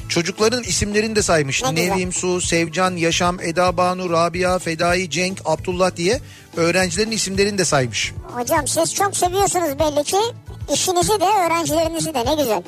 Çocukların 0.08 0.62
isimlerini 0.62 1.16
de 1.16 1.22
saymış. 1.22 1.62
Ne. 1.62 1.74
Nevim 1.74 2.12
Su, 2.12 2.40
Sevcan, 2.40 2.96
Yaşam, 2.96 3.40
Eda 3.40 3.76
Banu, 3.76 4.10
Rabia, 4.10 4.58
Fedai, 4.58 5.10
Cenk, 5.10 5.40
Abdullah 5.44 5.96
diye 5.96 6.20
öğrencilerin 6.56 7.10
isimlerini 7.10 7.58
de 7.58 7.64
saymış. 7.64 8.12
Hocam 8.22 8.68
siz 8.68 8.94
çok 8.94 9.16
seviyorsunuz 9.16 9.78
belli 9.78 10.04
ki. 10.04 10.16
İşinizi 10.74 11.20
de 11.20 11.24
öğrencilerinizi 11.46 12.14
de 12.14 12.24
ne 12.26 12.34
güzel. 12.34 12.62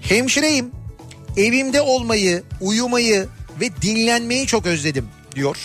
Hemşireyim. 0.00 0.70
Evimde 1.36 1.80
olmayı, 1.80 2.42
uyumayı 2.60 3.28
ve 3.60 3.70
dinlenmeyi 3.82 4.46
çok 4.46 4.66
özledim 4.66 5.08
diyor. 5.38 5.56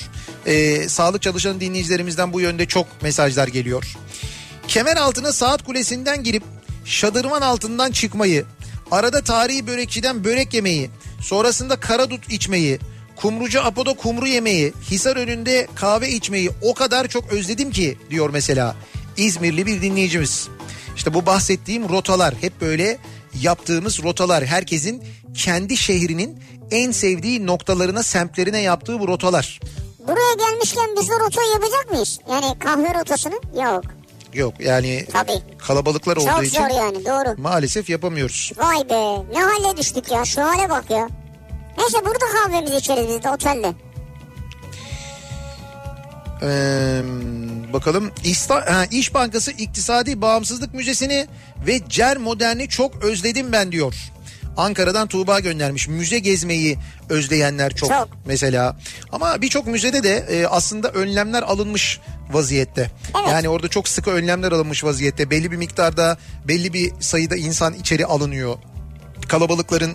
Ee, 0.45 0.89
sağlık 0.89 1.21
çalışan 1.21 1.59
dinleyicilerimizden 1.59 2.33
bu 2.33 2.41
yönde 2.41 2.65
çok 2.65 3.01
mesajlar 3.01 3.47
geliyor. 3.47 3.93
Kemer 4.67 4.97
altına 4.97 5.31
saat 5.31 5.63
kulesinden 5.63 6.23
girip 6.23 6.43
şadırvan 6.85 7.41
altından 7.41 7.91
çıkmayı, 7.91 8.45
arada 8.91 9.21
tarihi 9.21 9.67
börekçiden 9.67 10.23
börek 10.23 10.53
yemeyi, 10.53 10.89
sonrasında 11.21 11.75
karadut 11.75 12.31
içmeyi, 12.31 12.79
kumrucu 13.15 13.63
Apo'da 13.63 13.93
kumru 13.93 14.27
yemeyi, 14.27 14.73
Hisar 14.91 15.15
önünde 15.15 15.67
kahve 15.75 16.09
içmeyi 16.09 16.49
o 16.61 16.73
kadar 16.73 17.07
çok 17.07 17.33
özledim 17.33 17.71
ki 17.71 17.97
diyor 18.09 18.29
mesela 18.29 18.75
İzmirli 19.17 19.65
bir 19.65 19.81
dinleyicimiz. 19.81 20.47
İşte 20.95 21.13
bu 21.13 21.25
bahsettiğim 21.25 21.89
rotalar 21.89 22.35
hep 22.41 22.61
böyle 22.61 22.97
yaptığımız 23.41 24.03
rotalar 24.03 24.45
herkesin 24.45 25.03
kendi 25.33 25.77
şehrinin 25.77 26.39
en 26.73 26.91
sevdiği 26.91 27.47
noktalarına 27.47 28.03
semtlerine 28.03 28.61
yaptığı 28.61 28.99
bu 28.99 29.07
rotalar. 29.07 29.59
Buraya 30.07 30.33
gelmişken 30.49 30.89
biz 30.99 31.09
o 31.11 31.19
rotayı 31.19 31.51
yapacak 31.51 31.91
mıyız? 31.91 32.19
Yani 32.29 32.59
kahve 32.59 32.99
rotasını? 32.99 33.33
Yok. 33.63 33.83
Yok 34.33 34.53
yani 34.59 35.05
Tabii. 35.13 35.41
kalabalıklar 35.57 36.17
olduğu 36.17 36.29
Çok 36.29 36.45
için 36.45 36.61
zor 36.61 36.69
yani 36.69 37.05
doğru. 37.05 37.41
maalesef 37.41 37.89
yapamıyoruz. 37.89 38.51
Vay 38.57 38.89
be 38.89 39.23
ne 39.33 39.43
hale 39.43 39.77
düştük 39.77 40.11
ya 40.11 40.25
şu 40.25 40.41
hale 40.41 40.69
bak 40.69 40.89
ya. 40.89 41.09
Neyse 41.77 42.05
burada 42.05 42.25
kahvemizi 42.43 42.75
içeriz 42.75 43.07
biz 43.07 43.23
de 43.23 43.29
otelde. 43.29 43.73
Ee, 46.45 47.01
bakalım 47.73 48.11
İsta, 48.23 48.55
ha, 48.55 48.85
İş 48.91 49.13
Bankası 49.13 49.51
İktisadi 49.51 50.21
Bağımsızlık 50.21 50.73
Müzesi'ni 50.73 51.27
ve 51.67 51.79
CER 51.89 52.17
Modern'i 52.17 52.69
çok 52.69 53.03
özledim 53.03 53.51
ben 53.51 53.71
diyor. 53.71 53.95
Ankara'dan 54.57 55.07
Tuğba 55.07 55.39
göndermiş. 55.39 55.87
Müze 55.87 56.19
gezmeyi 56.19 56.77
özleyenler 57.09 57.75
çok, 57.75 57.89
Çok. 57.89 58.09
mesela. 58.25 58.77
Ama 59.11 59.41
birçok 59.41 59.67
müzede 59.67 60.03
de 60.03 60.17
e, 60.17 60.45
aslında 60.47 60.89
önlemler 60.89 61.43
alınmış 61.43 61.99
vaziyette. 62.31 62.91
Evet. 63.19 63.29
Yani 63.29 63.49
orada 63.49 63.67
çok 63.67 63.87
sıkı 63.87 64.11
önlemler 64.11 64.51
alınmış 64.51 64.83
vaziyette. 64.83 65.29
Belli 65.29 65.51
bir 65.51 65.57
miktarda, 65.57 66.17
belli 66.47 66.73
bir 66.73 66.91
sayıda 66.99 67.35
insan 67.35 67.73
içeri 67.73 68.05
alınıyor. 68.05 68.55
Kalabalıkların 69.27 69.93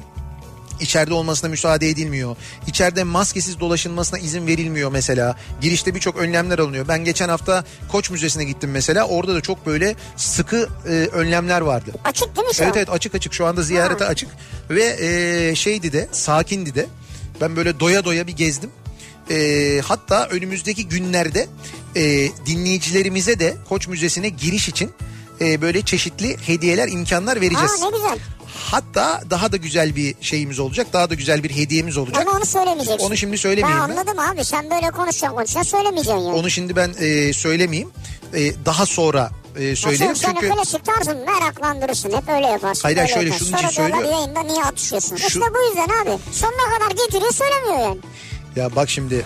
içeride 0.81 1.15
olmasına 1.15 1.51
müsaade 1.51 1.89
edilmiyor. 1.89 2.37
İçeride 2.67 3.05
maskesiz 3.05 3.61
dolaşılmasına 3.61 4.19
izin 4.19 4.47
verilmiyor 4.47 4.93
mesela. 4.93 5.37
Girişte 5.61 5.95
birçok 5.95 6.17
önlemler 6.17 6.59
alınıyor. 6.59 6.89
Ben 6.89 7.05
geçen 7.05 7.29
hafta 7.29 7.65
Koç 7.93 8.11
Müzesi'ne 8.11 8.45
gittim 8.45 8.71
mesela. 8.71 9.05
Orada 9.07 9.35
da 9.35 9.41
çok 9.41 9.67
böyle 9.67 9.95
sıkı 10.17 10.69
e, 10.87 10.91
önlemler 10.91 11.61
vardı. 11.61 11.91
Açık 12.05 12.37
değil 12.37 12.49
mi 12.49 12.55
şu 12.55 12.63
Evet 12.63 12.73
an? 12.73 12.79
evet 12.79 12.91
açık 12.91 13.15
açık 13.15 13.33
şu 13.35 13.47
anda 13.47 13.63
ziyarete 13.63 14.05
Ha. 14.05 14.11
açık. 14.11 14.29
Ve 14.71 14.97
e, 15.01 15.55
şeydi 15.55 15.93
de 15.93 16.09
sakindi 16.13 16.75
de. 16.75 16.87
Ben 17.41 17.57
böyle 17.57 17.81
doya 17.81 18.05
doya 18.05 18.27
bir 18.27 18.33
gezdim. 18.33 18.71
E, 19.31 19.81
hatta 19.85 20.27
önümüzdeki 20.27 20.89
günlerde 20.89 21.47
e, 21.97 22.29
dinleyicilerimize 22.47 23.39
de 23.41 23.57
Koç 23.69 23.89
Müzesi'ne 23.89 24.29
giriş 24.29 24.69
için 24.69 24.91
e, 25.41 25.61
böyle 25.63 25.83
çeşitli 25.83 26.37
hediyeler, 26.47 26.89
imkanlar 26.89 27.41
vereceğiz. 27.41 27.83
Aa 27.83 27.91
ne 27.91 27.97
güzel. 27.97 28.19
Hatta 28.70 29.20
daha 29.31 29.53
da 29.53 29.57
güzel 29.57 29.97
bir 29.97 30.15
şeyimiz 30.20 30.59
olacak. 30.59 30.86
Daha 30.93 31.11
da 31.11 31.15
güzel 31.15 31.43
bir 31.43 31.51
hediyemiz 31.51 31.97
olacak. 31.97 32.23
Ama 32.27 32.36
onu 32.36 32.47
söylemeyeceksin. 32.47 33.07
Onu 33.07 33.16
şimdi 33.16 33.39
söylemeyeyim 33.39 33.85
Ben 33.89 33.90
anladım 33.93 34.19
abi 34.19 34.45
sen 34.45 34.70
böyle 34.70 34.90
konuşacaksın 34.90 35.36
konuşacaksın 35.36 35.70
söylemeyeceksin 35.70 36.20
yani. 36.20 36.36
Onu 36.39 36.51
şimdi 36.51 36.77
ben 36.77 36.95
e, 37.01 37.32
söylemeyeyim. 37.32 37.90
E, 38.35 38.65
daha 38.65 38.86
sonra 38.86 39.31
e, 39.57 39.77
söylerim. 39.77 40.11
Nasıl 40.11 40.24
Çünkü 40.28 40.49
klasik 40.49 40.85
tarzın 40.85 41.16
meraklandırırsın 41.19 42.11
hep 42.16 42.28
öyle 42.28 42.47
yaparsın. 42.47 42.82
Hayır, 42.82 42.97
böyle 42.99 43.09
şöyle 43.09 43.24
yaparsın. 43.27 43.47
şunun 43.47 43.59
için 43.59 43.69
Sonra 43.69 43.89
söylüyorum. 43.90 44.11
yayında 44.19 44.40
niye 44.40 44.65
atışıyorsun? 44.65 45.16
Şu- 45.16 45.27
İşte 45.27 45.40
bu 45.40 45.69
yüzden 45.69 46.03
abi 46.03 46.19
sonuna 46.32 46.78
kadar 46.78 46.90
getiriyor 46.90 47.32
söylemiyor 47.32 47.78
yani. 47.89 47.99
ya 48.57 48.77
bak 48.77 48.90
şimdi 48.90 49.24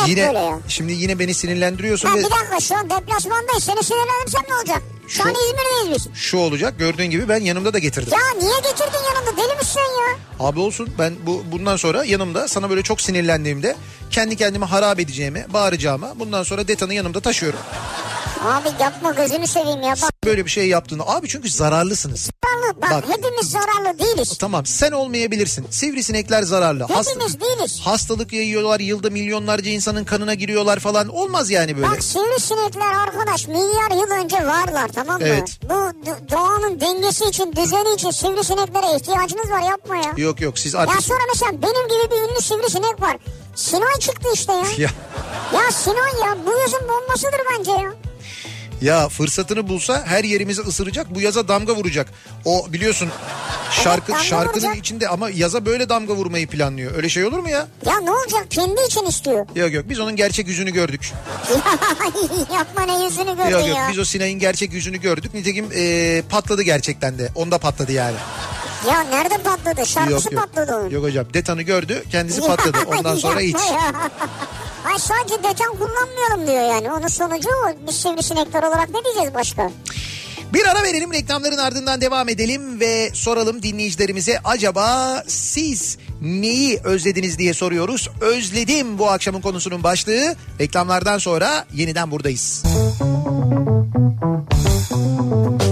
Hep 0.00 0.08
yine 0.08 0.26
böyle 0.26 0.38
ya. 0.38 0.58
şimdi 0.68 0.92
yine 0.92 1.18
beni 1.18 1.34
sinirlendiriyorsun 1.34 2.08
Ha, 2.08 2.14
ve 2.14 2.18
bir 2.18 2.24
dakika 2.24 2.60
şu 2.60 2.76
an 2.76 2.90
deplasmandayız 2.90 3.64
seni 3.64 3.82
sinirlenirsem 3.84 4.42
ne 4.48 4.54
olacak? 4.54 4.82
Şu, 5.08 5.16
Şu- 5.16 5.22
an 5.22 5.30
İzmir'deyiz 5.30 6.06
biz. 6.06 6.14
şu 6.20 6.38
olacak 6.38 6.78
gördüğün 6.78 7.06
gibi 7.06 7.28
ben 7.28 7.40
yanımda 7.40 7.72
da 7.74 7.78
getirdim. 7.78 8.12
Ya 8.12 8.38
niye 8.40 8.56
getirdin 8.60 8.98
yanında 9.14 9.36
deli 9.42 9.56
misin 9.58 9.80
ya? 9.80 10.16
Abi 10.46 10.60
olsun 10.60 10.88
ben 10.98 11.14
bu 11.26 11.44
bundan 11.52 11.76
sonra 11.76 12.04
yanımda 12.04 12.48
sana 12.48 12.70
böyle 12.70 12.82
çok 12.82 13.00
sinirlendiğimde 13.00 13.76
kendi 14.10 14.36
kendime 14.36 14.66
harap 14.66 15.00
edeceğime, 15.00 15.46
bağıracağıma 15.52 16.18
bundan 16.18 16.42
sonra 16.42 16.68
detanı 16.68 16.94
yanımda 16.94 17.20
taşıyorum. 17.20 17.60
Abi 18.44 18.68
yapma 18.80 19.10
gözünü 19.12 19.46
seveyim 19.46 19.82
ya 19.82 19.94
bak. 20.02 20.10
Böyle 20.24 20.44
bir 20.44 20.50
şey 20.50 20.68
yaptığını 20.68 21.02
abi 21.06 21.28
çünkü 21.28 21.48
zararlısınız. 21.50 22.30
Zararlı 22.54 22.82
bak, 22.82 22.90
Bak. 22.90 23.04
hepimiz 23.16 23.50
zararlı 23.50 23.98
değiliz. 23.98 24.38
Tamam 24.38 24.66
sen 24.66 24.92
olmayabilirsin. 24.92 25.66
Sivrisinekler 25.70 26.42
zararlı. 26.42 26.82
Hepimiz 26.88 27.40
değiliz. 27.40 27.80
Hastalık 27.84 28.32
yayıyorlar. 28.32 28.80
Yılda 28.80 29.10
milyonlarca 29.10 29.70
insanın 29.70 30.04
kanına 30.04 30.34
giriyorlar 30.34 30.78
falan. 30.78 31.08
Olmaz 31.08 31.50
yani 31.50 31.76
böyle. 31.76 31.86
Bak 31.88 32.02
sivrisinekler 32.04 32.94
arkadaş 32.94 33.46
milyar 33.48 33.90
yıl 33.90 34.24
önce 34.24 34.36
varlar 34.46 34.88
tamam 34.94 35.20
mı? 35.20 35.26
Evet. 35.28 35.58
Bu 35.62 35.72
do- 35.74 36.30
doğanın 36.30 36.80
dengesi 36.80 37.24
için 37.24 37.52
düzeni 37.56 37.94
için 37.94 38.10
sivrisineklere 38.10 38.96
ihtiyacınız 38.96 39.50
var 39.50 39.62
yapma 39.70 39.96
ya. 39.96 40.12
Yok 40.16 40.40
yok 40.40 40.58
siz 40.58 40.74
Ya 40.74 40.80
artık... 40.80 41.02
sonra 41.02 41.20
mesela 41.32 41.52
benim 41.52 41.88
gibi 41.88 42.10
bir 42.10 42.32
ünlü 42.32 42.40
sivrisinek 42.40 43.02
var. 43.02 43.16
Sinoy 43.54 43.98
çıktı 44.00 44.28
işte 44.34 44.52
ya. 44.52 44.64
Ya, 44.78 44.88
Ya 45.54 45.70
Sinoy 45.72 46.20
ya 46.26 46.36
bu 46.46 46.58
yazın 46.58 46.88
bombasıdır 46.88 47.40
bence 47.58 47.70
ya. 47.70 47.94
Ya 48.82 49.08
fırsatını 49.08 49.68
bulsa 49.68 50.02
her 50.06 50.24
yerimizi 50.24 50.62
ısıracak. 50.62 51.14
Bu 51.14 51.20
yaza 51.20 51.48
damga 51.48 51.76
vuracak. 51.76 52.08
O 52.44 52.66
biliyorsun 52.72 53.08
şarkı 53.70 54.12
damga 54.12 54.24
şarkının 54.24 54.64
vuracak. 54.64 54.76
içinde 54.76 55.08
ama 55.08 55.30
yaza 55.30 55.66
böyle 55.66 55.88
damga 55.88 56.14
vurmayı 56.14 56.46
planlıyor. 56.48 56.94
Öyle 56.96 57.08
şey 57.08 57.24
olur 57.24 57.38
mu 57.38 57.48
ya? 57.50 57.66
Ya 57.86 58.00
ne 58.00 58.10
olacak 58.10 58.46
kendi 58.50 58.80
için 58.86 59.06
istiyor. 59.06 59.46
Yok 59.56 59.72
yok 59.72 59.84
biz 59.88 60.00
onun 60.00 60.16
gerçek 60.16 60.48
yüzünü 60.48 60.70
gördük. 60.70 61.12
Yapma 62.54 62.82
ne 62.82 63.04
yüzünü 63.04 63.36
gördün 63.36 63.50
Yok 63.50 63.68
yok 63.68 63.76
ya. 63.76 63.88
biz 63.90 63.98
o 63.98 64.04
Sinay'ın 64.04 64.38
gerçek 64.38 64.72
yüzünü 64.72 64.96
gördük. 65.00 65.34
Nitekim 65.34 65.68
e, 65.74 66.22
patladı 66.30 66.62
gerçekten 66.62 67.18
de. 67.18 67.28
Onda 67.34 67.58
patladı 67.58 67.92
yani. 67.92 68.16
Ya 68.88 69.00
nerede 69.00 69.38
patladı? 69.38 69.86
Şarkısı 69.86 70.12
yok 70.12 70.32
yok. 70.32 70.42
patladı 70.42 70.76
onun. 70.76 70.90
Yok 70.90 71.04
hocam 71.04 71.26
detanı 71.34 71.62
gördü 71.62 72.02
kendisi 72.10 72.40
patladı. 72.40 72.78
Ondan 72.86 73.16
sonra 73.16 73.40
hiç. 73.40 73.56
Ay 74.84 74.98
sadece 74.98 75.34
detan 75.42 75.72
kullanmayalım 75.72 76.46
diyor 76.46 76.74
yani. 76.74 76.92
Onun 76.92 77.08
sonucu 77.08 77.48
o. 77.48 77.86
Biz 77.88 77.94
sivrisinekler 77.94 78.62
olarak 78.62 78.88
ne 78.90 79.04
diyeceğiz 79.04 79.34
başka? 79.34 79.70
Bir 80.54 80.66
ara 80.66 80.82
verelim 80.82 81.12
reklamların 81.12 81.56
ardından 81.58 82.00
devam 82.00 82.28
edelim 82.28 82.80
ve 82.80 83.10
soralım 83.14 83.62
dinleyicilerimize 83.62 84.38
acaba 84.44 85.22
siz 85.26 85.98
neyi 86.22 86.80
özlediniz 86.84 87.38
diye 87.38 87.54
soruyoruz. 87.54 88.10
Özledim 88.20 88.98
bu 88.98 89.10
akşamın 89.10 89.40
konusunun 89.40 89.82
başlığı. 89.82 90.34
Reklamlardan 90.60 91.18
sonra 91.18 91.66
yeniden 91.74 92.10
buradayız. 92.10 92.62
Kafa 94.94 95.63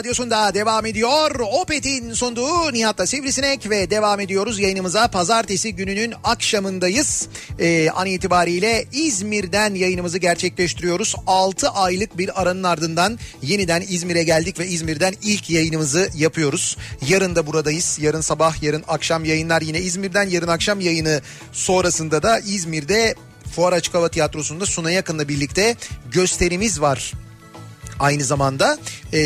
Radyosu'nda 0.00 0.54
devam 0.54 0.86
ediyor. 0.86 1.40
Opet'in 1.40 2.12
sunduğu 2.12 2.72
Nihat'la 2.72 3.06
Sivrisinek 3.06 3.70
ve 3.70 3.90
devam 3.90 4.20
ediyoruz 4.20 4.58
yayınımıza. 4.58 5.08
Pazartesi 5.08 5.74
gününün 5.74 6.14
akşamındayız. 6.24 7.28
Ee, 7.58 7.90
an 7.90 8.06
itibariyle 8.06 8.84
İzmir'den 8.92 9.74
yayınımızı 9.74 10.18
gerçekleştiriyoruz. 10.18 11.14
6 11.26 11.68
aylık 11.68 12.18
bir 12.18 12.42
aranın 12.42 12.62
ardından 12.62 13.18
yeniden 13.42 13.82
İzmir'e 13.88 14.22
geldik 14.22 14.58
ve 14.58 14.66
İzmir'den 14.66 15.14
ilk 15.22 15.50
yayınımızı 15.50 16.08
yapıyoruz. 16.16 16.76
Yarın 17.08 17.36
da 17.36 17.46
buradayız. 17.46 17.98
Yarın 18.00 18.20
sabah, 18.20 18.62
yarın 18.62 18.84
akşam 18.88 19.24
yayınlar 19.24 19.62
yine 19.62 19.80
İzmir'den. 19.80 20.28
Yarın 20.28 20.48
akşam 20.48 20.80
yayını 20.80 21.20
sonrasında 21.52 22.22
da 22.22 22.38
İzmir'de 22.38 23.14
Fuar 23.56 23.72
Açık 23.72 23.94
Hava 23.94 24.08
Tiyatrosu'nda 24.08 24.66
Suna 24.66 24.90
Yakın'la 24.90 25.28
birlikte 25.28 25.76
gösterimiz 26.12 26.80
var 26.80 27.12
aynı 28.00 28.24
zamanda 28.24 28.78
Ee, 29.12 29.18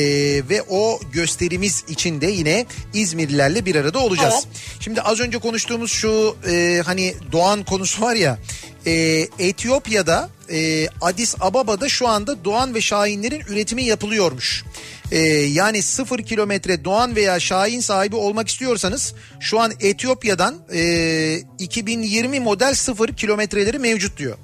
ve 0.51 0.63
o 0.71 1.01
gösterimiz 1.13 1.85
için 1.89 2.21
de 2.21 2.27
yine 2.27 2.67
İzmirlilerle 2.95 3.67
bir 3.67 3.75
arada 3.75 3.99
olacağız. 3.99 4.35
Şimdi 4.81 5.01
az 5.03 5.21
önce 5.21 5.39
konuştuğumuz 5.39 5.91
şu 5.93 6.37
e, 6.49 6.83
hani 6.85 7.15
Doğan 7.33 7.65
konusu 7.65 8.03
var 8.03 8.15
ya 8.15 8.39
e, 8.87 8.93
Etiyopya'da 9.39 10.29
e, 10.51 10.89
Addis 11.01 11.35
Ababa'da 11.41 11.89
şu 11.89 12.09
anda 12.09 12.45
Doğan 12.45 12.75
ve 12.75 12.81
Şahinlerin 12.81 13.41
üretimi 13.41 13.85
yapılıyormuş. 13.85 14.65
E, 15.13 15.19
yani 15.33 15.83
sıfır 15.83 16.19
kilometre 16.19 16.85
Doğan 16.85 17.17
veya 17.17 17.41
Şahin 17.41 17.81
sahibi 17.81 18.17
olmak 18.17 18.49
istiyorsanız 18.49 19.15
şu 19.41 19.61
an 19.61 19.73
Etiyopya'dan 19.81 20.55
e, 20.73 21.43
2020 21.59 22.41
model 22.41 22.75
sıfır 22.75 23.09
kilometreleri 23.09 23.79
mevcut 23.79 24.19
diyor. 24.19 24.37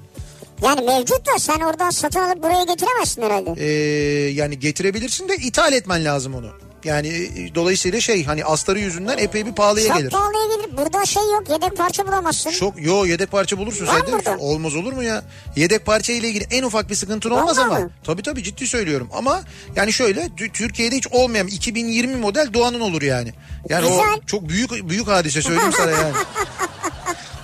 Yani 0.61 0.81
mevcut 0.81 1.27
da 1.27 1.39
sen 1.39 1.59
oradan 1.59 1.89
satın 1.89 2.19
alıp 2.19 2.43
buraya 2.43 2.63
getiremezsin 2.63 3.21
herhalde. 3.21 3.53
Ee, 3.57 4.29
yani 4.31 4.59
getirebilirsin 4.59 5.29
de 5.29 5.35
ithal 5.35 5.73
etmen 5.73 6.05
lazım 6.05 6.35
onu. 6.35 6.47
Yani 6.83 7.07
e, 7.07 7.55
dolayısıyla 7.55 8.01
şey 8.01 8.23
hani 8.25 8.45
astarı 8.45 8.79
yüzünden 8.79 9.17
epey 9.17 9.45
bir 9.45 9.51
pahalıya 9.55 9.87
Çok 9.87 9.97
gelir. 9.97 10.09
pahalıya 10.09 10.55
gelir. 10.55 10.77
Burada 10.77 11.05
şey 11.05 11.23
yok 11.23 11.43
yedek 11.49 11.77
parça 11.77 12.07
bulamazsın. 12.07 12.51
Çok 12.51 12.81
yo 12.81 13.05
yedek 13.05 13.31
parça 13.31 13.57
bulursun 13.57 13.87
Var 13.87 14.01
sen 14.05 14.11
burada. 14.11 14.37
Olmaz 14.37 14.75
olur 14.75 14.93
mu 14.93 15.03
ya? 15.03 15.23
Yedek 15.55 15.85
parça 15.85 16.13
ile 16.13 16.27
ilgili 16.29 16.45
en 16.51 16.63
ufak 16.63 16.89
bir 16.89 16.95
sıkıntın 16.95 17.29
olmaz 17.29 17.57
Vallahi 17.57 17.67
ama. 17.75 17.79
mi? 17.79 17.89
Tabii 18.03 18.21
tabii 18.21 18.43
ciddi 18.43 18.67
söylüyorum. 18.67 19.09
Ama 19.13 19.41
yani 19.75 19.93
şöyle 19.93 20.21
Tü- 20.21 20.51
Türkiye'de 20.51 20.95
hiç 20.97 21.07
olmayan 21.07 21.47
2020 21.47 22.15
model 22.15 22.53
Doğan'ın 22.53 22.79
olur 22.79 23.01
yani. 23.01 23.33
Yani 23.69 23.87
Güzel. 23.89 23.99
o 24.17 24.25
çok 24.25 24.49
büyük 24.49 24.89
büyük 24.89 25.07
hadise 25.07 25.41
söyleyeyim 25.41 25.73
sana 25.77 25.91
yani. 25.91 26.13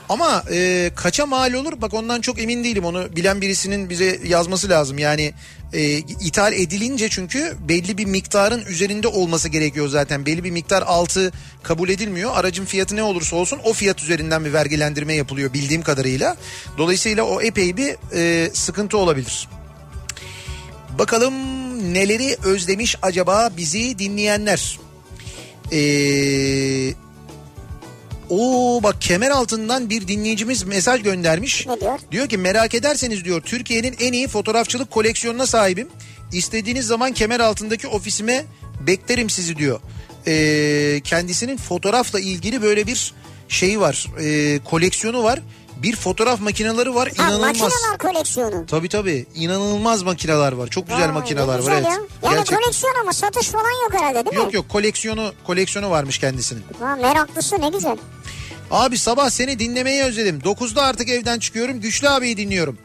Ama 0.09 0.43
e, 0.51 0.91
kaça 0.95 1.25
mal 1.25 1.53
olur 1.53 1.81
bak 1.81 1.93
ondan 1.93 2.21
çok 2.21 2.39
emin 2.41 2.63
değilim 2.63 2.85
onu 2.85 3.15
bilen 3.15 3.41
birisinin 3.41 3.89
bize 3.89 4.19
yazması 4.27 4.69
lazım. 4.69 4.99
Yani 4.99 5.33
e, 5.73 5.97
ithal 5.97 6.53
edilince 6.53 7.09
çünkü 7.09 7.57
belli 7.69 7.97
bir 7.97 8.05
miktarın 8.05 8.65
üzerinde 8.65 9.07
olması 9.07 9.49
gerekiyor 9.49 9.87
zaten. 9.87 10.25
Belli 10.25 10.43
bir 10.43 10.51
miktar 10.51 10.81
altı 10.81 11.31
kabul 11.63 11.89
edilmiyor. 11.89 12.31
Aracın 12.35 12.65
fiyatı 12.65 12.95
ne 12.95 13.03
olursa 13.03 13.35
olsun 13.35 13.59
o 13.63 13.73
fiyat 13.73 14.03
üzerinden 14.03 14.45
bir 14.45 14.53
vergilendirme 14.53 15.13
yapılıyor 15.13 15.53
bildiğim 15.53 15.81
kadarıyla. 15.81 16.37
Dolayısıyla 16.77 17.23
o 17.23 17.41
epey 17.41 17.77
bir 17.77 17.95
e, 18.13 18.49
sıkıntı 18.53 18.97
olabilir. 18.97 19.47
Bakalım 20.99 21.33
neleri 21.93 22.37
özlemiş 22.43 22.95
acaba 23.01 23.49
bizi 23.57 23.99
dinleyenler. 23.99 24.79
Eee... 25.71 26.95
Oo 28.77 28.83
bak 28.83 29.01
kemer 29.01 29.29
altından 29.31 29.89
bir 29.89 30.07
dinleyicimiz 30.07 30.63
mesaj 30.63 31.03
göndermiş. 31.03 31.67
Ne 31.67 31.79
diyor? 31.81 31.99
Diyor 32.11 32.29
ki 32.29 32.37
merak 32.37 32.73
ederseniz 32.73 33.25
diyor 33.25 33.41
Türkiye'nin 33.41 33.95
en 33.99 34.13
iyi 34.13 34.27
fotoğrafçılık 34.27 34.91
koleksiyonuna 34.91 35.45
sahibim. 35.45 35.87
İstediğiniz 36.31 36.85
zaman 36.87 37.11
kemer 37.13 37.39
altındaki 37.39 37.87
ofisime 37.87 38.45
beklerim 38.79 39.29
sizi 39.29 39.57
diyor. 39.57 39.79
Ee, 40.27 41.01
kendisinin 41.03 41.57
fotoğrafla 41.57 42.19
ilgili 42.19 42.61
böyle 42.61 42.87
bir 42.87 43.13
şeyi 43.47 43.79
var. 43.79 44.05
Ee, 44.21 44.59
koleksiyonu 44.65 45.23
var. 45.23 45.39
Bir 45.83 45.95
fotoğraf 45.95 46.39
makineleri 46.39 46.95
var 46.95 47.11
Ha, 47.17 47.23
inanılmaz. 47.23 47.59
makineler 47.59 47.97
koleksiyonu. 47.99 48.65
Tabii 48.65 48.89
tabii 48.89 49.25
inanılmaz 49.35 50.03
makineler 50.03 50.51
var. 50.51 50.67
Çok 50.67 50.87
güzel 50.87 51.01
Vay, 51.07 51.11
makineler 51.13 51.43
ne 51.43 51.47
var 51.47 51.57
güzel 51.59 51.73
evet. 51.73 51.85
Ya. 51.85 51.91
Yani 51.91 52.35
Gerçekten. 52.35 52.59
koleksiyon 52.59 52.93
ama 53.01 53.13
satış 53.13 53.47
falan 53.47 53.83
yok 53.83 53.93
herhalde 53.93 54.25
değil 54.25 54.37
mi? 54.37 54.43
Yok 54.43 54.53
yok 54.53 54.69
koleksiyonu 54.69 55.31
koleksiyonu 55.47 55.89
varmış 55.89 56.17
kendisinin. 56.19 56.63
Ha, 56.79 56.95
meraklısı 56.95 57.61
ne 57.61 57.69
güzel. 57.69 57.97
Abi 58.71 58.97
sabah 58.97 59.29
seni 59.29 59.59
dinlemeyi 59.59 60.03
özledim. 60.03 60.39
9'da 60.39 60.81
artık 60.83 61.09
evden 61.09 61.39
çıkıyorum. 61.39 61.81
Güçlü 61.81 62.09
abiyi 62.09 62.37
dinliyorum. 62.37 62.77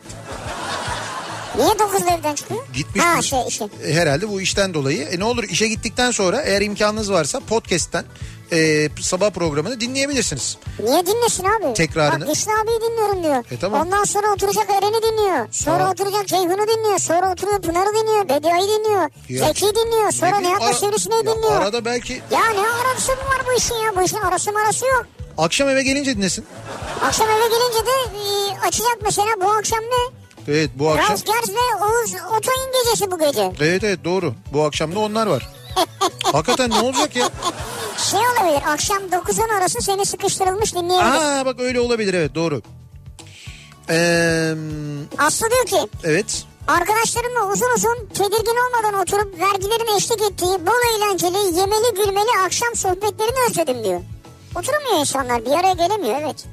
Niye 1.56 1.68
9'da 1.68 2.14
evden 2.14 2.34
çıkıyor? 2.34 2.60
Gitmiş 2.74 3.04
Ha 3.04 3.22
şey 3.22 3.40
işe. 3.48 3.64
E, 3.86 3.94
Herhalde 3.94 4.28
bu 4.28 4.40
işten 4.40 4.74
dolayı. 4.74 5.02
E 5.02 5.18
ne 5.18 5.24
olur 5.24 5.44
işe 5.44 5.68
gittikten 5.68 6.10
sonra 6.10 6.40
eğer 6.42 6.60
imkanınız 6.62 7.12
varsa 7.12 7.40
podcast'ten 7.40 8.04
e, 8.52 8.88
sabah 9.00 9.30
programını 9.30 9.80
dinleyebilirsiniz. 9.80 10.56
Niye 10.82 11.06
dinlesin 11.06 11.44
abi? 11.44 11.74
Tekrarını. 11.74 12.20
Bak 12.20 12.28
Güçlü 12.28 12.50
abiyi 12.62 12.80
dinliyorum 12.80 13.22
diyor. 13.22 13.44
E, 13.50 13.56
tamam. 13.60 13.86
Ondan 13.86 14.04
sonra 14.04 14.26
oturacak 14.32 14.70
Eren'i 14.70 15.02
dinliyor. 15.02 15.46
Sonra 15.50 15.78
Tamam. 15.78 15.92
oturacak 15.92 16.28
Ceyhun'u 16.28 16.68
dinliyor. 16.68 16.98
Sonra 16.98 17.32
oturuyor 17.32 17.62
Pınar'ı 17.62 17.90
dinliyor. 17.94 18.24
Bedia'yı 18.28 18.62
dinliyor. 18.62 19.10
Ya. 19.28 19.46
Zeki'yi 19.46 19.72
dinliyor. 19.74 20.12
Sonra 20.12 20.38
Ne 20.38 20.48
Nihat'la 20.48 20.66
ara- 20.66 20.74
Sivrisineği 20.74 21.24
Ya 21.26 21.34
dinliyor. 21.36 21.62
Arada 21.62 21.84
belki 21.84 22.12
Ya 22.12 22.40
ne 22.54 22.60
arası 22.60 23.12
var 23.12 23.42
bu 23.46 23.58
işin 23.58 23.74
ya? 23.74 23.96
Bu 23.96 24.02
işin 24.02 24.16
arası 24.20 24.52
marası 24.52 24.86
yok. 24.86 25.06
Akşam 25.38 25.68
eve 25.68 25.82
gelince 25.82 26.16
dinlesin. 26.16 26.44
Akşam 27.02 27.26
eve 27.30 27.48
gelince 27.48 27.86
de 27.86 28.18
e, 28.18 28.58
açacak 28.66 28.98
mesela 29.02 29.28
bu 29.40 29.50
akşam 29.50 29.80
ne? 29.80 30.14
Evet 30.48 30.70
bu 30.74 30.90
akşam. 30.90 31.10
Raz 31.12 31.24
Gers 31.24 31.48
ve 31.48 31.84
Oğuz 31.84 32.14
Otoy'un 32.14 32.72
gecesi 32.84 33.10
bu 33.10 33.18
gece. 33.18 33.52
Evet 33.60 33.84
evet 33.84 34.04
doğru. 34.04 34.34
Bu 34.52 34.64
akşam 34.64 34.94
da 34.94 34.98
onlar 34.98 35.26
var. 35.26 35.48
Hakikaten 36.32 36.70
ne 36.70 36.80
olacak 36.80 37.16
ya? 37.16 37.28
Şey 38.10 38.20
olabilir 38.20 38.62
akşam 38.66 38.98
9-10 38.98 39.58
arası 39.58 39.78
seni 39.80 40.06
sıkıştırılmış 40.06 40.74
dinleyebilir. 40.74 41.40
Aa 41.40 41.46
bak 41.46 41.60
öyle 41.60 41.80
olabilir 41.80 42.14
evet 42.14 42.34
doğru. 42.34 42.62
Ee, 43.90 44.54
Aslı 45.18 45.46
diyor 45.50 45.66
ki 45.66 45.90
evet. 46.04 46.44
Arkadaşlarımla 46.68 47.52
uzun 47.52 47.70
uzun 47.76 48.06
tedirgin 48.14 48.56
olmadan 48.66 49.00
oturup 49.02 49.40
vergilerin 49.40 49.96
eşlik 49.96 50.22
ettiği 50.22 50.66
bol 50.66 50.96
eğlenceli, 50.96 51.58
yemeli 51.58 51.94
gülmeli 51.94 52.44
akşam 52.46 52.76
sohbetlerini 52.76 53.50
özledim 53.50 53.84
diyor. 53.84 54.00
Oturamıyor 54.56 55.00
insanlar 55.00 55.44
bir 55.44 55.50
araya 55.50 55.72
gelemiyor 55.72 56.20
evet. 56.22 56.44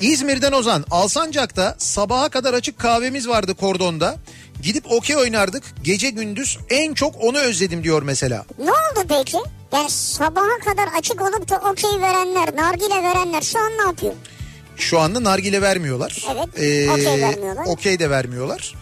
İzmir'den 0.00 0.52
Ozan, 0.52 0.84
Alsancak'ta 0.90 1.74
sabaha 1.78 2.28
kadar 2.28 2.54
açık 2.54 2.78
kahvemiz 2.78 3.28
vardı 3.28 3.54
kordonda. 3.54 4.16
Gidip 4.62 4.92
okey 4.92 5.16
oynardık. 5.16 5.62
Gece 5.82 6.10
gündüz 6.10 6.58
en 6.70 6.94
çok 6.94 7.14
onu 7.24 7.38
özledim 7.38 7.84
diyor 7.84 8.02
mesela. 8.02 8.44
Ne 8.58 8.70
oldu 8.70 9.06
peki? 9.08 9.36
Yani 9.72 9.90
sabaha 9.90 10.58
kadar 10.64 10.88
açık 10.98 11.20
olup 11.22 11.48
da 11.48 11.56
okey 11.70 12.00
verenler, 12.00 12.56
nargile 12.56 13.02
verenler 13.02 13.42
şu 13.42 13.58
an 13.58 13.72
ne 13.78 13.82
yapıyor? 13.82 14.12
Şu 14.76 14.98
anda 15.00 15.24
nargile 15.24 15.62
vermiyorlar. 15.62 16.24
Evet, 16.32 16.48
Ee, 16.62 16.90
okey 16.90 17.20
vermiyorlar. 17.22 17.64
Okey 17.66 17.98
de 17.98 18.10
vermiyorlar. 18.10 18.74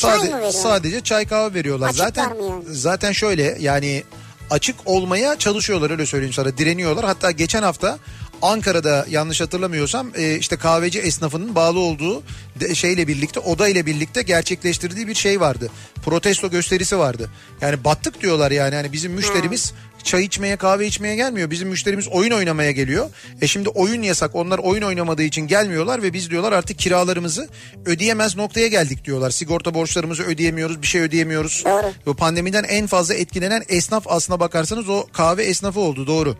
Çay 0.00 0.18
Sade-? 0.18 0.52
Sadece 0.52 1.00
çay 1.00 1.26
kahve 1.26 1.54
veriyorlar. 1.54 1.88
Açık 1.88 1.98
zaten 1.98 2.34
yani? 2.34 2.64
zaten 2.70 3.12
şöyle 3.12 3.56
yani 3.60 4.04
açık 4.52 4.76
olmaya 4.84 5.38
çalışıyorlar 5.38 5.90
öyle 5.90 6.06
söyleyeyim 6.06 6.32
sana. 6.32 6.58
Direniyorlar. 6.58 7.04
Hatta 7.04 7.30
geçen 7.30 7.62
hafta 7.62 7.98
Ankara'da 8.42 9.06
yanlış 9.10 9.40
hatırlamıyorsam 9.40 10.10
e, 10.16 10.36
işte 10.36 10.56
kahveci 10.56 10.98
esnafının 11.00 11.54
bağlı 11.54 11.78
olduğu 11.78 12.22
de- 12.60 12.74
şeyle 12.74 13.08
birlikte 13.08 13.40
oda 13.40 13.68
ile 13.68 13.86
birlikte 13.86 14.22
gerçekleştirdiği 14.22 15.06
bir 15.08 15.14
şey 15.14 15.40
vardı. 15.40 15.70
Protesto 16.04 16.50
gösterisi 16.50 16.98
vardı. 16.98 17.30
Yani 17.60 17.84
battık 17.84 18.22
diyorlar 18.22 18.50
yani 18.50 18.74
hani 18.74 18.92
bizim 18.92 19.12
müşterimiz 19.12 19.72
çay 20.04 20.24
içmeye 20.24 20.56
kahve 20.56 20.86
içmeye 20.86 21.16
gelmiyor. 21.16 21.50
Bizim 21.50 21.68
müşterimiz 21.68 22.08
oyun 22.08 22.30
oynamaya 22.30 22.70
geliyor. 22.70 23.10
E 23.40 23.46
şimdi 23.46 23.68
oyun 23.68 24.02
yasak. 24.02 24.34
Onlar 24.34 24.58
oyun 24.58 24.82
oynamadığı 24.82 25.22
için 25.22 25.46
gelmiyorlar 25.46 26.02
ve 26.02 26.12
biz 26.12 26.30
diyorlar 26.30 26.52
artık 26.52 26.78
kiralarımızı 26.78 27.48
ödeyemez 27.86 28.36
noktaya 28.36 28.66
geldik 28.68 29.04
diyorlar. 29.04 29.30
Sigorta 29.30 29.74
borçlarımızı 29.74 30.22
ödeyemiyoruz, 30.22 30.82
bir 30.82 30.86
şey 30.86 31.00
ödeyemiyoruz. 31.00 31.62
Doğru. 31.66 31.86
Bu 32.06 32.14
pandemiden 32.14 32.64
en 32.64 32.86
fazla 32.86 33.14
etkilenen 33.14 33.62
esnaf 33.68 34.04
aslına 34.08 34.40
bakarsanız 34.40 34.88
o 34.88 35.06
kahve 35.12 35.44
esnafı 35.44 35.80
oldu 35.80 36.06
doğru. 36.06 36.36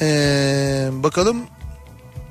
Ee, 0.00 0.88
bakalım. 0.92 1.42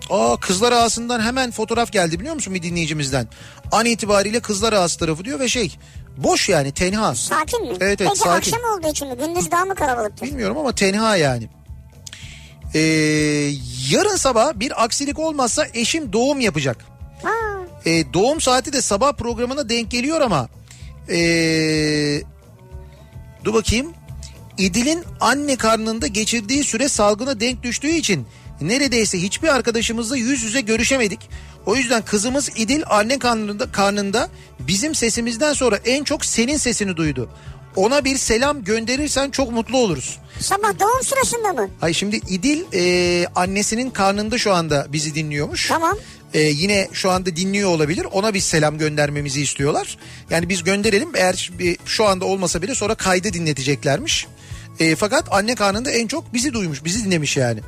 Aa 0.10 0.38
Kızlar 0.40 0.72
Ağası'ndan 0.72 1.20
hemen 1.22 1.52
fotoğraf 1.52 1.91
geldi 1.91 2.20
biliyor 2.20 2.36
musun 2.36 2.54
bir 2.54 2.64
dinleyicimizden? 2.64 3.28
An 3.72 3.86
itibariyle 3.86 4.40
Kızlar 4.40 4.74
Ağası 4.74 5.00
tarafı 5.00 5.26
diyor 5.26 5.40
ve 5.40 5.48
şey 5.48 5.76
boş 6.18 6.50
yani 6.50 6.72
tenha. 6.72 7.16
Sakin 7.16 7.62
mi? 7.62 7.68
Evet 7.70 7.82
evet 7.82 8.00
Peki 8.00 8.18
sakin. 8.20 8.32
akşam 8.32 8.60
olduğu 8.78 8.88
için 8.91 9.08
mi? 9.08 9.16
Gündüz 9.18 9.52
daha 9.52 9.66
mı 9.66 9.76
kalabalıktır? 9.76 10.26
Bilmiyorum 10.28 10.58
ama 10.58 10.72
tenha 10.76 11.16
yani. 11.16 11.50
Ee, 12.76 12.80
yarın 13.90 14.16
sabah 14.16 14.54
bir 14.56 14.84
aksilik 14.84 15.20
olmazsa 15.20 15.68
eşim 15.74 16.14
doğum 16.14 16.40
yapacak. 16.40 16.86
Ha, 17.24 17.30
Ee, 17.86 18.14
doğum 18.14 18.41
saati 18.41 18.74
de 18.74 18.82
sabah 18.82 19.12
programına 19.14 19.70
denk 19.70 19.91
geliyor 19.91 20.22
ama 20.22 20.48
ee, 21.10 22.22
dur 23.46 23.54
bakayım. 23.54 23.94
İdil'in 24.60 25.03
anne 25.19 25.56
karnında 25.56 26.07
geçirdiği 26.07 26.64
süre 26.64 26.90
salgına 26.90 27.40
denk 27.40 27.64
düştüğü 27.64 27.91
için 27.91 28.27
neredeyse 28.61 29.22
hiçbir 29.22 29.48
arkadaşımızla 29.48 30.18
yüz 30.18 30.44
yüze 30.44 30.61
görüşemedik. 30.61 31.19
O 31.65 31.76
yüzden 31.76 32.02
kızımız 32.02 32.49
İdil 32.56 32.84
anne 32.90 33.19
karnında, 33.19 33.72
karnında 33.72 34.30
bizim 34.60 34.95
sesimizden 34.95 35.53
sonra 35.53 35.80
en 35.86 36.03
çok 36.03 36.26
senin 36.26 36.57
sesini 36.57 36.98
duydu. 36.98 37.30
Ona 37.76 38.06
bir 38.06 38.18
selam 38.18 38.64
gönderirsen 38.64 39.30
çok 39.30 39.52
mutlu 39.52 39.77
oluruz. 39.77 40.18
Sabah 40.40 40.80
doğum 40.80 41.03
sırasında 41.03 41.53
mı? 41.53 41.69
Hayır 41.80 41.95
şimdi 41.95 42.15
İdil 42.15 42.64
e, 42.73 43.26
annesinin 43.36 43.90
karnında 43.90 44.38
şu 44.38 44.53
anda 44.53 44.88
bizi 44.90 45.15
dinliyormuş. 45.15 45.68
Tamam. 45.68 45.98
E, 46.34 46.41
yine 46.41 46.88
şu 46.94 47.11
anda 47.11 47.36
dinliyor 47.36 47.69
olabilir. 47.69 48.07
Ona 48.11 48.34
bir 48.34 48.40
selam 48.40 48.77
göndermemizi 48.77 49.41
istiyorlar. 49.41 49.98
Yani 50.30 50.49
biz 50.49 50.64
gönderelim 50.64 51.10
eğer 51.15 51.52
şu 51.86 52.06
anda 52.06 52.26
olmasa 52.26 52.61
bile 52.61 52.76
sonra 52.76 52.95
kaydı 52.95 53.34
dinleteceklermiş. 53.34 54.27
E, 54.80 54.95
fakat 54.95 55.26
anne 55.31 55.56
karnında 55.56 55.91
en 55.91 56.07
çok 56.07 56.34
bizi 56.34 56.53
duymuş, 56.53 56.84
bizi 56.84 57.06
dinlemiş 57.06 57.38
yani. 57.38 57.60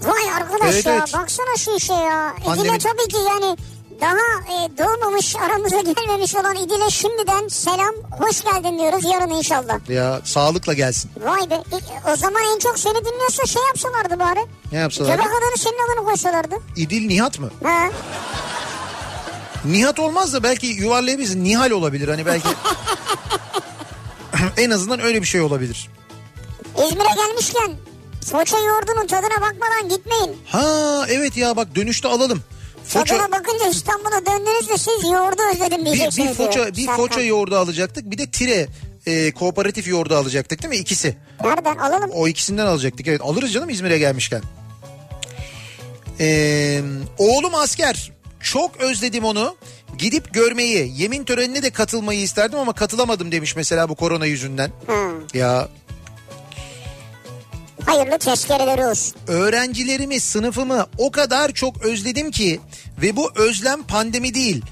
Vay 0.00 0.30
arkadaş 0.36 0.74
Evet, 0.74 0.86
ya 0.86 0.94
evet. 0.94 1.14
baksana 1.14 1.56
şu 1.58 1.76
işe 1.76 1.92
ya. 1.92 2.34
İdil'e 2.40 2.50
Annemin- 2.50 2.78
tabii 2.78 3.08
ki 3.08 3.16
yani 3.28 3.56
daha 4.00 4.54
e, 4.54 4.78
doğmamış 4.78 5.36
aramıza 5.36 5.80
gelmemiş 5.80 6.34
olan 6.34 6.56
İdil'e 6.56 6.90
şimdiden 6.90 7.48
selam 7.48 7.94
hoş 8.10 8.44
geldin 8.44 8.78
diyoruz 8.78 9.04
yarın 9.04 9.30
inşallah. 9.30 9.88
Ya 9.90 10.20
sağlıkla 10.24 10.72
gelsin. 10.72 11.10
Vay 11.24 11.50
be 11.50 11.54
e, 11.54 12.10
o 12.12 12.16
zaman 12.16 12.42
en 12.54 12.58
çok 12.58 12.78
seni 12.78 13.04
dinliyorsa 13.04 13.46
şey 13.46 13.62
yapsalardı 13.66 14.18
bari. 14.18 14.40
Ne 14.72 14.78
yapsalar? 14.78 15.14
Göbek 15.14 15.26
adını 15.26 15.58
senin 15.58 15.92
adını 15.92 16.04
koysalardı. 16.06 16.54
İdil 16.76 17.06
Nihat 17.06 17.38
mı? 17.38 17.50
Ha. 17.64 17.88
Nihat 19.64 19.98
olmaz 19.98 20.32
da 20.32 20.42
belki 20.42 20.66
yuvarlayabiliriz. 20.66 21.34
Nihal 21.34 21.70
olabilir 21.70 22.08
hani 22.08 22.26
belki. 22.26 22.48
en 24.56 24.70
azından 24.70 25.00
öyle 25.00 25.20
bir 25.22 25.26
şey 25.26 25.40
olabilir. 25.40 25.88
İzmir'e 26.76 27.14
gelmişken 27.26 27.76
Foça 28.30 28.58
yoğurdunun 28.58 29.06
tadına 29.06 29.40
bakmadan 29.40 29.88
gitmeyin. 29.88 30.36
Ha 30.46 31.04
evet 31.08 31.36
ya 31.36 31.56
bak 31.56 31.74
dönüşte 31.74 32.08
alalım. 32.08 32.42
Foça, 32.84 33.16
Tadına 33.16 33.40
bakınca 33.40 33.68
İstanbul'a 33.68 34.26
döndüğünüzde 34.26 34.78
siz 34.78 35.04
yoğurdu 35.12 35.42
özledim 35.52 35.80
bir, 35.80 35.84
diyeceksiniz 35.84 36.28
bir 36.28 36.34
foça, 36.34 36.52
diyor 36.52 36.66
bir 36.76 36.86
Serkan. 36.86 36.96
foça 36.96 37.20
yoğurdu 37.20 37.56
alacaktık. 37.56 38.10
Bir 38.10 38.18
de 38.18 38.30
tire 38.30 38.66
e, 39.06 39.32
kooperatif 39.32 39.88
yoğurdu 39.88 40.16
alacaktık 40.16 40.62
değil 40.62 40.74
mi? 40.74 40.76
İkisi. 40.76 41.16
Nereden 41.44 41.76
alalım? 41.76 42.10
O 42.10 42.28
ikisinden 42.28 42.66
alacaktık. 42.66 43.08
Evet 43.08 43.20
alırız 43.20 43.52
canım 43.52 43.70
İzmir'e 43.70 43.98
gelmişken. 43.98 44.42
Ee, 46.20 46.80
oğlum 47.18 47.54
asker. 47.54 48.12
Çok 48.40 48.76
özledim 48.80 49.24
onu. 49.24 49.56
Gidip 49.98 50.34
görmeyi, 50.34 50.92
yemin 50.96 51.24
törenine 51.24 51.62
de 51.62 51.70
katılmayı 51.70 52.20
isterdim 52.20 52.58
ama 52.58 52.72
katılamadım 52.72 53.32
demiş 53.32 53.56
mesela 53.56 53.88
bu 53.88 53.94
korona 53.94 54.26
yüzünden. 54.26 54.70
Hı. 54.86 55.38
Ya 55.38 55.68
Hayırlı 57.86 58.18
tezkereleri 58.18 58.86
olsun. 58.86 59.14
öğrencilerimi, 59.26 60.20
sınıfımı 60.20 60.86
o 60.98 61.10
kadar 61.10 61.52
çok 61.52 61.82
özledim 61.84 62.30
ki 62.30 62.60
ve 63.02 63.16
bu 63.16 63.30
özlem 63.36 63.82
pandemi 63.82 64.34
değil. 64.34 64.62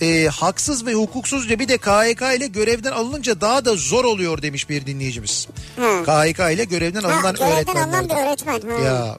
Ee, 0.00 0.28
haksız 0.28 0.86
ve 0.86 0.94
hukuksuzca 0.94 1.58
bir 1.58 1.68
de 1.68 1.78
KHK 1.78 2.36
ile 2.36 2.46
görevden 2.46 2.92
alınınca 2.92 3.40
daha 3.40 3.64
da 3.64 3.74
zor 3.76 4.04
oluyor 4.04 4.42
demiş 4.42 4.68
bir 4.68 4.86
dinleyicimiz. 4.86 5.48
Hı. 5.76 6.02
KHK 6.04 6.38
ile 6.54 6.64
görevden 6.64 7.02
Ha, 7.02 7.08
alınan 7.08 7.34
görevden 7.34 7.52
öğretmenler. 7.56 7.82
alınan 7.82 8.08
bir 8.08 8.14
öğretmen. 8.14 8.60
Ha. 8.70 8.84
Ya. 8.84 9.18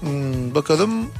Hmm, 0.00 0.54
bakalım. 0.54 1.10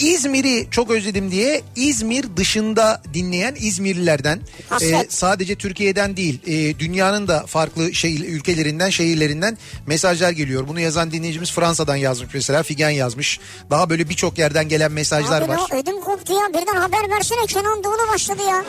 İzmir'i 0.00 0.66
çok 0.70 0.90
özledim 0.90 1.30
diye 1.30 1.62
İzmir 1.76 2.36
dışında 2.36 3.02
dinleyen 3.14 3.54
İzmirlilerden 3.58 4.40
e, 4.82 5.06
sadece 5.08 5.54
Türkiye'den 5.54 6.16
değil 6.16 6.40
e, 6.46 6.78
dünyanın 6.78 7.28
da 7.28 7.46
farklı 7.46 7.94
şey, 7.94 8.14
ülkelerinden 8.14 8.90
şehirlerinden 8.90 9.58
mesajlar 9.86 10.30
geliyor. 10.30 10.68
Bunu 10.68 10.80
yazan 10.80 11.10
dinleyicimiz 11.10 11.52
Fransa'dan 11.52 11.96
yazmış 11.96 12.34
mesela 12.34 12.62
Figen 12.62 12.90
yazmış. 12.90 13.40
Daha 13.70 13.90
böyle 13.90 14.08
birçok 14.08 14.38
yerden 14.38 14.68
gelen 14.68 14.92
mesajlar 14.92 15.42
Abi 15.42 15.48
var. 15.48 15.60
o, 15.72 15.76
ödüm 15.76 16.00
koptu 16.00 16.32
ya. 16.32 16.60
Birden 16.60 16.76
haber 16.76 17.10
versene 17.10 17.46
Kenan 17.46 17.84
Doğulu 17.84 18.08
başladı 18.12 18.42
ya. 18.48 18.64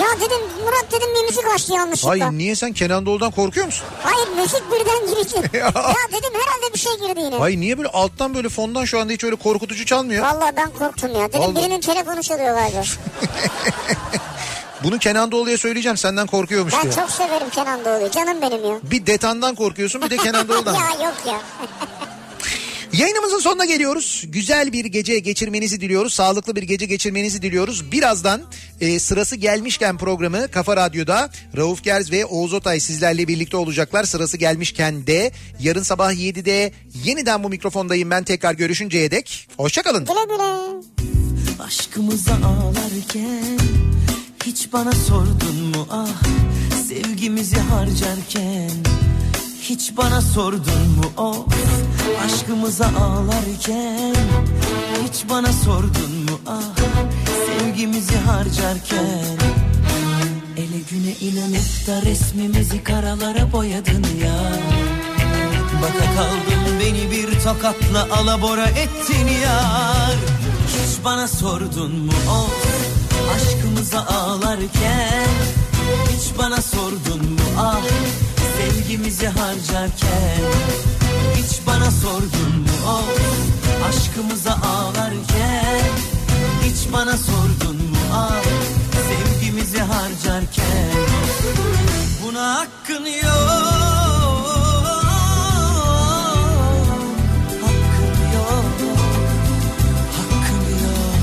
Ya 0.00 0.06
dedim 0.16 0.64
Murat 0.64 0.86
dedim 0.92 1.08
bir 1.16 1.26
müzik 1.26 1.54
açtı 1.54 1.72
yanlışlıkla. 1.72 2.10
Hayır 2.10 2.22
Hayır, 2.22 2.38
niye 2.38 2.56
sen 2.56 2.72
Kenan 2.72 3.06
Doğulu'dan 3.06 3.30
korkuyor 3.30 3.66
musun? 3.66 3.86
müzik 4.40 4.62
birden 4.72 5.06
girdi. 5.06 5.56
ya 5.58 5.72
dedim 6.08 6.32
herhalde 6.40 6.74
bir 6.74 6.78
şey 6.78 6.92
girdi 6.92 7.20
yine. 7.20 7.36
Hayır 7.36 7.60
niye 7.60 7.78
böyle 7.78 7.88
alttan 7.88 8.34
böyle 8.34 8.48
fondan 8.48 8.84
şu 8.84 9.00
anda 9.00 9.12
hiç 9.12 9.24
öyle 9.24 9.36
korkutucu 9.36 9.86
çalmıyor? 9.86 10.24
Vallahi 10.24 10.56
ben 10.60 10.70
korktum 10.78 11.14
ya. 11.20 11.28
Dedim 11.28 11.40
Vallahi. 11.40 11.56
birinin 11.56 11.80
telefonu 11.80 12.22
çalıyor 12.22 12.54
galiba. 12.54 12.82
Bunu 14.84 14.98
Kenan 14.98 15.32
Doğulu'ya 15.32 15.58
söyleyeceğim 15.58 15.96
senden 15.96 16.26
korkuyormuş 16.26 16.74
ben 16.74 16.82
diye. 16.82 16.92
çok 16.92 17.10
severim 17.10 17.50
Kenan 17.50 17.84
Doğulu'yu. 17.84 18.10
Canım 18.10 18.42
benim 18.42 18.64
ya. 18.64 18.76
Bir 18.82 19.06
detandan 19.06 19.54
korkuyorsun 19.54 20.02
bir 20.02 20.10
de 20.10 20.16
Kenan 20.16 20.48
Doğulu'dan. 20.48 20.74
ya 21.00 21.06
yok 21.06 21.14
ya. 21.26 21.40
Yayınımızın 22.92 23.38
sonuna 23.38 23.64
geliyoruz. 23.64 24.24
Güzel 24.28 24.72
bir 24.72 24.84
gece 24.84 25.18
geçirmenizi 25.18 25.80
diliyoruz. 25.80 26.12
Sağlıklı 26.12 26.56
bir 26.56 26.62
gece 26.62 26.86
geçirmenizi 26.86 27.42
diliyoruz. 27.42 27.92
Birazdan 27.92 28.42
e, 28.80 28.98
sırası 28.98 29.36
gelmişken 29.36 29.98
programı 29.98 30.50
Kafa 30.50 30.76
Radyo'da 30.76 31.30
Rauf 31.56 31.82
Gerz 31.82 32.12
ve 32.12 32.24
Oğuz 32.26 32.52
Otay 32.52 32.80
sizlerle 32.80 33.28
birlikte 33.28 33.56
olacaklar. 33.56 34.04
Sırası 34.04 34.36
gelmişken 34.36 35.06
de 35.06 35.32
yarın 35.60 35.82
sabah 35.82 36.12
7'de 36.12 36.72
yeniden 37.04 37.44
bu 37.44 37.48
mikrofondayım 37.48 38.10
ben 38.10 38.24
tekrar 38.24 38.54
görüşünceye 38.54 39.10
dek. 39.10 39.48
Hoşçakalın. 39.56 40.04
Güle 40.04 40.34
güle. 40.34 40.82
Aşkımıza 41.62 42.32
ağlarken 42.32 43.58
hiç 44.46 44.72
bana 44.72 44.92
sordun 44.92 45.56
mu 45.56 45.88
ah 45.90 46.22
sevgimizi 46.88 47.56
harcarken 47.56 48.70
hiç 49.62 49.96
bana 49.96 50.20
sordun 50.20 50.88
mu 50.96 51.12
of 51.16 51.46
aşkımıza 52.24 52.84
ağlarken 52.84 54.14
hiç 55.04 55.28
bana 55.30 55.52
sordun 55.52 56.10
mu? 56.30 56.40
Ah 56.46 56.62
sevgimizi 57.46 58.16
harcarken. 58.16 59.36
Ele 60.56 60.80
güne 60.90 61.12
inanıp 61.20 61.86
da 61.86 62.10
resmimizi 62.10 62.84
karalara 62.84 63.52
boyadın 63.52 64.06
ya. 64.22 64.52
Baka 65.82 66.04
kaldım 66.14 66.80
beni 66.80 67.10
bir 67.10 67.40
tokatla 67.40 68.08
alabora 68.16 68.66
ettin 68.66 69.28
yar 69.42 70.16
Hiç 70.68 71.04
bana 71.04 71.28
sordun 71.28 71.92
mu? 71.98 72.12
O 72.30 72.46
aşkımıza 73.34 74.00
ağlarken 74.00 75.28
Hiç 76.08 76.38
bana 76.38 76.62
sordun 76.62 77.30
mu? 77.32 77.40
Ah 77.58 77.80
sevgimizi 78.58 79.26
harcarken 79.26 80.40
Hiç 81.42 81.66
bana 81.66 81.90
sordun 81.90 82.60
mu 82.60 82.68
o? 82.88 83.00
Aşkımıza 83.88 84.50
ağlarken 84.52 85.90
Hiç 86.64 86.92
bana 86.92 87.16
sordun 87.16 87.76
mu 87.76 87.96
ah 88.14 88.42
sevgimizi 89.08 89.78
harcarken 89.78 90.90
Buna 92.24 92.54
hakkın 92.54 93.04
yok. 93.06 93.30
Hakkın 97.62 98.16
yok 98.34 98.64
Hakkın 100.16 100.64
yok. 100.84 101.22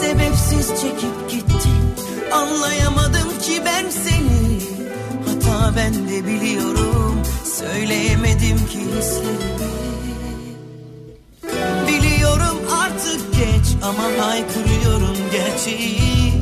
Sebepsiz 0.00 0.68
çekip 0.80 1.30
gittin 1.30 1.94
Anlayamadım 2.32 2.97
Hata 5.68 5.76
ben 5.76 5.94
de 6.08 6.26
biliyorum. 6.26 7.22
Söyleyemedim 7.58 8.66
ki 8.66 8.78
hislerimi 8.78 9.68
Biliyorum 11.88 12.58
artık 12.80 13.32
geç 13.32 13.76
ama 13.82 14.02
haykırıyorum 14.02 15.16
gerçeği. 15.32 16.32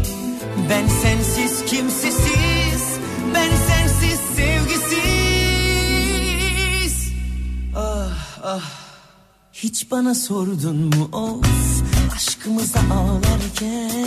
Ben 0.71 0.89
sensiz 0.89 1.65
kimsesiz, 1.65 2.99
ben 3.35 3.51
sensiz 3.69 4.21
sevgisiz. 4.37 4.97
Ah 7.77 8.39
ah. 8.45 8.71
Hiç 9.53 9.91
bana 9.91 10.15
sordun 10.15 10.77
mu 10.77 11.09
of 11.13 11.47
aşkımıza 12.17 12.81
ağlarken? 12.81 14.07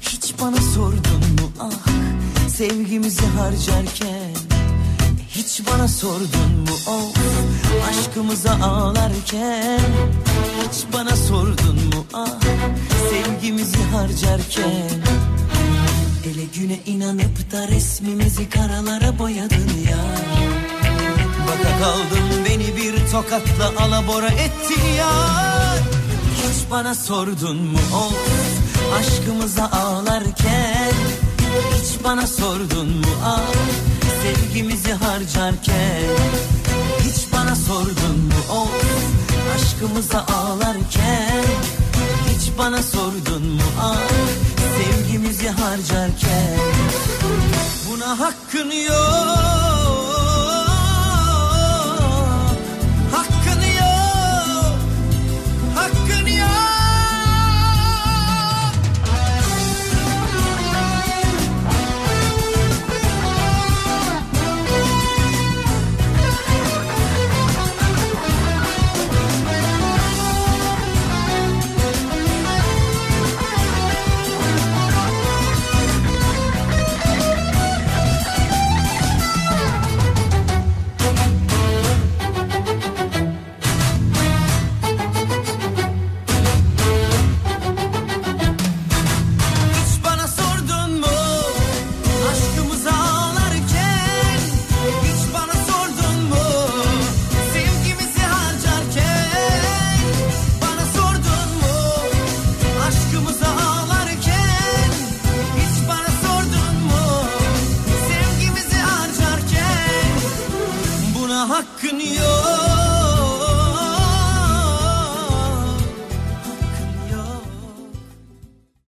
Hiç 0.00 0.34
bana 0.40 0.56
sordun 0.74 1.22
mu 1.40 1.52
ah 1.60 2.13
sevgimizi 2.56 3.26
harcarken 3.26 4.34
hiç 5.28 5.62
bana 5.66 5.88
sordun 5.88 6.50
mu? 6.58 6.74
Of 6.86 7.16
aşkımıza 7.88 8.50
ağlarken 8.50 9.80
Hiç 10.62 10.84
bana 10.92 11.16
sordun 11.16 11.74
mu? 11.74 12.06
Ah 12.14 12.40
sevgimizi 13.10 13.82
harcarken 13.92 14.90
Ele 16.24 16.44
güne 16.54 16.78
inanıp 16.86 17.52
da 17.52 17.68
resmimizi 17.68 18.50
karalara 18.50 19.18
boyadın 19.18 19.70
ya. 19.90 20.04
Baka 21.46 21.78
kaldım 21.78 22.44
beni 22.48 22.76
bir 22.76 23.10
tokatla 23.10 23.84
alabora 23.84 24.28
ettin 24.28 24.94
ya. 24.98 25.12
Hiç 26.36 26.70
bana 26.70 26.94
sordun 26.94 27.56
mu? 27.56 27.78
Of 27.94 28.28
aşkımıza 28.98 29.64
ağlarken 29.64 30.92
Hiç 31.74 32.04
bana 32.04 32.26
sordun 32.26 32.88
mu 32.88 33.06
ah 33.24 33.40
sevgimizi 34.22 34.92
harcarken? 34.92 36.02
Hiç 37.00 37.32
bana 37.32 37.56
sordun 37.56 38.18
mu 38.18 38.60
of 38.60 38.84
aşkımıza 39.54 40.18
ağlarken? 40.18 41.44
Hiç 42.28 42.58
bana 42.58 42.82
sordun 42.82 43.42
mu 43.46 43.62
ah 43.80 43.96
sevgimizi 44.76 45.48
harcarken? 45.48 46.58
Buna 47.90 48.20
hakkın 48.20 48.70
yok 48.70 50.03